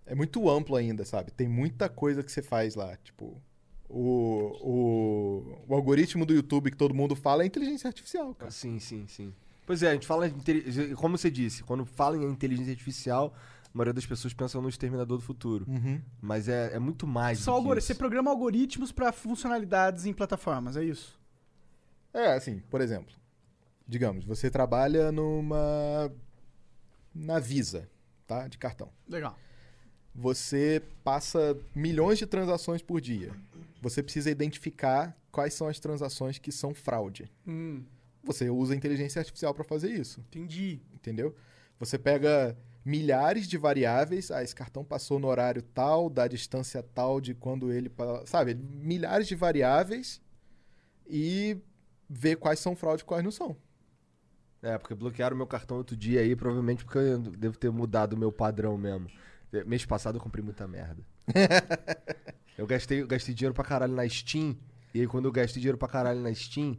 É 0.04 0.14
muito 0.14 0.48
amplo 0.48 0.76
ainda, 0.76 1.04
sabe? 1.04 1.30
Tem 1.32 1.48
muita 1.48 1.88
coisa 1.88 2.22
que 2.22 2.30
você 2.30 2.42
faz 2.42 2.74
lá. 2.74 2.96
Tipo, 3.02 3.40
o, 3.88 4.52
o, 4.60 5.58
o 5.68 5.74
algoritmo 5.74 6.24
do 6.24 6.32
YouTube 6.34 6.70
que 6.70 6.76
todo 6.76 6.94
mundo 6.94 7.16
fala 7.16 7.42
é 7.42 7.46
inteligência 7.46 7.88
artificial, 7.88 8.34
cara. 8.34 8.50
Sim, 8.50 8.78
sim, 8.78 9.06
sim. 9.08 9.32
Pois 9.64 9.82
é, 9.82 9.90
a 9.90 9.92
gente 9.94 10.06
fala. 10.06 10.30
Como 10.96 11.18
você 11.18 11.30
disse, 11.30 11.62
quando 11.64 11.84
fala 11.84 12.16
em 12.16 12.24
inteligência 12.24 12.70
artificial, 12.72 13.34
a 13.64 13.70
maioria 13.76 13.92
das 13.92 14.06
pessoas 14.06 14.32
pensam 14.32 14.62
no 14.62 14.68
exterminador 14.68 15.18
do 15.18 15.24
futuro. 15.24 15.64
Uhum. 15.68 16.00
Mas 16.20 16.48
é, 16.48 16.74
é 16.74 16.78
muito 16.78 17.04
mais. 17.06 17.40
Só 17.40 17.50
do 17.52 17.54
que 17.56 17.60
algori- 17.62 17.78
isso. 17.78 17.88
Você 17.88 17.94
programa 17.94 18.30
algoritmos 18.30 18.92
pra 18.92 19.10
funcionalidades 19.12 20.06
em 20.06 20.12
plataformas, 20.12 20.76
é 20.76 20.84
isso? 20.84 21.18
É, 22.14 22.32
assim, 22.34 22.60
por 22.70 22.80
exemplo, 22.80 23.12
digamos, 23.88 24.24
você 24.24 24.48
trabalha 24.50 25.10
numa. 25.10 26.12
Na 27.18 27.38
Visa, 27.38 27.88
tá? 28.26 28.46
De 28.48 28.58
cartão. 28.58 28.90
Legal. 29.08 29.38
Você 30.14 30.82
passa 31.04 31.56
milhões 31.74 32.18
de 32.18 32.26
transações 32.26 32.80
por 32.82 33.00
dia. 33.00 33.32
Você 33.82 34.02
precisa 34.02 34.30
identificar 34.30 35.16
quais 35.30 35.52
são 35.54 35.68
as 35.68 35.78
transações 35.78 36.38
que 36.38 36.50
são 36.50 36.72
fraude. 36.74 37.30
Hum, 37.46 37.82
Você 38.24 38.48
usa 38.50 38.74
inteligência 38.74 39.20
artificial 39.20 39.52
para 39.54 39.62
fazer 39.62 39.90
isso, 39.90 40.20
entendi. 40.20 40.80
entendeu? 40.94 41.34
Você 41.78 41.98
pega 41.98 42.56
milhares 42.84 43.46
de 43.46 43.58
variáveis, 43.58 44.30
ah, 44.30 44.42
esse 44.42 44.54
cartão 44.54 44.82
passou 44.84 45.18
no 45.18 45.28
horário 45.28 45.60
tal, 45.62 46.08
da 46.08 46.26
distância 46.26 46.82
tal 46.82 47.20
de 47.20 47.34
quando 47.34 47.70
ele, 47.70 47.90
sabe, 48.24 48.54
milhares 48.54 49.28
de 49.28 49.34
variáveis 49.34 50.20
e 51.06 51.58
vê 52.08 52.34
quais 52.34 52.58
são 52.58 52.74
fraude 52.74 53.02
e 53.02 53.04
quais 53.04 53.22
não 53.22 53.30
são. 53.30 53.56
É, 54.66 54.76
porque 54.76 54.96
bloquearam 54.96 55.36
meu 55.36 55.46
cartão 55.46 55.76
outro 55.76 55.96
dia 55.96 56.20
aí, 56.20 56.34
provavelmente 56.34 56.84
porque 56.84 56.98
eu 56.98 57.20
devo 57.20 57.56
ter 57.56 57.70
mudado 57.70 58.14
o 58.14 58.18
meu 58.18 58.32
padrão 58.32 58.76
mesmo. 58.76 59.08
É, 59.52 59.62
Mês 59.62 59.86
passado 59.86 60.16
eu 60.16 60.20
comprei 60.20 60.44
muita 60.44 60.66
merda. 60.66 61.00
eu 62.58 62.66
gastei, 62.66 63.00
eu 63.00 63.06
gastei 63.06 63.32
dinheiro 63.32 63.54
pra 63.54 63.62
caralho 63.62 63.94
na 63.94 64.08
Steam, 64.08 64.56
e 64.92 65.00
aí 65.02 65.06
quando 65.06 65.26
eu 65.26 65.32
gastei 65.32 65.60
dinheiro 65.60 65.78
pra 65.78 65.86
caralho 65.86 66.20
na 66.20 66.34
Steam, 66.34 66.76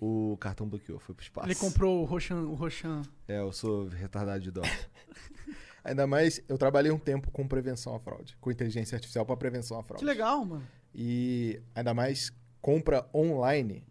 o 0.00 0.34
cartão 0.40 0.66
bloqueou, 0.66 0.98
foi 0.98 1.14
pro 1.14 1.22
espaço. 1.22 1.46
Ele 1.46 1.54
comprou 1.54 2.00
o 2.00 2.04
Roshan, 2.06 2.40
o 2.40 2.54
Roshan. 2.54 3.02
É, 3.28 3.38
eu 3.38 3.52
sou 3.52 3.86
retardado 3.88 4.40
de 4.40 4.50
dó. 4.50 4.62
Ainda 5.84 6.06
mais, 6.06 6.40
eu 6.48 6.56
trabalhei 6.56 6.90
um 6.90 6.98
tempo 6.98 7.30
com 7.30 7.46
prevenção 7.46 7.94
à 7.94 8.00
fraude, 8.00 8.34
com 8.40 8.50
inteligência 8.50 8.96
artificial 8.96 9.26
para 9.26 9.36
prevenção 9.36 9.78
à 9.78 9.82
fraude. 9.82 10.00
Que 10.00 10.06
legal, 10.06 10.42
mano. 10.42 10.66
E 10.94 11.60
ainda 11.74 11.92
mais 11.92 12.32
compra 12.62 13.06
online, 13.14 13.84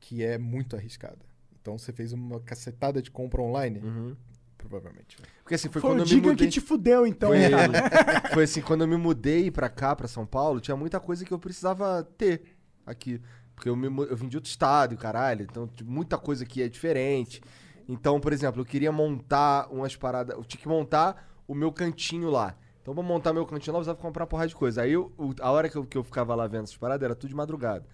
que 0.00 0.24
é 0.24 0.38
muito 0.38 0.74
arriscada. 0.74 1.29
Então 1.60 1.76
você 1.78 1.92
fez 1.92 2.12
uma 2.12 2.40
cacetada 2.40 3.00
de 3.02 3.10
compra 3.10 3.42
online, 3.42 3.78
Uhum. 3.80 4.16
provavelmente. 4.56 5.16
vai. 5.18 5.28
Porque 5.42 5.54
assim, 5.54 5.68
foi, 5.68 5.80
Foi, 5.82 5.90
quando 5.90 6.00
o 6.00 6.02
eu 6.02 6.06
me 6.06 6.10
Diga 6.10 6.28
mudei... 6.30 6.46
que 6.46 6.52
te 6.52 6.60
fudeu, 6.60 7.06
então. 7.06 7.30
Foi, 7.30 7.38
foi 8.34 8.44
assim, 8.44 8.60
quando 8.62 8.82
eu 8.82 8.88
me 8.88 8.96
mudei 8.96 9.50
pra 9.50 9.68
cá, 9.68 9.94
pra 9.96 10.08
São 10.08 10.24
Paulo, 10.26 10.60
tinha 10.60 10.76
muita 10.76 10.98
coisa 11.00 11.24
que 11.24 11.32
eu 11.32 11.38
precisava 11.38 12.02
ter 12.16 12.42
aqui. 12.86 13.20
Porque 13.54 13.68
eu, 13.68 13.76
me, 13.76 13.86
eu 13.86 14.16
vim 14.16 14.28
de 14.28 14.36
outro 14.38 14.48
estado, 14.50 14.94
e 14.94 14.96
caralho, 14.96 15.42
então 15.42 15.66
tinha 15.68 15.88
muita 15.88 16.16
coisa 16.16 16.44
aqui 16.44 16.62
é 16.62 16.68
diferente. 16.68 17.42
Então, 17.86 18.18
por 18.20 18.32
exemplo, 18.32 18.60
eu 18.62 18.64
queria 18.64 18.90
montar 18.90 19.68
umas 19.70 19.94
paradas, 19.96 20.34
eu 20.36 20.44
tinha 20.44 20.60
que 20.60 20.68
montar 20.68 21.28
o 21.46 21.54
meu 21.54 21.70
cantinho 21.70 22.30
lá. 22.30 22.56
Então, 22.80 22.94
pra 22.94 23.02
montar 23.02 23.34
meu 23.34 23.44
cantinho 23.44 23.74
lá, 23.74 23.78
eu 23.78 23.80
precisava 23.82 23.98
comprar 24.00 24.22
uma 24.22 24.28
porrada 24.28 24.48
de 24.48 24.54
coisa. 24.54 24.80
Aí, 24.82 24.92
eu- 24.92 25.12
a 25.40 25.50
hora 25.50 25.68
que 25.68 25.76
eu, 25.76 25.84
que 25.84 25.98
eu 25.98 26.02
ficava 26.04 26.34
lá 26.34 26.46
vendo 26.46 26.62
essas 26.64 26.76
paradas, 26.78 27.04
era 27.04 27.14
tudo 27.14 27.28
de 27.28 27.34
madrugada. 27.36 27.84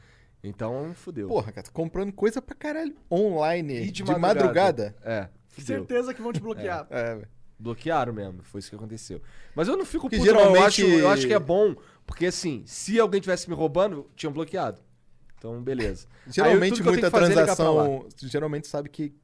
Então, 0.49 0.93
fudeu. 0.95 1.29
Porra, 1.29 1.51
cara, 1.53 1.67
tô 1.67 1.73
comprando 1.73 2.13
coisa 2.13 2.41
pra 2.41 2.55
caralho 2.55 2.95
online, 3.11 3.83
E 3.83 3.91
de, 3.91 4.05
madrugada. 4.05 4.95
É, 5.03 5.29
fudeu. 5.49 5.79
Certeza 5.79 6.15
que 6.15 6.23
vão 6.23 6.33
te 6.33 6.41
bloquear. 6.41 6.87
É, 6.91 7.15
velho. 7.17 7.29
Bloquearam 7.59 8.13
mesmo, 8.13 8.43
foi 8.43 8.59
isso 8.61 8.69
que 8.69 8.77
aconteceu. 8.77 9.21
Mas 9.55 9.67
eu 9.67 9.77
não 9.79 9.85
fico 9.87 10.11
puto, 10.11 10.17
não. 10.17 10.27
Eu 10.27 10.37
geralmente- 10.39 10.65
acho, 10.67 10.83
eu 10.85 11.09
acho 11.09 11.27
que 11.27 11.33
é 11.33 11.39
bom, 11.39 11.75
porque 12.07 12.27
assim, 12.27 12.63
se 12.67 13.01
alguém 13.01 13.19
tivesse 13.21 13.49
me 13.49 13.55
roubando, 13.57 14.11
tinham 14.15 14.31
bloqueado. 14.33 14.81
Então, 15.39 15.63
beleza. 15.63 16.07
Geralmente 16.29 16.81
eu 16.81 16.87
muita 16.87 17.07
é 17.07 17.11
transação. 17.11 18.07
Geralmente 18.19 18.67
sabe 18.69 18.91
que 18.91 19.15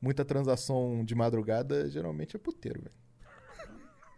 muita 0.00 0.24
transação 0.24 1.04
de 1.04 1.14
madrugada 1.14 1.88
geralmente 1.90 2.34
é 2.34 2.38
puteiro, 2.38 2.80
velho. 2.80 2.94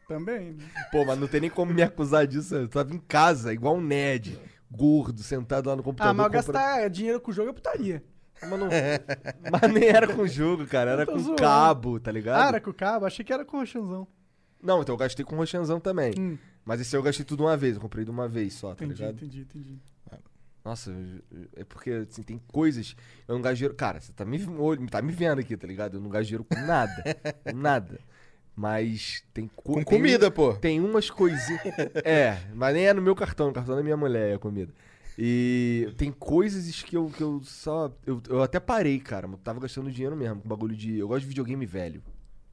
Também. 0.07 0.53
né? 0.53 0.65
Pô, 0.93 1.05
mas 1.05 1.19
não 1.19 1.27
tem 1.27 1.41
nem 1.41 1.51
como 1.51 1.73
me 1.73 1.83
acusar 1.83 2.27
disso. 2.27 2.55
Eu 2.55 2.69
tava 2.69 2.95
em 2.95 2.99
casa, 2.99 3.53
igual 3.53 3.77
um 3.77 3.81
nerd, 3.81 4.39
gordo, 4.71 5.23
sentado 5.23 5.69
lá 5.69 5.77
no 5.77 5.83
computador. 5.83 6.11
Ah, 6.11 6.15
mas 6.15 6.27
comprando- 6.27 6.47
gastar 6.55 6.89
dinheiro 6.91 7.21
com 7.21 7.31
o 7.31 7.35
jogo 7.35 7.51
é 7.51 7.53
putaria. 7.53 8.03
Mas, 8.43 8.59
não- 8.59 8.69
mas 9.51 9.73
nem 9.73 9.85
era 9.89 10.13
com 10.13 10.27
jogo, 10.27 10.67
cara. 10.67 10.91
Era 10.93 11.07
com 11.07 11.19
zoando. 11.19 11.37
cabo, 11.41 11.99
tá 12.01 12.11
ligado? 12.11 12.43
Ah, 12.43 12.49
era 12.49 12.61
com 12.61 12.71
o 12.71 12.75
cabo? 12.75 13.07
Achei 13.07 13.25
que 13.25 13.33
era 13.33 13.45
com 13.45 13.57
o 13.57 13.61
Roshanzão. 13.61 14.07
Não, 14.63 14.81
então 14.83 14.95
eu 14.95 14.99
gastei 14.99 15.25
com 15.25 15.37
roxanzão 15.37 15.79
também. 15.79 16.15
Hum, 16.19 16.39
Mas 16.65 16.81
esse 16.81 16.97
eu 16.97 17.03
gastei 17.03 17.23
tudo 17.25 17.45
uma 17.45 17.55
vez. 17.57 17.75
Eu 17.77 17.81
comprei 17.83 18.03
de 18.03 18.11
uma 18.11 18.27
vez 18.27 18.55
só, 18.55 18.75
tá 18.75 18.83
entendi, 18.85 19.01
ligado? 19.03 19.15
entendi, 19.17 19.41
entendi. 19.43 19.79
Nossa, 20.65 20.91
é 21.55 21.63
porque 21.65 21.91
assim, 21.91 22.23
tem 22.23 22.39
coisas. 22.49 22.97
Eu 23.29 23.35
não 23.35 23.43
gasto 23.43 23.57
dinheiro. 23.57 23.75
Cara, 23.75 24.01
você 24.01 24.11
tá 24.15 24.25
me, 24.25 24.39
tá 24.91 25.03
me 25.03 25.13
vendo 25.13 25.39
aqui, 25.41 25.55
tá 25.59 25.67
ligado? 25.67 25.99
Eu 25.99 26.01
não 26.01 26.09
gasto 26.09 26.25
dinheiro 26.29 26.45
com 26.45 26.59
nada. 26.67 27.05
com 27.45 27.55
nada. 27.55 28.01
Mas 28.57 29.23
tem 29.35 29.49
co- 29.49 29.63
Com 29.63 29.75
tem 29.75 29.85
comida, 29.85 30.29
um- 30.29 30.31
pô. 30.31 30.55
Tem 30.55 30.81
umas 30.81 31.11
coisinhas. 31.11 31.61
é, 32.05 32.39
mas 32.55 32.75
nem 32.75 32.87
é 32.87 32.93
no 32.95 33.03
meu 33.03 33.15
cartão, 33.15 33.49
no 33.49 33.53
cartão 33.53 33.75
da 33.75 33.83
minha 33.83 33.97
mulher 33.97 34.31
é 34.31 34.35
a 34.35 34.39
comida. 34.39 34.73
E 35.19 35.93
tem 35.97 36.11
coisas 36.11 36.83
que 36.83 36.97
eu, 36.97 37.07
que 37.09 37.23
eu 37.23 37.41
só. 37.45 37.93
Eu, 38.05 38.21
eu 38.29 38.43
até 38.43 38.59
parei, 38.59 38.99
cara. 38.99 39.27
Eu 39.29 39.37
tava 39.39 39.61
gastando 39.61 39.91
dinheiro 39.91 40.17
mesmo 40.17 40.41
com 40.41 40.49
bagulho 40.49 40.77
de. 40.77 40.99
Eu 40.99 41.09
gosto 41.09 41.23
de 41.23 41.29
videogame 41.29 41.65
velho. 41.67 42.03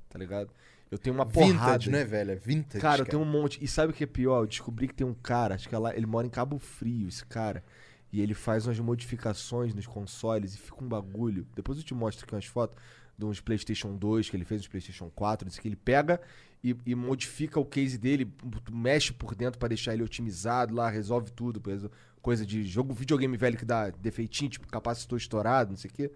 Tá 0.10 0.20
ligado? 0.20 0.50
Eu 0.90 0.98
tenho 0.98 1.16
uma 1.16 1.26
porrada. 1.26 1.54
Vintage, 1.54 1.90
não 1.90 2.00
é 2.00 2.04
velho? 2.06 2.32
É 2.32 2.36
vintage. 2.36 2.82
Cara, 2.82 3.02
eu 3.02 3.06
tenho 3.06 3.22
um 3.22 3.26
monte. 3.26 3.58
E 3.64 3.68
sabe 3.68 3.92
o 3.92 3.96
que 3.96 4.04
é 4.04 4.08
pior? 4.08 4.42
Eu 4.44 4.48
descobri 4.48 4.88
que 4.88 4.94
tem 4.94 5.08
um 5.08 5.14
cara, 5.14 5.56
acho 5.56 5.68
que 5.70 5.74
é 5.74 5.78
lá, 5.78 5.96
ele 5.96 6.06
mora 6.06 6.28
em 6.28 6.30
Cabo 6.30 6.60
Frio, 6.60 7.08
esse 7.08 7.26
cara. 7.26 7.64
E 8.12 8.22
ele 8.22 8.34
faz 8.34 8.68
umas 8.68 8.78
modificações 8.80 9.74
nos 9.74 9.88
consoles 9.88 10.54
e 10.54 10.58
fica 10.58 10.84
um 10.84 10.88
bagulho. 10.88 11.48
Depois 11.56 11.78
eu 11.78 11.84
te 11.84 11.94
mostro 11.94 12.26
aqui 12.26 12.36
umas 12.36 12.46
fotos 12.46 12.78
de 13.22 13.26
uns 13.26 13.40
PlayStation 13.40 13.96
2 13.96 14.30
que 14.30 14.36
ele 14.36 14.46
fez, 14.46 14.62
uns 14.62 14.68
PlayStation 14.68 15.10
4, 15.14 15.48
disse 15.48 15.62
que 15.62 15.68
ele 15.68 15.76
pega 15.76 16.20
e, 16.64 16.76
e 16.86 16.96
modifica 16.96 17.60
o 17.60 17.66
case 17.66 17.98
dele, 17.98 18.32
mexe 18.72 19.14
por 19.14 19.36
dentro 19.36 19.60
pra 19.60 19.68
deixar 19.68 19.94
ele 19.94 20.04
otimizado 20.04 20.74
lá, 20.74 20.90
resolve 20.90 21.32
tudo. 21.32 21.62
Coisa 22.22 22.46
de 22.46 22.64
jogo, 22.64 22.94
videogame 22.94 23.36
velho 23.38 23.58
que 23.58 23.66
dá 23.66 23.90
defeitinho, 23.90 24.50
tipo 24.50 24.68
capacitor 24.68 25.18
estourado, 25.18 25.72
não 25.72 25.78
sei 25.78 25.90
o 25.90 25.94
quê. 25.94 26.12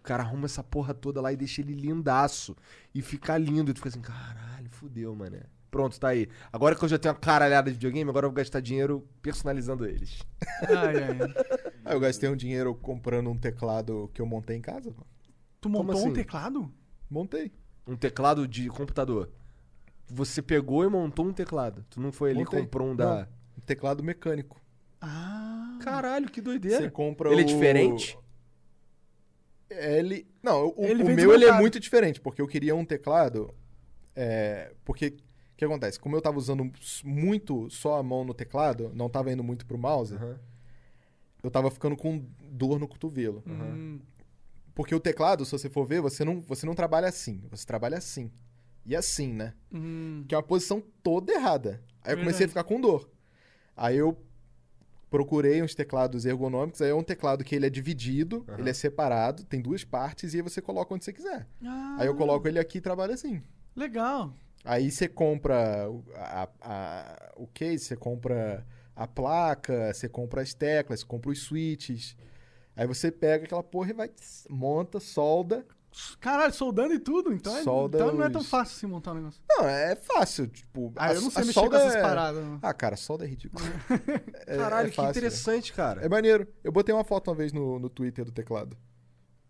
O 0.00 0.02
cara 0.02 0.22
arruma 0.22 0.46
essa 0.46 0.62
porra 0.62 0.94
toda 0.94 1.20
lá 1.20 1.32
e 1.32 1.36
deixa 1.36 1.60
ele 1.60 1.74
lindaço. 1.74 2.56
E 2.94 3.02
fica 3.02 3.36
lindo. 3.36 3.70
E 3.70 3.74
tu 3.74 3.78
fica 3.78 3.88
assim, 3.88 4.00
caralho, 4.00 4.70
fudeu, 4.70 5.14
mané. 5.14 5.42
Pronto, 5.70 5.98
tá 5.98 6.08
aí. 6.08 6.28
Agora 6.52 6.74
que 6.74 6.82
eu 6.82 6.88
já 6.88 6.98
tenho 6.98 7.12
uma 7.12 7.20
caralhada 7.20 7.70
de 7.70 7.74
videogame, 7.74 8.08
agora 8.08 8.24
eu 8.26 8.30
vou 8.30 8.36
gastar 8.36 8.60
dinheiro 8.60 9.06
personalizando 9.20 9.84
eles. 9.84 10.22
Ai, 10.62 11.02
ai, 11.02 11.18
ai. 11.20 11.68
Ah, 11.84 11.94
eu 11.94 12.00
gastei 12.00 12.28
um 12.28 12.36
dinheiro 12.36 12.74
comprando 12.74 13.30
um 13.30 13.36
teclado 13.38 14.10
que 14.12 14.20
eu 14.20 14.26
montei 14.26 14.56
em 14.56 14.60
casa. 14.60 14.90
pô. 14.92 15.06
Tu 15.60 15.68
montou 15.68 15.96
assim? 15.96 16.08
um 16.10 16.12
teclado? 16.12 16.72
Montei. 17.10 17.52
Um 17.86 17.96
teclado 17.96 18.46
de 18.46 18.68
computador. 18.68 19.30
Você 20.06 20.40
pegou 20.40 20.84
e 20.84 20.88
montou 20.88 21.26
um 21.26 21.32
teclado. 21.32 21.84
Tu 21.90 22.00
não 22.00 22.12
foi 22.12 22.30
ali 22.30 22.42
e 22.42 22.44
comprou 22.46 22.88
um 22.88 22.96
da. 22.96 23.28
Um 23.56 23.60
teclado 23.60 24.02
mecânico. 24.02 24.60
Ah. 25.00 25.78
Caralho, 25.82 26.26
que 26.28 26.40
Você 26.40 26.44
doideira. 26.44 26.90
compra 26.90 27.30
Ele 27.30 27.42
é 27.42 27.44
o- 27.44 27.46
diferente? 27.46 28.18
Ele. 29.70 30.26
Não, 30.42 30.68
o, 30.76 30.84
Ele 30.84 31.02
o 31.02 31.06
meu 31.14 31.34
ele 31.34 31.44
é 31.44 31.52
muito 31.52 31.78
diferente, 31.78 32.20
porque 32.20 32.40
eu 32.40 32.46
queria 32.46 32.74
um 32.74 32.84
teclado. 32.84 33.52
É, 34.16 34.72
porque 34.84 35.08
o 35.52 35.56
que 35.56 35.64
acontece? 35.64 35.98
Como 36.00 36.16
eu 36.16 36.20
tava 36.22 36.38
usando 36.38 36.70
muito 37.04 37.68
só 37.70 37.98
a 37.98 38.02
mão 38.02 38.24
no 38.24 38.32
teclado, 38.34 38.90
não 38.94 39.08
tava 39.08 39.30
indo 39.32 39.44
muito 39.44 39.66
pro 39.66 39.78
mouse, 39.78 40.14
Aham. 40.14 40.38
eu 41.42 41.50
tava 41.50 41.70
ficando 41.70 41.96
com 41.96 42.24
dor 42.50 42.78
no 42.80 42.88
cotovelo. 42.88 43.42
Hum. 43.46 44.00
Porque 44.78 44.94
o 44.94 45.00
teclado, 45.00 45.44
se 45.44 45.50
você 45.50 45.68
for 45.68 45.84
ver, 45.84 46.00
você 46.00 46.24
não, 46.24 46.40
você 46.40 46.64
não 46.64 46.72
trabalha 46.72 47.08
assim, 47.08 47.42
você 47.50 47.66
trabalha 47.66 47.98
assim. 47.98 48.30
E 48.86 48.94
assim, 48.94 49.32
né? 49.32 49.52
Hum. 49.72 50.24
Que 50.28 50.36
é 50.36 50.38
uma 50.38 50.42
posição 50.44 50.80
toda 51.02 51.32
errada. 51.32 51.82
Aí 52.04 52.12
eu 52.12 52.18
comecei 52.18 52.46
a 52.46 52.48
ficar 52.48 52.62
com 52.62 52.80
dor. 52.80 53.10
Aí 53.76 53.96
eu 53.96 54.16
procurei 55.10 55.60
uns 55.64 55.74
teclados 55.74 56.24
ergonômicos, 56.24 56.80
aí 56.80 56.90
é 56.90 56.94
um 56.94 57.02
teclado 57.02 57.42
que 57.42 57.56
ele 57.56 57.66
é 57.66 57.70
dividido, 57.70 58.44
Aham. 58.48 58.60
ele 58.60 58.70
é 58.70 58.72
separado, 58.72 59.42
tem 59.42 59.60
duas 59.60 59.82
partes 59.82 60.32
e 60.32 60.36
aí 60.36 60.42
você 60.42 60.62
coloca 60.62 60.94
onde 60.94 61.04
você 61.04 61.12
quiser. 61.12 61.44
Ah, 61.64 61.96
Aí 61.98 62.06
eu 62.06 62.14
coloco 62.14 62.46
ele 62.46 62.60
aqui 62.60 62.78
e 62.78 62.80
trabalho 62.80 63.12
assim. 63.14 63.42
Legal. 63.74 64.32
Aí 64.64 64.92
você 64.92 65.08
compra 65.08 65.90
o- 65.90 66.04
a, 66.14 66.48
a- 66.60 67.32
o 67.36 67.48
case, 67.48 67.84
você 67.84 67.96
compra 67.96 68.64
a 68.94 69.08
placa, 69.08 69.92
você 69.92 70.08
compra 70.08 70.40
as 70.42 70.54
teclas, 70.54 71.00
você 71.00 71.06
compra 71.06 71.30
os 71.32 71.42
switches. 71.42 72.16
Aí 72.78 72.86
você 72.86 73.10
pega 73.10 73.44
aquela 73.44 73.62
porra 73.62 73.90
e 73.90 73.92
vai, 73.92 74.10
monta, 74.48 75.00
solda. 75.00 75.66
Caralho, 76.20 76.52
soldando 76.54 76.94
e 76.94 76.98
tudo, 77.00 77.32
então, 77.32 77.56
é- 77.56 77.62
Solda 77.64 77.98
então 77.98 78.14
não 78.14 78.22
é 78.22 78.28
tão 78.30 78.44
fácil 78.44 78.76
assim 78.76 78.86
montar 78.86 79.12
um 79.12 79.14
negócio. 79.16 79.42
Não, 79.48 79.68
é 79.68 79.96
fácil, 79.96 80.46
tipo... 80.46 80.92
Ah, 80.94 81.06
a- 81.06 81.14
eu 81.14 81.20
não 81.22 81.30
sei 81.30 81.44
mexer 81.44 81.54
com 81.54 81.60
solda 81.62 81.78
essas 81.78 81.94
é- 81.96 82.00
paradas. 82.02 82.44
não. 82.44 82.58
Ah, 82.62 82.72
cara, 82.72 82.94
solda 82.94 83.24
é 83.24 83.28
ridículo. 83.28 83.64
É- 84.46 84.56
Caralho, 84.56 84.86
é 84.86 84.90
que 84.90 84.96
fácil. 84.96 85.10
interessante, 85.10 85.72
cara. 85.72 86.04
É 86.04 86.08
maneiro. 86.08 86.46
Eu 86.62 86.70
botei 86.70 86.94
uma 86.94 87.02
foto 87.04 87.28
uma 87.30 87.34
vez 87.36 87.52
no, 87.52 87.78
no 87.80 87.88
Twitter 87.88 88.24
do 88.24 88.30
teclado. 88.30 88.76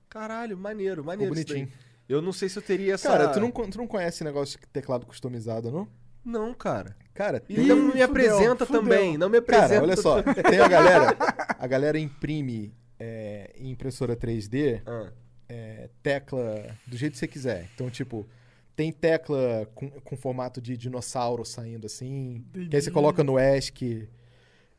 Caralho, 0.08 0.56
maneiro, 0.56 1.02
Ficou 1.02 1.04
maneiro. 1.06 1.34
isso 1.34 1.44
daí. 1.46 1.56
bonitinho. 1.64 1.78
Eu 2.08 2.22
não 2.22 2.32
sei 2.32 2.48
se 2.48 2.58
eu 2.58 2.62
teria 2.62 2.94
essa. 2.94 3.08
Cara, 3.10 3.28
tu 3.28 3.40
não, 3.40 3.50
tu 3.50 3.76
não 3.76 3.86
conhece 3.86 4.24
negócio 4.24 4.58
de 4.58 4.66
teclado 4.68 5.04
customizado, 5.04 5.70
não? 5.70 5.86
Não, 6.24 6.54
cara. 6.54 6.96
Cara, 7.12 7.42
E 7.48 7.56
tem... 7.56 7.66
não 7.66 7.76
me 7.76 7.90
fudeu, 7.90 8.04
apresenta 8.06 8.64
fudeu. 8.64 8.82
também. 8.82 9.18
Não 9.18 9.28
me 9.28 9.36
apresenta. 9.38 9.68
Cara, 9.68 9.82
olha 9.82 9.96
só. 9.96 10.22
Tem 10.22 10.60
a 10.60 10.68
galera... 10.68 11.16
A 11.58 11.66
galera 11.66 11.98
imprime 11.98 12.72
é, 12.98 13.52
em 13.56 13.70
impressora 13.70 14.16
3D 14.16 14.82
Ah, 14.86 15.12
é, 15.48 15.88
tecla 16.02 16.76
do 16.86 16.96
jeito 16.96 17.12
que 17.12 17.18
você 17.18 17.28
quiser. 17.28 17.68
Então, 17.74 17.88
tipo... 17.90 18.26
Tem 18.76 18.92
tecla 18.92 19.68
com, 19.74 19.90
com 19.90 20.16
formato 20.16 20.60
de 20.62 20.76
dinossauro 20.76 21.44
saindo 21.44 21.86
assim. 21.86 22.44
Que 22.52 22.58
aí 22.60 22.64
você 22.70 22.76
Entendi. 22.76 22.90
coloca 22.92 23.24
no 23.24 23.36
ESC. 23.36 24.08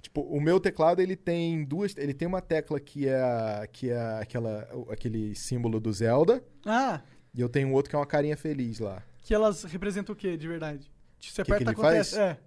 Tipo, 0.02 0.22
o 0.22 0.40
meu 0.40 0.58
teclado 0.58 1.02
ele 1.02 1.18
tem 1.18 1.66
duas. 1.66 1.94
Ele 1.98 2.14
tem 2.14 2.26
uma 2.26 2.40
tecla 2.42 2.80
que 2.80 3.10
é, 3.10 3.68
que 3.74 3.90
é 3.90 4.00
aquela, 4.22 4.70
aquele 4.90 5.36
símbolo 5.36 5.82
do 5.82 5.92
Zelda. 5.92 6.42
Ah, 6.66 7.02
E 7.36 7.42
eu 7.42 7.50
tenho 7.50 7.74
outro 7.74 7.90
que 7.90 7.96
é 7.98 8.00
uma 8.00 8.06
carinha 8.06 8.38
feliz 8.38 8.80
lá. 8.80 9.04
que 9.22 9.34
elas 9.34 9.66
representam 9.66 10.14
o 10.14 10.16
que 10.16 10.38
de 10.38 10.48
verdade? 10.48 10.90
Você 11.20 11.44
Que 11.44 11.52
aperta, 11.52 11.74
que 11.74 11.82
ele 11.82 11.88
acontece. 11.88 12.16
faz? 12.16 12.38
É. 12.38 12.40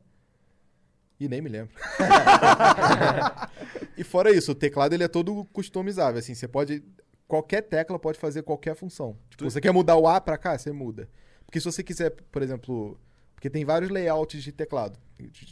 E 1.23 1.29
nem 1.29 1.41
me 1.41 1.49
lembro. 1.49 1.73
e 3.97 4.03
fora 4.03 4.33
isso, 4.33 4.51
o 4.51 4.55
teclado 4.57 4.93
ele 4.93 5.05
é 5.05 5.09
todo 5.09 5.45
customizável. 5.53 6.19
Assim, 6.19 6.35
você 6.35 6.49
pode. 6.49 6.83
Qualquer 7.29 7.63
tecla 7.63 7.97
pode 7.97 8.19
fazer 8.19 8.43
qualquer 8.43 8.75
função. 8.75 9.17
Tipo, 9.31 9.45
você 9.45 9.61
quer 9.61 9.73
mudar 9.73 9.97
o 9.97 10.09
A 10.09 10.21
pra 10.21 10.37
cá, 10.37 10.59
você 10.59 10.73
muda. 10.73 11.09
Porque 11.47 11.61
se 11.61 11.65
você 11.65 11.81
quiser, 11.85 12.11
por 12.11 12.43
exemplo. 12.43 12.99
Porque 13.37 13.49
tem 13.49 13.65
vários 13.65 13.89
layouts 13.89 14.43
de 14.43 14.51
teclado. 14.51 14.99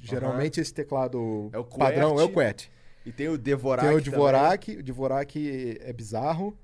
Geralmente 0.03 0.61
esse 0.61 0.75
teclado 0.75 1.51
É 1.53 1.59
o 1.59 1.65
padrão 1.65 2.19
é 2.19 2.25
o 2.25 2.29
QWERTY. 2.29 2.69
E 3.07 3.13
tem 3.13 3.29
o 3.29 3.39
Devorak. 3.39 3.87
Tem 3.87 3.97
o 3.97 4.01
também. 4.01 4.13
Dvorak, 4.13 4.77
o 4.77 4.83
Dvorak 4.83 5.79
é 5.81 5.93
bizarro. 5.93 6.59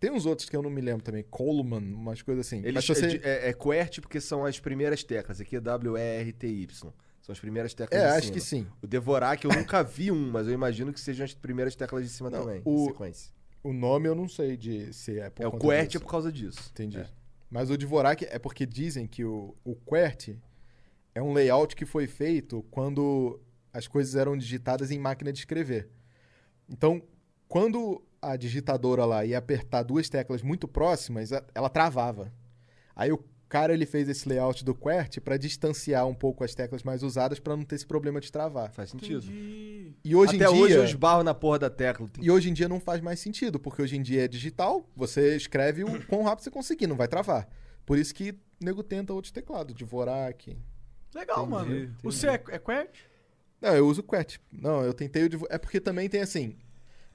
Tem 0.00 0.10
uns 0.10 0.26
outros 0.26 0.48
que 0.48 0.56
eu 0.56 0.62
não 0.62 0.70
me 0.70 0.80
lembro 0.80 1.04
também. 1.04 1.22
Coleman, 1.30 1.94
umas 1.94 2.20
coisas 2.22 2.46
assim. 2.46 2.58
Eles, 2.58 2.74
Mas 2.74 2.86
você... 2.86 3.20
é, 3.22 3.46
é, 3.46 3.48
é 3.50 3.52
QWERTY 3.52 4.00
porque 4.00 4.20
são 4.20 4.44
as 4.44 4.58
primeiras 4.58 5.04
teclas. 5.04 5.40
Aqui 5.40 5.56
é 5.56 5.60
W-E-R-T-Y. 5.60 6.92
São 7.30 7.32
as 7.32 7.38
primeiras 7.40 7.72
teclas 7.72 8.00
É, 8.02 8.06
de 8.06 8.12
acho 8.12 8.20
cima. 8.26 8.34
que 8.34 8.40
sim. 8.40 8.66
O 8.82 8.86
Devorak 8.88 9.44
eu 9.44 9.50
nunca 9.54 9.82
vi 9.84 10.10
um, 10.10 10.30
mas 10.32 10.48
eu 10.48 10.52
imagino 10.52 10.92
que 10.92 10.98
sejam 11.00 11.24
as 11.24 11.32
primeiras 11.32 11.76
teclas 11.76 12.02
de 12.04 12.10
cima 12.10 12.28
Não, 12.28 12.40
também. 12.40 12.60
o- 12.64 12.86
sequência. 12.86 13.32
O 13.62 13.72
nome 13.72 14.08
eu 14.08 14.14
não 14.14 14.26
sei 14.28 14.56
de 14.56 14.92
se 14.92 15.20
é 15.20 15.28
por 15.30 15.42
É 15.44 15.46
o 15.46 15.52
QWERTY 15.52 15.96
é 15.98 16.00
por 16.00 16.10
causa 16.10 16.32
disso. 16.32 16.70
Entendi. 16.72 16.98
É. 16.98 17.06
Mas 17.50 17.70
o 17.70 17.76
Dvorak 17.76 18.24
é 18.24 18.38
porque 18.38 18.64
dizem 18.66 19.06
que 19.06 19.24
o, 19.24 19.54
o 19.64 19.74
QWERTY 19.76 20.40
é 21.14 21.22
um 21.22 21.32
layout 21.32 21.76
que 21.76 21.84
foi 21.84 22.06
feito 22.06 22.62
quando 22.70 23.38
as 23.72 23.86
coisas 23.86 24.16
eram 24.16 24.36
digitadas 24.36 24.90
em 24.90 24.98
máquina 24.98 25.32
de 25.32 25.38
escrever. 25.40 25.88
Então, 26.68 27.02
quando 27.48 28.02
a 28.22 28.36
digitadora 28.36 29.04
lá 29.04 29.24
ia 29.24 29.38
apertar 29.38 29.82
duas 29.82 30.08
teclas 30.08 30.42
muito 30.42 30.66
próximas, 30.66 31.30
ela 31.54 31.68
travava. 31.68 32.32
Aí 32.96 33.12
o 33.12 33.18
cara 33.50 33.74
ele 33.74 33.84
fez 33.84 34.08
esse 34.08 34.28
layout 34.28 34.64
do 34.64 34.74
QWERTY 34.74 35.20
para 35.20 35.36
distanciar 35.36 36.06
um 36.06 36.14
pouco 36.14 36.44
as 36.44 36.54
teclas 36.54 36.84
mais 36.84 37.02
usadas 37.02 37.40
para 37.40 37.56
não 37.56 37.64
ter 37.64 37.74
esse 37.74 37.86
problema 37.86 38.20
de 38.20 38.30
travar. 38.30 38.70
Faz 38.72 38.90
sentido. 38.90 39.24
Entendi. 39.24 39.92
E 40.04 40.14
hoje 40.14 40.36
Até 40.36 40.44
em 40.46 40.52
dia 40.54 40.64
hoje 40.64 40.74
eu 40.74 40.84
esbarro 40.84 41.22
na 41.24 41.34
porra 41.34 41.58
da 41.58 41.68
tecla. 41.68 42.08
Tem- 42.08 42.24
E 42.24 42.30
hoje 42.30 42.48
em 42.48 42.52
dia 42.54 42.68
não 42.68 42.78
faz 42.80 43.00
mais 43.02 43.18
sentido, 43.18 43.58
porque 43.58 43.82
hoje 43.82 43.96
em 43.96 44.02
dia 44.02 44.24
é 44.24 44.28
digital, 44.28 44.88
você 44.96 45.36
escreve 45.36 45.82
o 45.84 46.06
quão 46.06 46.22
rápido 46.22 46.44
você 46.44 46.50
conseguir, 46.50 46.86
não 46.86 46.96
vai 46.96 47.08
travar. 47.08 47.48
Por 47.84 47.98
isso 47.98 48.14
que 48.14 48.30
o 48.30 48.64
nego 48.64 48.82
tenta 48.84 49.12
outros 49.12 49.32
teclados, 49.32 49.74
Dvorak. 49.74 50.56
Legal, 51.12 51.38
Entendi, 51.38 51.50
mano. 51.50 51.76
entendi. 51.76 51.92
O 52.04 52.12
seu 52.12 52.30
é, 52.30 52.34
é 52.50 52.58
QWERTY? 52.58 53.00
Não, 53.60 53.74
eu 53.74 53.86
uso 53.88 54.00
o 54.00 54.04
QWERTY. 54.04 54.38
Não, 54.52 54.82
eu 54.84 54.94
tentei 54.94 55.24
o 55.24 55.28
Dvo... 55.28 55.46
É 55.50 55.58
porque 55.58 55.80
também 55.80 56.08
tem 56.08 56.20
assim, 56.20 56.56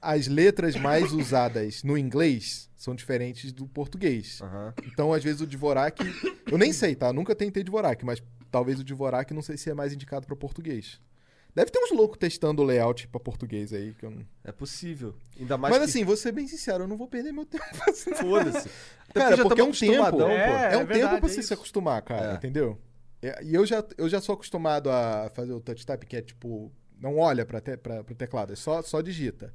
as 0.00 0.26
letras 0.26 0.76
mais 0.76 1.12
usadas 1.12 1.82
no 1.82 1.96
inglês 1.96 2.68
são 2.76 2.94
diferentes 2.94 3.52
do 3.52 3.66
português. 3.66 4.40
Aham. 4.42 4.74
Então, 4.84 5.12
às 5.12 5.22
vezes 5.24 5.40
o 5.40 5.46
Dvorak, 5.46 6.02
eu 6.50 6.58
nem 6.58 6.72
sei, 6.72 6.94
tá? 6.94 7.12
Nunca 7.12 7.34
tentei 7.34 7.64
Dvorak, 7.64 8.04
mas 8.04 8.22
talvez 8.50 8.78
o 8.78 8.84
Dvorak 8.84 9.32
não 9.34 9.42
sei 9.42 9.56
se 9.56 9.70
é 9.70 9.74
mais 9.74 9.92
indicado 9.92 10.26
para 10.26 10.36
português. 10.36 11.00
Deve 11.54 11.70
ter 11.70 11.78
uns 11.78 11.90
loucos 11.90 12.18
testando 12.18 12.60
o 12.60 12.64
layout 12.66 13.08
para 13.08 13.18
português 13.18 13.72
aí 13.72 13.94
que 13.94 14.04
eu 14.04 14.10
não... 14.10 14.22
É 14.44 14.52
possível. 14.52 15.14
Ainda 15.40 15.56
mais 15.56 15.72
Mas 15.74 15.84
que... 15.84 15.88
assim, 15.90 16.04
vou 16.04 16.14
ser 16.14 16.30
bem 16.30 16.46
sincero, 16.46 16.84
eu 16.84 16.88
não 16.88 16.98
vou 16.98 17.08
perder 17.08 17.32
meu 17.32 17.46
tempo 17.46 17.64
fazendo 17.74 18.16
Foda-se. 18.16 18.68
Cara, 19.14 19.38
porque 19.38 19.60
é 19.62 19.64
um 19.64 19.72
tempo. 19.72 19.94
acostumadão, 19.94 20.30
É, 20.30 20.46
pô. 20.46 20.52
É, 20.52 20.76
um 20.76 20.86
verdade, 20.86 20.92
tempo 21.00 21.08
pra 21.08 21.16
é 21.16 21.32
você 21.32 21.42
se 21.42 21.54
acostumar, 21.54 22.02
cara, 22.02 22.32
É. 22.32 22.34
entendeu? 22.34 22.78
É, 23.22 23.42
E 23.42 23.54
eu 23.54 23.64
já, 23.64 23.82
eu 23.96 24.06
já 24.06 24.20
sou 24.20 24.34
acostumado 24.34 24.90
a 24.90 25.30
fazer 25.34 25.54
o 25.54 25.60
touch 25.60 25.86
type, 25.86 26.04
que 26.04 26.16
é 26.18 26.20
tipo, 26.20 26.70
não 27.00 27.16
olha 27.16 27.46
pra, 27.46 27.58
te, 27.58 27.74
pra, 27.78 28.04
pro 28.04 28.14
teclado, 28.14 28.52
é 28.52 28.56
só, 28.56 28.82
só 28.82 29.00
digita. 29.00 29.54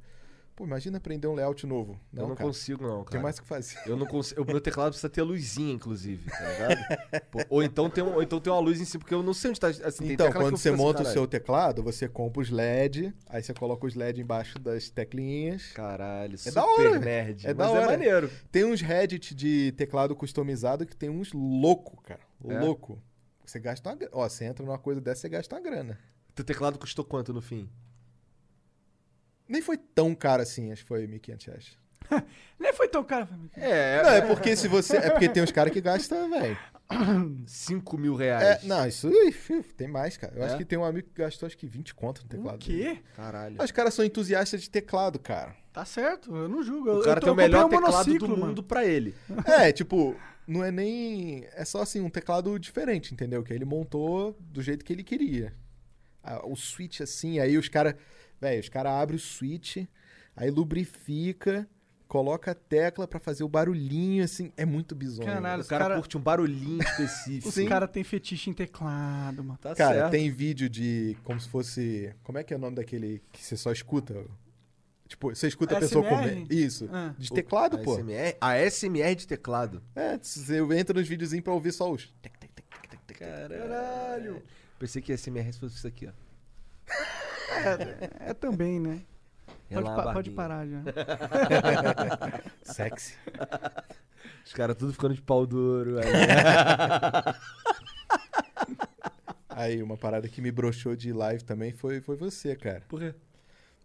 Pô, 0.54 0.64
imagina 0.64 0.98
aprender 0.98 1.26
um 1.26 1.34
layout 1.34 1.66
novo. 1.66 1.98
Não, 2.12 2.24
eu 2.24 2.28
não 2.28 2.36
cara, 2.36 2.46
consigo, 2.46 2.82
não, 2.82 2.98
tem 2.98 3.12
cara. 3.12 3.22
mais 3.22 3.38
o 3.38 3.42
que 3.42 3.48
fazer. 3.48 3.78
Eu 3.86 3.96
não 3.96 4.06
consigo. 4.06 4.42
O 4.42 4.44
meu 4.44 4.60
teclado 4.60 4.90
precisa 4.90 5.08
ter 5.08 5.22
luzinha, 5.22 5.72
inclusive, 5.72 6.30
tá 6.30 6.52
ligado? 6.52 7.22
Pô, 7.30 7.38
ou, 7.48 7.62
então 7.62 7.88
tem 7.88 8.04
um, 8.04 8.14
ou 8.14 8.22
então 8.22 8.38
tem 8.38 8.52
uma 8.52 8.60
luz 8.60 8.78
em 8.78 8.84
cima, 8.84 9.00
porque 9.00 9.14
eu 9.14 9.22
não 9.22 9.32
sei 9.32 9.50
onde 9.50 9.60
tá. 9.60 9.68
Assim, 9.68 10.04
tem 10.04 10.12
Então, 10.12 10.30
quando 10.30 10.56
você 10.58 10.68
assim, 10.68 10.76
monta 10.76 11.00
o 11.00 11.04
caralho. 11.04 11.12
seu 11.12 11.26
teclado, 11.26 11.82
você 11.82 12.06
compra 12.06 12.42
os 12.42 12.50
LED, 12.50 13.14
aí 13.30 13.42
você 13.42 13.54
coloca 13.54 13.86
os 13.86 13.94
LED 13.94 14.20
embaixo 14.20 14.58
das 14.58 14.90
teclinhas. 14.90 15.72
Caralho, 15.72 16.36
super 16.36 16.52
da 16.52 16.66
hora, 16.66 16.98
nerd. 16.98 17.46
é 17.46 17.54
da 17.54 17.64
é 17.64 17.68
hora. 17.68 17.86
maneiro. 17.86 18.30
Tem 18.50 18.64
uns 18.64 18.82
Reddit 18.82 19.34
de 19.34 19.72
teclado 19.72 20.14
customizado 20.14 20.84
que 20.84 20.94
tem 20.94 21.08
uns 21.08 21.32
louco, 21.32 22.02
cara. 22.02 22.20
É? 22.46 22.60
Louco. 22.60 23.00
Você 23.44 23.58
gasta 23.58 23.88
uma 23.88 23.96
grana. 23.96 24.12
Ó, 24.14 24.28
você 24.28 24.44
entra 24.44 24.64
numa 24.64 24.78
coisa 24.78 25.00
dessa, 25.00 25.22
você 25.22 25.28
gasta 25.30 25.54
uma 25.54 25.62
grana. 25.62 25.98
Teu 26.34 26.44
teclado 26.44 26.78
custou 26.78 27.04
quanto 27.04 27.32
no 27.32 27.40
fim? 27.42 27.68
Nem 29.52 29.60
foi 29.62 29.76
tão 29.76 30.14
caro 30.14 30.42
assim, 30.42 30.72
acho 30.72 30.82
que 30.82 30.88
foi 30.88 31.06
1.500 31.06 31.46
reais. 31.46 31.78
Nem 32.58 32.72
foi 32.72 32.88
tão 32.88 33.04
caro. 33.04 33.28
É, 33.56 34.02
Não, 34.02 34.10
é 34.10 34.20
porque 34.22 34.54
se 34.56 34.66
você. 34.68 34.96
É 34.96 35.10
porque 35.10 35.28
tem 35.28 35.42
uns 35.42 35.52
caras 35.52 35.72
que 35.72 35.80
gastam, 35.80 36.28
velho. 36.30 36.58
5 37.46 37.96
mil 37.98 38.20
É, 38.20 38.24
reais. 38.24 38.64
não, 38.64 38.86
isso 38.86 39.10
fi, 39.32 39.62
tem 39.62 39.88
mais, 39.88 40.16
cara. 40.16 40.34
Eu 40.36 40.42
É? 40.42 40.46
acho 40.46 40.56
que 40.58 40.64
tem 40.64 40.78
um 40.78 40.84
amigo 40.84 41.08
que 41.08 41.22
gastou 41.22 41.46
acho 41.46 41.56
que 41.56 41.66
20 41.66 41.94
conto 41.94 42.22
no 42.22 42.28
teclado. 42.28 42.56
O 42.56 42.58
dele. 42.58 42.96
quê? 42.96 43.02
Caralho. 43.16 43.62
Os 43.62 43.70
caras 43.70 43.94
são 43.94 44.04
entusiastas 44.04 44.60
de 44.62 44.68
teclado, 44.70 45.18
cara. 45.18 45.54
Tá 45.72 45.84
certo, 45.84 46.34
eu 46.36 46.48
não 46.48 46.62
julgo. 46.62 46.90
O 46.90 46.98
Eu- 46.98 47.02
cara 47.02 47.16
eu 47.18 47.20
tô- 47.20 47.26
tem 47.26 47.32
o 47.32 47.36
melhor 47.36 47.64
um 47.64 47.68
teclado 47.68 47.90
do 47.92 47.96
monociclo, 48.02 48.28
mundo 48.28 48.40
mano. 48.40 48.62
pra 48.62 48.84
ele. 48.84 49.14
É, 49.46 49.72
tipo, 49.72 50.14
não 50.46 50.62
é 50.62 50.70
nem. 50.70 51.46
É 51.54 51.64
só 51.64 51.80
assim, 51.82 52.00
um 52.00 52.10
teclado 52.10 52.58
diferente, 52.58 53.14
entendeu? 53.14 53.42
Que 53.42 53.52
ele 53.54 53.64
montou 53.64 54.36
do 54.40 54.60
jeito 54.60 54.84
que 54.84 54.92
ele 54.92 55.02
queria. 55.04 55.54
Ah, 56.22 56.46
O 56.46 56.54
switch 56.56 57.00
assim, 57.00 57.38
aí 57.38 57.56
os 57.56 57.68
caras. 57.68 57.94
Velho, 58.42 58.60
os 58.60 58.68
caras 58.68 58.92
abrem 58.92 59.16
o 59.16 59.20
switch, 59.20 59.84
aí 60.34 60.50
lubrifica, 60.50 61.64
coloca 62.08 62.50
a 62.50 62.54
tecla 62.56 63.06
pra 63.06 63.20
fazer 63.20 63.44
o 63.44 63.48
barulhinho, 63.48 64.24
assim. 64.24 64.52
É 64.56 64.64
muito 64.66 64.96
bizonho. 64.96 65.28
Caralho, 65.28 65.60
O 65.60 65.62
os 65.62 65.68
cara 65.68 65.84
cara- 65.84 65.94
curte 65.96 66.18
um 66.18 66.20
barulhinho 66.20 66.82
específico. 66.82 67.48
Os 67.48 67.68
caras 67.68 67.88
têm 67.92 68.02
fetiche 68.02 68.50
em 68.50 68.52
teclado, 68.52 69.44
mano. 69.44 69.56
Tá 69.62 69.76
Cara, 69.76 69.94
certo. 69.94 70.10
tem 70.10 70.28
vídeo 70.28 70.68
de 70.68 71.16
como 71.22 71.40
se 71.40 71.48
fosse. 71.48 72.12
Como 72.24 72.36
é 72.36 72.42
que 72.42 72.52
é 72.52 72.56
o 72.56 72.58
nome 72.58 72.74
daquele 72.74 73.22
que 73.32 73.44
você 73.44 73.56
só 73.56 73.70
escuta? 73.70 74.24
Tipo, 75.06 75.32
você 75.32 75.46
escuta 75.46 75.76
a 75.76 75.80
pessoa 75.80 76.04
ASMR? 76.04 76.30
comer. 76.42 76.46
Isso. 76.52 76.88
Ah. 76.92 77.14
De 77.16 77.30
teclado, 77.32 77.76
a 77.76 77.78
pô. 77.80 77.94
SMR, 77.96 78.36
a 78.40 78.56
SMR 78.58 79.14
de 79.14 79.26
teclado. 79.28 79.80
É, 79.94 80.18
você 80.18 80.58
entra 80.76 80.98
nos 80.98 81.06
videozinhos 81.06 81.44
pra 81.44 81.52
ouvir 81.52 81.70
só 81.70 81.92
os. 81.92 82.12
Caralho. 83.16 84.42
Pensei 84.78 85.00
que 85.00 85.12
a 85.12 85.16
SMR 85.16 85.52
fosse 85.52 85.76
isso 85.76 85.86
aqui, 85.86 86.08
ó. 86.08 86.31
É 88.20 88.34
também, 88.34 88.78
né? 88.80 89.00
Pode, 89.72 89.84
pa- 89.86 90.12
pode 90.12 90.30
parar 90.30 90.66
já. 90.66 90.80
Sexy. 92.62 93.14
Os 94.44 94.52
caras 94.52 94.76
tudo 94.76 94.92
ficando 94.92 95.14
de 95.14 95.22
pau 95.22 95.46
duro. 95.46 95.98
aí. 95.98 96.04
Aí, 99.54 99.82
uma 99.82 99.96
parada 99.98 100.26
que 100.28 100.40
me 100.40 100.50
broxou 100.50 100.96
de 100.96 101.12
live 101.12 101.44
também 101.44 101.72
foi, 101.72 102.00
foi 102.00 102.16
você, 102.16 102.56
cara. 102.56 102.82
Por 102.88 102.98
quê? 103.00 103.14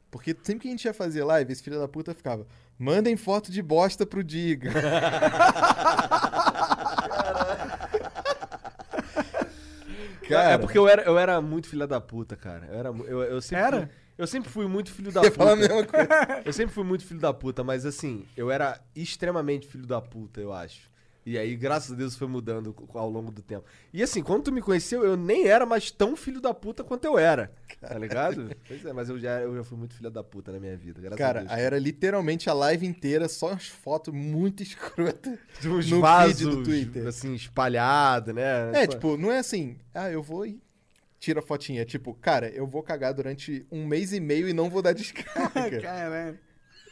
Porque 0.10 0.36
sempre 0.42 0.62
que 0.62 0.68
a 0.70 0.72
gente 0.72 0.86
ia 0.86 0.94
fazer 0.94 1.24
live, 1.26 1.52
esse 1.52 1.62
filho 1.62 1.78
da 1.78 1.88
puta 1.90 2.14
ficava: 2.14 2.48
mandem 2.80 3.18
foto 3.18 3.52
de 3.52 3.62
bosta 3.62 4.06
pro 4.06 4.24
Diga. 4.24 4.72
Cara, 10.28 10.52
é 10.52 10.58
porque 10.58 10.78
eu 10.78 10.88
era, 10.88 11.04
eu 11.04 11.18
era 11.18 11.42
muito 11.42 11.68
filha 11.68 11.88
da 11.88 12.00
puta, 12.02 12.36
cara. 12.36 12.66
Eu, 12.68 12.76
era, 12.80 12.90
eu, 12.90 13.24
eu 13.24 13.42
sempre 13.42 13.66
Era? 13.66 13.80
Fui, 13.82 13.90
eu 14.18 14.28
sempre 14.28 14.50
fui 14.50 14.68
muito 14.68 14.92
filho 14.92 15.12
da 15.14 15.24
ia 15.24 15.32
falar 15.32 15.54
a 15.54 15.56
puta. 15.56 15.68
mesma 15.68 15.86
coisa. 15.86 16.10
Eu 16.46 16.54
sempre 16.54 16.74
fui 16.74 16.84
muito 16.84 17.06
filho 17.06 17.20
da 17.20 17.34
puta, 17.34 17.64
mas 17.64 17.86
assim, 17.86 18.26
eu 18.36 18.50
era 18.52 18.80
extremamente 18.96 19.68
filho 19.68 19.86
da 19.86 20.02
puta, 20.02 20.42
eu 20.42 20.52
acho. 20.54 20.90
E 21.28 21.38
aí, 21.38 21.58
graças 21.58 21.92
a 21.92 21.96
Deus, 21.96 22.16
foi 22.16 22.26
mudando 22.26 22.74
ao 22.94 23.10
longo 23.10 23.34
do 23.34 23.42
tempo. 23.42 23.66
E 23.92 24.02
assim, 24.02 24.24
quando 24.24 24.44
tu 24.44 24.52
me 24.54 24.62
conheceu, 24.62 25.04
eu 25.04 25.18
nem 25.18 25.46
era 25.46 25.66
mais 25.66 25.92
tão 25.92 26.16
filho 26.16 26.40
da 26.40 26.54
puta 26.54 26.86
quanto 26.86 27.04
eu 27.04 27.20
era. 27.20 27.52
Tá 27.82 27.98
ligado? 27.98 28.50
pois 28.66 28.86
é, 28.86 28.94
mas 28.94 29.10
eu 29.10 29.20
já, 29.20 29.42
eu 29.42 29.54
já 29.58 29.62
fui 29.62 29.78
muito 29.78 29.94
filho 29.94 30.10
da 30.10 30.24
puta 30.24 30.54
na 30.54 30.60
minha 30.62 30.78
vida, 30.78 31.02
graças 31.02 31.18
Cara, 31.18 31.40
a 31.40 31.44
Deus. 31.44 31.54
aí 31.54 31.62
era 31.62 31.78
literalmente 31.78 32.50
a 32.50 32.54
live 32.54 32.88
inteira, 32.88 33.28
só 33.28 33.52
as 33.52 33.68
fotos 33.68 34.14
muito 34.14 34.64
escrotas. 34.64 35.38
Tipo, 35.60 35.76
uns 35.76 35.92
no 35.92 36.00
vasos, 36.00 36.40
feed 36.40 36.50
do 36.50 36.64
Twitter. 36.64 37.06
assim, 37.06 37.34
espalhado, 37.34 38.32
né? 38.32 38.84
É, 38.84 38.88
tipo, 38.88 39.18
não 39.18 39.30
é 39.30 39.40
assim, 39.40 39.78
ah, 39.94 40.10
eu 40.10 40.24
vou 40.24 40.46
e 40.46 40.62
tira 41.20 41.42
a 41.42 41.44
fotinha. 41.44 41.82
É 41.82 41.86
tipo, 41.86 42.14
cara, 42.14 42.48
eu 42.52 42.66
vou 42.66 42.82
cagar 42.82 43.14
durante 43.14 43.68
um 43.70 43.86
mês 43.86 44.14
e 44.14 44.22
meio 44.22 44.48
e 44.48 44.54
não 44.54 44.70
vou 44.70 44.82
dar 44.82 44.94
descarga. 44.94 45.82
Caralho. 45.84 46.40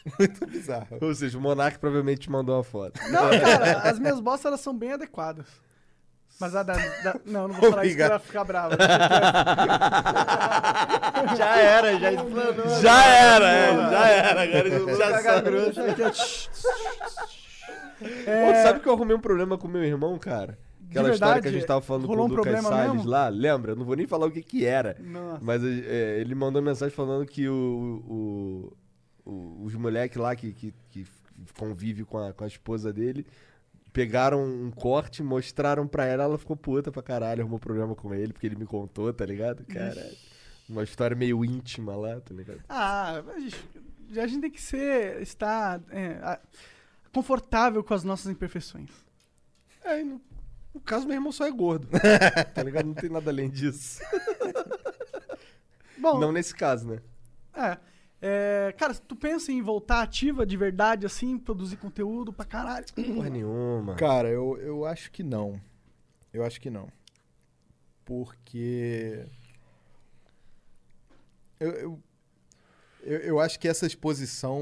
Muito 0.20 0.46
bizarro. 0.46 0.98
Ou 1.02 1.14
seja, 1.16 1.38
o 1.38 1.42
Monark 1.42 1.80
provavelmente 1.80 2.22
te 2.22 2.30
mandou 2.32 2.56
uma 2.56 2.64
foto. 2.64 3.00
Não, 3.10 3.30
cara, 3.40 3.80
as 3.90 3.98
minhas 4.00 4.20
bostas 4.20 4.46
elas 4.46 4.62
são 4.62 4.78
bem 4.78 4.94
adequadas. 4.94 5.48
Mas 6.40 6.54
a 6.56 6.64
da. 6.64 6.74
da- 6.74 7.20
não, 7.26 7.48
não 7.48 7.56
vou 7.56 7.70
falar 7.72 7.86
isso 7.86 7.96
que 7.96 8.04
Obrigado. 8.04 8.12
ela 8.12 8.20
ficar 8.20 8.44
brava. 8.44 8.76
Já 11.38 11.58
era, 11.58 11.98
já 12.00 12.12
explanou. 12.14 12.82
Já 12.82 13.06
era, 13.06 13.50
é, 13.52 13.76
já 13.90 14.08
era. 14.10 14.42
Agora 14.44 14.70
já 14.96 15.22
sabe. 15.22 15.50
Pô, 18.00 18.54
tu 18.54 18.62
sabe 18.64 18.80
que 18.82 18.88
eu 18.90 18.94
arrumei 18.94 19.16
um 19.16 19.20
problema 19.20 19.58
com 19.58 19.68
meu 19.68 19.84
irmão, 19.84 20.18
cara? 20.20 20.58
Aquela 20.90 21.10
De 21.10 21.16
história 21.16 21.42
que 21.42 21.48
a 21.48 21.52
verdade? 21.52 21.56
gente 21.60 21.66
tava 21.68 21.82
falando 21.82 22.08
com 22.08 22.14
o 22.14 22.16
um 22.16 22.22
Lucas 22.28 22.36
problema 22.36 22.70
Salles 22.70 22.94
mesmo? 22.96 23.10
lá, 23.10 23.28
lembra? 23.30 23.72
Eu 23.72 23.76
não 23.76 23.86
vou 23.86 23.96
nem 23.96 24.06
falar 24.08 24.28
o 24.28 24.32
que 24.32 24.42
que 24.42 24.66
era. 24.66 24.96
Nossa. 25.00 25.40
Mas 25.42 25.64
é, 25.64 26.20
ele 26.20 26.36
mandou 26.36 26.62
mensagem 26.62 26.94
falando 26.96 27.26
que 27.26 27.48
o, 27.50 28.04
o- 28.08 28.74
o- 29.26 29.64
os 29.64 29.74
moleques 29.76 30.18
lá 30.18 30.36
que, 30.36 30.54
que, 30.54 30.74
que 30.92 31.06
convive 31.58 32.06
com 32.06 32.18
a, 32.18 32.34
com 32.34 32.44
a 32.44 32.48
esposa 32.48 32.94
dele 32.94 33.26
pegaram 33.92 34.44
um 34.46 34.70
corte, 34.72 35.24
mostraram 35.24 35.88
pra 35.88 36.06
ela, 36.06 36.24
ela 36.26 36.38
ficou 36.38 36.56
puta 36.58 36.92
pra 36.92 37.02
caralho, 37.02 37.42
arrumou 37.42 37.60
problema 37.60 37.96
com 37.96 38.14
ele, 38.14 38.34
porque 38.34 38.46
ele 38.46 38.58
me 38.58 38.66
contou, 38.66 39.12
tá 39.14 39.26
ligado? 39.26 39.64
Caralho. 39.66 40.18
Uma 40.68 40.84
história 40.84 41.16
meio 41.16 41.46
íntima 41.46 41.96
lá, 41.96 42.20
tá 42.20 42.34
ligado? 42.34 42.60
Ah, 42.68 43.24
a 43.34 43.40
gente, 43.40 43.56
a 44.20 44.28
gente 44.28 44.42
tem 44.42 44.52
que 44.52 44.62
ser. 44.62 45.22
estar 45.22 45.82
é, 45.92 46.40
confortável 47.14 47.82
com 47.86 47.94
as 47.94 48.04
nossas 48.04 48.30
imperfeições. 48.30 48.90
É, 49.82 50.04
no, 50.04 50.20
no 50.74 50.82
caso, 50.82 51.06
meu 51.08 51.16
irmão 51.16 51.32
só 51.32 51.46
é 51.48 51.52
gordo. 51.52 51.88
tá 52.54 52.64
ligado? 52.64 52.88
Não 52.88 52.94
tem 52.96 53.10
nada 53.10 53.30
além 53.32 53.50
disso. 53.50 54.02
Bom, 55.98 56.20
Não 56.20 56.32
nesse 56.32 56.54
caso, 56.54 56.88
né? 56.88 57.00
é. 57.56 57.78
É, 58.22 58.74
cara, 58.78 58.94
tu 58.96 59.16
pensa 59.16 59.52
em 59.52 59.62
voltar 59.62 60.02
ativa 60.02 60.46
de 60.46 60.56
verdade, 60.58 61.06
assim, 61.06 61.38
produzir 61.38 61.78
conteúdo 61.78 62.32
pra 62.34 62.46
caralho? 62.46 62.86
Porra 62.96 63.30
nenhuma. 63.30 63.96
Cara, 63.96 64.30
eu, 64.30 64.58
eu 64.58 64.86
acho 64.86 65.12
que 65.12 65.22
não. 65.22 65.62
Eu 66.34 66.44
acho 66.44 66.60
que 66.60 66.70
não. 66.70 66.90
Porque. 68.04 69.26
Eu, 71.60 71.72
eu, 71.72 73.20
eu 73.20 73.40
acho 73.40 73.60
que 73.60 73.68
essa 73.68 73.86
exposição 73.86 74.62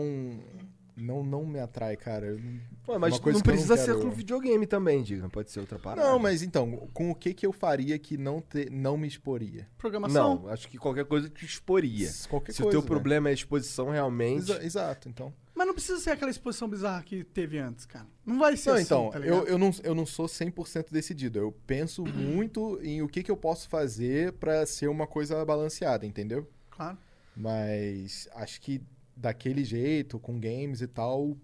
não, 0.95 1.23
não 1.23 1.45
me 1.45 1.59
atrai, 1.59 1.95
cara. 1.97 2.27
Eu 2.27 2.39
não- 2.39 2.59
Pô, 2.83 2.99
mas 2.99 3.13
não 3.19 3.41
precisa 3.41 3.75
quero- 3.75 3.97
ser 3.99 4.01
com 4.01 4.11
videogame 4.11 4.65
também, 4.67 5.01
diga. 5.03 5.27
Pode 5.29 5.49
ser 5.51 5.59
outra 5.61 5.79
parada. 5.79 6.07
Não, 6.07 6.19
mas 6.19 6.41
então, 6.41 6.89
com 6.93 7.11
o 7.11 7.15
que 7.15 7.33
que 7.33 7.45
eu 7.45 7.51
faria 7.53 7.97
que 7.97 8.17
não, 8.17 8.41
te, 8.41 8.69
não 8.69 8.97
me 8.97 9.07
exporia? 9.07 9.67
Programação? 9.77 10.41
Não, 10.43 10.49
acho 10.49 10.67
que 10.67 10.77
qualquer 10.77 11.05
coisa 11.05 11.29
te 11.29 11.45
exporia. 11.45 12.09
Qualquer 12.29 12.51
Se 12.51 12.61
coisa. 12.61 12.67
o 12.67 12.71
teu 12.71 12.81
né? 12.81 12.87
problema 12.87 13.29
é 13.29 13.31
a 13.31 13.33
exposição 13.33 13.89
realmente. 13.89 14.51
Exa- 14.51 14.63
exato, 14.63 15.07
então. 15.09 15.33
Mas 15.55 15.67
não 15.67 15.73
precisa 15.75 15.99
ser 15.99 16.09
aquela 16.09 16.31
exposição 16.31 16.67
bizarra 16.67 17.03
que 17.03 17.23
teve 17.23 17.59
antes, 17.59 17.85
cara. 17.85 18.07
Não 18.25 18.39
vai 18.39 18.57
ser 18.57 18.70
Não, 18.70 18.75
assim, 18.75 18.83
então, 18.86 19.09
tá 19.11 19.20
eu, 19.20 19.45
eu, 19.45 19.57
não, 19.57 19.71
eu 19.83 19.93
não 19.93 20.05
sou 20.05 20.25
100% 20.28 20.91
decidido. 20.91 21.37
Eu 21.37 21.51
penso 21.67 22.03
muito 22.09 22.79
em 22.82 23.01
o 23.03 23.07
que, 23.07 23.21
que 23.21 23.29
eu 23.32 23.37
posso 23.37 23.70
fazer 23.70 24.33
pra 24.33 24.65
ser 24.65 24.87
uma 24.87 25.05
coisa 25.05 25.45
balanceada, 25.45 26.05
entendeu? 26.07 26.49
Claro. 26.71 26.97
Mas 27.36 28.28
acho 28.36 28.59
que 28.61 28.82
daquele 29.15 29.63
jeito, 29.63 30.19
com 30.19 30.39
games 30.39 30.81
e 30.81 30.87
tal. 30.87 31.37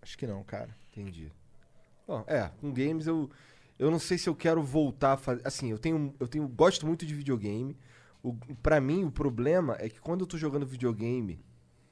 Acho 0.00 0.16
que 0.16 0.26
não, 0.26 0.42
cara. 0.42 0.74
Entendi. 0.90 1.32
Bom, 2.06 2.24
é, 2.26 2.50
com 2.60 2.72
games 2.72 3.06
eu. 3.06 3.30
Eu 3.78 3.92
não 3.92 3.98
sei 3.98 4.18
se 4.18 4.28
eu 4.28 4.34
quero 4.34 4.62
voltar 4.62 5.12
a 5.12 5.16
fazer. 5.16 5.46
Assim, 5.46 5.70
eu 5.70 5.78
tenho. 5.78 6.14
Eu 6.18 6.26
tenho. 6.26 6.48
Gosto 6.48 6.86
muito 6.86 7.06
de 7.06 7.14
videogame. 7.14 7.76
O, 8.22 8.34
pra 8.62 8.80
mim, 8.80 9.04
o 9.04 9.10
problema 9.10 9.76
é 9.78 9.88
que 9.88 10.00
quando 10.00 10.22
eu 10.22 10.26
tô 10.26 10.36
jogando 10.36 10.66
videogame 10.66 11.40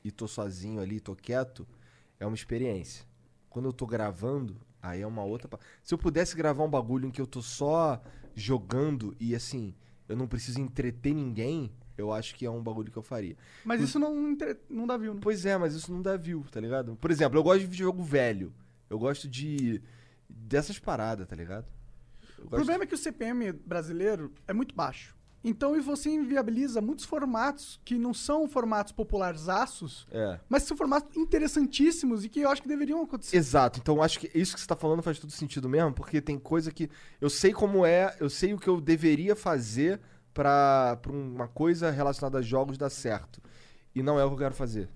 e 0.03 0.11
tô 0.11 0.27
sozinho 0.27 0.81
ali, 0.81 0.99
tô 0.99 1.15
quieto, 1.15 1.67
é 2.19 2.27
uma 2.27 2.35
experiência. 2.35 3.07
Quando 3.49 3.67
eu 3.67 3.73
tô 3.73 3.87
gravando, 3.87 4.61
aí 4.83 5.03
é 5.03 5.07
uma 5.07 5.23
outra. 5.25 5.49
Se 5.83 5.95
eu 5.95 5.99
pudesse 5.99 6.37
gravar 6.37 6.65
um 6.65 6.71
bagulho 6.71 7.07
em 7.07 7.11
que 7.11 7.21
eu 7.21 7.27
tô 7.27 7.41
só 7.41 8.03
jogando 8.35 9.17
e 9.21 9.35
assim, 9.35 9.75
eu 10.09 10.17
não 10.17 10.27
preciso 10.27 10.61
entreter 10.61 11.15
ninguém, 11.15 11.73
eu 11.97 12.13
acho 12.13 12.35
que 12.35 12.45
é 12.47 12.51
um 12.51 12.63
bagulho 12.63 12.91
que 12.91 12.97
eu 12.99 13.03
faria. 13.03 13.37
Mas 13.65 13.81
isso 13.81 13.99
não, 13.99 14.31
inter- 14.31 14.59
não 14.69 14.87
dá 14.87 14.97
view, 14.97 15.15
né? 15.15 15.21
Pois 15.23 15.45
é, 15.47 15.57
mas 15.57 15.75
isso 15.75 15.93
não 15.93 16.03
dá 16.03 16.17
view, 16.17 16.45
tá 16.51 16.61
ligado? 16.61 16.97
Por 16.97 17.11
exemplo, 17.11 17.39
eu 17.39 17.43
gosto 17.43 17.67
de 17.67 17.77
jogo 17.79 18.03
velho. 18.03 18.53
Eu 18.91 18.99
gosto 18.99 19.29
de. 19.29 19.83
dessas 20.29 20.79
paradas, 20.79 21.27
tá 21.27 21.35
ligado? 21.37 21.67
O 22.39 22.49
problema 22.49 22.85
é 22.85 22.87
que 22.87 22.95
o 22.95 22.99
CPM 22.99 23.51
brasileiro 23.53 24.33
é 24.47 24.53
muito 24.53 24.75
baixo. 24.75 25.15
Então 25.43 25.77
e 25.77 25.81
você 25.81 26.11
inviabiliza 26.11 26.81
muitos 26.81 27.05
formatos 27.05 27.81
que 27.85 27.97
não 27.97 28.13
são 28.13 28.49
formatos 28.49 28.93
popularzaços, 28.93 30.07
É. 30.11 30.41
mas 30.49 30.65
são 30.65 30.77
formatos 30.77 31.17
interessantíssimos 31.17 32.25
e 32.25 32.29
que 32.29 32.41
eu 32.41 32.51
acho 32.51 32.63
que 32.63 32.69
deveriam 32.69 33.01
acontecer. 33.03 33.37
Exato, 33.37 33.79
então 33.81 34.03
acho 34.03 34.19
que 34.19 34.31
isso 34.35 34.55
que 34.55 34.61
você 34.61 34.67
tá 34.67 34.75
falando 34.77 35.03
faz 35.03 35.19
todo 35.19 35.31
sentido 35.31 35.69
mesmo, 35.69 35.93
porque 35.93 36.21
tem 36.21 36.39
coisa 36.39 36.71
que 36.73 36.91
eu 37.21 37.31
sei 37.31 37.53
como 37.53 37.87
é, 37.87 38.17
eu 38.21 38.29
sei 38.29 38.55
o 38.55 38.59
que 38.59 38.69
eu 38.69 38.81
deveria 38.81 39.37
fazer 39.37 40.01
pra, 40.37 40.99
pra 41.01 41.11
uma 41.11 41.49
coisa 41.49 41.91
relacionada 41.91 42.39
a 42.39 42.43
jogos 42.43 42.77
dar 42.77 42.91
certo. 42.91 43.41
E 43.95 44.03
não 44.03 44.21
é 44.21 44.25
o 44.25 44.29
que 44.29 44.35
eu 44.35 44.39
quero 44.39 44.55
fazer, 44.55 44.87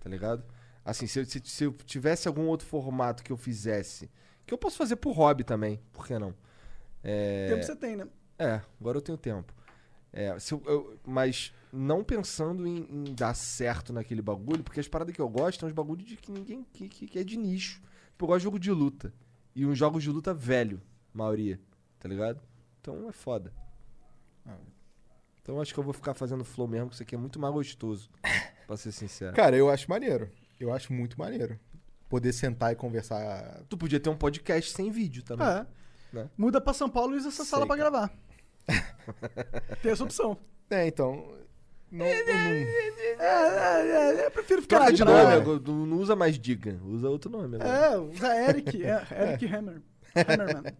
tá 0.00 0.08
ligado? 0.08 0.42
Assim, 0.82 1.06
se 1.06 1.18
eu, 1.18 1.24
se, 1.26 1.42
se 1.44 1.64
eu 1.64 1.72
tivesse 1.84 2.26
algum 2.26 2.46
outro 2.46 2.66
formato 2.66 3.22
que 3.22 3.30
eu 3.30 3.36
fizesse, 3.36 4.10
que 4.46 4.54
eu 4.54 4.58
posso 4.58 4.78
fazer 4.78 4.96
por 4.96 5.12
hobby 5.12 5.44
também, 5.44 5.78
por 5.92 6.06
que 6.06 6.18
não? 6.18 6.34
É, 7.04 7.48
Tempo 7.50 7.62
você 7.62 7.76
tem, 7.76 7.96
né? 7.96 8.08
é, 8.38 8.62
agora 8.80 8.96
eu 8.96 9.02
tenho 9.02 9.18
tempo. 9.18 9.52
É, 10.12 10.38
se 10.38 10.54
eu- 10.54 10.62
eu- 10.66 10.98
mas 11.04 11.52
não 11.70 12.02
pensando 12.02 12.66
em, 12.66 12.86
em 12.90 13.14
dar 13.14 13.34
certo 13.34 13.92
naquele 13.92 14.22
bagulho, 14.22 14.64
porque 14.64 14.80
as 14.80 14.88
paradas 14.88 15.14
que 15.14 15.20
eu 15.20 15.28
gosto 15.28 15.60
são 15.60 15.66
os 15.68 15.74
bagulhos 15.74 16.06
de 16.06 16.16
que 16.16 16.32
ninguém. 16.32 16.64
Que, 16.72 16.88
que- 16.88 17.06
que 17.06 17.18
é 17.18 17.24
de 17.24 17.36
nicho. 17.36 17.82
Tipo, 18.12 18.24
eu 18.24 18.28
gosto 18.28 18.38
de 18.38 18.44
jogo 18.44 18.58
de 18.58 18.70
luta. 18.72 19.12
E 19.54 19.66
uns 19.66 19.76
jogos 19.76 20.02
de 20.02 20.08
luta 20.10 20.32
velho, 20.32 20.80
maioria. 21.12 21.60
Tá 21.98 22.08
ligado? 22.08 22.40
Então 22.80 23.06
é 23.08 23.12
foda. 23.12 23.52
Então 25.46 25.60
acho 25.60 25.72
que 25.72 25.78
eu 25.78 25.84
vou 25.84 25.92
ficar 25.92 26.12
fazendo 26.12 26.44
flow 26.44 26.66
mesmo, 26.66 26.88
que 26.88 26.94
isso 26.94 27.02
aqui 27.04 27.14
é 27.14 27.18
muito 27.18 27.38
mais 27.38 27.54
gostoso. 27.54 28.10
pra 28.66 28.76
ser 28.76 28.90
sincero. 28.90 29.32
Cara, 29.36 29.56
eu 29.56 29.70
acho 29.70 29.88
maneiro. 29.88 30.28
Eu 30.58 30.72
acho 30.72 30.92
muito 30.92 31.16
maneiro. 31.16 31.56
Poder 32.08 32.32
sentar 32.32 32.72
e 32.72 32.74
conversar. 32.76 33.62
Tu 33.68 33.76
podia 33.78 34.00
ter 34.00 34.10
um 34.10 34.16
podcast 34.16 34.72
sem 34.72 34.90
vídeo 34.90 35.22
também. 35.22 35.46
É. 35.46 35.64
Né? 36.12 36.28
Muda 36.36 36.60
pra 36.60 36.72
São 36.72 36.88
Paulo 36.88 37.14
e 37.14 37.18
usa 37.18 37.28
essa 37.28 37.44
Sei, 37.44 37.50
sala 37.50 37.64
pra 37.64 37.76
cara. 37.76 37.90
gravar. 37.90 38.12
tem 39.82 39.92
essa 39.92 40.02
opção. 40.02 40.36
É, 40.68 40.84
então. 40.88 41.32
Não, 41.92 42.04
eu 42.04 42.26
não- 42.26 42.32
É, 42.32 42.66
é, 43.20 44.20
é, 44.22 44.26
eu 44.26 44.30
prefiro 44.32 44.62
ficar 44.62 44.78
Troca 44.78 44.92
de 44.94 45.04
praia. 45.04 45.40
nome, 45.40 45.60
não 45.86 45.98
usa 45.98 46.16
mais 46.16 46.36
Diga, 46.36 46.76
usa 46.84 47.08
outro 47.08 47.30
nome 47.30 47.54
agora. 47.54 47.70
É, 47.70 47.96
usa 47.98 48.36
Eric. 48.48 48.84
É, 48.84 49.06
Eric 49.30 49.46
Hammer. 49.54 49.80
Hammerman. 50.16 50.72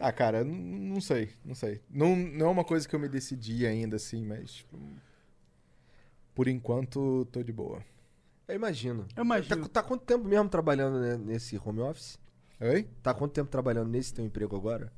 Ah, 0.00 0.10
cara, 0.12 0.42
não 0.42 0.98
sei, 1.00 1.28
não 1.44 1.54
sei. 1.54 1.80
Não, 1.90 2.16
não 2.16 2.46
é 2.46 2.48
uma 2.48 2.64
coisa 2.64 2.88
que 2.88 2.94
eu 2.94 2.98
me 2.98 3.08
decidi 3.08 3.66
ainda, 3.66 3.96
assim, 3.96 4.24
mas. 4.24 4.64
hum, 4.72 4.96
Por 6.34 6.48
enquanto, 6.48 7.26
tô 7.30 7.42
de 7.42 7.52
boa. 7.52 7.84
Eu 8.48 8.54
imagino. 8.56 9.06
Eu 9.14 9.24
imagino. 9.24 9.68
Tá, 9.68 9.82
tá 9.82 9.82
quanto 9.86 10.04
tempo 10.04 10.24
mesmo 10.26 10.48
trabalhando 10.48 10.98
né, 11.00 11.16
nesse 11.18 11.56
home 11.62 11.80
office? 11.80 12.18
Oi? 12.60 12.88
Tá 13.02 13.12
quanto 13.14 13.32
tempo 13.32 13.50
trabalhando 13.50 13.90
nesse 13.90 14.12
teu 14.14 14.24
emprego 14.24 14.56
agora? 14.56 14.90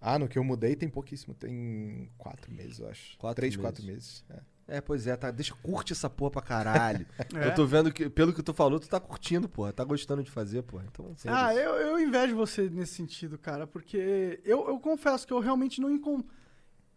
Ah, 0.00 0.18
no 0.18 0.26
que 0.28 0.38
eu 0.38 0.44
mudei 0.44 0.74
tem 0.74 0.88
pouquíssimo. 0.88 1.34
Tem 1.34 2.10
quatro 2.16 2.50
meses, 2.50 2.78
eu 2.78 2.88
acho. 2.88 3.18
Quatro 3.18 3.36
Três, 3.36 3.54
meses. 3.54 3.62
quatro 3.62 3.84
meses. 3.84 4.24
é. 4.30 4.40
É, 4.70 4.80
pois 4.80 5.06
é, 5.06 5.16
tá. 5.16 5.30
Deixa, 5.30 5.54
curte 5.62 5.92
essa 5.92 6.08
porra 6.08 6.30
pra 6.30 6.42
caralho. 6.42 7.06
É. 7.34 7.48
Eu 7.48 7.54
tô 7.54 7.66
vendo 7.66 7.92
que, 7.92 8.08
pelo 8.08 8.32
que 8.32 8.42
tu 8.42 8.52
falou, 8.54 8.78
tu 8.80 8.88
tá 8.88 8.98
curtindo, 9.00 9.48
porra. 9.48 9.72
Tá 9.72 9.84
gostando 9.84 10.22
de 10.22 10.30
fazer, 10.30 10.62
porra. 10.62 10.84
Então, 10.90 11.06
Ah, 11.26 11.48
foda-se. 11.48 11.58
eu, 11.60 11.74
eu 11.74 11.98
invejo 12.00 12.34
você 12.36 12.68
nesse 12.70 12.94
sentido, 12.94 13.36
cara, 13.38 13.66
porque 13.66 14.40
eu, 14.44 14.68
eu 14.68 14.78
confesso 14.80 15.26
que 15.26 15.32
eu 15.32 15.40
realmente 15.40 15.80
não, 15.80 15.90
encon... 15.90 16.22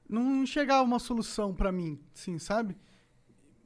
não 0.09 0.43
enxergava 0.43 0.83
uma 0.83 0.99
solução 0.99 1.53
pra 1.53 1.71
mim, 1.71 1.99
sim, 2.13 2.37
sabe? 2.39 2.77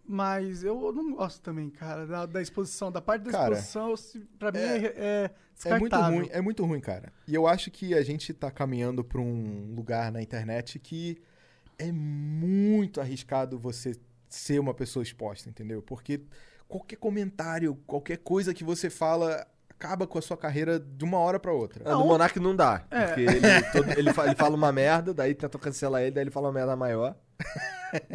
Mas 0.09 0.63
eu 0.63 0.93
não 0.93 1.13
gosto 1.13 1.41
também, 1.41 1.69
cara, 1.69 2.05
da, 2.07 2.25
da 2.25 2.41
exposição. 2.41 2.89
Da 2.91 3.01
parte 3.01 3.23
da 3.23 3.31
Cara, 3.31 3.55
exposição, 3.55 3.93
pra 4.39 4.51
mim 4.53 4.59
é- 4.59 4.77
é, 4.77 4.85
é 4.85 5.31
É 5.65 5.69
muito 5.79 5.83
descartável. 5.91 6.19
ruim, 6.19 6.29
é 6.31 6.41
muito 6.41 6.65
ruim, 6.65 6.79
cara. 6.79 7.11
E 7.27 7.35
eu 7.35 7.45
acho 7.45 7.69
que 7.69 7.93
a 7.93 8.01
gente 8.01 8.33
tá 8.33 8.49
caminhando 8.49 9.03
pra 9.03 9.19
um 9.19 9.73
lugar 9.75 10.09
na 10.11 10.21
internet 10.21 10.79
que 10.79 11.17
é 11.79 11.91
muito 11.91 12.99
arriscado 13.01 13.57
você 13.59 13.95
ser 14.29 14.59
uma 14.59 14.73
pessoa 14.73 15.03
exposta, 15.03 15.49
entendeu? 15.49 15.81
Porque 15.81 16.21
qualquer 16.67 16.95
comentário, 16.97 17.75
qualquer 17.87 18.17
coisa 18.17 18.53
que 18.53 18.63
você 18.63 18.89
fala 18.89 19.45
acaba 19.69 20.07
com 20.07 20.17
a 20.17 20.21
sua 20.21 20.35
carreira 20.35 20.79
de 20.79 21.05
uma 21.05 21.19
hora 21.19 21.39
pra 21.39 21.53
outra. 21.53 21.83
Ah, 21.85 21.93
no 21.93 22.05
Monark 22.07 22.39
não 22.39 22.55
dá. 22.55 22.83
É. 22.89 23.05
Porque 23.05 23.21
ele, 23.21 23.39
todo- 23.71 23.91
ele, 23.99 24.11
fa- 24.13 24.25
ele 24.25 24.35
fala 24.35 24.55
uma 24.55 24.71
merda, 24.71 25.13
daí 25.13 25.35
tentam 25.35 25.59
cancelar 25.61 26.01
ele, 26.01 26.11
daí 26.11 26.23
ele 26.23 26.31
fala 26.31 26.47
uma 26.47 26.53
merda 26.53 26.75
maior. 26.75 27.15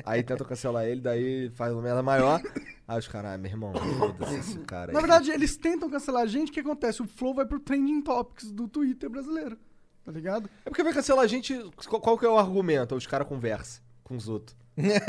Aí 0.05 0.23
tentam 0.23 0.47
cancelar 0.47 0.85
ele, 0.85 1.01
daí 1.01 1.49
faz 1.51 1.73
uma 1.73 1.81
merda 1.81 2.03
maior. 2.03 2.43
Aí 2.87 2.99
os 2.99 3.07
caras, 3.09 3.33
ah, 3.35 3.39
meu 3.39 3.51
irmão, 3.51 3.73
foda-se 3.99 4.35
esse 4.39 4.59
cara 4.59 4.91
aí. 4.91 4.95
Na 4.95 5.01
verdade, 5.01 5.31
eles 5.31 5.57
tentam 5.57 5.89
cancelar 5.89 6.23
a 6.25 6.27
gente, 6.27 6.51
o 6.51 6.53
que 6.53 6.61
acontece? 6.61 7.01
O 7.01 7.07
Flow 7.07 7.33
vai 7.33 7.47
pro 7.47 7.61
Trending 7.61 8.03
Topics 8.03 8.51
do 8.51 8.67
Twitter 8.69 9.09
brasileiro, 9.09 9.57
tá 10.05 10.12
ligado? 10.12 10.49
É 10.65 10.70
porque 10.70 10.83
vai 10.83 10.93
cancelar 10.93 11.24
a 11.24 11.29
gente. 11.29 11.55
Qual, 11.89 12.01
qual 12.01 12.19
que 12.19 12.24
é 12.27 12.29
o 12.29 12.39
argumento? 12.39 12.95
Os 12.95 13.07
caras 13.07 13.27
conversam 13.27 13.83
com 14.03 14.16
os 14.16 14.29
outros. 14.29 14.57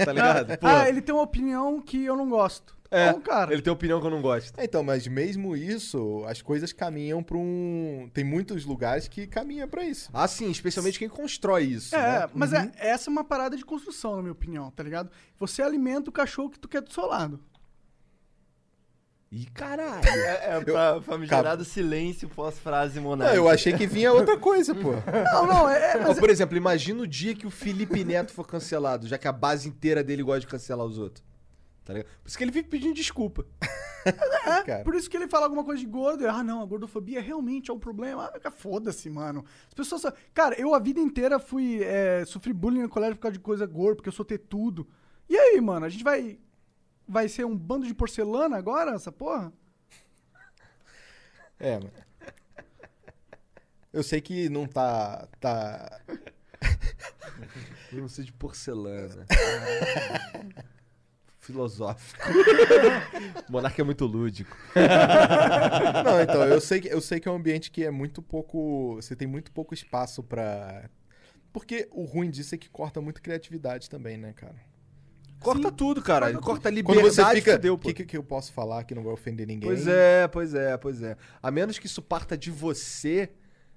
Tá 0.05 0.11
ligado? 0.13 0.57
Pô, 0.57 0.67
Ah, 0.67 0.87
ele 0.89 1.01
tem 1.01 1.13
uma 1.15 1.23
opinião 1.23 1.81
que 1.81 2.03
eu 2.03 2.15
não 2.17 2.29
gosto. 2.29 2.75
é, 2.91 3.09
Então, 3.09 3.21
cara, 3.21 3.53
ele 3.53 3.61
tem 3.61 3.71
opinião 3.71 3.99
que 4.01 4.05
eu 4.05 4.11
não 4.11 4.21
gosto. 4.21 4.53
É, 4.59 4.65
Então, 4.65 4.83
mas 4.83 5.07
mesmo 5.07 5.55
isso, 5.55 6.23
as 6.27 6.41
coisas 6.41 6.73
caminham 6.73 7.23
pra 7.23 7.37
um. 7.37 8.09
Tem 8.13 8.23
muitos 8.23 8.65
lugares 8.65 9.07
que 9.07 9.25
caminham 9.25 9.67
pra 9.67 9.83
isso. 9.83 10.09
Ah, 10.13 10.27
sim, 10.27 10.51
especialmente 10.51 10.99
quem 10.99 11.07
constrói 11.09 11.63
isso. 11.63 11.95
É, 11.95 12.19
né? 12.21 12.29
mas 12.33 12.51
é, 12.53 12.71
essa 12.75 13.09
é 13.09 13.11
uma 13.11 13.23
parada 13.23 13.55
de 13.55 13.63
construção, 13.65 14.15
na 14.17 14.21
minha 14.21 14.33
opinião, 14.33 14.69
tá 14.71 14.83
ligado? 14.83 15.09
Você 15.39 15.61
alimenta 15.61 16.09
o 16.09 16.13
cachorro 16.13 16.49
que 16.49 16.59
tu 16.59 16.67
quer 16.67 16.81
do 16.81 16.91
seu 16.93 17.05
lado. 17.07 17.39
Ih, 19.35 19.45
caralho. 19.47 20.05
É, 20.07 20.57
é 20.57 20.61
pra 20.63 21.01
famigerado 21.01 21.65
silêncio 21.65 22.29
pós-frase 22.29 22.97
Não, 22.97 23.03
monarca. 23.03 23.35
eu 23.35 23.49
achei 23.49 23.73
que 23.73 23.87
vinha 23.87 24.13
outra 24.13 24.37
coisa, 24.37 24.75
pô. 24.75 24.91
Não, 25.33 25.47
não, 25.47 25.67
é. 25.69 25.93
é- 25.93 25.97
mas 25.97 26.19
por 26.19 26.29
exemplo, 26.29 26.55
imagina 26.55 27.01
o 27.01 27.07
dia 27.07 27.33
que 27.33 27.47
o 27.47 27.49
Felipe 27.49 28.03
Neto 28.03 28.31
for 28.31 28.45
cancelado, 28.45 29.07
já 29.07 29.17
que 29.17 29.27
a 29.27 29.31
base 29.31 29.67
inteira 29.67 30.03
dele 30.03 30.21
gosta 30.21 30.41
de 30.41 30.47
cancelar 30.47 30.85
os 30.85 30.99
outros. 30.99 31.25
Tá 31.83 31.93
ligado? 31.93 32.07
Por 32.21 32.27
isso 32.29 32.37
que 32.37 32.43
ele 32.43 32.51
vive 32.51 32.67
pedindo 32.67 32.93
desculpa. 32.93 33.43
é, 34.05 34.11
cara. 34.63 34.83
por 34.83 34.93
isso 34.93 35.09
que 35.09 35.17
ele 35.17 35.27
fala 35.27 35.45
alguma 35.47 35.63
coisa 35.63 35.79
de 35.81 35.87
gordo. 35.87 36.27
Ah, 36.29 36.43
não, 36.43 36.61
a 36.61 36.65
gordofobia 36.65 37.19
realmente 37.19 37.71
é 37.71 37.73
um 37.73 37.79
problema. 37.79 38.31
Ah, 38.43 38.51
foda-se, 38.51 39.09
mano. 39.09 39.43
As 39.67 39.73
pessoas. 39.73 40.01
só- 40.01 40.13
Cara, 40.33 40.55
eu 40.61 40.75
a 40.75 40.79
vida 40.79 40.99
inteira 40.99 41.39
fui. 41.39 41.83
É, 41.83 42.23
sofri 42.25 42.53
bullying 42.53 42.83
no 42.83 42.89
colégio 42.89 43.15
por 43.15 43.23
causa 43.23 43.33
de 43.37 43.43
coisa 43.43 43.65
gorda, 43.65 43.95
porque 43.95 44.09
eu 44.09 44.13
sou 44.13 44.23
ter 44.23 44.37
tudo. 44.37 44.87
E 45.27 45.35
aí, 45.35 45.59
mano, 45.59 45.85
a 45.85 45.89
gente 45.89 46.03
vai. 46.03 46.37
Vai 47.07 47.27
ser 47.27 47.45
um 47.45 47.57
bando 47.57 47.85
de 47.85 47.93
porcelana 47.93 48.57
agora, 48.57 48.91
essa 48.91 49.11
porra? 49.11 49.51
É, 51.59 51.77
mano. 51.77 51.91
Eu 53.91 54.03
sei 54.03 54.19
que 54.19 54.49
não 54.49 54.65
tá. 54.65 55.27
tá... 55.39 56.01
Eu 57.91 58.01
não 58.01 58.07
sei 58.07 58.25
de 58.25 58.33
porcelana. 58.33 59.25
Filosófico. 61.43 62.23
Monarca 63.49 63.81
é 63.81 63.85
muito 63.85 64.05
lúdico. 64.05 64.55
Não, 66.05 66.21
então, 66.21 66.45
eu 66.45 66.61
sei, 66.61 66.79
que, 66.79 66.87
eu 66.87 67.01
sei 67.01 67.19
que 67.19 67.27
é 67.27 67.31
um 67.31 67.35
ambiente 67.35 67.69
que 67.69 67.83
é 67.83 67.91
muito 67.91 68.21
pouco. 68.21 68.95
Você 68.95 69.13
tem 69.13 69.27
muito 69.27 69.51
pouco 69.51 69.73
espaço 69.73 70.23
pra. 70.23 70.89
Porque 71.51 71.89
o 71.91 72.05
ruim 72.05 72.29
disso 72.29 72.55
é 72.55 72.57
que 72.57 72.69
corta 72.69 73.01
muito 73.01 73.21
criatividade 73.21 73.89
também, 73.89 74.17
né, 74.17 74.31
cara? 74.31 74.55
Corta 75.43 75.71
tudo, 75.71 76.01
cara. 76.01 76.25
corta 76.27 76.41
Corta 76.45 76.69
a 76.69 76.71
Quando 76.71 76.75
liberdade, 76.75 77.41
você 77.41 77.55
fica. 77.57 77.73
O 77.73 77.77
que, 77.77 77.93
que, 77.93 78.05
que 78.05 78.17
eu 78.17 78.23
posso 78.23 78.51
falar 78.53 78.83
que 78.83 78.95
não 78.95 79.03
vai 79.03 79.13
ofender 79.13 79.45
ninguém? 79.45 79.69
Pois 79.69 79.87
é, 79.87 80.27
pois 80.27 80.53
é, 80.53 80.77
pois 80.77 81.01
é. 81.03 81.17
A 81.41 81.51
menos 81.51 81.77
que 81.77 81.85
isso 81.85 82.01
parta 82.01 82.37
de 82.37 82.49
você, 82.49 83.29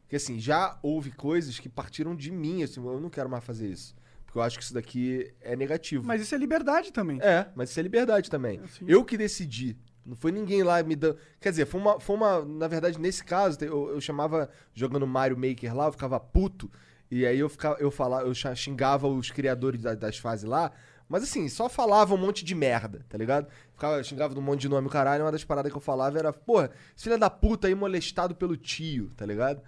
porque 0.02 0.16
assim, 0.16 0.38
já 0.38 0.78
houve 0.82 1.10
coisas 1.10 1.58
que 1.58 1.68
partiram 1.68 2.14
de 2.14 2.30
mim, 2.30 2.62
assim, 2.62 2.84
eu 2.84 3.00
não 3.00 3.10
quero 3.10 3.28
mais 3.28 3.44
fazer 3.44 3.68
isso. 3.68 3.94
Porque 4.24 4.38
eu 4.38 4.42
acho 4.42 4.58
que 4.58 4.64
isso 4.64 4.74
daqui 4.74 5.32
é 5.40 5.54
negativo. 5.56 6.04
Mas 6.06 6.20
isso 6.20 6.34
é 6.34 6.38
liberdade 6.38 6.92
também. 6.92 7.18
É, 7.20 7.46
mas 7.54 7.70
isso 7.70 7.78
é 7.80 7.82
liberdade 7.82 8.30
também. 8.30 8.60
Assim. 8.62 8.84
Eu 8.88 9.04
que 9.04 9.16
decidi. 9.16 9.76
Não 10.04 10.14
foi 10.14 10.30
ninguém 10.30 10.62
lá 10.62 10.80
me 10.84 10.94
dando. 10.94 11.16
Quer 11.40 11.50
dizer, 11.50 11.66
foi 11.66 11.80
uma. 11.80 11.98
Foi 11.98 12.14
uma 12.14 12.44
na 12.44 12.68
verdade, 12.68 13.00
nesse 13.00 13.24
caso, 13.24 13.58
eu, 13.62 13.90
eu 13.90 14.00
chamava. 14.00 14.48
Jogando 14.72 15.06
Mario 15.06 15.36
Maker 15.36 15.74
lá, 15.74 15.86
eu 15.86 15.92
ficava 15.92 16.20
puto. 16.20 16.70
E 17.10 17.24
aí 17.26 17.38
eu 17.38 17.48
ficava, 17.48 17.76
eu 17.80 17.90
falava, 17.90 18.26
eu 18.26 18.34
xingava 18.34 19.06
os 19.08 19.30
criadores 19.30 19.82
da- 19.82 19.94
das 19.94 20.18
fases 20.18 20.44
lá. 20.44 20.72
Mas 21.08 21.22
assim, 21.22 21.48
só 21.48 21.68
falava 21.68 22.14
um 22.14 22.18
monte 22.18 22.44
de 22.44 22.54
merda, 22.54 23.04
tá 23.08 23.16
ligado? 23.16 23.46
Ficava, 23.72 24.02
xingava 24.02 24.34
de 24.34 24.40
um 24.40 24.42
monte 24.42 24.62
de 24.62 24.68
nome, 24.68 24.88
caralho. 24.88 25.24
Uma 25.24 25.32
das 25.32 25.44
paradas 25.44 25.70
que 25.70 25.78
eu 25.78 25.82
falava 25.82 26.18
era, 26.18 26.32
porra, 26.32 26.70
esse 26.96 27.04
filho 27.04 27.18
da 27.18 27.30
puta 27.30 27.68
aí 27.68 27.74
molestado 27.74 28.34
pelo 28.34 28.56
tio, 28.56 29.10
tá 29.16 29.24
ligado? 29.24 29.62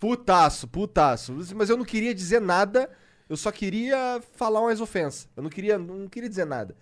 Putaço, 0.00 0.66
putaço. 0.66 1.36
Mas 1.54 1.68
eu 1.68 1.76
não 1.76 1.84
queria 1.84 2.14
dizer 2.14 2.40
nada, 2.40 2.90
eu 3.28 3.36
só 3.36 3.52
queria 3.52 4.20
falar 4.32 4.60
umas 4.60 4.80
ofensas. 4.80 5.28
Eu 5.36 5.42
não 5.42 5.50
queria, 5.50 5.78
não 5.78 6.08
queria 6.08 6.28
dizer 6.28 6.46
nada. 6.46 6.74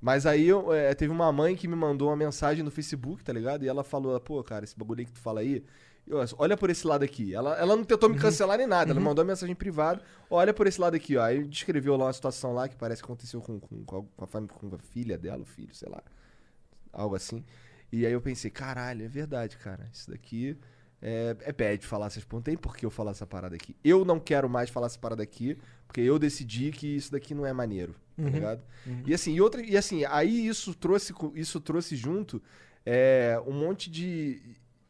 Mas 0.00 0.26
aí 0.26 0.46
eu, 0.46 0.72
é, 0.72 0.94
teve 0.94 1.12
uma 1.12 1.32
mãe 1.32 1.56
que 1.56 1.66
me 1.66 1.74
mandou 1.74 2.08
uma 2.08 2.16
mensagem 2.16 2.62
no 2.62 2.70
Facebook, 2.70 3.24
tá 3.24 3.32
ligado? 3.32 3.64
E 3.64 3.68
ela 3.68 3.82
falou, 3.82 4.18
pô, 4.20 4.42
cara, 4.44 4.64
esse 4.64 4.78
bagulho 4.78 5.00
aí 5.00 5.06
que 5.06 5.12
tu 5.12 5.18
fala 5.18 5.40
aí, 5.40 5.64
olha 6.36 6.56
por 6.56 6.70
esse 6.70 6.86
lado 6.86 7.04
aqui. 7.04 7.34
Ela, 7.34 7.56
ela 7.58 7.76
não 7.76 7.84
tentou 7.84 8.08
me 8.08 8.18
cancelar 8.18 8.58
nem 8.58 8.66
nada, 8.66 8.90
ela 8.92 9.00
mandou 9.00 9.24
uma 9.24 9.32
mensagem 9.32 9.54
privada, 9.54 10.02
olha 10.30 10.52
por 10.54 10.66
esse 10.66 10.80
lado 10.80 10.94
aqui, 10.94 11.16
ó. 11.16 11.22
Aí 11.22 11.44
descreveu 11.44 11.96
lá 11.96 12.06
uma 12.06 12.12
situação 12.12 12.52
lá 12.52 12.68
que 12.68 12.76
parece 12.76 13.02
que 13.02 13.06
aconteceu 13.06 13.40
com, 13.40 13.58
com, 13.60 13.84
com, 13.84 14.08
a, 14.18 14.26
com 14.26 14.74
a 14.74 14.78
filha 14.78 15.18
dela, 15.18 15.42
o 15.42 15.46
filho, 15.46 15.74
sei 15.74 15.88
lá. 15.88 16.02
Algo 16.92 17.14
assim. 17.14 17.44
E 17.92 18.04
aí 18.04 18.12
eu 18.12 18.20
pensei, 18.20 18.50
caralho, 18.50 19.04
é 19.04 19.08
verdade, 19.08 19.56
cara. 19.56 19.88
Isso 19.92 20.10
daqui 20.10 20.58
é, 21.00 21.36
é 21.40 21.52
bad 21.52 21.86
falar 21.86 22.06
essas 22.06 22.24
pontas. 22.24 22.44
Tem 22.44 22.56
por 22.56 22.76
que 22.76 22.84
eu 22.84 22.90
falar 22.90 23.12
essa 23.12 23.26
parada 23.26 23.54
aqui. 23.54 23.76
Eu 23.82 24.04
não 24.04 24.18
quero 24.18 24.48
mais 24.48 24.70
falar 24.70 24.86
essa 24.86 24.98
parada 24.98 25.22
aqui, 25.22 25.56
porque 25.86 26.00
eu 26.00 26.18
decidi 26.18 26.70
que 26.70 26.96
isso 26.96 27.12
daqui 27.12 27.34
não 27.34 27.46
é 27.46 27.52
maneiro, 27.52 27.94
tá 28.16 28.28
ligado? 28.28 28.62
E 29.06 29.14
assim, 29.14 29.32
e 29.32 29.40
outra, 29.40 29.62
e 29.62 29.76
assim, 29.76 30.04
aí 30.04 30.46
isso 30.46 30.74
trouxe, 30.74 31.14
isso 31.34 31.60
trouxe 31.60 31.96
junto 31.96 32.42
é, 32.84 33.40
um 33.46 33.52
monte 33.52 33.90
de, 33.90 34.40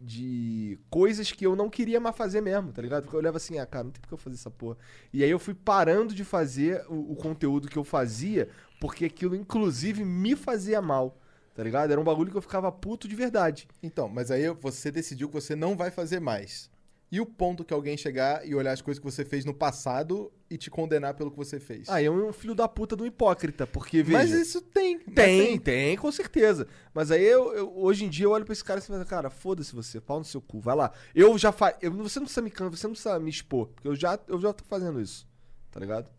de 0.00 0.78
coisas 0.88 1.32
que 1.32 1.44
eu 1.44 1.56
não 1.56 1.68
queria 1.68 1.98
mais 1.98 2.16
fazer 2.16 2.40
mesmo, 2.40 2.72
tá 2.72 2.80
ligado? 2.80 3.02
Porque 3.02 3.16
eu 3.16 3.20
olhava 3.20 3.36
assim, 3.36 3.58
ah, 3.58 3.66
cara, 3.66 3.84
não 3.84 3.90
tem 3.90 4.00
por 4.00 4.08
que 4.08 4.14
eu 4.14 4.18
fazer 4.18 4.36
essa 4.36 4.50
porra. 4.50 4.76
E 5.12 5.24
aí 5.24 5.30
eu 5.30 5.38
fui 5.38 5.54
parando 5.54 6.14
de 6.14 6.24
fazer 6.24 6.84
o, 6.88 7.12
o 7.12 7.16
conteúdo 7.16 7.68
que 7.68 7.76
eu 7.76 7.84
fazia, 7.84 8.48
porque 8.80 9.04
aquilo, 9.04 9.34
inclusive, 9.34 10.04
me 10.04 10.36
fazia 10.36 10.80
mal. 10.80 11.18
Tá 11.54 11.64
ligado? 11.64 11.90
Era 11.90 12.00
um 12.00 12.04
bagulho 12.04 12.30
que 12.30 12.36
eu 12.36 12.42
ficava 12.42 12.70
puto 12.70 13.08
de 13.08 13.16
verdade. 13.16 13.66
Então, 13.82 14.08
mas 14.08 14.30
aí 14.30 14.48
você 14.50 14.92
decidiu 14.92 15.28
que 15.28 15.34
você 15.34 15.56
não 15.56 15.76
vai 15.76 15.90
fazer 15.90 16.20
mais. 16.20 16.70
E 17.10 17.20
o 17.20 17.26
ponto 17.26 17.64
que 17.64 17.72
alguém 17.72 17.96
chegar 17.96 18.46
e 18.46 18.54
olhar 18.54 18.72
as 18.72 18.82
coisas 18.82 18.98
que 18.98 19.04
você 19.10 19.24
fez 19.24 19.44
no 19.44 19.54
passado 19.54 20.30
e 20.50 20.58
te 20.58 20.70
condenar 20.70 21.14
pelo 21.14 21.30
que 21.30 21.36
você 21.38 21.58
fez. 21.58 21.88
Aí 21.88 22.04
é 22.04 22.10
um 22.10 22.32
filho 22.34 22.54
da 22.54 22.68
puta 22.68 22.94
do 22.94 23.06
hipócrita, 23.06 23.66
porque, 23.66 24.02
veja... 24.02 24.18
Mas 24.18 24.30
isso 24.30 24.60
tem. 24.60 25.00
mas 25.06 25.14
Tem, 25.14 25.58
tem, 25.58 25.96
com 25.96 26.12
certeza. 26.12 26.66
Mas 26.92 27.10
aí 27.10 27.24
eu, 27.24 27.52
eu- 27.54 27.78
hoje 27.78 28.04
em 28.04 28.10
dia 28.10 28.26
eu 28.26 28.30
olho 28.32 28.44
pra 28.44 28.52
esse 28.52 28.62
cara 28.62 28.78
e 28.78 28.82
falo, 28.82 29.06
cara, 29.06 29.30
foda-se 29.30 29.74
você, 29.74 30.00
pau 30.02 30.18
no 30.18 30.24
seu 30.24 30.40
cu, 30.42 30.60
vai 30.60 30.76
lá. 30.76 30.92
Eu 31.14 31.38
já 31.38 31.50
faço. 31.50 31.76
Você 31.80 32.18
não 32.20 32.26
precisa 32.26 32.42
me 32.42 32.50
você 32.70 32.86
não 32.86 32.92
precisa 32.92 33.18
me 33.18 33.30
expor, 33.30 33.68
porque 33.68 33.88
eu 33.88 33.96
já, 33.96 34.18
eu 34.28 34.38
já 34.38 34.52
tô 34.52 34.64
fazendo 34.64 35.00
isso. 35.00 35.26
Tá 35.70 35.80
ligado? 35.80 36.10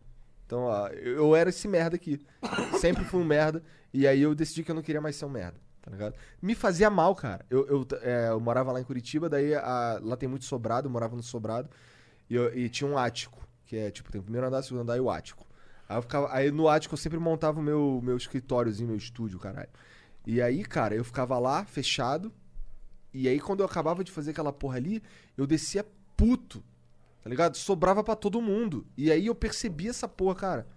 Então, 0.48 0.62
ó, 0.62 0.88
eu, 0.88 1.18
eu 1.18 1.36
era 1.36 1.50
esse 1.52 1.68
merda 1.68 1.96
aqui. 1.98 2.20
Sempre 2.82 3.04
fui 3.04 3.22
um 3.22 3.26
merda. 3.26 3.62
E 3.94 4.08
aí 4.08 4.22
eu 4.22 4.34
decidi 4.34 4.64
que 4.64 4.72
eu 4.72 4.76
não 4.76 4.82
queria 4.82 5.02
mais 5.02 5.16
ser 5.16 5.26
um 5.26 5.30
merda. 5.30 5.60
Tá 5.82 5.92
ligado? 5.92 6.16
Me 6.42 6.54
fazia 6.56 6.90
mal, 6.90 7.16
cara. 7.16 7.46
Eu, 7.50 7.66
eu, 7.68 7.88
é, 8.02 8.30
eu 8.30 8.40
morava 8.40 8.72
lá 8.72 8.80
em 8.82 8.84
Curitiba, 8.84 9.30
daí 9.30 9.56
a- 9.56 10.00
lá 10.04 10.18
tem 10.18 10.28
muito 10.28 10.46
sobrado, 10.46 10.88
eu 10.88 10.92
morava 10.92 11.16
no 11.16 11.24
sobrado. 11.24 11.70
E, 12.30 12.36
eu- 12.36 12.56
e 12.58 12.70
tinha 12.70 12.90
um 12.90 12.98
ático, 12.98 13.40
que 13.66 13.76
é 13.78 13.90
tipo, 13.92 14.12
tem 14.12 14.20
o 14.20 14.24
primeiro 14.24 14.46
andar, 14.48 14.60
o 14.60 14.64
segundo 14.64 14.82
andar 14.82 14.98
e 14.98 15.00
o 15.00 15.10
ático. 15.10 15.48
Aí, 15.88 16.02
ficava, 16.02 16.34
aí 16.34 16.52
no 16.52 16.68
ático 16.68 16.94
eu 16.94 16.98
sempre 16.98 17.18
montava 17.18 17.60
o 17.60 17.64
meu, 17.64 18.00
meu 18.04 18.18
escritóriozinho, 18.18 18.88
meu 18.90 18.98
estúdio, 18.98 19.40
caralho. 19.40 19.70
E 20.28 20.42
aí, 20.42 20.64
cara, 20.64 20.94
eu 20.94 21.04
ficava 21.04 21.40
lá, 21.40 21.66
fechado. 21.66 22.32
E 23.14 23.28
aí, 23.28 23.40
quando 23.40 23.62
eu 23.62 23.66
acabava 23.66 24.04
de 24.04 24.12
fazer 24.12 24.32
aquela 24.32 24.54
porra 24.54 24.78
ali, 24.78 25.02
eu 25.36 25.48
descia 25.48 25.84
puto. 26.16 26.64
Tá 27.24 27.30
ligado? 27.30 27.56
Sobrava 27.58 28.04
pra 28.04 28.16
todo 28.16 28.40
mundo. 28.42 28.86
E 28.96 29.12
aí 29.12 29.26
eu 29.26 29.34
percebi 29.36 29.88
essa 29.88 30.08
porra, 30.08 30.36
cara. 30.36 30.68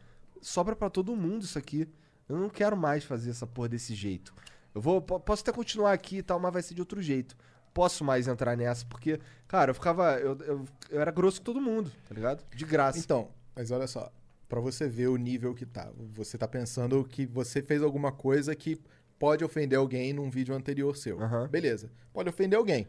Sobra 0.40 0.74
pra 0.74 0.88
todo 0.88 1.14
mundo 1.14 1.42
isso 1.42 1.58
aqui. 1.58 1.86
Eu 2.28 2.38
não 2.38 2.48
quero 2.48 2.76
mais 2.76 3.04
fazer 3.04 3.30
essa 3.30 3.46
porra 3.46 3.68
desse 3.68 3.94
jeito. 3.94 4.34
Eu 4.74 4.80
vou, 4.80 5.00
po- 5.02 5.20
posso 5.20 5.42
até 5.42 5.52
continuar 5.52 5.92
aqui 5.92 6.18
e 6.18 6.22
tal, 6.22 6.38
mas 6.40 6.52
vai 6.52 6.62
ser 6.62 6.74
de 6.74 6.80
outro 6.80 7.00
jeito. 7.02 7.36
Posso 7.74 8.04
mais 8.04 8.28
entrar 8.28 8.56
nessa, 8.56 8.84
porque, 8.86 9.18
cara, 9.48 9.70
eu 9.70 9.74
ficava. 9.74 10.14
Eu, 10.18 10.36
eu, 10.40 10.64
eu 10.90 11.00
era 11.00 11.10
grosso 11.10 11.38
com 11.40 11.44
todo 11.44 11.60
mundo, 11.60 11.90
tá 12.08 12.14
ligado? 12.14 12.44
De 12.54 12.64
graça. 12.64 12.98
Então, 12.98 13.30
mas 13.56 13.70
olha 13.70 13.86
só, 13.86 14.10
pra 14.48 14.60
você 14.60 14.86
ver 14.88 15.08
o 15.08 15.16
nível 15.16 15.54
que 15.54 15.64
tá. 15.64 15.90
Você 16.14 16.36
tá 16.36 16.46
pensando 16.46 17.02
que 17.04 17.24
você 17.26 17.62
fez 17.62 17.82
alguma 17.82 18.12
coisa 18.12 18.54
que 18.54 18.78
pode 19.18 19.42
ofender 19.44 19.78
alguém 19.78 20.12
num 20.12 20.28
vídeo 20.30 20.54
anterior 20.54 20.96
seu. 20.96 21.20
Aham. 21.22 21.48
Beleza. 21.48 21.90
Pode 22.12 22.28
ofender 22.28 22.58
alguém. 22.58 22.86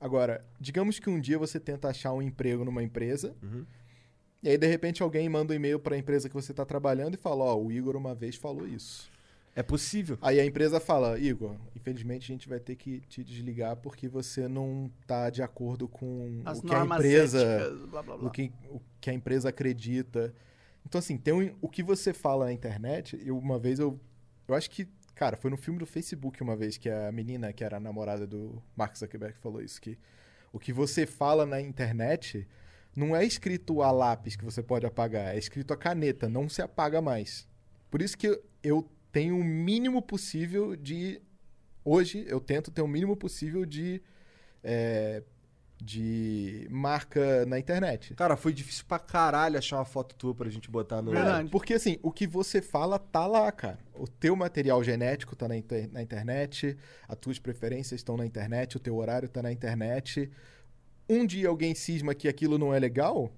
Agora, 0.00 0.44
digamos 0.60 0.98
que 0.98 1.08
um 1.08 1.20
dia 1.20 1.38
você 1.38 1.58
tenta 1.60 1.88
achar 1.88 2.12
um 2.12 2.20
emprego 2.22 2.64
numa 2.64 2.82
empresa. 2.82 3.34
Uhum. 3.42 3.64
E 4.42 4.48
aí, 4.48 4.58
de 4.58 4.66
repente, 4.66 5.02
alguém 5.02 5.28
manda 5.28 5.52
um 5.52 5.56
e-mail 5.56 5.78
pra 5.78 5.96
empresa 5.96 6.28
que 6.28 6.34
você 6.34 6.52
tá 6.52 6.64
trabalhando 6.64 7.14
e 7.14 7.16
fala: 7.16 7.44
Ó, 7.44 7.56
o 7.56 7.70
Igor 7.70 7.96
uma 7.96 8.14
vez 8.14 8.34
falou 8.34 8.66
isso. 8.66 9.10
É 9.54 9.62
possível. 9.62 10.16
Aí 10.22 10.40
a 10.40 10.44
empresa 10.46 10.80
fala: 10.80 11.18
Igor, 11.18 11.56
infelizmente 11.76 12.24
a 12.24 12.34
gente 12.34 12.48
vai 12.48 12.58
ter 12.58 12.74
que 12.76 13.00
te 13.00 13.22
desligar 13.22 13.76
porque 13.76 14.08
você 14.08 14.48
não 14.48 14.90
tá 15.06 15.28
de 15.28 15.42
acordo 15.42 15.86
com 15.86 16.40
As 16.44 16.58
o 16.58 16.62
que 16.62 16.74
a 16.74 16.78
normas 16.78 16.98
empresa 16.98 17.42
éticas, 17.42 17.78
blá, 17.90 18.02
blá, 18.02 18.16
blá. 18.16 18.28
o 18.28 18.30
que, 18.30 18.52
o 18.70 18.80
que 19.00 19.10
a 19.10 19.12
empresa 19.12 19.50
acredita. 19.50 20.34
Então, 20.86 20.98
assim, 20.98 21.16
tem 21.18 21.34
um- 21.34 21.54
o 21.60 21.68
que 21.68 21.82
você 21.82 22.12
fala 22.14 22.46
na 22.46 22.52
internet. 22.52 23.20
Eu, 23.24 23.36
uma 23.38 23.58
vez 23.58 23.78
eu. 23.78 24.00
Eu 24.48 24.54
acho 24.54 24.70
que. 24.70 24.88
Cara, 25.14 25.36
foi 25.36 25.50
no 25.50 25.56
filme 25.58 25.78
do 25.78 25.86
Facebook 25.86 26.42
uma 26.42 26.56
vez 26.56 26.78
que 26.78 26.88
a 26.88 27.12
menina, 27.12 27.52
que 27.52 27.62
era 27.62 27.76
a 27.76 27.80
namorada 27.80 28.26
do 28.26 28.60
Mark 28.74 28.96
Zuckerberg, 28.96 29.36
falou 29.38 29.60
isso: 29.62 29.80
que 29.80 29.98
o 30.50 30.58
que 30.58 30.72
você 30.72 31.04
fala 31.06 31.44
na 31.44 31.60
internet 31.60 32.48
não 32.96 33.14
é 33.14 33.22
escrito 33.24 33.82
a 33.82 33.90
lápis 33.90 34.34
que 34.34 34.44
você 34.44 34.62
pode 34.62 34.86
apagar, 34.86 35.34
é 35.34 35.38
escrito 35.38 35.72
a 35.72 35.76
caneta, 35.76 36.28
não 36.28 36.48
se 36.48 36.62
apaga 36.62 37.00
mais. 37.02 37.46
Por 37.90 38.00
isso 38.02 38.16
que 38.16 38.40
eu 38.62 38.88
tenho 39.12 39.38
o 39.38 39.44
mínimo 39.44 40.00
possível 40.02 40.74
de. 40.74 41.20
Hoje, 41.84 42.24
eu 42.28 42.40
tento 42.40 42.70
ter 42.70 42.82
o 42.82 42.88
mínimo 42.88 43.16
possível 43.16 43.64
de. 43.66 44.02
é, 44.64 45.22
de 45.84 46.68
marca 46.70 47.44
na 47.44 47.58
internet. 47.58 48.14
Cara, 48.14 48.36
foi 48.36 48.52
difícil 48.52 48.84
pra 48.86 49.00
caralho 49.00 49.58
achar 49.58 49.78
uma 49.78 49.84
foto 49.84 50.14
tua 50.14 50.32
pra 50.32 50.48
gente 50.48 50.70
botar 50.70 51.02
no. 51.02 51.10
Verdade. 51.10 51.50
Porque 51.50 51.74
assim, 51.74 51.98
o 52.04 52.12
que 52.12 52.24
você 52.24 52.62
fala 52.62 53.00
tá 53.00 53.26
lá, 53.26 53.50
cara. 53.50 53.78
O 53.92 54.06
teu 54.06 54.36
material 54.36 54.82
genético 54.84 55.34
tá 55.34 55.48
na, 55.48 55.56
inter- 55.56 55.90
na 55.92 56.00
internet, 56.00 56.76
as 57.08 57.16
tuas 57.18 57.40
preferências 57.40 57.98
estão 57.98 58.16
na 58.16 58.24
internet, 58.24 58.76
o 58.76 58.80
teu 58.80 58.94
horário 58.96 59.28
tá 59.28 59.42
na 59.42 59.50
internet. 59.50 60.30
Um 61.08 61.26
dia 61.26 61.48
alguém 61.48 61.74
cisma 61.74 62.14
que 62.14 62.28
aquilo 62.28 62.56
não 62.58 62.72
é 62.72 62.78
legal, 62.78 63.32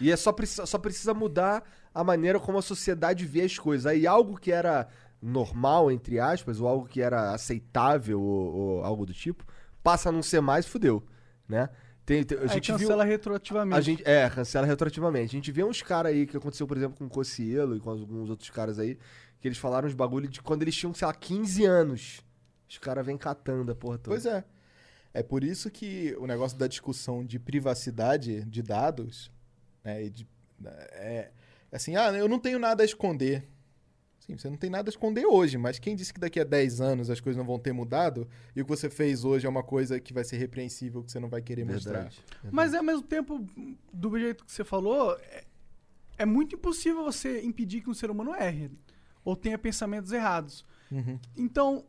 E 0.00 0.10
é 0.12 0.16
só 0.16 0.32
precisa, 0.32 0.66
só 0.66 0.78
precisa 0.78 1.12
mudar 1.14 1.62
a 1.94 2.02
maneira 2.04 2.40
como 2.40 2.58
a 2.58 2.62
sociedade 2.62 3.24
vê 3.24 3.42
as 3.42 3.58
coisas. 3.58 3.86
Aí 3.86 4.06
algo 4.06 4.36
que 4.38 4.50
era 4.52 4.88
normal, 5.22 5.90
entre 5.90 6.18
aspas, 6.20 6.60
ou 6.60 6.68
algo 6.68 6.86
que 6.86 7.00
era 7.00 7.32
aceitável, 7.32 8.20
ou, 8.20 8.54
ou 8.54 8.84
algo 8.84 9.06
do 9.06 9.14
tipo, 9.14 9.44
passa 9.82 10.08
a 10.08 10.12
não 10.12 10.22
ser 10.22 10.40
mais, 10.40 10.66
fudeu, 10.66 11.02
né? 11.48 11.70
Tem, 12.04 12.22
tem- 12.22 12.36
a 12.36 12.42
Aí 12.42 12.48
gente 12.48 12.70
viu... 12.72 12.78
cancela 12.80 13.04
retroativamente. 13.04 13.78
A 13.78 13.80
gente, 13.80 14.02
é, 14.06 14.28
cancela 14.28 14.66
retroativamente. 14.66 15.34
A 15.34 15.38
gente 15.38 15.50
vê 15.50 15.64
uns 15.64 15.80
caras 15.80 16.12
aí 16.12 16.26
que 16.26 16.36
aconteceu, 16.36 16.66
por 16.66 16.76
exemplo, 16.76 16.98
com 16.98 17.06
o 17.06 17.08
Cocielo 17.08 17.74
e 17.76 17.80
com 17.80 17.88
alguns 17.90 18.28
outros 18.28 18.50
caras 18.50 18.78
aí, 18.78 18.98
que 19.40 19.48
eles 19.48 19.56
falaram 19.56 19.88
uns 19.88 19.94
bagulho 19.94 20.28
de 20.28 20.42
quando 20.42 20.60
eles 20.62 20.74
tinham, 20.76 20.92
sei 20.92 21.06
lá, 21.06 21.14
15 21.14 21.64
anos. 21.64 22.20
Os 22.68 22.76
caras 22.76 23.06
vêm 23.06 23.16
catando 23.16 23.72
a 23.72 23.74
porra 23.74 23.96
toda. 23.96 24.14
Pois 24.14 24.26
é. 24.26 24.44
É 25.14 25.22
por 25.22 25.42
isso 25.44 25.70
que 25.70 26.14
o 26.18 26.26
negócio 26.26 26.58
da 26.58 26.66
discussão 26.66 27.24
de 27.24 27.38
privacidade 27.38 28.44
de 28.44 28.62
dados, 28.62 29.30
né, 29.82 30.04
e 30.04 30.10
de- 30.10 30.28
é 30.92 31.30
assim, 31.76 31.96
ah, 31.96 32.12
eu 32.12 32.28
não 32.28 32.38
tenho 32.38 32.58
nada 32.58 32.82
a 32.82 32.86
esconder. 32.86 33.46
Sim, 34.18 34.38
você 34.38 34.48
não 34.48 34.56
tem 34.56 34.70
nada 34.70 34.88
a 34.88 34.90
esconder 34.90 35.26
hoje, 35.26 35.58
mas 35.58 35.78
quem 35.78 35.94
disse 35.94 36.14
que 36.14 36.18
daqui 36.18 36.40
a 36.40 36.44
10 36.44 36.80
anos 36.80 37.10
as 37.10 37.20
coisas 37.20 37.36
não 37.36 37.44
vão 37.44 37.58
ter 37.58 37.72
mudado 37.72 38.26
e 38.56 38.62
o 38.62 38.64
que 38.64 38.70
você 38.70 38.88
fez 38.88 39.22
hoje 39.22 39.46
é 39.46 39.48
uma 39.48 39.62
coisa 39.62 40.00
que 40.00 40.14
vai 40.14 40.24
ser 40.24 40.38
repreensível, 40.38 41.02
que 41.02 41.12
você 41.12 41.20
não 41.20 41.28
vai 41.28 41.42
querer 41.42 41.64
mostrar? 41.64 41.92
Verdade. 41.92 42.22
Mas 42.50 42.72
ao 42.72 42.82
mesmo 42.82 43.02
tempo, 43.02 43.44
do 43.92 44.18
jeito 44.18 44.44
que 44.46 44.50
você 44.50 44.64
falou, 44.64 45.14
é, 45.18 45.44
é 46.16 46.24
muito 46.24 46.54
impossível 46.54 47.04
você 47.04 47.42
impedir 47.42 47.82
que 47.82 47.90
um 47.90 47.94
ser 47.94 48.10
humano 48.10 48.34
erre. 48.34 48.70
Ou 49.22 49.36
tenha 49.36 49.58
pensamentos 49.58 50.10
errados. 50.10 50.64
Uhum. 50.90 51.18
Então, 51.36 51.84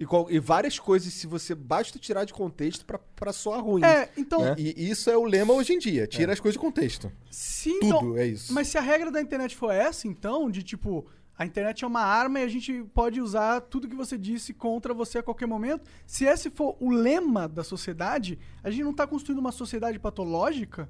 E, 0.00 0.06
qual- 0.06 0.30
e 0.30 0.38
várias 0.38 0.78
coisas, 0.78 1.12
se 1.12 1.26
você 1.26 1.54
basta 1.56 1.98
tirar 1.98 2.24
de 2.24 2.32
contexto 2.32 2.84
pra, 2.86 2.98
pra 2.98 3.32
soar 3.32 3.60
ruim. 3.64 3.82
é, 3.84 4.08
então, 4.16 4.46
É. 4.46 4.54
E 4.56 4.88
isso 4.90 5.10
é 5.10 5.16
o 5.16 5.24
lema 5.24 5.52
hoje 5.52 5.72
em 5.72 5.78
dia, 5.78 6.06
tira 6.06 6.32
as 6.32 6.38
coisas 6.38 6.54
de 6.54 6.60
contexto. 6.60 7.10
se 7.30 7.72
Tudo 7.80 7.86
então, 7.86 8.16
é 8.16 8.26
isso. 8.26 8.52
Mas 8.52 8.68
se 8.68 8.78
a 8.78 8.80
regra 8.80 9.10
da 9.10 9.20
internet 9.20 9.56
for 9.56 9.72
essa, 9.72 10.06
então, 10.06 10.48
de 10.48 10.62
tipo, 10.62 11.04
a 11.36 11.44
internet 11.44 11.82
é 11.82 11.86
uma 11.86 12.00
arma 12.02 12.38
e 12.38 12.44
a 12.44 12.48
gente 12.48 12.84
pode 12.94 13.20
usar 13.20 13.60
tudo 13.62 13.88
que 13.88 13.96
você 13.96 14.16
disse 14.16 14.54
contra 14.54 14.94
você 14.94 15.18
a 15.18 15.22
qualquer 15.22 15.46
momento, 15.46 15.82
se 16.06 16.24
esse 16.26 16.48
for 16.48 16.76
o 16.78 16.90
lema 16.90 17.48
da 17.48 17.64
sociedade, 17.64 18.38
a 18.62 18.70
gente 18.70 18.84
não 18.84 18.94
tá 18.94 19.04
construindo 19.06 19.40
uma 19.40 19.52
sociedade 19.52 19.98
patológica? 19.98 20.88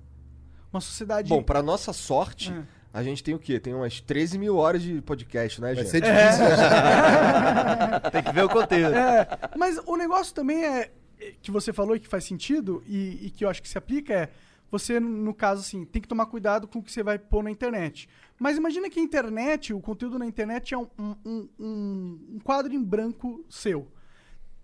Uma 0.70 0.82
sociedade. 0.82 1.30
Bom, 1.30 1.42
pra 1.42 1.62
nossa 1.62 1.94
sorte, 1.94 2.50
É. 2.52 2.62
a 2.92 3.02
gente 3.02 3.22
tem 3.22 3.34
o 3.34 3.38
quê? 3.38 3.58
Tem 3.60 3.74
umas 3.74 4.00
13 4.00 4.38
mil 4.38 4.56
horas 4.56 4.82
de 4.82 5.00
podcast, 5.02 5.60
né, 5.60 5.74
Vai 5.74 5.84
gente? 5.84 5.90
ser 5.90 6.00
difícil. 6.00 6.44
Tem 8.12 8.22
que 8.22 8.32
ver 8.32 8.44
o 8.44 8.48
conteúdo. 8.48 8.94
É, 8.94 9.26
mas 9.56 9.78
o 9.86 9.96
negócio 9.96 10.34
também 10.34 10.64
é 10.64 10.90
é, 11.20 11.32
que 11.42 11.50
você 11.50 11.72
falou 11.72 11.96
e 11.96 12.00
que 12.00 12.08
faz 12.08 12.24
sentido 12.24 12.82
e, 12.86 13.26
e 13.26 13.30
que 13.30 13.44
eu 13.44 13.48
acho 13.48 13.62
que 13.62 13.68
se 13.68 13.76
aplica 13.78 14.12
é 14.14 14.28
você, 14.70 15.00
no 15.00 15.32
caso, 15.32 15.62
assim, 15.62 15.86
tem 15.86 16.00
que 16.02 16.06
tomar 16.06 16.26
cuidado 16.26 16.68
com 16.68 16.78
o 16.78 16.82
que 16.82 16.92
você 16.92 17.02
vai 17.02 17.18
pôr 17.18 17.42
na 17.42 17.50
internet. 17.50 18.06
Mas 18.38 18.58
imagina 18.58 18.90
que 18.90 19.00
a 19.00 19.02
internet, 19.02 19.72
o 19.72 19.80
conteúdo 19.80 20.18
na 20.18 20.26
internet 20.26 20.74
é 20.74 20.78
um, 20.78 20.86
um, 20.98 21.16
um- 21.24 21.48
um- 21.58 22.20
um 22.34 22.38
quadro 22.40 22.70
em 22.74 22.82
branco 22.84 23.42
seu. 23.48 23.88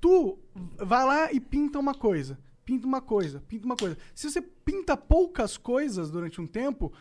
Tu 0.02 0.38
vai 0.76 1.04
lá 1.06 1.32
e 1.32 1.40
pinta 1.40 1.78
uma 1.78 1.94
coisa, 1.94 2.38
pinta 2.66 2.86
uma 2.86 3.00
coisa, 3.00 3.42
pinta 3.48 3.64
uma 3.64 3.76
coisa. 3.76 3.96
Se 4.14 4.30
você 4.30 4.42
pinta 4.42 4.94
poucas 4.94 5.56
coisas 5.56 6.10
durante 6.10 6.38
um 6.38 6.46
tempo, 6.46 6.92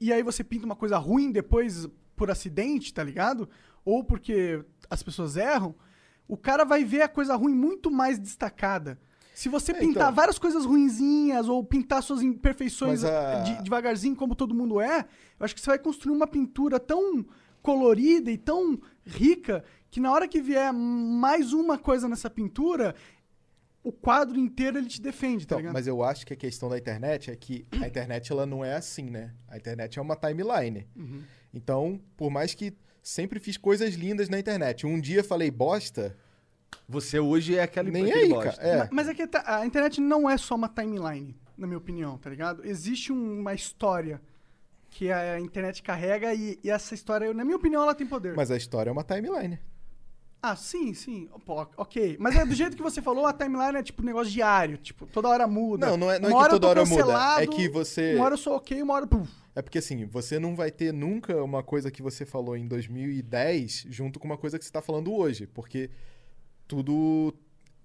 e 0.00 0.12
aí 0.12 0.22
você 0.22 0.42
pinta 0.44 0.66
uma 0.66 0.76
coisa 0.76 0.96
ruim 0.98 1.30
depois 1.32 1.88
por 2.16 2.30
acidente, 2.30 2.92
tá 2.92 3.02
ligado? 3.02 3.48
Ou 3.84 4.02
porque 4.04 4.64
as 4.90 5.02
pessoas 5.02 5.36
erram, 5.36 5.74
o 6.26 6.36
cara 6.36 6.64
vai 6.64 6.84
ver 6.84 7.02
a 7.02 7.08
coisa 7.08 7.34
ruim 7.36 7.54
muito 7.54 7.90
mais 7.90 8.18
destacada. 8.18 8.98
Se 9.34 9.48
você 9.48 9.70
É, 9.72 9.74
pintar 9.76 10.04
então. 10.04 10.14
várias 10.14 10.38
coisas 10.38 10.64
ruinzinhas 10.64 11.48
ou 11.48 11.62
pintar 11.64 12.02
suas 12.02 12.22
imperfeições 12.22 13.04
a- 13.04 13.40
de- 13.44 13.62
devagarzinho 13.62 14.16
como 14.16 14.34
todo 14.34 14.54
mundo 14.54 14.80
é, 14.80 15.06
eu 15.38 15.44
acho 15.44 15.54
que 15.54 15.60
você 15.60 15.70
vai 15.70 15.78
construir 15.78 16.14
uma 16.14 16.26
pintura 16.26 16.80
tão 16.80 17.24
colorida 17.62 18.30
e 18.30 18.36
tão 18.38 18.78
rica 19.04 19.64
que 19.90 20.00
na 20.00 20.10
hora 20.12 20.26
que 20.28 20.40
vier 20.40 20.72
mais 20.72 21.52
uma 21.52 21.78
coisa 21.78 22.08
nessa 22.08 22.28
pintura, 22.28 22.94
o 23.88 23.92
quadro 23.92 24.38
inteiro 24.38 24.78
ele 24.78 24.86
te 24.88 25.00
defende, 25.00 25.46
tá 25.46 25.54
Então, 25.54 25.58
ligado? 25.58 25.72
mas 25.74 25.86
eu 25.86 26.02
acho 26.02 26.26
que 26.26 26.32
a 26.32 26.36
questão 26.36 26.68
da 26.68 26.76
internet 26.78 27.30
é 27.30 27.36
que 27.36 27.66
a 27.80 27.86
internet 27.86 28.30
ela 28.32 28.44
não 28.46 28.64
é 28.64 28.74
assim, 28.74 29.04
né? 29.10 29.32
A 29.48 29.56
internet 29.56 29.98
é 29.98 30.02
uma 30.02 30.14
timeline. 30.16 30.86
Uhum. 30.96 31.22
Então, 31.54 32.00
por 32.16 32.30
mais 32.30 32.54
que 32.54 32.72
sempre 33.02 33.40
fiz 33.40 33.56
coisas 33.56 33.94
lindas 33.94 34.28
na 34.28 34.38
internet, 34.38 34.86
um 34.86 35.00
dia 35.00 35.24
falei 35.24 35.50
bosta, 35.50 36.16
Você 36.86 37.18
hoje 37.18 37.56
é 37.56 37.62
aquele, 37.62 37.90
nem 37.90 38.12
aí, 38.12 38.28
bosta. 38.28 38.52
cara. 38.52 38.68
É. 38.68 38.76
Ma- 38.78 38.88
Mas 38.92 39.08
é 39.08 39.14
que 39.14 39.26
tá- 39.26 39.42
a 39.46 39.64
internet 39.66 40.00
não 40.00 40.28
é 40.28 40.36
só 40.36 40.54
uma 40.54 40.68
timeline, 40.68 41.34
na 41.56 41.66
minha 41.66 41.78
opinião, 41.78 42.18
tá 42.18 42.28
ligado? 42.28 42.64
Existe 42.66 43.10
um- 43.12 43.40
uma 43.40 43.54
história 43.54 44.20
que 44.90 45.10
a 45.10 45.40
internet 45.40 45.82
carrega 45.82 46.34
e, 46.34 46.58
e 46.62 46.70
essa 46.70 46.94
história, 46.94 47.32
na 47.32 47.44
minha 47.44 47.56
opinião, 47.56 47.82
ela 47.82 47.94
tem 47.94 48.06
poder. 48.06 48.34
Mas 48.36 48.50
a 48.50 48.56
história 48.56 48.90
é 48.90 48.92
uma 48.92 49.04
timeline. 49.04 49.58
Ah, 50.40 50.54
sim, 50.54 50.94
sim. 50.94 51.28
Pô, 51.44 51.66
ok. 51.76 52.16
Mas 52.20 52.36
é 52.36 52.46
do 52.46 52.54
jeito 52.54 52.76
que 52.76 52.82
você 52.82 53.02
falou, 53.02 53.26
a 53.26 53.32
timeline 53.32 53.76
é 53.76 53.82
tipo 53.82 54.04
negócio 54.04 54.32
diário. 54.32 54.78
Tipo, 54.78 55.06
toda 55.06 55.28
hora 55.28 55.46
muda. 55.48 55.88
Não, 55.88 55.96
não 55.96 56.10
é, 56.10 56.18
não 56.18 56.28
é 56.40 56.44
que 56.44 56.50
toda 56.50 56.68
hora 56.68 56.84
muda. 56.84 57.42
É 57.42 57.46
que 57.46 57.68
você. 57.68 58.14
Uma 58.14 58.24
hora 58.26 58.34
eu 58.34 58.38
sou 58.38 58.54
ok, 58.54 58.80
uma 58.80 58.94
hora. 58.94 59.06
Puf. 59.06 59.28
É 59.54 59.60
porque 59.62 59.78
assim, 59.78 60.04
você 60.06 60.38
não 60.38 60.54
vai 60.54 60.70
ter 60.70 60.92
nunca 60.92 61.42
uma 61.42 61.62
coisa 61.64 61.90
que 61.90 62.00
você 62.00 62.24
falou 62.24 62.56
em 62.56 62.68
2010 62.68 63.86
junto 63.90 64.20
com 64.20 64.26
uma 64.26 64.38
coisa 64.38 64.58
que 64.58 64.64
você 64.64 64.70
tá 64.70 64.80
falando 64.80 65.12
hoje. 65.12 65.48
Porque 65.48 65.90
tudo 66.68 67.34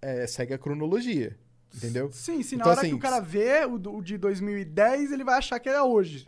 é, 0.02 0.28
segue 0.28 0.54
a 0.54 0.58
cronologia. 0.58 1.36
Entendeu? 1.76 2.12
Sim, 2.12 2.44
sim. 2.44 2.56
Na 2.56 2.62
Então, 2.62 2.72
hora 2.72 2.82
assim, 2.82 2.90
que 2.92 2.96
o 2.96 3.00
cara 3.00 3.20
vê 3.20 3.66
o, 3.66 3.96
o 3.98 4.02
de 4.04 4.16
2010, 4.20 5.12
ele 5.12 5.24
vai 5.24 5.40
achar 5.40 5.60
que 5.60 5.68
é 5.68 5.82
hoje. 5.82 6.28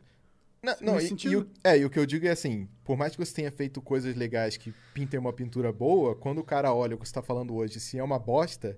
Não, 0.66 0.94
não, 0.94 1.00
e, 1.00 1.16
e 1.26 1.36
o, 1.36 1.50
é, 1.64 1.78
e 1.78 1.86
o 1.86 1.90
que 1.90 2.00
eu 2.00 2.06
digo 2.06 2.26
é 2.26 2.32
assim, 2.32 2.68
por 2.84 2.98
mais 2.98 3.16
que 3.16 3.24
você 3.24 3.34
tenha 3.34 3.52
feito 3.52 3.82
coisas 3.82 4.16
legais 4.16 4.58
que 4.58 4.74
pintem 4.94 5.20
uma 5.20 5.32
pintura 5.32 5.72
boa, 5.72 6.16
quando 6.16 6.40
o 6.40 6.44
cara 6.44 6.74
olha 6.74 6.96
o 6.96 7.00
que 7.00 7.08
você 7.08 7.14
tá 7.14 7.22
falando 7.22 7.54
hoje, 7.56 7.80
se 7.80 7.98
é 7.98 8.04
uma 8.04 8.18
bosta, 8.20 8.78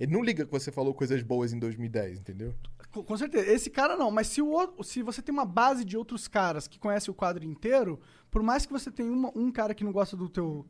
ele 0.00 0.12
não 0.12 0.22
liga 0.22 0.44
que 0.44 0.50
você 0.50 0.72
falou 0.72 0.92
coisas 0.94 1.22
boas 1.22 1.52
em 1.52 1.58
2010, 1.58 2.18
entendeu? 2.20 2.54
Com, 2.92 3.02
com 3.02 3.16
certeza. 3.16 3.50
Esse 3.50 3.70
cara 3.70 3.96
não, 3.96 4.10
mas 4.10 4.26
se, 4.28 4.40
o, 4.42 4.82
se 4.82 5.02
você 5.02 5.20
tem 5.22 5.32
uma 5.32 5.44
base 5.46 5.84
de 5.84 5.96
outros 5.96 6.26
caras 6.28 6.66
que 6.68 6.78
conhecem 6.78 7.10
o 7.10 7.14
quadro 7.14 7.44
inteiro, 7.44 8.00
por 8.30 8.42
mais 8.42 8.64
que 8.66 8.72
você 8.72 8.90
tenha 8.90 9.10
uma- 9.10 9.32
um 9.36 9.50
cara 9.52 9.74
que 9.74 9.84
não 9.84 9.92
gosta 9.92 10.16
do 10.16 10.28
teu. 10.28 10.66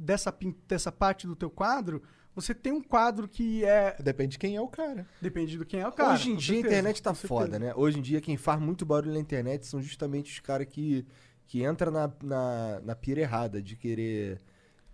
Dessa, 0.00 0.32
dessa 0.68 0.92
parte 0.92 1.26
do 1.26 1.34
teu 1.34 1.50
quadro, 1.50 2.00
você 2.40 2.54
tem 2.54 2.72
um 2.72 2.82
quadro 2.82 3.26
que 3.28 3.64
é. 3.64 3.96
Depende 4.00 4.32
de 4.32 4.38
quem 4.38 4.56
é 4.56 4.60
o 4.60 4.68
cara. 4.68 5.06
Depende 5.20 5.56
do 5.58 5.64
quem 5.66 5.80
é 5.80 5.88
o 5.88 5.92
cara. 5.92 6.14
Hoje 6.14 6.30
em 6.30 6.36
dia 6.36 6.54
a 6.54 6.56
certeza, 6.56 6.66
internet 6.76 7.02
tá 7.02 7.14
foda, 7.14 7.58
né? 7.58 7.72
Hoje 7.74 7.98
em 7.98 8.02
dia 8.02 8.20
quem 8.20 8.36
faz 8.36 8.60
muito 8.60 8.84
barulho 8.86 9.12
na 9.14 9.20
internet 9.20 9.66
são 9.66 9.80
justamente 9.82 10.32
os 10.32 10.40
caras 10.40 10.66
que, 10.68 11.06
que 11.46 11.64
entram 11.64 11.90
na, 11.92 12.12
na, 12.22 12.80
na 12.80 12.94
pira 12.96 13.20
errada, 13.20 13.60
de 13.62 13.76
querer. 13.76 14.40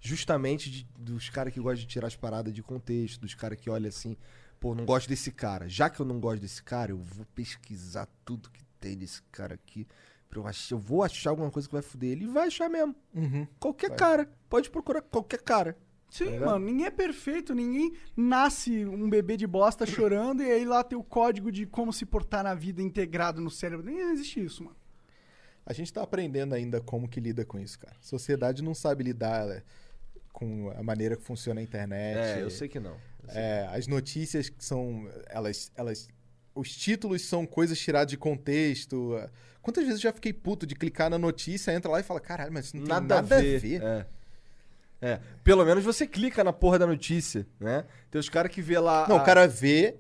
Justamente 0.01 0.71
de- 0.71 0.87
dos 0.99 1.31
caras 1.31 1.53
que 1.53 1.61
gostam 1.61 1.81
de 1.81 1.87
tirar 1.87 2.07
as 2.09 2.17
paradas 2.17 2.53
de 2.53 2.63
contexto, 2.63 3.21
dos 3.21 3.35
caras 3.35 3.59
que 3.59 3.71
olham 3.71 3.89
assim, 3.89 4.17
pô, 4.61 4.75
não 4.75 4.85
gosto 4.85 5.09
desse 5.09 5.31
cara. 5.33 5.67
Já 5.69 5.89
que 5.89 5.99
eu 6.01 6.05
não 6.05 6.21
gosto 6.21 6.43
desse 6.43 6.63
cara, 6.63 6.93
eu 6.93 6.99
vou 6.99 7.25
pesquisar 7.35 8.07
tudo 8.25 8.51
que 8.51 8.63
tem 8.79 8.97
desse 8.99 9.23
cara 9.33 9.55
aqui. 9.55 9.87
Pra 10.29 10.41
eu, 10.41 10.47
achar, 10.47 10.75
eu 10.75 10.79
vou 10.79 11.03
achar 11.03 11.31
alguma 11.31 11.51
coisa 11.51 11.67
que 11.69 11.73
vai 11.73 11.81
foder 11.81 12.11
ele. 12.13 12.25
E 12.25 12.29
vai 12.29 12.49
achar 12.49 12.69
mesmo. 12.69 12.95
Uhum. 13.15 13.47
Qualquer 13.59 13.89
Vai. 13.91 13.99
cara. 13.99 14.31
Pode 14.51 14.69
procurar 14.69 15.01
qualquer 15.01 15.41
cara. 15.41 15.75
Sim, 16.15 16.27
ligado? 16.27 16.47
mano, 16.47 16.67
ninguém 16.67 16.87
é 16.87 16.93
perfeito, 16.93 17.53
ninguém 17.53 17.93
nasce 18.17 18.85
um 18.85 19.11
bebê 19.11 19.37
de 19.37 19.49
bosta 19.49 19.85
chorando 19.85 20.45
e 20.45 20.49
aí 20.49 20.65
lá 20.65 20.85
tem 20.85 20.97
o 20.97 21.03
código 21.03 21.51
de 21.51 21.67
como 21.67 21.93
se 21.93 22.07
portar 22.07 22.45
na 22.45 22.55
vida 22.55 22.81
integrado 22.81 23.41
no 23.41 23.51
cérebro. 23.51 23.85
Nem 23.85 23.99
existe 24.13 24.45
isso, 24.45 24.63
mano. 24.63 24.77
A 25.67 25.73
gente 25.73 25.93
tá 25.93 26.05
aprendendo 26.05 26.55
ainda 26.55 26.81
como 26.81 27.09
que 27.09 27.19
lida 27.19 27.45
com 27.45 27.59
isso, 27.59 27.81
cara. 27.81 27.97
A 27.99 28.03
sociedade 28.07 28.63
não 28.63 28.77
sabe 28.77 29.03
lidar 29.03 29.45
né, 29.45 29.65
com 30.33 30.71
a 30.77 30.85
maneira 30.85 31.17
que 31.17 31.23
funciona 31.25 31.61
a 31.61 31.65
internet. 31.65 32.39
É, 32.39 32.43
eu 32.43 32.51
sei 32.51 32.69
que 32.69 32.79
não. 32.79 32.97
Sei. 33.29 33.43
É, 33.43 33.69
as 33.73 33.89
notícias 33.89 34.49
que 34.49 34.65
são. 34.65 35.11
Elas, 35.27 35.73
elas. 35.75 36.09
Os 36.55 36.71
títulos 36.77 37.23
são 37.23 37.45
coisas 37.45 37.77
tiradas 37.77 38.11
de 38.11 38.17
contexto. 38.17 39.19
Quantas 39.61 39.83
vezes 39.83 39.99
eu 39.99 40.11
já 40.11 40.13
fiquei 40.13 40.33
puto 40.33 40.65
de 40.65 40.77
clicar 40.77 41.11
na 41.11 41.19
notícia, 41.19 41.73
entra 41.73 41.91
lá 41.91 41.99
e 41.99 42.05
fala, 42.05 42.21
caralho, 42.21 42.53
mas 42.53 42.67
isso 42.67 42.77
não 42.77 42.85
tem 42.85 42.95
nada, 42.95 43.19
a 43.19 43.23
ver. 43.23 43.83
É. 43.83 44.07
É. 45.01 45.21
Pelo 45.43 45.65
menos 45.65 45.85
você 45.85 46.07
clica 46.07 46.43
na 46.43 46.53
porra 46.53 46.79
da 46.79 46.87
notícia, 46.87 47.47
né? 47.61 47.85
Tem 48.11 48.19
os 48.19 48.29
caras 48.29 48.51
que 48.51 48.63
vê 48.63 48.79
lá. 48.79 49.07
Não, 49.09 49.17
a- 49.19 49.23
o 49.23 49.25
cara 49.25 49.47
vê 49.47 49.97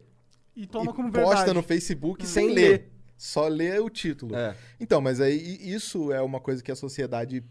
E 0.56 0.66
toma 0.66 0.90
e 0.90 0.94
como 0.94 1.12
posta 1.12 1.36
verdade. 1.36 1.52
no 1.54 1.62
Facebook 1.62 2.26
Sem 2.26 2.46
sem 2.46 2.54
ler. 2.54 2.90
Só 3.16 3.46
lê 3.48 3.78
o 3.78 3.88
título. 3.90 4.34
É. 4.34 4.56
Então, 4.80 5.00
mas 5.00 5.20
aí 5.20 5.58
isso 5.60 6.12
é 6.12 6.20
uma 6.20 6.40
coisa 6.40 6.62
que 6.62 6.72
a 6.72 6.76
sociedade 6.76 7.44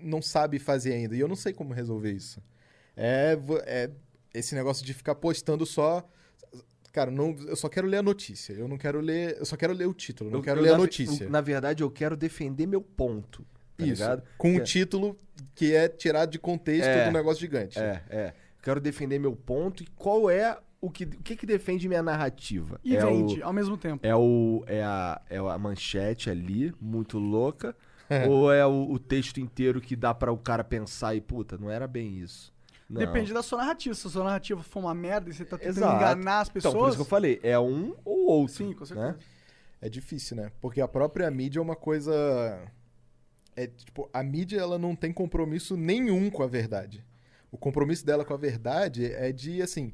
não 0.00 0.20
sabe 0.20 0.58
fazer 0.58 0.92
ainda. 0.92 1.14
E 1.16 1.20
eu 1.20 1.28
não 1.28 1.36
sei 1.36 1.52
como 1.52 1.72
resolver 1.72 2.12
isso. 2.12 2.42
É, 2.96 3.38
é 3.64 3.90
esse 4.34 4.54
negócio 4.54 4.84
de 4.84 4.92
ficar 4.92 5.14
postando 5.14 5.64
só. 5.64 6.06
Cara, 6.92 7.10
não, 7.10 7.36
eu 7.46 7.56
só 7.56 7.68
quero 7.68 7.86
ler 7.86 7.98
a 7.98 8.02
notícia. 8.02 8.52
Eu 8.54 8.66
não 8.68 8.76
quero 8.78 9.00
ler. 9.00 9.36
Eu 9.38 9.44
só 9.46 9.56
quero 9.56 9.72
ler 9.72 9.86
o 9.86 9.94
título. 9.94 10.30
Não 10.30 10.38
Eu- 10.40 10.42
quero 10.42 10.60
eu, 10.60 10.62
ler 10.64 10.68
a 10.70 10.72
na 10.72 10.78
ve- 10.78 10.82
notícia. 10.84 11.28
Na 11.28 11.40
verdade, 11.40 11.82
eu 11.82 11.90
quero 11.90 12.16
defender 12.16 12.66
meu 12.66 12.80
ponto. 12.80 13.46
Tá 13.76 13.84
Isso. 13.84 14.02
ligado? 14.02 14.22
Com 14.38 14.52
Que 14.52 14.58
um 14.58 14.60
é- 14.60 14.64
título 14.64 15.16
que 15.54 15.74
é 15.74 15.88
tirado 15.88 16.30
de 16.30 16.38
contexto 16.38 16.86
É. 16.88 17.04
do 17.06 17.12
negócio 17.12 17.40
gigante. 17.40 17.78
É, 17.78 18.02
é. 18.08 18.32
Quero 18.62 18.80
defender 18.80 19.18
meu 19.18 19.34
ponto 19.36 19.82
e 19.82 19.86
qual 19.94 20.28
é 20.30 20.58
o 20.80 20.90
que, 20.90 21.04
o 21.04 21.08
que, 21.22 21.36
que 21.36 21.46
defende 21.46 21.88
minha 21.88 22.02
narrativa? 22.02 22.80
E 22.84 22.96
é 22.96 23.00
vende 23.04 23.40
O, 23.40 23.46
ao 23.46 23.52
mesmo 23.52 23.76
tempo. 23.76 24.06
é, 24.06 24.14
o, 24.14 24.62
é, 24.66 24.82
a, 24.82 25.20
é 25.28 25.38
a 25.38 25.58
manchete 25.58 26.30
ali, 26.30 26.72
muito 26.80 27.18
louca. 27.18 27.76
ou 28.30 28.52
é 28.52 28.64
o, 28.64 28.90
o 28.92 28.98
texto 29.00 29.38
inteiro 29.40 29.80
que 29.80 29.96
dá 29.96 30.14
pra 30.14 30.30
o 30.32 30.38
cara 30.38 30.62
pensar 30.62 31.14
e, 31.16 31.20
puta, 31.20 31.58
não 31.58 31.68
era 31.70 31.86
bem 31.88 32.18
isso. 32.18 32.54
Não. 32.88 33.00
Depende 33.00 33.32
da 33.34 33.42
sua 33.42 33.58
narrativa. 33.58 33.94
Se 33.96 34.06
a 34.06 34.10
sua 34.10 34.22
narrativa 34.24 34.62
for 34.62 34.78
uma 34.78 34.94
merda 34.94 35.28
e 35.28 35.32
você 35.32 35.44
tá 35.44 35.58
tentando 35.58 35.78
Exato. 35.78 35.96
enganar 35.96 36.40
as 36.40 36.48
pessoas. 36.48 36.72
Então, 36.72 36.80
por 36.82 36.88
isso 36.88 36.96
que 36.98 37.02
eu 37.02 37.06
falei, 37.06 37.40
é 37.42 37.58
um 37.58 37.94
ou 38.04 38.26
outro. 38.26 38.54
Sim, 38.54 38.72
com 38.74 38.84
certeza. 38.86 39.08
né? 39.12 39.16
É 39.82 39.88
difícil, 39.88 40.36
né? 40.36 40.52
Porque 40.60 40.80
a 40.80 40.86
própria 40.86 41.28
mídia 41.32 41.58
é 41.58 41.62
uma 41.62 41.74
coisa. 41.74 42.60
É 43.56 43.66
tipo, 43.66 44.08
a 44.12 44.22
mídia 44.22 44.60
ela 44.60 44.78
não 44.78 44.94
tem 44.94 45.12
compromisso 45.12 45.76
nenhum 45.76 46.30
com 46.30 46.42
a 46.42 46.46
verdade. 46.46 47.04
O 47.50 47.56
compromisso 47.56 48.04
dela 48.04 48.24
com 48.24 48.34
a 48.34 48.36
verdade 48.36 49.06
é 49.06 49.32
de 49.32 49.62
assim, 49.62 49.92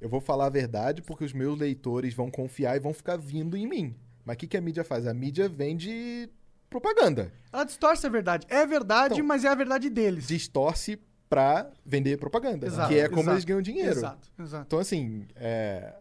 eu 0.00 0.08
vou 0.08 0.20
falar 0.20 0.46
a 0.46 0.50
verdade 0.50 1.00
porque 1.00 1.24
os 1.24 1.32
meus 1.32 1.58
leitores 1.58 2.12
vão 2.12 2.30
confiar 2.30 2.76
e 2.76 2.80
vão 2.80 2.92
ficar 2.92 3.16
vindo 3.16 3.56
em 3.56 3.66
mim. 3.66 3.94
Mas 4.24 4.34
o 4.34 4.38
que, 4.38 4.46
que 4.48 4.56
a 4.56 4.60
mídia 4.60 4.82
faz? 4.82 5.06
A 5.06 5.14
mídia 5.14 5.48
vende 5.48 6.28
propaganda. 6.68 7.32
Ela 7.52 7.64
distorce 7.64 8.06
a 8.06 8.10
verdade. 8.10 8.46
É 8.50 8.66
verdade, 8.66 9.14
Então, 9.14 9.26
mas 9.26 9.44
é 9.44 9.48
a 9.48 9.54
verdade 9.54 9.88
deles. 9.88 10.26
Distorce 10.26 10.98
pra 11.28 11.70
vender 11.84 12.18
propaganda. 12.18 12.66
Exato, 12.66 12.88
que 12.88 12.98
é 12.98 13.08
como 13.08 13.20
exato, 13.22 13.34
eles 13.34 13.44
ganham 13.44 13.62
dinheiro. 13.62 13.90
Exato, 13.90 14.28
exato. 14.38 14.64
Então, 14.66 14.78
assim, 14.78 15.26
é, 15.36 15.94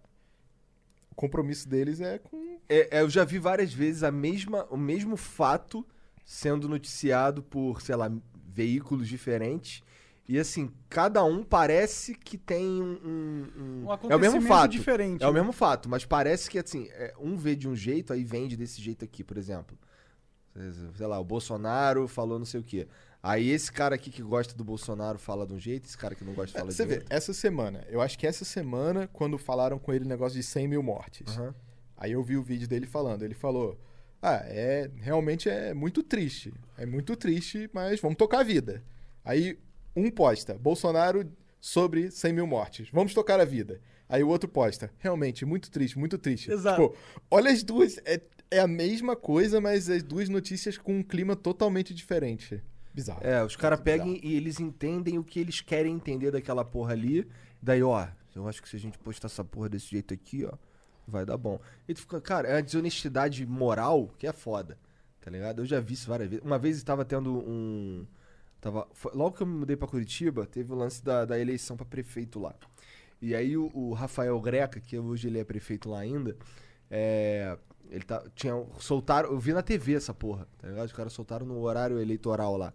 o 1.12 1.16
compromisso 1.16 1.68
deles 1.70 2.02
é 2.02 2.18
com. 2.18 2.58
É, 2.68 2.98
é, 2.98 3.02
eu 3.02 3.10
já 3.10 3.24
vi 3.24 3.38
várias 3.38 3.74
vezes 3.74 4.04
a 4.04 4.12
mesma, 4.12 4.66
o 4.70 4.78
mesmo 4.78 5.16
fato 5.16 5.86
sendo 6.26 6.68
noticiado 6.70 7.42
por, 7.44 7.82
sei 7.82 7.96
lá, 7.96 8.12
veículos 8.48 9.08
diferentes. 9.08 9.82
E 10.28 10.40
assim, 10.40 10.72
cada 10.88 11.22
um 11.26 11.44
parece 11.44 12.16
que 12.16 12.38
tem 12.38 12.82
um. 12.82 12.98
um- 13.04 13.84
um- 13.86 14.10
é 14.10 14.16
o 14.16 14.20
mesmo 14.20 14.42
fato. 14.42 14.72
diferente, 14.72 15.22
É 15.22 15.28
o 15.28 15.34
né? 15.34 15.40
mesmo 15.42 15.52
fato, 15.52 15.90
mas 15.90 16.06
parece 16.06 16.50
que 16.50 16.58
assim, 16.58 16.88
é, 16.92 17.14
um 17.20 17.36
vê 17.36 17.56
de 17.58 17.68
um 17.68 17.76
jeito, 17.76 18.14
aí 18.14 18.24
vende 18.24 18.56
desse 18.56 18.82
jeito 18.82 19.04
aqui, 19.04 19.22
por 19.24 19.38
exemplo. 19.38 19.78
Sei 20.96 21.08
lá, 21.08 21.20
o 21.20 21.24
Bolsonaro 21.26 22.08
falou 22.08 22.38
não 22.38 22.46
sei 22.46 22.60
o 22.60 22.64
quê. 22.64 22.88
Aí 23.22 23.50
esse 23.50 23.72
cara 23.72 23.96
aqui 23.96 24.12
que 24.12 24.22
gosta 24.22 24.54
do 24.56 24.64
Bolsonaro 24.64 25.18
fala 25.18 25.48
de 25.48 25.54
um 25.54 25.60
jeito, 25.60 25.88
esse 25.88 25.98
cara 25.98 26.14
que 26.14 26.24
não 26.24 26.34
gosta 26.34 26.58
fala 26.60 26.72
Você 26.72 26.84
de 26.84 26.90
vê, 26.90 26.96
outro. 26.96 27.08
essa 27.10 27.34
semana, 27.34 27.84
eu 27.90 28.02
acho 28.02 28.20
que 28.20 28.28
essa 28.28 28.46
semana, 28.46 29.08
quando 29.12 29.38
falaram 29.38 29.80
com 29.80 29.92
ele 29.94 30.06
o 30.06 30.08
negócio 30.08 30.38
de 30.38 30.44
100 30.44 30.68
mil 30.68 30.84
mortes, 30.84 31.38
Aham. 31.38 31.56
aí 31.98 32.12
eu 32.12 32.22
vi 32.22 32.38
o 32.38 32.44
vídeo 32.44 32.68
dele 32.68 32.86
falando. 32.86 33.24
Ele 33.24 33.34
falou: 33.34 33.80
Ah, 34.26 34.42
é 34.46 34.90
realmente 35.02 35.50
é 35.50 35.74
muito 35.74 36.02
triste. 36.02 36.54
É 36.78 36.86
muito 36.86 37.14
triste, 37.18 37.70
mas 37.74 38.00
vamos 38.00 38.18
tocar 38.18 38.40
a 38.40 38.44
vida. 38.44 38.82
Aí 39.24 39.60
um 39.94 40.10
posta: 40.10 40.54
Bolsonaro 40.54 41.30
sobre 41.60 42.10
100 42.10 42.32
mil 42.32 42.48
mortes. 42.48 42.88
Vamos 42.90 43.14
tocar 43.14 43.42
a 43.42 43.44
vida. 43.44 43.82
Aí 44.08 44.24
o 44.24 44.30
outro 44.30 44.48
posta: 44.48 44.90
Realmente, 44.98 45.44
muito 45.44 45.70
triste, 45.70 46.00
muito 46.00 46.18
triste. 46.18 46.50
Exato. 46.50 46.84
Tipo, 46.84 46.98
olha 47.30 47.52
as 47.52 47.64
duas. 47.64 47.98
É, 48.06 48.22
é 48.50 48.60
a 48.60 48.68
mesma 48.68 49.14
coisa, 49.14 49.60
mas 49.60 49.90
as 49.90 50.02
duas 50.02 50.30
notícias 50.30 50.78
com 50.78 51.00
um 51.00 51.04
clima 51.04 51.36
totalmente 51.36 51.94
diferente. 51.94 52.64
Bizarro. 52.94 53.20
É, 53.26 53.44
os 53.44 53.58
caras 53.58 53.82
pegam 53.82 54.18
e 54.24 54.36
eles 54.36 54.58
entendem 54.58 55.18
o 55.18 55.24
que 55.24 55.38
eles 55.38 55.60
querem 55.60 55.96
entender 55.96 56.32
daquela 56.32 56.64
porra 56.64 56.94
ali. 56.94 57.28
Daí, 57.62 57.84
ó, 57.84 58.08
eu 58.34 58.48
acho 58.48 58.62
que 58.62 58.70
se 58.70 58.78
a 58.78 58.80
gente 58.80 58.98
postar 59.00 59.26
essa 59.28 59.44
porra 59.44 59.68
desse 59.68 59.88
jeito 59.88 60.14
aqui, 60.14 60.46
ó, 60.46 60.54
vai 61.08 61.26
dar 61.26 61.38
bom. 61.38 61.60
E 61.88 61.94
tu 61.94 62.02
fica, 62.02 62.20
cara, 62.22 62.48
é 62.48 62.58
a 62.58 62.62
desonestidade 62.62 63.46
moral 63.46 64.10
que 64.18 64.28
é 64.28 64.34
foda, 64.34 64.78
tá 65.22 65.30
ligado? 65.32 65.62
Eu 65.62 65.66
já 65.66 65.80
vi 65.80 65.94
isso 65.94 66.08
várias 66.08 66.30
vezes. 66.30 66.46
Uma 66.46 66.58
vez 66.60 66.78
estava 66.78 67.04
tendo 67.06 67.32
um. 67.34 68.06
Tava, 68.62 68.88
foi- 68.94 69.12
logo 69.14 69.36
que 69.36 69.44
eu 69.44 69.48
me 69.48 69.54
mudei 69.54 69.76
pra 69.76 69.88
Curitiba, 69.88 70.46
teve 70.46 70.72
o 70.72 70.76
lance 70.76 71.04
da, 71.04 71.26
da 71.26 71.40
eleição 71.40 71.76
pra 71.76 71.86
prefeito 71.86 72.40
lá. 72.40 72.56
E 73.22 73.36
aí 73.36 73.56
o, 73.58 73.72
o 73.74 73.94
Rafael 73.94 74.40
Greca, 74.42 74.80
que 74.80 74.98
hoje 74.98 75.28
ele 75.28 75.40
é 75.40 75.44
prefeito 75.44 75.90
lá 75.90 76.00
ainda, 76.00 76.36
é, 76.90 77.58
ele 77.90 78.04
tá, 78.04 78.24
tinha, 78.36 78.54
soltaram, 78.80 79.30
eu 79.32 79.40
vi 79.40 79.54
na 79.54 79.62
TV 79.62 79.94
essa 79.96 80.14
porra, 80.14 80.48
tá 80.58 80.68
ligado? 80.68 80.86
Os 80.86 80.94
caras 80.94 81.14
soltaram 81.14 81.46
no 81.46 81.60
horário 81.62 82.00
eleitoral 82.00 82.58
lá. 82.58 82.74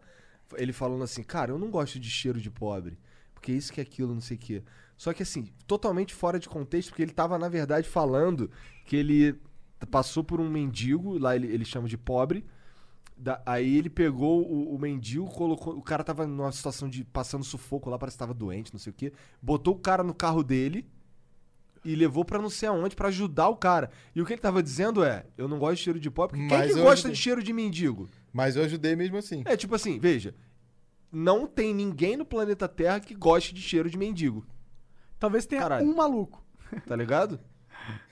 Ele 0.56 0.72
falando 0.72 1.04
assim, 1.04 1.22
cara, 1.22 1.50
eu 1.52 1.58
não 1.58 1.70
gosto 1.70 1.98
de 2.00 2.08
cheiro 2.10 2.40
de 2.40 2.50
pobre, 2.50 2.98
porque 3.34 3.52
isso 3.52 3.72
que 3.72 3.80
é 3.80 3.82
aquilo, 3.82 4.14
não 4.14 4.20
sei 4.20 4.36
o 4.36 4.40
quê. 4.40 4.62
Só 4.98 5.12
que 5.14 5.22
assim, 5.22 5.48
totalmente 5.66 6.12
fora 6.12 6.38
de 6.38 6.48
contexto, 6.48 6.88
porque 6.90 7.02
ele 7.02 7.12
tava, 7.12 7.38
na 7.38 7.48
verdade, 7.48 7.88
falando 7.88 8.50
que 8.84 8.96
ele 8.96 9.40
passou 9.90 10.22
por 10.24 10.40
um 10.40 10.50
mendigo, 10.50 11.16
lá 11.18 11.34
ele, 11.36 11.46
ele 11.46 11.64
chama 11.64 11.88
de 11.88 11.96
pobre, 11.96 12.44
da- 13.16 13.40
aí 13.46 13.76
ele 13.76 13.88
pegou 13.88 14.42
o, 14.42 14.74
o 14.74 14.78
mendigo, 14.78 15.26
colocou. 15.30 15.76
O 15.78 15.82
cara 15.82 16.02
tava 16.02 16.26
numa 16.26 16.50
situação 16.52 16.88
de 16.88 17.04
passando 17.04 17.44
sufoco 17.44 17.88
lá, 17.88 17.96
parece 17.98 18.16
que 18.16 18.18
tava 18.18 18.34
doente, 18.34 18.72
não 18.72 18.80
sei 18.80 18.90
o 18.90 18.94
quê. 18.94 19.12
Botou 19.40 19.74
o 19.74 19.78
cara 19.78 20.02
no 20.02 20.12
carro 20.12 20.42
dele 20.42 20.84
e 21.84 21.94
levou 21.94 22.24
pra 22.24 22.42
não 22.42 22.50
sei 22.50 22.68
aonde 22.68 22.96
pra 22.96 23.06
ajudar 23.06 23.48
o 23.48 23.56
cara. 23.56 23.90
E 24.16 24.20
o 24.20 24.26
que 24.26 24.32
ele 24.32 24.42
tava 24.42 24.60
dizendo 24.60 25.04
é: 25.04 25.26
eu 25.36 25.46
não 25.46 25.60
gosto 25.60 25.76
de 25.76 25.82
cheiro 25.84 26.00
de 26.00 26.10
pobre, 26.10 26.36
porque 26.36 26.48
quem 26.48 26.58
Mas 26.58 26.72
que 26.72 26.78
eu 26.78 26.82
gosta 26.82 26.94
ajudei. 27.06 27.12
de 27.12 27.18
cheiro 27.18 27.42
de 27.42 27.52
mendigo? 27.52 28.08
Mas 28.32 28.56
eu 28.56 28.64
ajudei 28.64 28.96
mesmo 28.96 29.16
assim. 29.16 29.42
É 29.46 29.56
tipo 29.56 29.76
assim, 29.76 29.98
veja. 30.00 30.34
não 31.12 31.46
tem 31.46 31.72
ninguém 31.72 32.16
no 32.16 32.24
planeta 32.24 32.66
Terra 32.68 32.98
que 33.00 33.14
goste 33.14 33.54
de 33.54 33.62
cheiro 33.62 33.88
de 33.88 33.96
mendigo, 33.96 34.44
Talvez 35.18 35.46
tenha 35.46 35.62
Caralho. 35.62 35.86
um 35.86 35.94
maluco. 35.96 36.42
tá 36.86 36.94
ligado? 36.96 37.40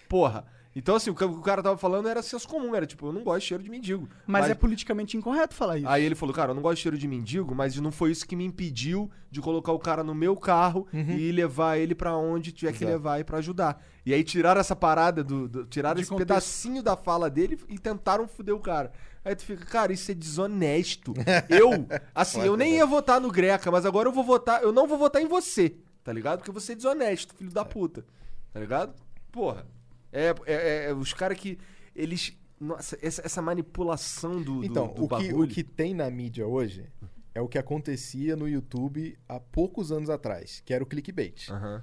Porra. 0.08 0.44
Então, 0.78 0.94
assim, 0.94 1.08
o 1.08 1.14
que 1.14 1.24
o 1.24 1.40
cara 1.40 1.62
tava 1.62 1.78
falando 1.78 2.06
era 2.06 2.20
senso 2.22 2.46
comum, 2.46 2.74
era 2.74 2.84
tipo, 2.84 3.06
eu 3.06 3.12
não 3.12 3.24
gosto 3.24 3.40
de 3.40 3.46
cheiro 3.46 3.62
de 3.64 3.70
mendigo. 3.70 4.06
Mas, 4.26 4.50
é 4.50 4.54
politicamente 4.54 5.16
incorreto 5.16 5.54
falar 5.54 5.78
isso. 5.78 5.88
Aí 5.88 6.04
ele 6.04 6.14
falou, 6.14 6.34
cara, 6.34 6.50
eu 6.50 6.54
não 6.54 6.60
gosto 6.60 6.76
de 6.76 6.82
cheiro 6.82 6.98
de 6.98 7.08
mendigo, 7.08 7.54
mas 7.54 7.74
não 7.80 7.90
foi 7.90 8.10
isso 8.10 8.26
que 8.26 8.36
me 8.36 8.44
impediu 8.44 9.10
de 9.30 9.40
colocar 9.40 9.72
o 9.72 9.78
cara 9.78 10.04
no 10.04 10.14
meu 10.14 10.36
carro 10.36 10.86
e 10.92 11.32
levar 11.32 11.78
ele 11.78 11.94
pra 11.94 12.14
onde 12.14 12.52
tiver 12.52 12.72
que 12.72 12.84
Exato. 12.84 12.92
levar 12.92 13.20
e 13.20 13.24
pra 13.24 13.38
ajudar. 13.38 13.82
E 14.04 14.12
aí 14.12 14.22
tiraram 14.22 14.60
essa 14.60 14.76
parada 14.76 15.24
do. 15.24 15.48
do- 15.48 15.64
tiraram 15.64 15.94
De 15.96 16.02
esse 16.02 16.10
contexto. 16.10 16.28
pedacinho 16.28 16.82
da 16.82 16.94
fala 16.94 17.30
dele 17.30 17.58
e 17.70 17.78
tentaram 17.78 18.28
foder 18.28 18.54
o 18.54 18.60
cara. 18.60 18.92
Aí 19.24 19.34
tu 19.34 19.44
fica, 19.44 19.64
cara, 19.64 19.94
isso 19.94 20.10
é 20.10 20.14
desonesto. 20.14 21.14
eu, 21.48 21.70
assim, 22.14 22.42
eu 22.42 22.54
nem 22.54 22.74
ia 22.74 22.84
votar 22.86 23.18
no 23.18 23.30
Greca, 23.30 23.70
mas 23.70 23.86
agora 23.86 24.08
eu 24.08 24.12
vou 24.12 24.22
votar. 24.22 24.62
Eu 24.62 24.72
não 24.72 24.86
vou 24.86 24.98
votar 24.98 25.22
em 25.22 25.26
você, 25.26 25.74
tá 26.06 26.12
ligado? 26.12 26.38
Porque 26.38 26.52
você 26.52 26.72
é 26.72 26.76
desonesto, 26.76 27.34
filho 27.34 27.50
da 27.50 27.64
puta. 27.64 28.04
Tá 28.52 28.60
ligado? 28.60 28.94
Porra. 29.32 29.66
É, 30.12 30.32
é- 30.46 30.84
é- 30.86 30.94
os 30.94 31.12
caras 31.12 31.36
que. 31.36 31.58
Eles. 31.94 32.32
Nossa, 32.60 32.96
essa, 33.02 33.22
essa 33.26 33.42
manipulação 33.42 34.40
do, 34.40 34.60
do- 34.60 34.64
Então, 34.64 34.86
do 34.86 35.04
o, 35.04 35.08
que, 35.08 35.28
bagulho. 35.28 35.42
o 35.42 35.48
que 35.48 35.64
tem 35.64 35.92
na 35.92 36.08
mídia 36.08 36.46
hoje 36.46 36.86
é 37.34 37.40
o 37.40 37.48
que 37.48 37.58
acontecia 37.58 38.34
no 38.36 38.48
YouTube 38.48 39.18
há 39.28 39.38
poucos 39.40 39.90
anos 39.92 40.08
atrás, 40.08 40.62
que 40.64 40.72
era 40.72 40.82
o 40.82 40.86
clickbait. 40.86 41.50
Aham. 41.50 41.82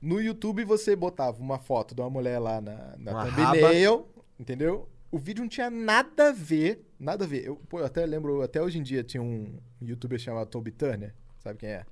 No 0.00 0.20
YouTube 0.20 0.62
você 0.64 0.94
botava 0.94 1.40
uma 1.40 1.58
foto 1.58 1.94
de 1.94 2.00
uma 2.02 2.10
mulher 2.10 2.38
lá 2.38 2.60
na, 2.60 2.94
na 2.98 3.10
Uma 3.12 3.24
thumbnail, 3.32 4.06
entendeu? 4.38 4.86
O 5.10 5.18
vídeo 5.18 5.42
não 5.42 5.48
tinha 5.48 5.70
nada 5.70 6.28
a 6.28 6.32
ver, 6.32 6.86
nada 7.00 7.24
a 7.24 7.26
ver. 7.26 7.44
Eu, 7.46 7.56
pô, 7.68 7.80
eu 7.80 7.86
até 7.86 8.04
lembro, 8.04 8.42
até 8.42 8.60
hoje 8.62 8.78
em 8.78 8.82
dia 8.82 9.02
tinha 9.02 9.22
um 9.22 9.58
youtuber 9.80 10.18
chamado 10.18 10.48
Toby 10.50 10.70
Turner, 10.70 11.14
sabe 11.38 11.58
quem 11.58 11.70
é? 11.70 11.86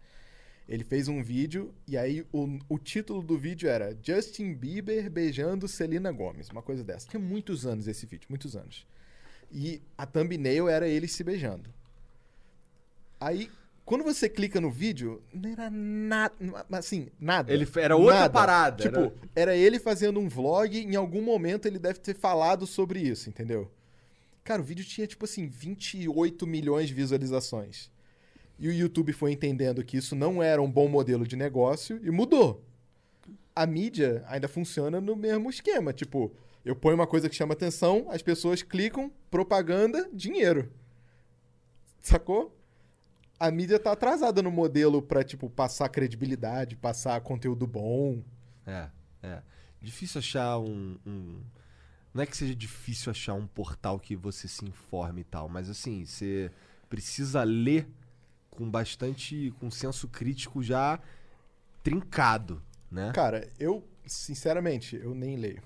Ele 0.68 0.82
fez 0.82 1.08
um 1.08 1.22
vídeo 1.22 1.74
e 1.86 1.96
aí 1.96 2.26
o, 2.32 2.58
o 2.70 2.78
título 2.78 3.22
do 3.22 3.36
vídeo 3.36 3.68
era 3.68 3.96
Justin 4.02 4.54
Bieber 4.54 5.10
beijando 5.10 5.68
Selena 5.68 6.10
Gomez, 6.10 6.48
uma 6.48 6.62
coisa 6.62 6.82
dessa. 6.82 7.06
Tinha 7.08 7.20
muitos 7.20 7.66
anos 7.66 7.86
esse 7.86 8.06
vídeo, 8.06 8.26
muitos 8.30 8.56
anos. 8.56 8.86
E 9.52 9.82
a 9.96 10.06
thumbnail 10.06 10.68
era 10.68 10.88
eles 10.88 11.12
se 11.12 11.22
beijando. 11.22 11.68
Aí, 13.20 13.50
quando 13.84 14.02
você 14.04 14.28
clica 14.28 14.60
no 14.60 14.70
vídeo, 14.70 15.22
não 15.32 15.50
era 15.50 15.70
nada, 15.70 16.34
assim, 16.72 17.08
nada. 17.20 17.52
Ele 17.52 17.68
era 17.76 17.96
outra 17.96 18.20
Nada. 18.20 18.32
parada, 18.32 18.82
Tipo, 18.82 18.98
era- 19.00 19.52
era... 19.52 19.56
ele 19.56 19.78
fazendo 19.78 20.18
um 20.18 20.28
vlog, 20.28 20.76
em 20.78 20.96
algum 20.96 21.22
momento 21.22 21.66
ele 21.66 21.78
deve 21.78 21.98
ter 22.00 22.14
falado 22.14 22.66
sobre 22.66 23.00
isso, 23.00 23.28
entendeu? 23.28 23.70
Cara, 24.42 24.60
o 24.60 24.64
vídeo 24.64 24.84
tinha, 24.84 25.06
tipo 25.06 25.24
assim, 25.26 25.46
28 25.46 26.46
milhões 26.46 26.88
de 26.88 26.94
visualizações. 26.94 27.90
E 28.58 28.68
o 28.68 28.72
YouTube 28.72 29.12
foi 29.12 29.32
entendendo 29.32 29.84
que 29.84 29.96
isso 29.96 30.14
não 30.14 30.42
era 30.42 30.62
um 30.62 30.70
bom 30.70 30.88
modelo 30.88 31.26
de 31.26 31.36
negócio 31.36 31.98
e 32.02 32.10
mudou. 32.10 32.64
A 33.54 33.66
mídia 33.66 34.24
ainda 34.26 34.48
funciona 34.48 35.00
no 35.00 35.16
mesmo 35.16 35.50
esquema. 35.50 35.92
Tipo, 35.92 36.32
eu 36.64 36.74
ponho 36.76 36.94
uma 36.94 37.06
coisa 37.06 37.28
que 37.28 37.34
chama 37.34 37.52
atenção, 37.54 38.06
as 38.10 38.22
pessoas 38.22 38.62
clicam, 38.62 39.10
propaganda, 39.30 40.08
dinheiro. 40.12 40.70
Sacou? 42.00 42.56
A 43.38 43.50
mídia 43.50 43.78
tá 43.78 43.92
atrasada 43.92 44.42
no 44.42 44.50
modelo 44.50 45.02
pra, 45.02 45.24
tipo, 45.24 45.50
passar 45.50 45.88
credibilidade, 45.88 46.76
passar 46.76 47.20
conteúdo 47.20 47.66
bom. 47.66 48.22
É, 48.66 48.88
é. 49.22 49.42
Difícil 49.82 50.20
achar 50.20 50.58
um, 50.58 50.96
um- 51.04 51.40
Não 52.12 52.22
é 52.22 52.26
que 52.26 52.36
seja 52.36 52.54
difícil 52.54 53.10
achar 53.10 53.34
um 53.34 53.46
portal 53.46 53.98
que 53.98 54.14
você 54.14 54.46
se 54.46 54.64
informe 54.64 55.22
e 55.22 55.24
tal, 55.24 55.48
mas 55.48 55.68
assim, 55.68 56.06
você 56.06 56.48
precisa 56.88 57.42
ler 57.42 57.88
com 58.54 58.68
bastante. 58.68 59.52
com 59.60 59.70
senso 59.70 60.08
crítico 60.08 60.62
já 60.62 60.98
trincado, 61.82 62.62
né? 62.90 63.12
Cara, 63.14 63.48
eu, 63.58 63.84
sinceramente, 64.06 64.96
eu 64.96 65.14
nem 65.14 65.36
leio. 65.36 65.62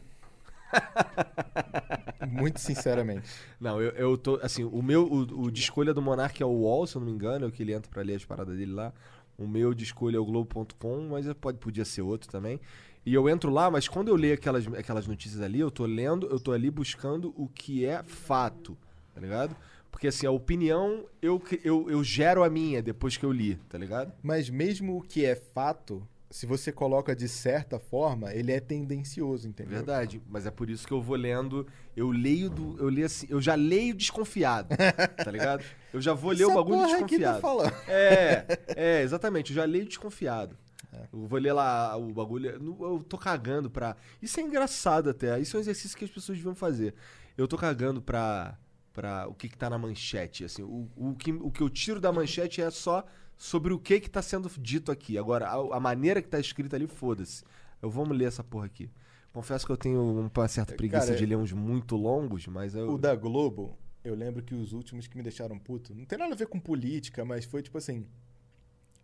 Muito 2.28 2.60
sinceramente. 2.60 3.28
Não, 3.60 3.80
eu, 3.80 3.90
eu 3.92 4.18
tô. 4.18 4.36
Assim, 4.42 4.64
o 4.64 4.82
meu. 4.82 5.04
O, 5.04 5.44
o 5.44 5.50
de 5.50 5.60
escolha 5.60 5.94
do 5.94 6.02
Monark 6.02 6.42
é 6.42 6.46
o 6.46 6.50
UOL, 6.50 6.86
se 6.86 6.96
eu 6.96 7.00
não 7.00 7.06
me 7.06 7.12
engano, 7.12 7.44
é 7.44 7.48
o 7.48 7.52
que 7.52 7.62
ele 7.62 7.72
entra 7.72 7.90
pra 7.90 8.02
ler 8.02 8.16
as 8.16 8.24
paradas 8.24 8.56
dele 8.56 8.72
lá. 8.72 8.92
O 9.38 9.46
meu 9.46 9.72
de 9.72 9.84
escolha 9.84 10.16
é 10.16 10.18
o 10.20 10.24
Globo.com, 10.24 11.08
mas 11.10 11.32
pode, 11.34 11.58
podia 11.58 11.84
ser 11.84 12.02
outro 12.02 12.28
também. 12.28 12.60
E 13.06 13.14
eu 13.14 13.28
entro 13.28 13.50
lá, 13.50 13.70
mas 13.70 13.86
quando 13.88 14.08
eu 14.08 14.16
leio 14.16 14.34
aquelas, 14.34 14.66
aquelas 14.74 15.06
notícias 15.06 15.40
ali, 15.40 15.60
eu 15.60 15.70
tô 15.70 15.86
lendo, 15.86 16.26
eu 16.26 16.40
tô 16.40 16.52
ali 16.52 16.70
buscando 16.70 17.32
o 17.36 17.48
que 17.48 17.84
é 17.84 18.02
fato, 18.02 18.76
tá 19.14 19.20
ligado? 19.20 19.56
Porque 19.90 20.08
assim, 20.08 20.26
a 20.26 20.30
opinião, 20.30 21.06
eu, 21.20 21.42
eu, 21.64 21.90
eu 21.90 22.04
gero 22.04 22.44
a 22.44 22.50
minha 22.50 22.82
depois 22.82 23.16
que 23.16 23.24
eu 23.24 23.32
li, 23.32 23.56
tá 23.68 23.76
ligado? 23.78 24.12
Mas 24.22 24.48
mesmo 24.48 24.98
o 24.98 25.02
que 25.02 25.24
é 25.24 25.34
fato, 25.34 26.06
se 26.30 26.46
você 26.46 26.70
coloca 26.70 27.16
de 27.16 27.26
certa 27.28 27.78
forma, 27.78 28.32
ele 28.32 28.52
é 28.52 28.60
tendencioso, 28.60 29.48
entendeu? 29.48 29.76
Verdade, 29.76 30.22
mas 30.28 30.46
é 30.46 30.50
por 30.50 30.68
isso 30.70 30.86
que 30.86 30.92
eu 30.92 31.00
vou 31.00 31.16
lendo, 31.16 31.66
eu 31.96 32.10
leio 32.10 32.50
do, 32.50 32.78
eu 32.78 32.88
leio 32.88 33.06
assim, 33.06 33.26
eu 33.30 33.40
já 33.40 33.54
leio 33.54 33.94
desconfiado, 33.94 34.68
tá 35.24 35.30
ligado? 35.30 35.64
Eu 35.92 36.00
já 36.00 36.12
vou 36.12 36.32
ler 36.32 36.44
o 36.44 36.50
Essa 36.50 36.54
bagulho 36.54 36.82
aqui 36.82 37.18
desconfiado. 37.18 37.34
tá 37.34 37.40
falando. 37.40 37.74
É, 37.88 38.44
é, 38.76 39.02
exatamente. 39.02 39.50
Eu 39.50 39.56
já 39.56 39.64
leio 39.64 39.86
desconfiado. 39.86 40.56
É. 40.92 41.02
Eu 41.12 41.26
vou 41.26 41.38
ler 41.38 41.52
lá 41.52 41.96
o 41.96 42.12
bagulho. 42.12 42.50
Eu 42.80 43.02
tô 43.02 43.16
cagando 43.16 43.70
pra. 43.70 43.96
Isso 44.20 44.38
é 44.38 44.42
engraçado 44.42 45.10
até. 45.10 45.38
Isso 45.40 45.56
é 45.56 45.58
um 45.58 45.60
exercício 45.60 45.96
que 45.96 46.04
as 46.04 46.10
pessoas 46.10 46.36
deviam 46.36 46.54
fazer. 46.54 46.94
Eu 47.36 47.48
tô 47.48 47.56
cagando 47.56 48.02
pra. 48.02 48.56
Pra 48.98 49.28
o 49.28 49.34
que, 49.34 49.48
que 49.48 49.56
tá 49.56 49.70
na 49.70 49.78
manchete. 49.78 50.44
Assim, 50.44 50.64
o, 50.64 50.90
o, 50.96 51.14
que, 51.14 51.30
o 51.30 51.52
que 51.52 51.60
eu 51.60 51.70
tiro 51.70 52.00
da 52.00 52.10
manchete 52.10 52.60
é 52.60 52.68
só 52.68 53.04
sobre 53.36 53.72
o 53.72 53.78
que 53.78 54.00
que 54.00 54.10
tá 54.10 54.20
sendo 54.20 54.50
dito 54.58 54.90
aqui. 54.90 55.16
Agora, 55.16 55.46
a, 55.46 55.76
a 55.76 55.78
maneira 55.78 56.20
que 56.20 56.26
tá 56.26 56.40
escrito 56.40 56.74
ali, 56.74 56.88
foda-se. 56.88 57.44
Eu 57.80 57.88
vamos 57.88 58.18
ler 58.18 58.24
essa 58.24 58.42
porra 58.42 58.66
aqui. 58.66 58.90
Confesso 59.32 59.64
que 59.64 59.70
eu 59.70 59.76
tenho 59.76 60.28
uma 60.34 60.48
certa 60.48 60.74
preguiça 60.74 61.06
Cara, 61.06 61.16
de 61.16 61.24
ler 61.24 61.36
uns 61.36 61.52
muito 61.52 61.94
longos, 61.94 62.48
mas 62.48 62.74
eu. 62.74 62.90
O 62.90 62.98
da 62.98 63.14
Globo, 63.14 63.78
eu 64.02 64.16
lembro 64.16 64.42
que 64.42 64.52
os 64.52 64.72
últimos 64.72 65.06
que 65.06 65.16
me 65.16 65.22
deixaram 65.22 65.56
puto, 65.60 65.94
não 65.94 66.04
tem 66.04 66.18
nada 66.18 66.34
a 66.34 66.36
ver 66.36 66.48
com 66.48 66.58
política, 66.58 67.24
mas 67.24 67.44
foi 67.44 67.62
tipo 67.62 67.78
assim. 67.78 68.04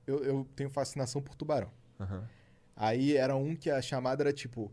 Eu, 0.04 0.24
eu 0.24 0.48
tenho 0.56 0.70
fascinação 0.70 1.22
por 1.22 1.36
tubarão. 1.36 1.70
Aham. 2.00 2.28
Aí 2.74 3.16
era 3.16 3.36
um 3.36 3.54
que 3.54 3.70
a 3.70 3.80
chamada 3.80 4.24
era 4.24 4.32
tipo. 4.32 4.72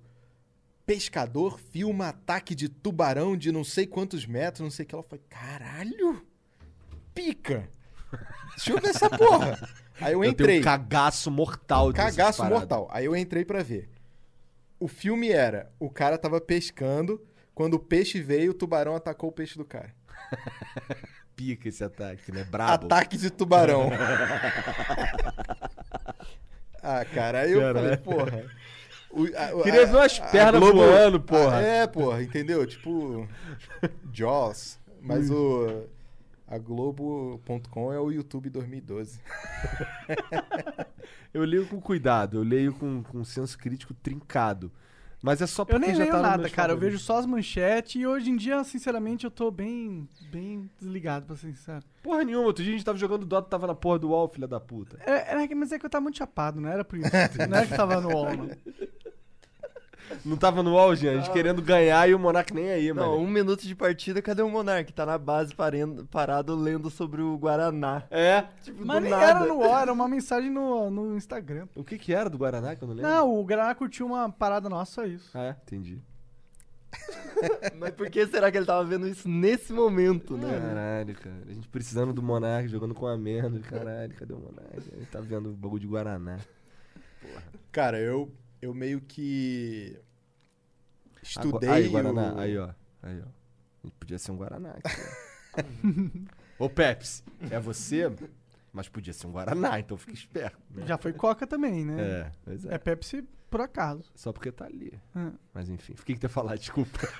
Pescador 0.91 1.57
filma 1.57 2.09
ataque 2.09 2.53
de 2.53 2.67
tubarão 2.67 3.37
de 3.37 3.49
não 3.49 3.63
sei 3.63 3.87
quantos 3.87 4.25
metros, 4.25 4.59
não 4.59 4.69
sei 4.69 4.83
o 4.83 4.87
que. 4.89 4.93
Ela 4.93 5.03
foi, 5.03 5.21
caralho! 5.29 6.21
Pica! 7.15 7.69
Deixa 8.57 8.73
eu 8.73 8.81
ver 8.81 8.89
essa 8.89 9.09
porra! 9.09 9.57
Aí 10.01 10.11
eu 10.11 10.21
Eu 10.21 10.29
entrei. 10.29 10.47
tenho 10.47 10.59
um 10.59 10.63
cagaço 10.65 11.31
mortal 11.31 11.93
dessas 11.93 12.17
Cagaço 12.17 12.43
mortal. 12.43 12.89
Aí 12.91 13.05
eu 13.05 13.15
entrei 13.15 13.45
pra 13.45 13.63
ver. 13.63 13.89
O 14.77 14.89
filme 14.89 15.29
era: 15.29 15.71
o 15.79 15.89
cara 15.89 16.17
tava 16.17 16.41
pescando, 16.41 17.25
quando 17.55 17.75
o 17.75 17.79
peixe 17.79 18.21
veio, 18.21 18.51
o 18.51 18.53
tubarão 18.53 18.93
atacou 18.93 19.29
o 19.29 19.33
peixe 19.33 19.57
do 19.57 19.63
cara. 19.63 19.95
Pica 21.37 21.69
esse 21.69 21.85
ataque, 21.85 22.33
né? 22.33 22.43
Brabo. 22.43 22.87
Ataque 22.87 23.17
de 23.17 23.29
tubarão. 23.29 23.89
ah, 26.83 27.05
cara, 27.05 27.43
aí 27.43 27.53
eu 27.53 27.73
falei, 27.73 27.95
porra. 27.95 28.43
O- 29.13 29.25
a- 29.25 29.63
Queria 29.63 29.83
a- 29.83 29.85
ver 29.85 29.95
umas 29.95 30.19
a 30.19 30.25
pernas 30.27 30.61
Globo- 30.61 30.77
voando, 30.85 31.19
porra. 31.19 31.57
Ah, 31.57 31.61
É, 31.61 31.87
porra, 31.87 32.23
entendeu? 32.23 32.65
Tipo, 32.65 33.27
Jaws. 34.13 34.79
Mas 35.01 35.29
o. 35.29 35.83
A 36.47 36.57
Globo.com 36.57 37.93
é 37.93 37.99
o 37.99 38.11
YouTube 38.11 38.49
2012. 38.49 39.19
Eu 41.33 41.43
leio 41.45 41.65
com 41.65 41.79
cuidado, 41.79 42.37
eu 42.37 42.43
leio 42.43 42.73
com, 42.73 43.01
com 43.03 43.23
senso 43.23 43.57
crítico 43.57 43.93
trincado. 43.93 44.69
Mas 45.21 45.41
é 45.41 45.47
só 45.47 45.63
porque 45.63 45.75
Eu 45.75 45.79
nem 45.79 45.93
já 45.93 45.99
leio 45.99 46.11
tá 46.11 46.21
nada, 46.21 46.49
cara. 46.49 46.73
Eu 46.73 46.75
favoritos. 46.75 46.93
vejo 46.93 46.99
só 46.99 47.17
as 47.17 47.25
manchetes 47.25 48.01
e 48.01 48.07
hoje 48.07 48.31
em 48.31 48.35
dia, 48.35 48.63
sinceramente, 48.63 49.23
eu 49.23 49.31
tô 49.31 49.51
bem, 49.51 50.09
bem 50.31 50.69
desligado, 50.79 51.27
pra 51.27 51.35
ser 51.35 51.53
sincero. 51.53 51.85
Porra 52.01 52.23
nenhuma, 52.23 52.47
outro 52.47 52.63
dia 52.63 52.73
a 52.73 52.77
gente 52.77 52.85
tava 52.85 52.97
jogando 52.97 53.25
Dota, 53.25 53.47
tava 53.47 53.67
na 53.67 53.75
porra 53.75 53.99
do 53.99 54.09
UOL, 54.09 54.27
filha 54.27 54.47
da 54.47 54.59
puta. 54.59 54.97
É, 55.05 55.43
é, 55.43 55.55
mas 55.55 55.71
é 55.71 55.77
que 55.77 55.85
eu 55.85 55.89
tava 55.89 56.01
muito 56.01 56.17
chapado, 56.17 56.59
não 56.59 56.69
era 56.69 56.83
por 56.83 56.97
isso. 56.97 57.09
não 57.47 57.57
era 57.57 57.67
que 57.67 57.75
tava 57.75 58.01
no 58.01 58.09
UOL, 58.09 58.35
não. 58.35 58.49
Não 60.25 60.37
tava 60.37 60.61
no 60.63 60.71
UOL, 60.73 60.95
gente, 60.95 61.09
a 61.09 61.17
gente 61.21 61.31
querendo 61.31 61.61
ganhar 61.61 62.07
e 62.09 62.13
o 62.13 62.19
Monark 62.19 62.53
nem 62.53 62.69
aí, 62.71 62.93
Não, 62.93 62.95
mano. 63.11 63.17
um 63.23 63.27
minuto 63.27 63.65
de 63.67 63.75
partida, 63.75 64.21
cadê 64.21 64.41
o 64.41 64.49
Monark? 64.49 64.91
Tá 64.93 65.05
na 65.05 65.17
base 65.17 65.53
parendo- 65.55 66.05
parado 66.07 66.55
lendo 66.55 66.89
sobre 66.89 67.21
o 67.21 67.37
Guaraná. 67.37 68.03
É. 68.11 68.45
Tipo, 68.63 68.85
Mas 68.85 68.97
do 68.97 69.01
nem 69.03 69.11
nada. 69.11 69.25
era 69.25 69.39
no 69.45 69.55
UOL, 69.59 69.77
era 69.79 69.91
uma 69.93 70.07
mensagem 70.07 70.49
no, 70.49 70.89
no 70.89 71.15
Instagram. 71.17 71.67
O 71.75 71.83
que 71.83 71.97
que 71.97 72.13
era 72.13 72.29
do 72.29 72.37
Guaraná 72.37 72.75
que 72.75 72.83
eu 72.83 72.87
não 72.87 72.95
lembro? 72.95 73.09
Não, 73.11 73.39
o 73.39 73.43
Graná 73.45 73.73
curtiu 73.75 74.05
uma 74.05 74.29
parada 74.31 74.69
nossa, 74.69 74.91
só 74.93 75.05
isso. 75.05 75.29
Ah, 75.33 75.43
é? 75.43 75.55
Entendi. 75.65 76.01
Mas 77.79 77.91
por 77.91 78.09
que 78.09 78.27
será 78.27 78.51
que 78.51 78.57
ele 78.57 78.65
tava 78.65 78.83
vendo 78.83 79.07
isso 79.07 79.27
nesse 79.29 79.71
momento, 79.71 80.35
né? 80.35 80.59
Caralho, 80.59 81.15
cara. 81.15 81.35
A 81.49 81.53
gente 81.53 81.67
precisando 81.69 82.11
do 82.13 82.21
Monark, 82.21 82.67
jogando 82.67 82.93
com 82.93 83.07
a 83.07 83.17
merda. 83.17 83.59
Caralho, 83.61 84.13
cadê 84.15 84.33
o 84.33 84.37
Monark? 84.39 84.77
Ele 84.93 85.05
tá 85.05 85.19
vendo 85.21 85.49
o 85.49 85.53
bagulho 85.53 85.79
de 85.79 85.87
Guaraná. 85.87 86.37
Cara, 87.71 87.97
eu, 87.99 88.29
eu 88.61 88.73
meio 88.73 89.01
que. 89.01 89.97
Estudei. 91.23 91.69
Aí, 91.69 91.87
Guaraná, 91.89 92.33
o- 92.33 92.39
aí, 92.39 92.57
ó. 92.57 92.69
Aí, 93.01 93.21
ó. 93.21 93.89
Podia 93.99 94.19
ser 94.19 94.31
um 94.31 94.37
Guaraná 94.37 94.71
aqui, 94.71 95.01
ó. 95.57 95.61
Ô, 96.65 96.69
Peps, 96.69 97.23
é 97.49 97.59
você? 97.59 98.11
Mas 98.71 98.87
podia 98.87 99.11
ser 99.13 99.27
um 99.27 99.31
Guaraná, 99.31 99.79
então 99.79 99.97
fica 99.97 100.13
esperto. 100.13 100.57
Né? 100.69 100.85
Já 100.85 100.97
foi 100.97 101.11
Coca 101.11 101.45
também, 101.45 101.83
né? 101.83 102.01
É, 102.01 102.31
pois 102.45 102.65
é. 102.65 102.75
É 102.75 102.77
Pepsi 102.77 103.27
por 103.49 103.59
acaso. 103.59 104.09
Só 104.15 104.31
porque 104.31 104.51
tá 104.51 104.65
ali. 104.65 104.93
É. 105.15 105.31
Mas 105.53 105.69
enfim, 105.69 105.93
o 105.93 105.95
que 106.03 106.27
falar? 106.27 106.55
Desculpa. 106.57 106.99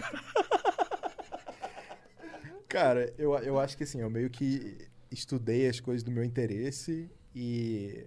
Cara, 2.69 3.13
eu, 3.17 3.33
eu 3.39 3.59
acho 3.59 3.75
que 3.75 3.83
assim, 3.83 3.99
eu 3.99 4.09
meio 4.09 4.29
que 4.29 4.87
estudei 5.11 5.67
as 5.67 5.79
coisas 5.81 6.03
do 6.03 6.11
meu 6.11 6.23
interesse 6.23 7.09
e 7.35 8.05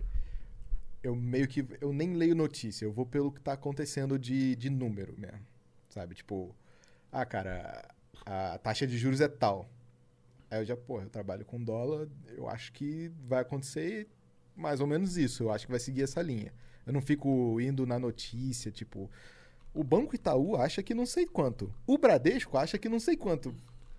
eu 1.05 1.14
meio 1.14 1.47
que. 1.47 1.64
Eu 1.81 1.93
nem 1.93 2.14
leio 2.14 2.35
notícia, 2.35 2.85
eu 2.85 2.93
vou 2.93 3.06
pelo 3.06 3.31
que 3.31 3.40
tá 3.40 3.52
acontecendo 3.52 4.18
de, 4.18 4.56
de 4.56 4.68
número 4.70 5.14
mesmo. 5.18 5.40
Sabe? 5.89 6.14
Tipo, 6.16 6.52
ah, 7.12 7.24
cara, 7.24 7.89
a 8.26 8.59
taxa 8.59 8.86
de 8.86 8.98
juros 8.98 9.20
é 9.20 9.28
tal. 9.28 9.68
Aí 10.51 10.60
eu 10.60 10.64
já, 10.64 10.76
pô, 10.76 11.01
eu 11.01 11.09
trabalho 11.09 11.44
com 11.44 11.62
dólar, 11.62 12.09
eu 12.36 12.48
acho 12.48 12.72
que 12.72 13.12
vai 13.28 13.40
acontecer 13.43 14.09
mais 14.56 14.81
ou 14.81 14.86
menos 14.86 15.16
isso. 15.16 15.44
Eu 15.44 15.52
acho 15.52 15.66
que 15.66 15.70
vai 15.70 15.81
seguir 15.81 16.02
essa 16.02 16.20
linha. 16.22 16.52
Eu 16.86 16.93
não 16.93 17.01
fico 17.01 17.60
indo 17.60 17.86
na 17.86 17.98
notícia, 17.98 18.70
tipo. 18.72 19.10
O 19.72 19.82
Banco 19.85 20.14
Itaú 20.14 20.56
acha 20.56 20.82
que 20.82 20.94
não 20.94 21.05
sei 21.06 21.26
quanto. 21.26 21.72
O 21.86 21.98
Bradesco 21.98 22.56
acha 22.56 22.78
que 22.78 22.89
não 22.89 23.01
sei 23.01 23.16
quanto. 23.16 23.55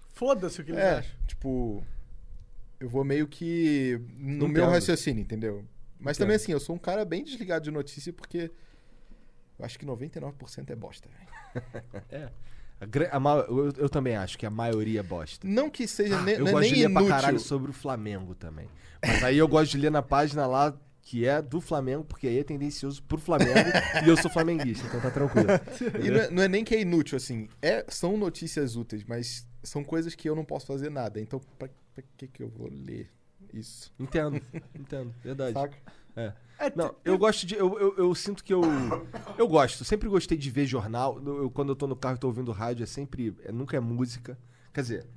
Foda-se 0.09 0.61
o 0.61 0.63
que 0.63 0.71
eles 0.71 0.81
É, 0.81 0.99
acham. 0.99 1.17
tipo, 1.27 1.83
eu 2.79 2.87
vou 2.89 3.03
meio 3.03 3.27
que 3.27 3.99
no 4.17 4.35
Entendo. 4.45 4.53
meu 4.53 4.65
raciocínio, 4.69 5.21
entendeu? 5.21 5.65
Mas 6.05 6.17
também 6.17 6.35
Entendo. 6.35 6.43
assim, 6.43 6.51
eu 6.53 6.59
sou 6.59 6.75
um 6.75 6.79
cara 6.79 7.03
bem 7.03 7.23
desligado 7.23 7.65
de 7.65 7.71
notícia 7.71 8.13
porque 8.13 8.51
eu 9.57 9.65
acho 9.65 9.77
que 9.79 9.85
99% 9.85 10.69
é 10.69 10.75
bosta, 10.75 11.09
velho. 11.09 12.31
A 12.79 13.17
a 13.17 13.45
eu, 13.47 13.71
eu 13.77 13.89
também 13.89 14.15
acho 14.15 14.37
que 14.37 14.45
a 14.45 14.49
maioria 14.49 14.99
é 14.99 15.03
bosta. 15.03 15.47
Não 15.47 15.69
que 15.69 15.87
seja 15.87 16.17
Ah, 16.17 16.21
ne- 16.21 16.33
eu 16.35 16.39
não 16.41 16.47
é 16.47 16.51
gosto 16.51 16.61
nem 16.63 16.73
de 16.73 16.79
ler 16.81 16.89
inútil. 16.89 17.07
pra 17.07 17.15
caralho 17.15 17.39
sobre 17.39 17.71
o 17.71 17.73
Flamengo 17.73 18.35
também. 18.35 18.67
Mas 19.05 19.23
aí 19.23 19.37
eu 19.37 19.47
gosto 19.47 19.71
de 19.71 19.77
ler 19.79 19.89
na 19.91 20.01
página 20.01 20.45
lá 20.45 20.77
que 21.01 21.25
é 21.27 21.41
do 21.41 21.61
Flamengo, 21.61 22.03
porque 22.03 22.27
aí 22.27 22.39
é 22.39 22.43
tendencioso 22.43 23.01
pro 23.03 23.17
Flamengo 23.19 23.51
e 24.05 24.09
eu 24.09 24.17
sou 24.17 24.29
flamenguista, 24.29 24.87
então 24.87 24.99
tá 24.99 25.11
tranquilo. 25.11 25.47
E 26.03 26.09
não 26.09 26.19
é, 26.19 26.29
não 26.31 26.43
é 26.43 26.47
nem 26.47 26.63
que 26.63 26.73
é 26.75 26.81
inútil, 26.81 27.15
assim. 27.15 27.47
É, 27.61 27.85
são 27.87 28.17
notícias 28.17 28.75
úteis, 28.75 29.03
mas 29.03 29.47
são 29.63 29.83
coisas 29.83 30.13
que 30.15 30.27
eu 30.27 30.35
não 30.35 30.43
posso 30.43 30.65
fazer 30.65 30.89
nada. 30.89 31.21
Então, 31.21 31.39
pra, 31.59 31.69
pra 31.93 32.03
que 32.17 32.27
que 32.27 32.41
eu 32.43 32.49
vou 32.49 32.67
ler 32.71 33.09
isso? 33.55 33.93
Entendo, 33.99 34.41
entendo, 34.75 35.13
verdade. 35.23 35.53
Saca? 35.53 35.77
É. 36.15 36.33
É, 36.57 36.71
Não, 36.73 36.89
te- 36.89 36.95
eu 37.03 37.17
gosto 37.17 37.45
de. 37.45 37.55
Eu, 37.55 37.77
eu, 37.77 37.97
eu 37.97 38.15
sinto 38.15 38.41
que 38.43 38.53
eu. 38.53 38.61
Eu 39.37 39.45
gosto, 39.47 39.83
sempre 39.83 40.07
gostei 40.07 40.37
de 40.37 40.49
ver 40.49 40.65
jornal. 40.65 41.21
Eu- 41.25 41.43
eu- 41.43 41.51
quando 41.51 41.69
eu 41.69 41.75
tô 41.75 41.85
no 41.87 41.95
carro 41.95 42.15
e 42.15 42.19
tô 42.19 42.27
ouvindo 42.27 42.51
rádio, 42.53 42.83
é 42.83 42.85
sempre. 42.87 43.35
é- 43.43 43.51
nunca 43.51 43.75
é 43.75 43.79
música. 43.81 44.37
Quer 44.73 44.81
dizer, 44.81 45.07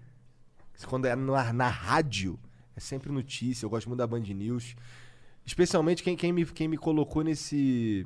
quando 0.86 1.05
é 1.06 1.15
na, 1.15 1.52
na 1.52 1.69
rádio, 1.69 2.39
é 2.74 2.81
sempre 2.81 3.12
notícia. 3.12 3.65
Eu 3.65 3.70
gosto 3.70 3.86
muito 3.89 3.98
da 3.98 4.06
Band 4.06 4.20
News. 4.20 4.74
Especialmente 5.47 6.02
quem, 6.02 6.16
quem, 6.16 6.32
me, 6.32 6.44
quem 6.44 6.66
me 6.66 6.77
colocou 6.77 7.23
nesse. 7.23 8.05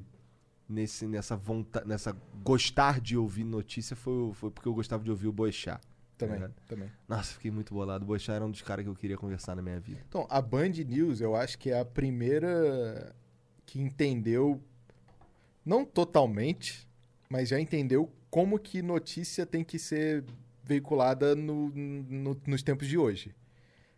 Nesse, 0.68 1.06
nessa 1.06 1.34
vontade. 1.36 1.88
Nessa 1.88 2.14
gostar 2.44 3.00
de 3.00 3.16
ouvir 3.16 3.44
notícia 3.44 3.96
foi, 3.96 4.32
foi 4.34 4.50
porque 4.50 4.68
eu 4.68 4.74
gostava 4.74 5.02
de 5.02 5.10
ouvir 5.10 5.28
o 5.28 5.32
Boechat. 5.32 5.80
Também, 6.26 6.48
também. 6.68 6.90
Nossa, 7.08 7.34
fiquei 7.34 7.50
muito 7.50 7.72
bolado. 7.74 8.06
O 8.10 8.16
era 8.30 8.44
um 8.44 8.50
dos 8.50 8.62
caras 8.62 8.84
que 8.84 8.88
eu 8.90 8.94
queria 8.94 9.16
conversar 9.16 9.54
na 9.56 9.62
minha 9.62 9.78
vida. 9.80 10.00
Então, 10.08 10.26
a 10.30 10.40
Band 10.40 10.68
News, 10.86 11.20
eu 11.20 11.34
acho 11.36 11.58
que 11.58 11.70
é 11.70 11.78
a 11.80 11.84
primeira 11.84 13.14
que 13.66 13.80
entendeu, 13.80 14.60
não 15.64 15.84
totalmente, 15.84 16.86
mas 17.28 17.48
já 17.48 17.58
entendeu 17.60 18.10
como 18.30 18.58
que 18.58 18.82
notícia 18.82 19.44
tem 19.46 19.62
que 19.64 19.78
ser 19.78 20.24
veiculada 20.64 21.34
no- 21.34 21.68
no- 21.70 22.40
nos 22.46 22.62
tempos 22.62 22.86
de 22.88 22.96
hoje. 22.98 23.34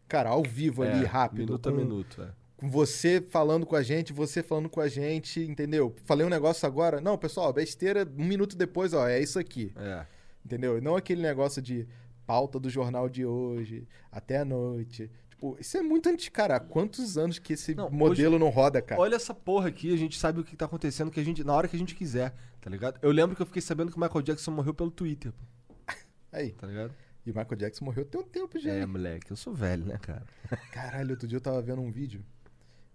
Cara, 0.09 0.30
ao 0.30 0.42
vivo 0.42 0.82
ali, 0.82 1.05
É, 1.05 1.06
rápido. 1.06 1.40
Minuto 1.46 1.68
a 1.68 1.72
com- 1.72 1.78
minuto, 1.78 2.22
é. 2.22 2.30
com 2.56 2.68
você 2.68 3.20
falando 3.20 3.64
com 3.66 3.74
a 3.76 3.82
gente, 3.82 4.12
você 4.12 4.42
falando 4.42 4.68
com 4.68 4.80
a 4.80 4.88
gente, 4.88 5.40
entendeu? 5.40 5.94
Falei 6.05 6.26
um 6.26 6.30
negócio 6.30 6.66
agora. 6.66 7.01
Não, 7.01 7.16
pessoal, 7.18 7.52
besteira, 7.52 8.06
um 8.16 8.24
minuto 8.24 8.56
depois, 8.56 8.92
ó, 8.92 9.09
é 9.09 9.20
isso 9.20 9.38
aqui. 9.38 9.72
É. 9.76 10.06
Entendeu? 10.44 10.80
Não 10.80 10.94
aquele 10.94 11.22
negócio 11.22 11.62
de 11.62 11.88
pauta 12.26 12.59
do 12.59 12.68
jornal 12.70 13.09
de 13.09 13.24
hoje, 13.24 13.86
até 14.10 14.38
a 14.38 14.44
noite. 14.44 15.10
Tipo, 15.30 15.56
isso 15.60 15.76
é 15.76 15.82
muito 15.82 16.09
antes, 16.09 16.28
cara. 16.28 16.56
Há 16.56 16.60
quantos 16.60 17.18
anos 17.18 17.38
que 17.38 17.52
esse 17.52 17.74
Não, 17.74 17.90
modelo 17.90 18.38
não 18.38 18.48
roda, 18.48 18.80
cara? 18.80 19.01
Olha 19.01 19.16
essa 19.16 19.34
porra 19.34 19.68
aqui, 19.68 19.92
a 19.92 19.96
gente 19.96 20.18
sabe 20.18 20.40
o 20.40 20.44
que 20.44 20.56
tá 20.56 20.64
acontecendo 20.64 21.10
que 21.10 21.20
a 21.20 21.24
gente, 21.24 21.44
na 21.44 21.52
hora 21.52 21.68
que 21.68 21.76
a 21.76 21.78
gente 21.78 21.94
quiser, 21.94 22.34
tá 22.60 22.70
ligado? 22.70 22.98
Eu 23.02 23.10
lembro 23.10 23.36
que 23.36 23.42
eu 23.42 23.46
fiquei 23.46 23.62
sabendo 23.62 23.90
que 23.90 23.96
o 23.96 24.01
Michael 24.01 24.22
Jackson 24.22 24.51
morreu 24.51 24.72
pelo 24.74 24.90
Twitter, 24.90 25.32
pô, 25.32 25.74
Aí. 26.32 26.52
tá 26.52 26.66
ligado? 26.66 26.94
E 27.26 27.30
o 27.30 27.34
Michael 27.34 27.56
Jackson 27.56 27.84
morreu 27.86 28.05
tem 28.05 28.20
um 28.20 28.24
tempo 28.26 28.59
já. 28.59 28.70
É, 28.70 28.84
moleque, 28.84 29.30
eu 29.30 29.36
sou 29.36 29.55
velho, 29.55 29.84
né, 29.86 29.98
cara? 29.98 30.24
Caralho, 30.72 31.12
outro 31.12 31.26
dia 31.26 31.36
eu 31.36 31.40
tava 31.40 31.60
vendo 31.62 31.80
um 31.80 31.90
vídeo. 31.90 32.22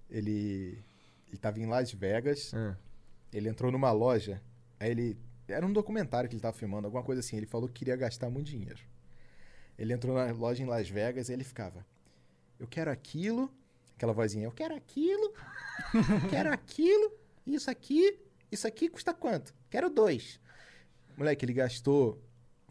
Ele. 0.10 0.77
Ele 1.27 1.38
tava 1.38 1.60
em 1.60 1.65
Las 1.65 1.91
Vegas. 1.91 2.53
É. 2.53 2.76
Ele 3.34 3.49
entrou 3.49 3.72
numa 3.72 3.91
loja. 3.91 4.41
Aí 4.80 4.91
ele. 4.91 5.18
Era 5.47 5.65
um 5.65 5.73
documentário 5.73 6.30
que 6.30 6.35
ele 6.35 6.41
tava 6.41 6.56
filmando, 6.56 6.85
alguma 6.85 7.03
coisa 7.03 7.22
assim. 7.22 7.38
Ele 7.38 7.47
falou 7.47 7.68
que 7.68 7.73
queria 7.73 7.95
gastar 7.95 8.30
muito 8.30 8.47
dinheiro. 8.47 8.80
Ele 9.80 9.93
entrou 9.93 10.14
na 10.14 10.30
loja 10.34 10.61
em 10.61 10.65
Las 10.65 10.89
Vegas 10.89 11.30
e 11.30 11.34
ele 11.34 11.45
ficava. 11.45 11.85
Eu 12.60 12.68
quero 12.68 12.91
aquilo. 12.91 13.49
Aquela 13.95 14.11
vozinha. 14.11 14.45
Eu 14.45 14.51
quero 14.51 14.76
aquilo. 14.76 15.34
quero 16.30 16.51
aquilo. 16.51 17.14
Isso 17.47 17.72
aqui. 17.72 18.19
Isso 18.51 18.68
aqui 18.68 18.89
custa 18.89 19.14
quanto? 19.14 19.56
Quero 19.69 19.89
dois. 19.89 20.38
Moleque, 21.15 21.45
ele 21.45 21.53
gastou. 21.53 22.22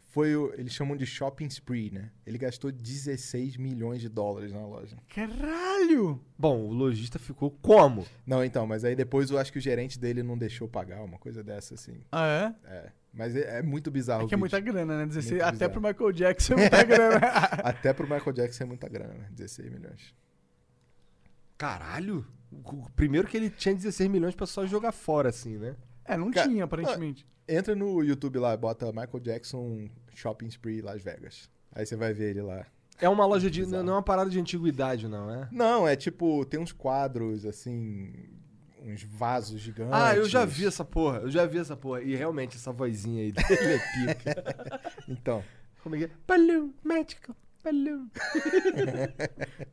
Foi 0.09 0.35
o. 0.35 0.51
Eles 0.57 0.73
chamam 0.73 0.97
de 0.97 1.05
shopping 1.05 1.45
spree, 1.47 1.91
né? 1.91 2.09
Ele 2.25 2.37
gastou 2.39 2.71
16 2.71 3.57
milhões 3.57 4.01
de 4.01 4.09
dólares 4.09 4.51
na 4.51 4.65
loja. 4.65 4.97
Caralho! 5.07 6.19
Bom, 6.37 6.61
o 6.67 6.73
lojista 6.73 7.19
ficou 7.19 7.51
como? 7.61 8.05
Não, 8.25 8.43
então, 8.43 8.65
mas 8.65 8.83
aí 8.83 8.95
depois 8.95 9.29
eu 9.29 9.37
acho 9.37 9.51
que 9.51 9.59
o 9.59 9.61
gerente 9.61 9.99
dele 9.99 10.23
não 10.23 10.35
deixou 10.35 10.67
pagar, 10.67 11.03
uma 11.03 11.19
coisa 11.19 11.43
dessa, 11.43 11.75
assim. 11.75 12.01
Ah, 12.11 12.25
é? 12.65 12.69
É. 12.71 12.91
Mas 13.13 13.35
é, 13.35 13.59
é 13.59 13.61
muito 13.61 13.91
bizarro. 13.91 14.23
É 14.23 14.25
o 14.25 14.27
que 14.27 14.33
é 14.33 14.37
vídeo. 14.37 14.39
muita 14.39 14.59
grana, 14.59 14.97
né? 14.97 15.05
16, 15.05 15.31
Muito 15.31 15.43
até 15.43 15.51
bizarro. 15.51 15.71
pro 15.73 15.81
Michael 15.81 16.11
Jackson 16.11 16.53
é 16.53 16.57
muita 16.57 16.83
grana. 16.85 17.17
Até 17.63 17.93
pro 17.93 18.09
Michael 18.09 18.33
Jackson 18.33 18.63
é 18.63 18.67
muita 18.67 18.89
grana, 18.89 19.13
né? 19.13 19.27
16 19.31 19.71
milhões. 19.71 20.13
Caralho! 21.57 22.25
Primeiro 22.95 23.27
que 23.27 23.37
ele 23.37 23.49
tinha 23.49 23.75
16 23.75 24.09
milhões 24.09 24.33
pra 24.33 24.47
só 24.47 24.65
jogar 24.65 24.91
fora, 24.91 25.29
assim, 25.29 25.57
né? 25.57 25.75
É, 26.09 26.17
não 26.17 26.31
Cara, 26.31 26.47
tinha, 26.47 26.63
aparentemente. 26.63 27.25
Entra 27.47 27.75
no 27.75 28.03
YouTube 28.03 28.39
lá, 28.39 28.57
bota 28.57 28.87
Michael 28.87 29.19
Jackson 29.19 29.87
Shopping 30.15 30.47
Spree 30.47 30.81
Las 30.81 31.01
Vegas. 31.03 31.49
Aí 31.71 31.85
você 31.85 31.95
vai 31.95 32.13
ver 32.13 32.31
ele 32.31 32.41
lá. 32.41 32.65
É 32.99 33.07
uma 33.07 33.25
loja 33.25 33.49
de. 33.49 33.65
Não 33.65 33.79
é 33.79 33.95
uma 33.95 34.03
parada 34.03 34.29
de 34.29 34.39
antiguidade, 34.39 35.07
não, 35.07 35.31
é? 35.31 35.47
Não, 35.51 35.87
é 35.87 35.95
tipo, 35.95 36.43
tem 36.45 36.59
uns 36.59 36.71
quadros, 36.71 37.45
assim, 37.45 38.11
uns 38.83 39.03
vasos 39.03 39.61
gigantes. 39.61 39.93
Ah, 39.93 40.15
eu 40.15 40.27
já 40.27 40.43
vi 40.45 40.65
essa 40.65 40.83
porra, 40.83 41.19
eu 41.19 41.29
já 41.29 41.45
vi 41.45 41.59
essa 41.59 41.77
porra. 41.77 42.01
E 42.01 42.15
realmente 42.15 42.57
essa 42.57 42.71
vozinha 42.71 43.23
aí 43.23 43.31
dele 43.31 43.73
é 43.73 44.15
pica. 44.15 44.91
Então, 45.07 45.43
Como 45.81 45.95
é 45.95 45.99
que 45.99 46.05
é? 46.05 46.09
Balloon, 46.27 46.71
magical, 46.83 47.35
balloon. 47.63 48.07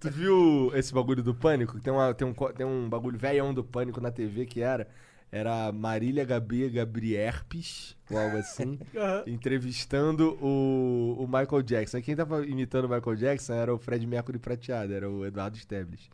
tu 0.01 0.11
viu 0.11 0.71
esse 0.75 0.93
bagulho 0.95 1.23
do 1.23 1.35
pânico? 1.35 1.81
Tem, 1.81 1.93
uma, 1.93 2.15
tem, 2.15 2.27
um, 2.27 2.35
tem 2.35 2.67
um 2.67 2.89
bagulho 2.89 3.19
velhão 3.19 3.53
do 3.53 3.65
pânico 3.65 4.01
na 4.01 4.11
TV 4.11 4.47
que 4.47 4.61
era. 4.63 4.89
Era 5.31 5.73
Marília 5.73 6.25
Gabi 6.25 6.69
Gabrierpes, 6.71 7.97
ou 8.11 8.19
algo 8.19 8.37
assim, 8.37 8.79
entrevistando 9.27 10.39
o, 10.41 11.17
o 11.19 11.27
Michael 11.27 11.63
Jackson. 11.63 11.97
Aí 11.97 12.03
Quem 12.03 12.17
tava 12.17 12.47
imitando 12.47 12.85
o 12.85 12.89
Michael 12.89 13.17
Jackson 13.17 13.55
era 13.55 13.75
o 13.75 13.79
Fred 13.79 14.07
Mercury 14.07 14.39
prateado, 14.39 14.95
era 14.95 15.11
o 15.11 15.27
Eduardo 15.27 15.59
Stebles. 15.59 16.09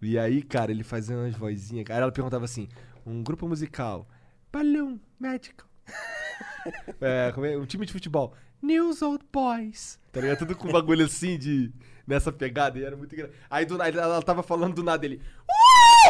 E 0.00 0.18
aí, 0.18 0.42
cara, 0.42 0.70
ele 0.70 0.82
fazia 0.82 1.16
umas 1.16 1.34
vozinhas. 1.34 1.84
Aí 1.90 1.96
ela 1.96 2.12
perguntava 2.12 2.44
assim: 2.44 2.68
um 3.04 3.22
grupo 3.22 3.46
musical, 3.48 4.08
Balloon, 4.52 4.98
Magical. 5.18 5.68
É, 7.00 7.32
é? 7.34 7.56
Um 7.56 7.64
time 7.64 7.86
de 7.86 7.92
futebol. 7.92 8.34
News 8.62 9.00
Old 9.00 9.24
Boys. 9.32 9.98
Tá 10.12 10.20
ligado? 10.20 10.40
Tudo 10.40 10.54
com 10.54 10.70
bagulho 10.70 11.06
assim 11.06 11.38
de. 11.38 11.72
Nessa 12.06 12.30
pegada. 12.30 12.78
E 12.78 12.84
era 12.84 12.96
muito 12.96 13.14
engraçado. 13.14 13.36
Aí 13.48 13.64
do 13.64 13.80
ela 13.80 14.20
tava 14.22 14.42
falando 14.42 14.74
do 14.74 14.82
nada 14.82 15.06
ele. 15.06 15.22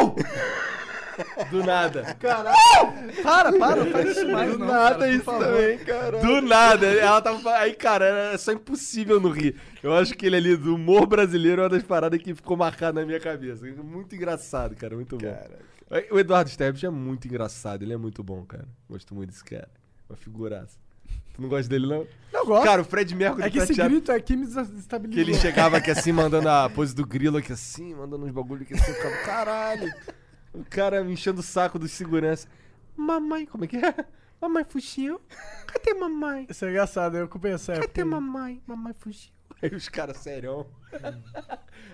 "Uh!" 0.03 0.15
Do 1.51 1.65
nada. 1.65 2.17
Para, 3.23 3.53
para, 3.59 3.85
não 3.85 3.91
faz 3.91 4.11
isso 4.17 4.29
mais, 4.31 4.53
Do 4.53 4.59
não. 4.59 4.67
nada 4.67 4.99
cara, 4.99 5.11
isso 5.11 5.25
também, 5.25 5.79
cara. 5.79 6.19
Do 6.21 6.41
nada. 6.43 6.87
Ela 6.87 7.21
tava. 7.21 7.55
Aí, 7.57 7.75
cara, 7.75 8.05
era 8.05 8.39
só 8.39 8.53
impossível 8.53 9.21
não 9.21 9.31
rir. 9.31 9.57
Eu 9.83 9.95
acho 9.95 10.15
que 10.15 10.27
ele 10.27 10.37
ali, 10.37 10.57
do 10.57 10.75
humor 10.75 11.07
brasileiro, 11.07 11.63
é 11.63 11.65
uma 11.65 11.71
das 11.71 11.83
paradas 11.83 12.21
que 12.23 12.35
ficou 12.35 12.57
marcada 12.57 13.01
na 13.01 13.07
minha 13.07 13.21
cabeça. 13.21 13.65
Muito 13.83 14.15
engraçado, 14.15 14.75
cara. 14.77 14.95
Muito 14.95 15.17
bom. 15.17 15.27
cara, 15.27 15.59
O 16.11 16.19
Eduardo 16.19 16.51
Stebbs 16.51 16.83
é 16.85 16.91
muito 16.91 17.27
engraçado. 17.27 17.83
Ele 17.83 17.93
é 17.93 17.97
muito 17.97 18.23
bom, 18.23 18.45
cara. 18.45 18.69
Gosto 18.89 19.15
muito 19.15 19.31
desse 19.31 19.45
cara. 19.45 19.69
Uma 20.09 20.17
figuraça. 20.17 20.79
Tu 21.33 21.41
não 21.41 21.49
gosta 21.49 21.69
dele, 21.69 21.87
não? 21.87 22.07
Eu 22.33 22.45
gosto. 22.45 22.65
Cara, 22.65 22.83
o 22.83 22.85
Fred 22.85 23.15
Mercury 23.15 23.45
é 23.47 23.51
que 23.51 23.59
esse 23.59 23.75
grito 23.75 24.11
aqui 24.13 24.37
me 24.37 24.47
Que 24.47 24.55
desestabilizou. 24.55 25.23
ele 25.23 25.35
chegava 25.35 25.77
aqui 25.77 25.91
assim, 25.91 26.11
mandando 26.13 26.49
a 26.49 26.69
pose 26.69 26.95
do 26.95 27.07
grilo 27.07 27.39
aqui 27.39 27.53
assim, 27.53 27.95
mandando 27.95 28.27
uns 28.27 28.33
bagulho 28.33 28.63
aqui 28.63 28.75
assim, 28.75 28.91
eu 28.91 28.95
ficava, 28.97 29.17
caralho. 29.25 29.93
O 30.53 30.65
cara 30.65 31.03
me 31.05 31.13
enchendo 31.13 31.41
o 31.41 31.45
saco 31.45 31.79
dos 31.79 31.93
segurança. 31.93 32.49
Mamãe, 32.97 33.47
como 33.47 33.65
é 33.65 33.69
que 33.69 33.77
é? 33.77 33.95
Mamãe 34.41 34.65
fugiu? 34.65 35.21
Cadê 35.67 35.95
mamãe? 35.95 36.47
Isso 36.49 36.65
é 36.65 36.71
engraçado, 36.71 37.17
eu 37.17 37.29
época. 37.75 37.89
Cadê 37.89 38.05
mamãe? 38.05 38.63
Mamãe 38.67 38.95
fugiu. 38.95 39.31
Aí 39.63 39.75
os 39.75 39.89
caras, 39.89 40.17
sério. 40.19 40.67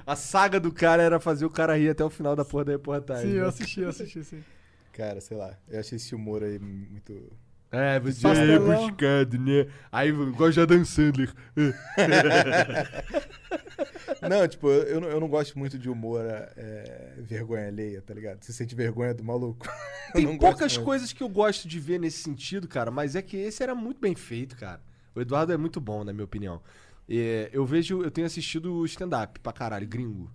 A 0.07 0.15
saga 0.15 0.61
do 0.61 0.73
cara 0.73 1.03
era 1.03 1.19
fazer 1.19 1.45
o 1.45 1.51
cara 1.51 1.77
rir 1.77 1.91
até 1.91 2.05
o 2.05 2.11
final 2.11 2.37
da 2.37 2.45
porra 2.45 2.67
da 2.67 2.73
reportagem. 2.73 3.31
Sim, 3.31 3.35
né? 3.35 3.43
eu 3.43 3.49
assisti, 3.49 3.81
eu 3.81 3.89
assisti, 3.89 4.25
sim. 4.25 4.45
Cara, 4.93 5.21
sei 5.21 5.37
lá. 5.37 5.59
Eu 5.69 5.81
achei 5.81 5.97
esse 5.97 6.15
humor 6.15 6.43
aí 6.43 6.59
muito. 6.59 7.31
É, 7.77 8.01
você 8.01 8.27
é 8.27 8.59
buscado, 8.59 9.39
né? 9.39 9.67
Aí, 9.93 10.09
igual 10.09 10.51
já 10.51 10.65
Dan 10.65 10.85
Sandler. 10.85 11.33
Não, 14.29 14.49
tipo, 14.49 14.69
eu, 14.69 15.03
eu 15.03 15.21
não, 15.21 15.29
gosto 15.29 15.59
muito 15.59 15.79
de 15.79 15.91
humor 15.91 16.25
é, 16.25 17.15
vergonha 17.19 17.69
alheia, 17.69 18.01
tá 18.01 18.15
ligado? 18.15 18.43
Você 18.43 18.53
sente 18.53 18.75
vergonha 18.75 19.13
do 19.13 19.23
maluco. 19.23 19.67
Tem 20.15 20.39
poucas 20.39 20.79
coisas 20.79 21.13
que 21.13 21.23
eu 21.23 21.29
gosto 21.29 21.69
de 21.69 21.79
ver 21.79 22.01
nesse 22.01 22.23
sentido, 22.23 22.67
cara, 22.67 22.91
mas 22.91 23.15
é 23.15 23.21
que 23.21 23.37
esse 23.37 23.63
era 23.63 23.75
muito 23.75 24.01
bem 24.01 24.15
feito, 24.15 24.57
cara. 24.57 24.81
O 25.15 25.21
Eduardo 25.21 25.53
é 25.53 25.57
muito 25.57 25.81
bom, 25.81 26.03
na 26.03 26.13
minha 26.13 26.25
opinião. 26.25 26.63
É, 27.09 27.51
eu 27.53 27.67
vejo, 27.67 28.03
eu 28.03 28.11
tenho 28.11 28.27
assistido 28.27 28.85
stand-up 28.87 29.39
pra 29.41 29.53
caralho, 29.53 29.87
gringo. 29.87 30.31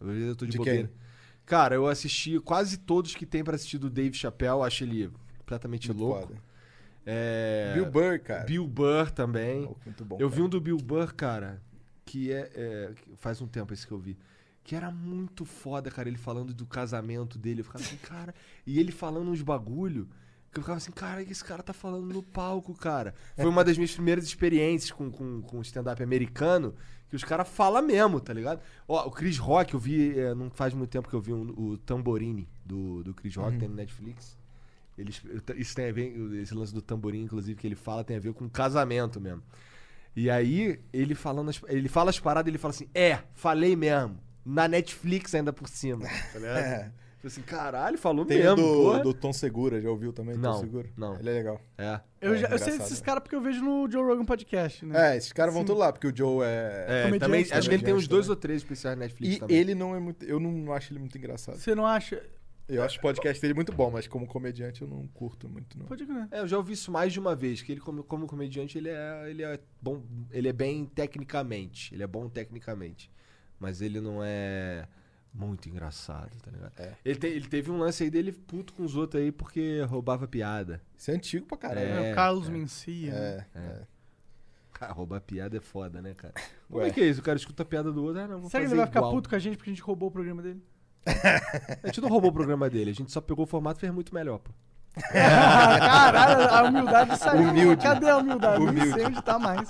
Às 0.00 0.08
vezes 0.08 0.28
eu 0.28 0.36
tô 0.36 0.46
de, 0.46 0.52
De 0.52 0.58
bobeira. 0.58 0.88
quem? 0.88 0.96
Cara, 1.44 1.74
eu 1.74 1.86
assisti 1.86 2.40
quase 2.40 2.78
todos 2.78 3.14
que 3.14 3.26
tem 3.26 3.44
pra 3.44 3.56
assistir 3.56 3.78
do 3.78 3.90
Dave 3.90 4.16
Chappelle, 4.16 4.62
acho 4.62 4.84
ele 4.84 5.10
completamente 5.38 5.88
Muito 5.88 6.02
louco. 6.02 6.28
foda. 6.28 6.51
É, 7.04 7.72
Bill 7.74 7.86
Burr, 7.90 8.20
cara. 8.20 8.44
Bill 8.44 8.66
Burr 8.66 9.10
também. 9.10 9.64
Oh, 9.64 9.76
muito 9.84 10.04
bom. 10.04 10.16
eu 10.20 10.28
cara. 10.28 10.36
vi 10.40 10.42
um 10.42 10.48
do 10.48 10.60
Bill 10.60 10.76
Burr, 10.78 11.14
cara, 11.14 11.60
que 12.04 12.32
é, 12.32 12.50
é, 12.54 12.92
faz 13.16 13.40
um 13.40 13.46
tempo 13.46 13.72
esse 13.72 13.86
que 13.86 13.92
eu 13.92 13.98
vi. 13.98 14.16
Que 14.64 14.76
era 14.76 14.90
muito 14.92 15.44
foda, 15.44 15.90
cara, 15.90 16.08
ele 16.08 16.18
falando 16.18 16.54
do 16.54 16.64
casamento 16.64 17.36
dele. 17.38 17.60
Eu 17.60 17.64
ficava 17.64 17.82
assim, 17.84 17.96
cara. 18.02 18.32
E 18.66 18.78
ele 18.78 18.92
falando 18.92 19.30
uns 19.30 19.42
bagulho. 19.42 20.08
Que 20.52 20.58
eu 20.58 20.62
ficava 20.62 20.76
assim, 20.76 20.92
cara, 20.92 21.22
o 21.22 21.24
que 21.24 21.32
esse 21.32 21.42
cara 21.42 21.62
tá 21.62 21.72
falando 21.72 22.12
no 22.12 22.22
palco, 22.22 22.74
cara? 22.74 23.14
Foi 23.34 23.46
uma 23.46 23.64
das 23.64 23.76
minhas 23.78 23.92
primeiras 23.94 24.24
experiências 24.24 24.90
com, 24.92 25.10
com, 25.10 25.40
com 25.40 25.60
stand-up 25.62 26.00
americano. 26.02 26.74
Que 27.08 27.16
os 27.16 27.24
caras 27.24 27.48
falam 27.48 27.82
mesmo, 27.82 28.20
tá 28.20 28.32
ligado? 28.32 28.60
Ó, 28.86 29.06
o 29.06 29.10
Chris 29.10 29.36
Rock, 29.38 29.74
eu 29.74 29.80
vi, 29.80 30.18
é, 30.18 30.34
não 30.34 30.50
faz 30.50 30.72
muito 30.74 30.90
tempo 30.90 31.08
que 31.08 31.14
eu 31.14 31.20
vi 31.20 31.32
um- 31.32 31.50
o 31.56 31.78
Tamborini 31.78 32.48
do, 32.64 33.02
do 33.02 33.12
Chris 33.14 33.34
Rock, 33.36 33.58
tem 33.58 33.68
no 33.68 33.74
Netflix. 33.74 34.38
Eles, 35.02 35.22
isso 35.56 35.74
tem 35.74 35.88
a 35.88 35.92
ver, 35.92 36.14
esse 36.40 36.54
lance 36.54 36.72
do 36.72 36.80
tamborim, 36.80 37.22
inclusive, 37.22 37.58
que 37.58 37.66
ele 37.66 37.74
fala, 37.76 38.02
tem 38.04 38.16
a 38.16 38.20
ver 38.20 38.32
com 38.32 38.48
casamento 38.48 39.20
mesmo. 39.20 39.42
E 40.16 40.28
aí, 40.30 40.78
ele 40.92 41.14
falando, 41.14 41.48
as- 41.50 41.60
ele 41.68 41.88
fala 41.88 42.10
as 42.10 42.18
paradas, 42.20 42.48
ele 42.48 42.58
fala 42.58 42.72
assim: 42.72 42.88
É, 42.94 43.18
falei 43.34 43.74
mesmo. 43.76 44.18
Na 44.44 44.66
Netflix 44.66 45.34
ainda 45.34 45.52
por 45.52 45.68
cima. 45.68 46.06
Tá 46.32 46.38
ligado? 46.38 46.56
É. 46.58 46.92
Falei 47.22 47.36
assim, 47.36 47.42
caralho, 47.42 47.96
falou 47.96 48.24
Tem 48.24 48.38
mesmo. 48.38 48.52
o 48.52 48.56
do, 48.56 48.62
porra. 48.82 48.98
do 49.04 49.14
Tom 49.14 49.32
Segura, 49.32 49.80
já 49.80 49.88
ouviu 49.88 50.12
também? 50.12 50.36
Não, 50.36 50.54
Tom 50.54 50.60
Segura? 50.60 50.88
não. 50.96 51.14
Ele 51.20 51.30
é 51.30 51.32
legal. 51.32 51.60
É. 51.78 52.00
Eu, 52.20 52.34
É, 52.34 52.38
já, 52.38 52.48
eu 52.48 52.58
sei 52.58 52.76
desses 52.78 52.98
né? 52.98 53.06
caras 53.06 53.22
porque 53.22 53.36
eu 53.36 53.40
vejo 53.40 53.62
no 53.62 53.88
Joe 53.88 54.02
Rogan 54.02 54.24
Podcast, 54.24 54.84
né? 54.84 55.12
É, 55.12 55.16
esses 55.16 55.32
caras 55.32 55.54
vão 55.54 55.64
tudo 55.64 55.78
lá, 55.78 55.92
porque 55.92 56.08
o 56.08 56.16
Joe 56.16 56.44
é. 56.44 57.06
É, 57.14 57.18
também, 57.20 57.42
acho 57.48 57.68
que 57.68 57.74
ele 57.76 57.84
tem 57.84 57.94
uns 57.94 58.08
dois 58.08 58.26
também. 58.26 58.34
ou 58.36 58.40
três 58.40 58.62
especiais 58.62 58.98
na 58.98 59.04
Netflix 59.04 59.36
E 59.36 59.38
também. 59.38 59.56
ele 59.56 59.72
não 59.72 59.94
é 59.94 60.00
muito. 60.00 60.24
Eu 60.24 60.40
não 60.40 60.72
acho 60.72 60.92
ele 60.92 60.98
muito 60.98 61.16
engraçado. 61.16 61.56
Você 61.58 61.76
não 61.76 61.86
acha? 61.86 62.20
Eu 62.68 62.82
acho 62.82 62.98
o 62.98 63.02
podcast 63.02 63.40
dele 63.42 63.54
muito 63.54 63.72
bom, 63.72 63.90
mas 63.90 64.06
como 64.06 64.26
comediante 64.26 64.82
eu 64.82 64.88
não 64.88 65.06
curto 65.08 65.48
muito, 65.48 65.78
não. 65.78 65.86
Pode 65.86 66.06
crer. 66.06 66.28
É, 66.30 66.40
eu 66.40 66.48
já 66.48 66.56
ouvi 66.56 66.72
isso 66.72 66.90
mais 66.90 67.12
de 67.12 67.20
uma 67.20 67.34
vez, 67.34 67.60
que 67.60 67.72
ele 67.72 67.80
como, 67.80 68.02
como 68.04 68.26
comediante, 68.26 68.78
ele 68.78 68.88
é, 68.88 69.24
ele 69.30 69.42
é 69.42 69.58
bom, 69.80 70.02
ele 70.30 70.48
é 70.48 70.52
bem 70.52 70.86
tecnicamente, 70.86 71.94
ele 71.94 72.02
é 72.02 72.06
bom 72.06 72.28
tecnicamente, 72.28 73.10
mas 73.58 73.82
ele 73.82 74.00
não 74.00 74.20
é 74.22 74.86
muito 75.34 75.68
engraçado, 75.68 76.30
tá 76.42 76.50
ligado? 76.50 76.72
É. 76.78 76.94
Ele, 77.04 77.18
te- 77.18 77.26
ele 77.26 77.48
teve 77.48 77.70
um 77.70 77.78
lance 77.78 78.04
aí 78.04 78.10
dele 78.10 78.32
puto 78.32 78.72
com 78.74 78.84
os 78.84 78.94
outros 78.96 79.22
aí 79.22 79.32
porque 79.32 79.80
roubava 79.82 80.26
piada. 80.28 80.80
Isso 80.96 81.10
é 81.10 81.14
antigo 81.14 81.46
pra 81.46 81.56
caralho. 81.58 81.86
É, 81.86 82.08
É, 82.10 82.12
o 82.12 82.14
Carlos 82.14 82.48
Mencia. 82.48 83.12
né? 83.12 83.46
É, 83.54 83.58
é. 83.58 83.82
Cara, 84.72 84.92
roubar 84.92 85.20
piada 85.20 85.56
é 85.56 85.60
foda, 85.60 86.00
né, 86.02 86.14
cara? 86.14 86.34
Como 86.68 86.80
Ué. 86.80 86.88
é 86.88 86.90
que 86.90 87.00
é 87.00 87.04
isso? 87.06 87.20
O 87.20 87.22
cara 87.22 87.36
escuta 87.38 87.62
a 87.62 87.66
piada 87.66 87.92
do 87.92 88.02
outro, 88.02 88.20
ah, 88.20 88.28
não, 88.28 88.40
vou 88.40 88.50
Será 88.50 88.62
que 88.64 88.70
ele 88.70 88.76
vai 88.76 88.86
ficar 88.86 89.00
igual. 89.00 89.12
puto 89.12 89.28
com 89.28 89.36
a 89.36 89.38
gente 89.38 89.56
porque 89.56 89.70
a 89.70 89.72
gente 89.72 89.82
roubou 89.82 90.08
o 90.08 90.12
programa 90.12 90.42
dele? 90.42 90.62
A 91.82 91.86
gente 91.86 92.00
não 92.00 92.08
roubou 92.08 92.30
o 92.30 92.32
programa 92.32 92.68
dele, 92.70 92.90
a 92.90 92.94
gente 92.94 93.10
só 93.12 93.20
pegou 93.20 93.44
o 93.44 93.48
formato 93.48 93.78
e 93.78 93.80
fez 93.80 93.92
muito 93.92 94.14
melhor, 94.14 94.38
pô. 94.38 94.50
Caralho, 95.12 96.48
a 96.54 96.62
humildade 96.64 97.16
saiu. 97.18 97.48
Humilde. 97.48 97.82
Cadê 97.82 98.08
a 98.10 98.16
humildade? 98.18 98.62
Não 98.62 98.70
Humilde. 98.70 98.92
sei 98.92 99.06
onde 99.06 99.22
tá 99.22 99.38
mais. 99.38 99.68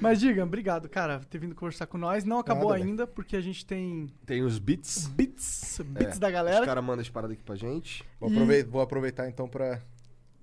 Mas 0.00 0.20
diga, 0.20 0.42
obrigado, 0.44 0.88
cara, 0.88 1.18
por 1.18 1.26
ter 1.26 1.38
vindo 1.38 1.54
conversar 1.54 1.86
com 1.86 1.98
nós. 1.98 2.24
Não 2.24 2.38
acabou 2.38 2.70
Nada, 2.70 2.82
ainda, 2.82 3.06
porque 3.06 3.36
a 3.36 3.40
gente 3.40 3.66
tem 3.66 4.08
Tem 4.24 4.42
os 4.42 4.58
beats, 4.58 5.06
bits, 5.08 5.80
bits 5.84 6.16
É, 6.16 6.18
da 6.18 6.28
os 6.28 6.32
galera, 6.32 6.64
caras 6.64 6.82
mandam 6.84 7.02
as 7.02 7.10
paradas 7.10 7.34
aqui 7.34 7.42
pra 7.44 7.56
gente. 7.56 8.04
Vou, 8.18 8.30
E- 8.30 8.32
aprovei- 8.32 8.64
vou 8.64 8.80
aproveitar 8.80 9.28
então 9.28 9.46
pra. 9.48 9.80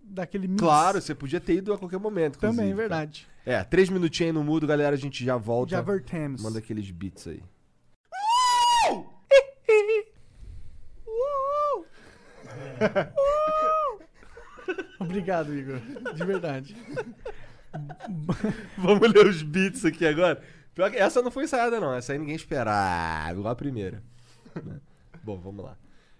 daquele 0.03 0.47
mix. 0.47 0.59
Claro, 0.61 1.01
você 1.01 1.15
podia 1.15 1.39
ter 1.39 1.55
ido 1.55 1.73
a 1.73 1.77
qualquer 1.79 1.99
momento, 1.99 2.37
Também, 2.37 2.53
inclusive, 2.69 2.75
verdade. 2.77 3.27
cara. 3.45 3.57
É, 3.59 3.63
três 3.63 3.89
minutinhos 3.89 4.27
aí 4.29 4.33
no 4.33 4.43
mudo, 4.43 4.67
galera, 4.67 4.93
a 4.95 4.99
gente 4.99 5.23
já 5.25 5.35
volta. 5.37 5.71
Já 5.71 5.81
vertemos. 5.81 6.41
Manda 6.43 6.59
aqueles 6.59 6.89
beats 6.91 7.27
aí. 7.27 7.41
Obrigado, 14.99 15.55
Igor. 15.55 15.79
De 16.13 16.25
verdade. 16.25 16.75
Vamos 18.77 19.11
ler 19.11 19.27
os 19.27 19.41
beats 19.41 19.85
aqui 19.85 20.05
agora. 20.05 20.41
Pior 20.73 20.89
que 20.89 20.97
essa 20.97 21.21
não 21.21 21.31
foi 21.31 21.43
ensaiada, 21.43 21.79
não. 21.79 21.93
Essa 21.93 22.13
aí 22.13 22.19
ninguém 22.19 22.35
esperava. 22.35 23.37
Igual 23.37 23.53
a 23.53 23.55
primeira. 23.55 24.01
Né? 24.63 24.79
Bom, 25.23 25.39
vamos 25.39 25.63
lá. 25.63 25.77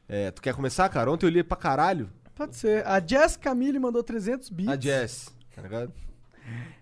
É, 0.07 0.31
tu 0.31 0.41
quer 0.41 0.53
começar, 0.53 0.87
cara? 0.89 1.11
Ontem 1.11 1.25
eu 1.25 1.29
li 1.29 1.43
pra 1.43 1.57
caralho 1.57 2.09
Pode 2.35 2.57
ser. 2.57 2.85
A 2.85 2.99
Jess 2.99 3.37
Camille 3.37 3.79
mandou 3.79 4.03
300 4.03 4.49
bits. 4.49 4.71
a 4.71 4.79
Jess, 4.79 5.33
tá 5.55 5.61
ligado? 5.61 5.93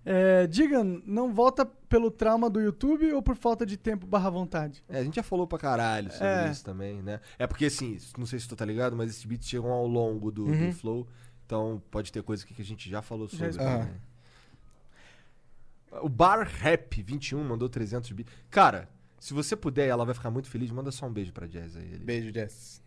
É, 0.06 0.46
diga, 0.48 0.84
não 0.84 1.34
volta 1.34 1.66
pelo 1.66 2.12
trauma 2.12 2.50
do 2.50 2.60
YouTube 2.60 3.12
ou 3.14 3.22
por 3.22 3.36
falta 3.36 3.66
de 3.66 3.78
tempo 3.78 4.06
barra 4.06 4.30
vontade? 4.30 4.84
É, 4.90 5.00
a 5.00 5.04
gente 5.04 5.16
já 5.16 5.24
falou 5.24 5.48
pra 5.48 5.58
caralho 5.58 6.12
sobre 6.12 6.28
É. 6.28 6.52
isso 6.52 6.64
também, 6.64 7.02
né? 7.02 7.20
É 7.40 7.48
porque, 7.48 7.66
assim, 7.66 7.98
não 8.18 8.26
sei 8.26 8.40
se 8.40 8.48
tu 8.48 8.56
tá 8.56 8.66
ligado, 8.66 8.96
mas 8.96 9.10
esses 9.12 9.24
beats 9.24 9.48
chegam 9.48 9.72
ao 9.72 9.88
longo 9.88 10.32
do, 10.32 10.46
do 10.46 10.52
Uhum. 10.52 10.74
flow. 10.74 11.08
Então 11.46 11.82
pode 11.92 12.12
ter 12.12 12.22
coisa 12.24 12.44
aqui 12.44 12.54
que 12.54 12.62
a 12.62 12.66
gente 12.66 12.90
já 12.90 13.02
falou 13.02 13.28
Já 13.28 13.38
sobre. 13.52 13.58
também. 13.64 13.94
O 16.02 16.10
Bar 16.10 16.48
Rap 16.48 17.02
21 17.02 17.44
mandou 17.44 17.70
300 17.70 18.12
bits. 18.12 18.34
Cara, 18.50 18.90
se 19.20 19.34
você 19.34 19.56
puder, 19.56 19.88
ela 19.88 20.04
vai 20.04 20.16
ficar 20.16 20.32
muito 20.32 20.50
feliz. 20.50 20.72
Manda 20.72 20.92
só 20.92 21.06
um 21.06 21.14
beijo 21.14 21.32
pra 21.32 21.46
Jazz 21.48 21.76
aí. 21.78 21.86
Ele- 21.86 22.04
Beijo, 22.04 22.34
Jess. 22.34 22.82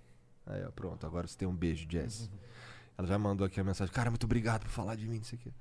Aí, 0.44 0.62
ó, 0.64 0.70
pronto. 0.70 1.06
Agora 1.06 1.26
você 1.26 1.36
tem 1.38 1.46
um 1.46 1.54
beijo, 1.54 1.86
Jazz. 1.86 2.28
Ela 2.98 3.06
já 3.06 3.18
mandou 3.18 3.46
aqui 3.46 3.60
a 3.60 3.64
mensagem. 3.64 3.92
Cara, 3.94 4.10
muito 4.10 4.24
obrigado 4.24 4.62
por 4.62 4.70
falar 4.70 4.96
de 4.96 5.06
mim 5.08 5.18
isso 5.20 5.34
aqui. 5.34 5.52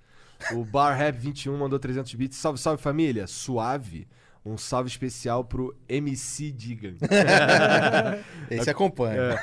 O 0.53 0.64
Bar 0.66 0.94
Rap 0.95 1.16
21 1.18 1.57
mandou 1.57 1.80
300 1.80 2.14
bits. 2.16 2.38
Salve, 2.38 2.60
salve 2.60 2.82
família. 2.82 3.26
Suave. 3.28 4.07
Um 4.45 4.57
salve 4.60 4.88
especial 4.90 5.44
pro 5.44 5.76
MC 5.90 6.52
Digan. 6.52 6.94
Esse 8.49 8.70
acompanha. 8.70 9.20
É, 9.20 9.40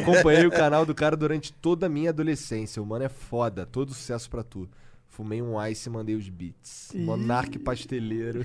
acompanhei 0.00 0.46
o 0.46 0.50
canal 0.50 0.84
do 0.84 0.94
cara 0.94 1.16
durante 1.16 1.52
toda 1.54 1.86
a 1.86 1.88
minha 1.88 2.10
adolescência. 2.10 2.82
O 2.82 2.84
mano 2.86 3.04
é 3.04 3.08
foda. 3.08 3.64
Todo 3.64 3.94
sucesso 3.94 4.28
pra 4.28 4.42
tu. 4.42 4.68
Fumei 5.08 5.40
um 5.42 5.62
ice 5.66 5.88
e 5.88 5.92
mandei 5.92 6.14
os 6.14 6.28
beats. 6.28 6.90
Monarque 6.94 7.58
pasteleiro. 7.58 8.44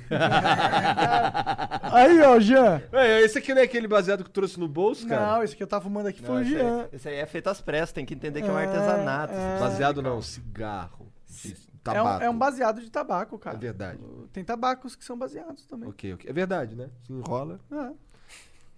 Aí, 1.82 2.22
ó, 2.22 2.40
Jean. 2.40 2.82
É, 2.91 3.22
esse 3.22 3.38
aqui 3.38 3.53
não 3.53 3.61
é 3.61 3.65
aquele 3.65 3.88
baseado 3.88 4.24
que 4.24 4.30
tu 4.30 4.34
trouxe 4.34 4.60
no 4.60 4.68
bolso, 4.68 5.07
cara? 5.07 5.38
Não, 5.38 5.44
esse 5.44 5.56
que 5.56 5.64
eu 5.64 5.68
tava 5.68 5.84
fumando 5.84 6.07
aqui 6.07 6.22
foi 6.22 6.36
o 6.36 6.41
esse, 6.41 6.49
Jean. 6.52 6.82
aí, 6.84 6.88
esse 6.94 7.07
aí 7.10 7.15
é 7.15 7.26
feito 7.26 7.49
às 7.49 7.61
pressas, 7.61 7.91
tem 7.94 8.06
que 8.06 8.14
entender 8.14 8.41
que 8.41 8.48
é 8.49 8.52
um 8.52 8.57
É, 8.60 8.65
artesanato. 8.65 9.34
é. 9.34 9.60
Baseado 9.60 10.02
não, 10.02 10.22
cigarro. 10.22 11.07
de 11.44 11.56
É 11.95 12.01
um, 12.01 12.05
Tabaco. 12.05 12.23
é 12.26 12.30
um 12.30 12.38
baseado 12.38 12.81
de 12.81 12.89
tabaco, 12.89 13.38
cara. 13.39 13.55
É 13.57 13.59
verdade. 13.59 13.99
Tem 14.34 14.43
tabacos 14.43 14.95
que 14.95 15.03
são 15.05 15.18
baseados 15.18 15.65
também. 15.65 15.89
Ok, 15.89 16.14
ok. 16.14 16.30
É 16.30 16.34
verdade, 16.34 16.76
né? 16.76 16.89
Se 17.03 17.14
enrola. 17.14 17.59
É. 17.72 17.91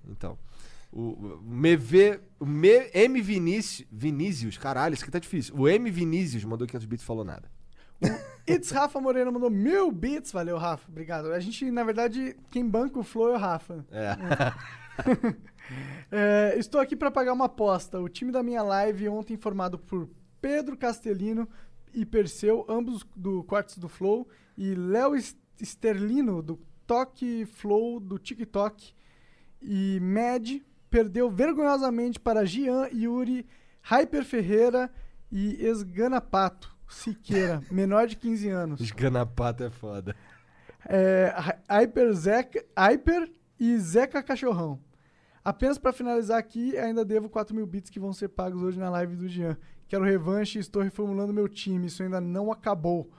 Então. 0.10 0.38
O, 0.92 1.02
o 1.02 1.44
MV, 1.54 2.20
o 2.40 2.46
Me- 2.48 2.90
M 2.94 3.22
Vinícius, 3.22 3.88
Vinícius, 3.92 4.58
caralho, 4.58 4.96
isso 4.96 5.04
aqui 5.04 5.12
tá 5.12 5.20
difícil. 5.20 5.56
O 5.56 5.68
M 5.70 5.92
Vinícius 5.92 6.44
mandou 6.44 6.66
500 6.66 6.86
bits 6.88 7.04
e 7.04 7.06
falou 7.06 7.24
nada. 7.24 7.48
It's 8.50 8.72
Rafa 8.72 9.00
Moreno 9.00 9.32
mandou 9.32 9.52
mil 9.52 9.92
bits. 9.92 10.32
Valeu, 10.32 10.58
Rafa. 10.58 10.90
Obrigado. 10.90 11.32
A 11.32 11.40
gente, 11.40 11.70
na 11.70 11.84
verdade, 11.84 12.36
quem 12.50 12.68
banca 12.68 12.98
o 12.98 13.04
Flow 13.04 13.30
é 13.30 13.34
o 13.34 13.38
Rafa. 13.38 13.86
É. 13.92 14.16
É, 16.12 16.56
estou 16.58 16.82
aqui 16.82 16.96
para 16.96 17.12
pagar 17.12 17.32
uma 17.34 17.46
aposta. 17.46 18.00
O 18.00 18.10
time 18.10 18.32
da 18.32 18.42
minha 18.42 18.64
live, 18.64 19.08
ontem 19.10 19.38
formado 19.38 19.78
por 19.78 20.10
Pedro 20.42 20.76
Castelino 20.76 21.48
e 21.94 22.06
Perseu, 22.06 22.66
ambos 22.70 23.06
do 23.16 23.44
Quartos 23.44 23.78
do 23.78 23.88
Flow, 23.90 24.28
e 24.58 24.74
Léo 24.76 25.14
Sterlino, 25.62 26.42
do 26.42 26.60
Toque 26.88 27.46
Flow 27.46 28.00
do 28.00 28.18
TikTok, 28.18 28.94
e 29.62 30.00
Med, 30.02 30.64
perdeu 30.90 31.30
vergonhosamente 31.30 32.20
para 32.20 32.46
Gian, 32.46 32.88
Yuri, 32.94 33.46
Hyper 33.84 34.24
Ferreira 34.26 34.90
e 35.32 35.64
Esganapato 35.66 36.76
Siqueira, 36.88 37.62
menor 37.72 38.08
de 38.08 38.16
15 38.16 38.50
anos. 38.50 38.82
Esganapato 38.82 39.64
é 39.64 39.70
foda. 39.70 40.16
É, 40.88 41.34
Hy- 41.38 41.82
Hyper, 41.82 42.14
Zeca, 42.14 42.66
Hyper 42.78 43.32
e 43.60 43.78
Zeca 43.78 44.24
Cachorrão. 44.24 44.80
Apenas 45.44 45.78
para 45.78 45.94
finalizar 45.94 46.38
aqui, 46.38 46.78
ainda 46.78 47.04
devo 47.06 47.30
4 47.30 47.56
mil 47.56 47.66
bits 47.68 47.90
que 47.90 48.00
vão 48.00 48.12
ser 48.14 48.30
pagos 48.30 48.62
hoje 48.62 48.80
na 48.80 48.90
live 48.90 49.16
do 49.16 49.28
Jean. 49.28 49.58
Quero 49.90 50.06
revanche 50.06 50.60
e 50.60 50.62
estou 50.62 50.84
reformulando 50.84 51.34
meu 51.34 51.50
time. 51.50 51.88
Isso 51.88 52.04
ainda 52.04 52.22
não 52.22 52.52
acabou. 52.52 53.12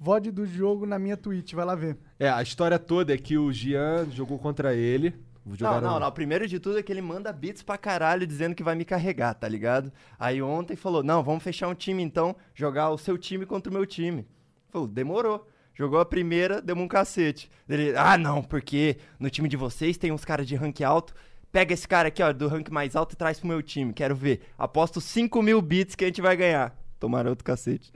VOD 0.00 0.30
do 0.30 0.46
jogo 0.46 0.86
na 0.86 0.98
minha 0.98 1.18
Twitch, 1.18 1.52
vai 1.52 1.66
lá 1.66 1.74
ver. 1.74 1.98
É, 2.18 2.30
a 2.30 2.42
história 2.42 2.78
toda 2.78 3.12
é 3.12 3.18
que 3.18 3.36
o 3.36 3.52
Gian 3.52 4.06
jogou 4.10 4.38
contra 4.38 4.74
ele. 4.74 5.14
Não, 5.60 5.80
não, 5.82 6.00
não. 6.00 6.10
Primeiro 6.10 6.48
de 6.48 6.58
tudo 6.58 6.78
é 6.78 6.82
que 6.82 6.90
ele 6.90 7.02
manda 7.02 7.30
bits 7.30 7.62
pra 7.62 7.76
caralho 7.76 8.26
dizendo 8.26 8.54
que 8.54 8.62
vai 8.62 8.74
me 8.74 8.86
carregar, 8.86 9.34
tá 9.34 9.46
ligado? 9.46 9.92
Aí 10.18 10.40
ontem 10.40 10.74
falou: 10.74 11.02
não, 11.02 11.22
vamos 11.22 11.42
fechar 11.42 11.68
um 11.68 11.74
time 11.74 12.02
então, 12.02 12.34
jogar 12.54 12.88
o 12.88 12.96
seu 12.96 13.18
time 13.18 13.44
contra 13.44 13.70
o 13.70 13.74
meu 13.74 13.84
time. 13.84 14.26
Falou, 14.70 14.88
demorou. 14.88 15.46
Jogou 15.74 15.98
a 15.98 16.06
primeira, 16.06 16.62
deu 16.62 16.76
um 16.76 16.88
cacete. 16.88 17.50
Ele, 17.68 17.94
ah, 17.96 18.16
não, 18.16 18.42
porque 18.42 18.96
no 19.18 19.28
time 19.28 19.48
de 19.48 19.56
vocês 19.56 19.98
tem 19.98 20.12
uns 20.12 20.24
caras 20.24 20.46
de 20.46 20.54
rank 20.54 20.80
alto. 20.80 21.12
Pega 21.54 21.72
esse 21.72 21.86
cara 21.86 22.08
aqui, 22.08 22.20
ó, 22.20 22.32
do 22.32 22.48
rank 22.48 22.68
mais 22.68 22.96
alto 22.96 23.12
e 23.12 23.16
traz 23.16 23.38
pro 23.38 23.46
meu 23.46 23.62
time. 23.62 23.92
Quero 23.92 24.16
ver. 24.16 24.40
Aposto 24.58 25.00
5 25.00 25.40
mil 25.40 25.62
bits 25.62 25.94
que 25.94 26.02
a 26.02 26.08
gente 26.08 26.20
vai 26.20 26.36
ganhar. 26.36 26.76
Tomaram 26.98 27.30
outro 27.30 27.44
cacete. 27.44 27.92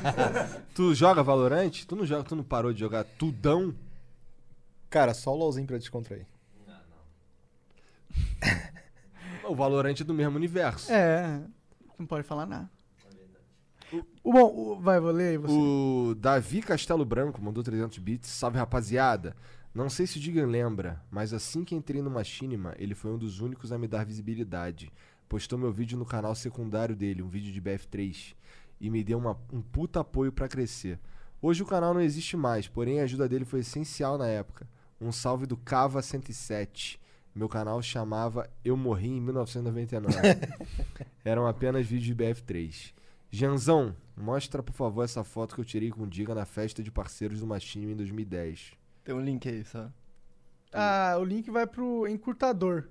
Tu 0.74 0.94
joga 0.94 1.22
Valorant? 1.22 1.84
Tu 1.86 1.94
não 1.94 2.06
joga, 2.06 2.24
tu 2.24 2.34
não 2.34 2.42
parou 2.42 2.72
de 2.72 2.80
jogar 2.80 3.04
tudão? 3.04 3.74
Cara, 4.88 5.12
só 5.12 5.30
o 5.30 5.36
LOLzinho 5.36 5.66
pra 5.66 5.76
descontrair. 5.76 6.24
O 9.44 9.54
Valorant 9.54 10.00
é 10.00 10.04
do 10.04 10.14
mesmo 10.14 10.34
universo. 10.36 10.90
É, 10.90 11.40
não 11.98 12.06
pode 12.06 12.26
falar 12.26 12.46
nada. 12.46 12.68
O, 14.24 14.32
bom, 14.32 14.46
o- 14.46 14.80
vai, 14.80 14.98
vou 14.98 15.12
ler 15.12 15.28
aí 15.32 15.36
você. 15.36 15.52
O 15.54 16.14
Davi 16.18 16.62
Castelo 16.62 17.04
Branco 17.04 17.40
mandou 17.42 17.62
300 17.62 17.98
bits. 17.98 18.28
Salve, 18.30 18.58
rapaziada. 18.58 19.36
Não 19.76 19.90
sei 19.90 20.06
se 20.06 20.16
o 20.16 20.20
Digan 20.22 20.46
lembra, 20.46 21.02
mas 21.10 21.34
assim 21.34 21.62
que 21.62 21.74
entrei 21.74 22.00
no 22.00 22.10
Machinima, 22.10 22.74
ele 22.78 22.94
foi 22.94 23.10
um 23.12 23.18
dos 23.18 23.40
únicos 23.40 23.72
a 23.72 23.78
me 23.78 23.86
dar 23.86 24.06
visibilidade. 24.06 24.90
Postou 25.28 25.58
meu 25.58 25.70
vídeo 25.70 25.98
no 25.98 26.06
canal 26.06 26.34
secundário 26.34 26.96
dele, 26.96 27.20
um 27.22 27.28
vídeo 27.28 27.52
de 27.52 27.60
BF3, 27.60 28.34
e 28.80 28.88
me 28.88 29.04
deu 29.04 29.18
uma- 29.18 29.38
um 29.52 29.60
puta 29.60 30.00
apoio 30.00 30.32
pra 30.32 30.48
crescer. 30.48 30.98
Hoje 31.42 31.62
o 31.62 31.66
canal 31.66 31.92
não 31.92 32.00
existe 32.00 32.38
mais, 32.38 32.66
porém 32.66 33.00
a 33.00 33.02
ajuda 33.02 33.28
dele 33.28 33.44
foi 33.44 33.60
essencial 33.60 34.16
na 34.16 34.26
época. 34.26 34.66
Um 34.98 35.12
salve 35.12 35.44
do 35.44 35.58
Cava 35.58 36.00
107. 36.00 36.98
Meu 37.34 37.46
canal 37.50 37.82
chamava 37.82 38.48
Eu 38.64 38.78
Morri 38.78 39.08
em 39.08 39.20
1999. 39.20 40.16
Eram 41.22 41.46
apenas 41.46 41.86
vídeos 41.86 42.06
de 42.06 42.14
BF3. 42.14 42.94
Janzão, 43.30 43.94
mostra 44.16 44.62
por 44.62 44.72
favor 44.72 45.02
essa 45.04 45.22
foto 45.22 45.54
que 45.54 45.60
eu 45.60 45.64
tirei 45.66 45.90
com 45.90 46.04
o 46.04 46.06
Diga 46.06 46.34
na 46.34 46.46
festa 46.46 46.82
de 46.82 46.90
parceiros 46.90 47.40
do 47.40 47.46
Machinima 47.46 47.92
em 47.92 47.96
2010. 47.96 48.72
Tem 49.06 49.14
um 49.14 49.20
link 49.20 49.48
aí, 49.48 49.64
só. 49.64 49.88
Ah, 50.72 51.14
o 51.18 51.24
link 51.24 51.48
vai 51.50 51.66
pro 51.66 52.06
encurtador. 52.08 52.88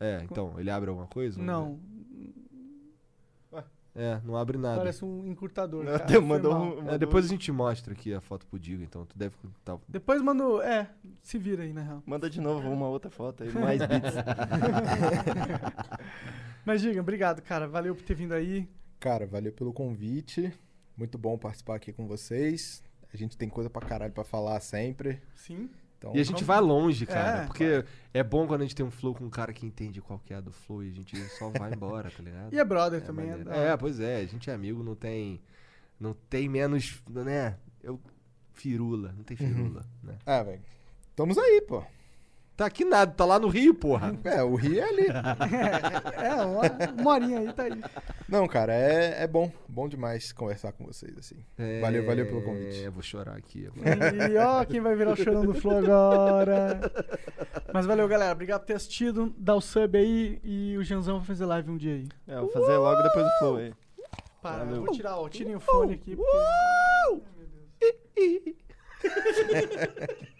É, 0.00 0.22
então, 0.24 0.58
ele 0.58 0.70
abre 0.70 0.88
alguma 0.88 1.06
coisa? 1.06 1.40
Não. 1.40 1.78
É, 3.94 4.20
não 4.24 4.36
abre 4.36 4.56
nada. 4.56 4.78
parece 4.78 5.04
um 5.04 5.26
encurtador. 5.26 5.84
Não, 5.84 5.92
cara, 5.98 6.08
foi 6.08 6.20
mandou 6.20 6.52
mal. 6.52 6.62
um- 6.62 6.72
É, 6.72 6.76
mandou- 6.82 6.98
depois 6.98 7.24
a 7.24 7.28
gente 7.28 7.50
mostra 7.52 7.92
aqui 7.92 8.14
a 8.14 8.20
foto 8.20 8.46
pro 8.46 8.58
Diga, 8.58 8.82
então 8.84 9.04
tu 9.04 9.18
deve 9.18 9.34
tá, 9.64 9.76
Depois 9.88 10.22
mando. 10.22 10.62
É, 10.62 10.88
se 11.20 11.38
vira 11.38 11.64
aí, 11.64 11.72
na 11.72 11.82
real. 11.82 12.02
Manda 12.06 12.30
de 12.30 12.40
novo 12.40 12.68
uma 12.70 12.88
outra 12.88 13.10
foto 13.10 13.42
aí, 13.42 13.52
mais 13.52 13.80
bits. 13.80 14.14
Mas 16.64 16.80
diga, 16.80 17.00
obrigado, 17.00 17.42
cara. 17.42 17.66
Valeu 17.66 17.94
por 17.94 18.04
ter 18.04 18.14
vindo 18.14 18.32
aí. 18.32 18.68
Cara, 18.98 19.26
valeu 19.26 19.52
pelo 19.52 19.72
convite. 19.72 20.52
Muito 20.96 21.18
bom 21.18 21.36
participar 21.36 21.74
aqui 21.74 21.92
com 21.92 22.06
vocês. 22.06 22.82
A 23.12 23.16
gente 23.16 23.36
tem 23.36 23.48
coisa 23.48 23.68
pra 23.68 23.86
caralho 23.86 24.12
pra 24.12 24.24
falar 24.24 24.60
sempre. 24.60 25.20
Sim. 25.34 25.68
Então, 25.98 26.14
E 26.16 26.20
a 26.20 26.24
gente 26.24 26.42
vai 26.44 26.60
longe, 26.60 27.04
cara. 27.04 27.42
É, 27.42 27.46
porque 27.46 27.84
é 28.14 28.22
bom 28.22 28.46
quando 28.46 28.62
a 28.62 28.64
gente 28.64 28.74
tem 28.74 28.86
um 28.86 28.90
flow 28.90 29.14
com 29.14 29.24
um 29.24 29.30
cara 29.30 29.52
que 29.52 29.66
entende 29.66 30.00
qual 30.00 30.18
que 30.18 30.32
é 30.32 30.36
a 30.36 30.40
do 30.40 30.50
flow 30.50 30.82
e 30.82 30.90
a 30.90 30.94
gente 30.94 31.18
só 31.38 31.50
vai 31.50 31.72
embora, 31.74 32.10
tá 32.10 32.22
ligado? 32.22 32.52
E 32.54 32.58
é 32.58 32.64
brother 32.64 33.02
É, 33.02 33.04
também. 33.04 33.26
É, 33.26 33.36
maneiro. 33.36 33.50
É, 33.52 33.76
pois 33.76 34.00
é, 34.00 34.16
a 34.16 34.26
gente 34.26 34.48
é 34.48 34.54
amigo, 34.54 34.82
não 34.82 34.94
tem. 34.94 35.40
Não 35.98 36.14
tem 36.14 36.48
menos. 36.48 37.02
né? 37.08 37.56
Eu. 37.82 38.00
Firula, 38.54 39.12
não 39.16 39.24
tem 39.24 39.36
firula, 39.36 39.84
né? 40.02 40.18
Ah, 40.26 40.42
velho. 40.42 40.60
Estamos 41.10 41.36
aí, 41.38 41.62
pô. 41.66 41.82
Tá 42.60 42.66
aqui 42.66 42.84
nada, 42.84 43.10
tá 43.10 43.24
lá 43.24 43.38
no 43.38 43.48
Rio, 43.48 43.72
porra. 43.72 44.14
É, 44.22 44.42
o 44.42 44.54
Rio 44.54 44.80
é 44.80 44.82
ali. 44.82 45.06
É, 46.20 46.34
uma, 46.44 46.60
uma 47.00 47.10
horinha 47.12 47.38
aí 47.38 47.52
tá 47.54 47.62
aí. 47.62 47.82
Não, 48.28 48.46
cara, 48.46 48.74
é, 48.74 49.22
é 49.22 49.26
bom. 49.26 49.50
Bom 49.66 49.88
demais 49.88 50.30
conversar 50.30 50.70
com 50.72 50.84
vocês, 50.84 51.16
assim. 51.16 51.36
Valeu, 51.80 52.04
valeu 52.04 52.26
pelo 52.26 52.42
convite. 52.42 52.84
É, 52.84 52.90
vou 52.90 53.02
chorar 53.02 53.34
aqui 53.38 53.66
agora. 53.66 54.28
E 54.28 54.36
ó, 54.36 54.62
quem 54.66 54.78
vai 54.78 54.94
virar 54.94 55.12
o 55.12 55.16
chorão 55.16 55.46
do 55.46 55.54
Flow 55.54 55.78
agora. 55.78 56.78
Mas 57.72 57.86
valeu, 57.86 58.06
galera. 58.06 58.32
Obrigado 58.32 58.60
por 58.60 58.66
ter 58.66 58.74
assistido. 58.74 59.34
Dá 59.38 59.54
o 59.54 59.60
sub 59.62 59.96
aí 59.96 60.38
e 60.44 60.76
o 60.76 60.84
Janzão 60.84 61.16
vai 61.16 61.26
fazer 61.26 61.46
live 61.46 61.70
um 61.70 61.78
dia 61.78 61.94
aí. 61.94 62.08
É, 62.28 62.38
vou 62.40 62.50
fazer 62.50 62.76
logo 62.76 63.02
depois 63.02 63.24
do 63.24 63.38
flow 63.38 63.56
aí. 63.56 63.72
Para, 64.42 64.64
Valeu. 64.64 64.76
eu 64.76 64.84
vou 64.84 64.94
tirar, 64.94 65.16
ó. 65.16 65.26
Tirem 65.30 65.56
o 65.56 65.60
fone 65.60 65.94
aqui. 65.94 66.14
Porque... 66.14 66.36
Ai, 66.36 67.22
meu 67.38 67.48
Deus. 68.14 68.56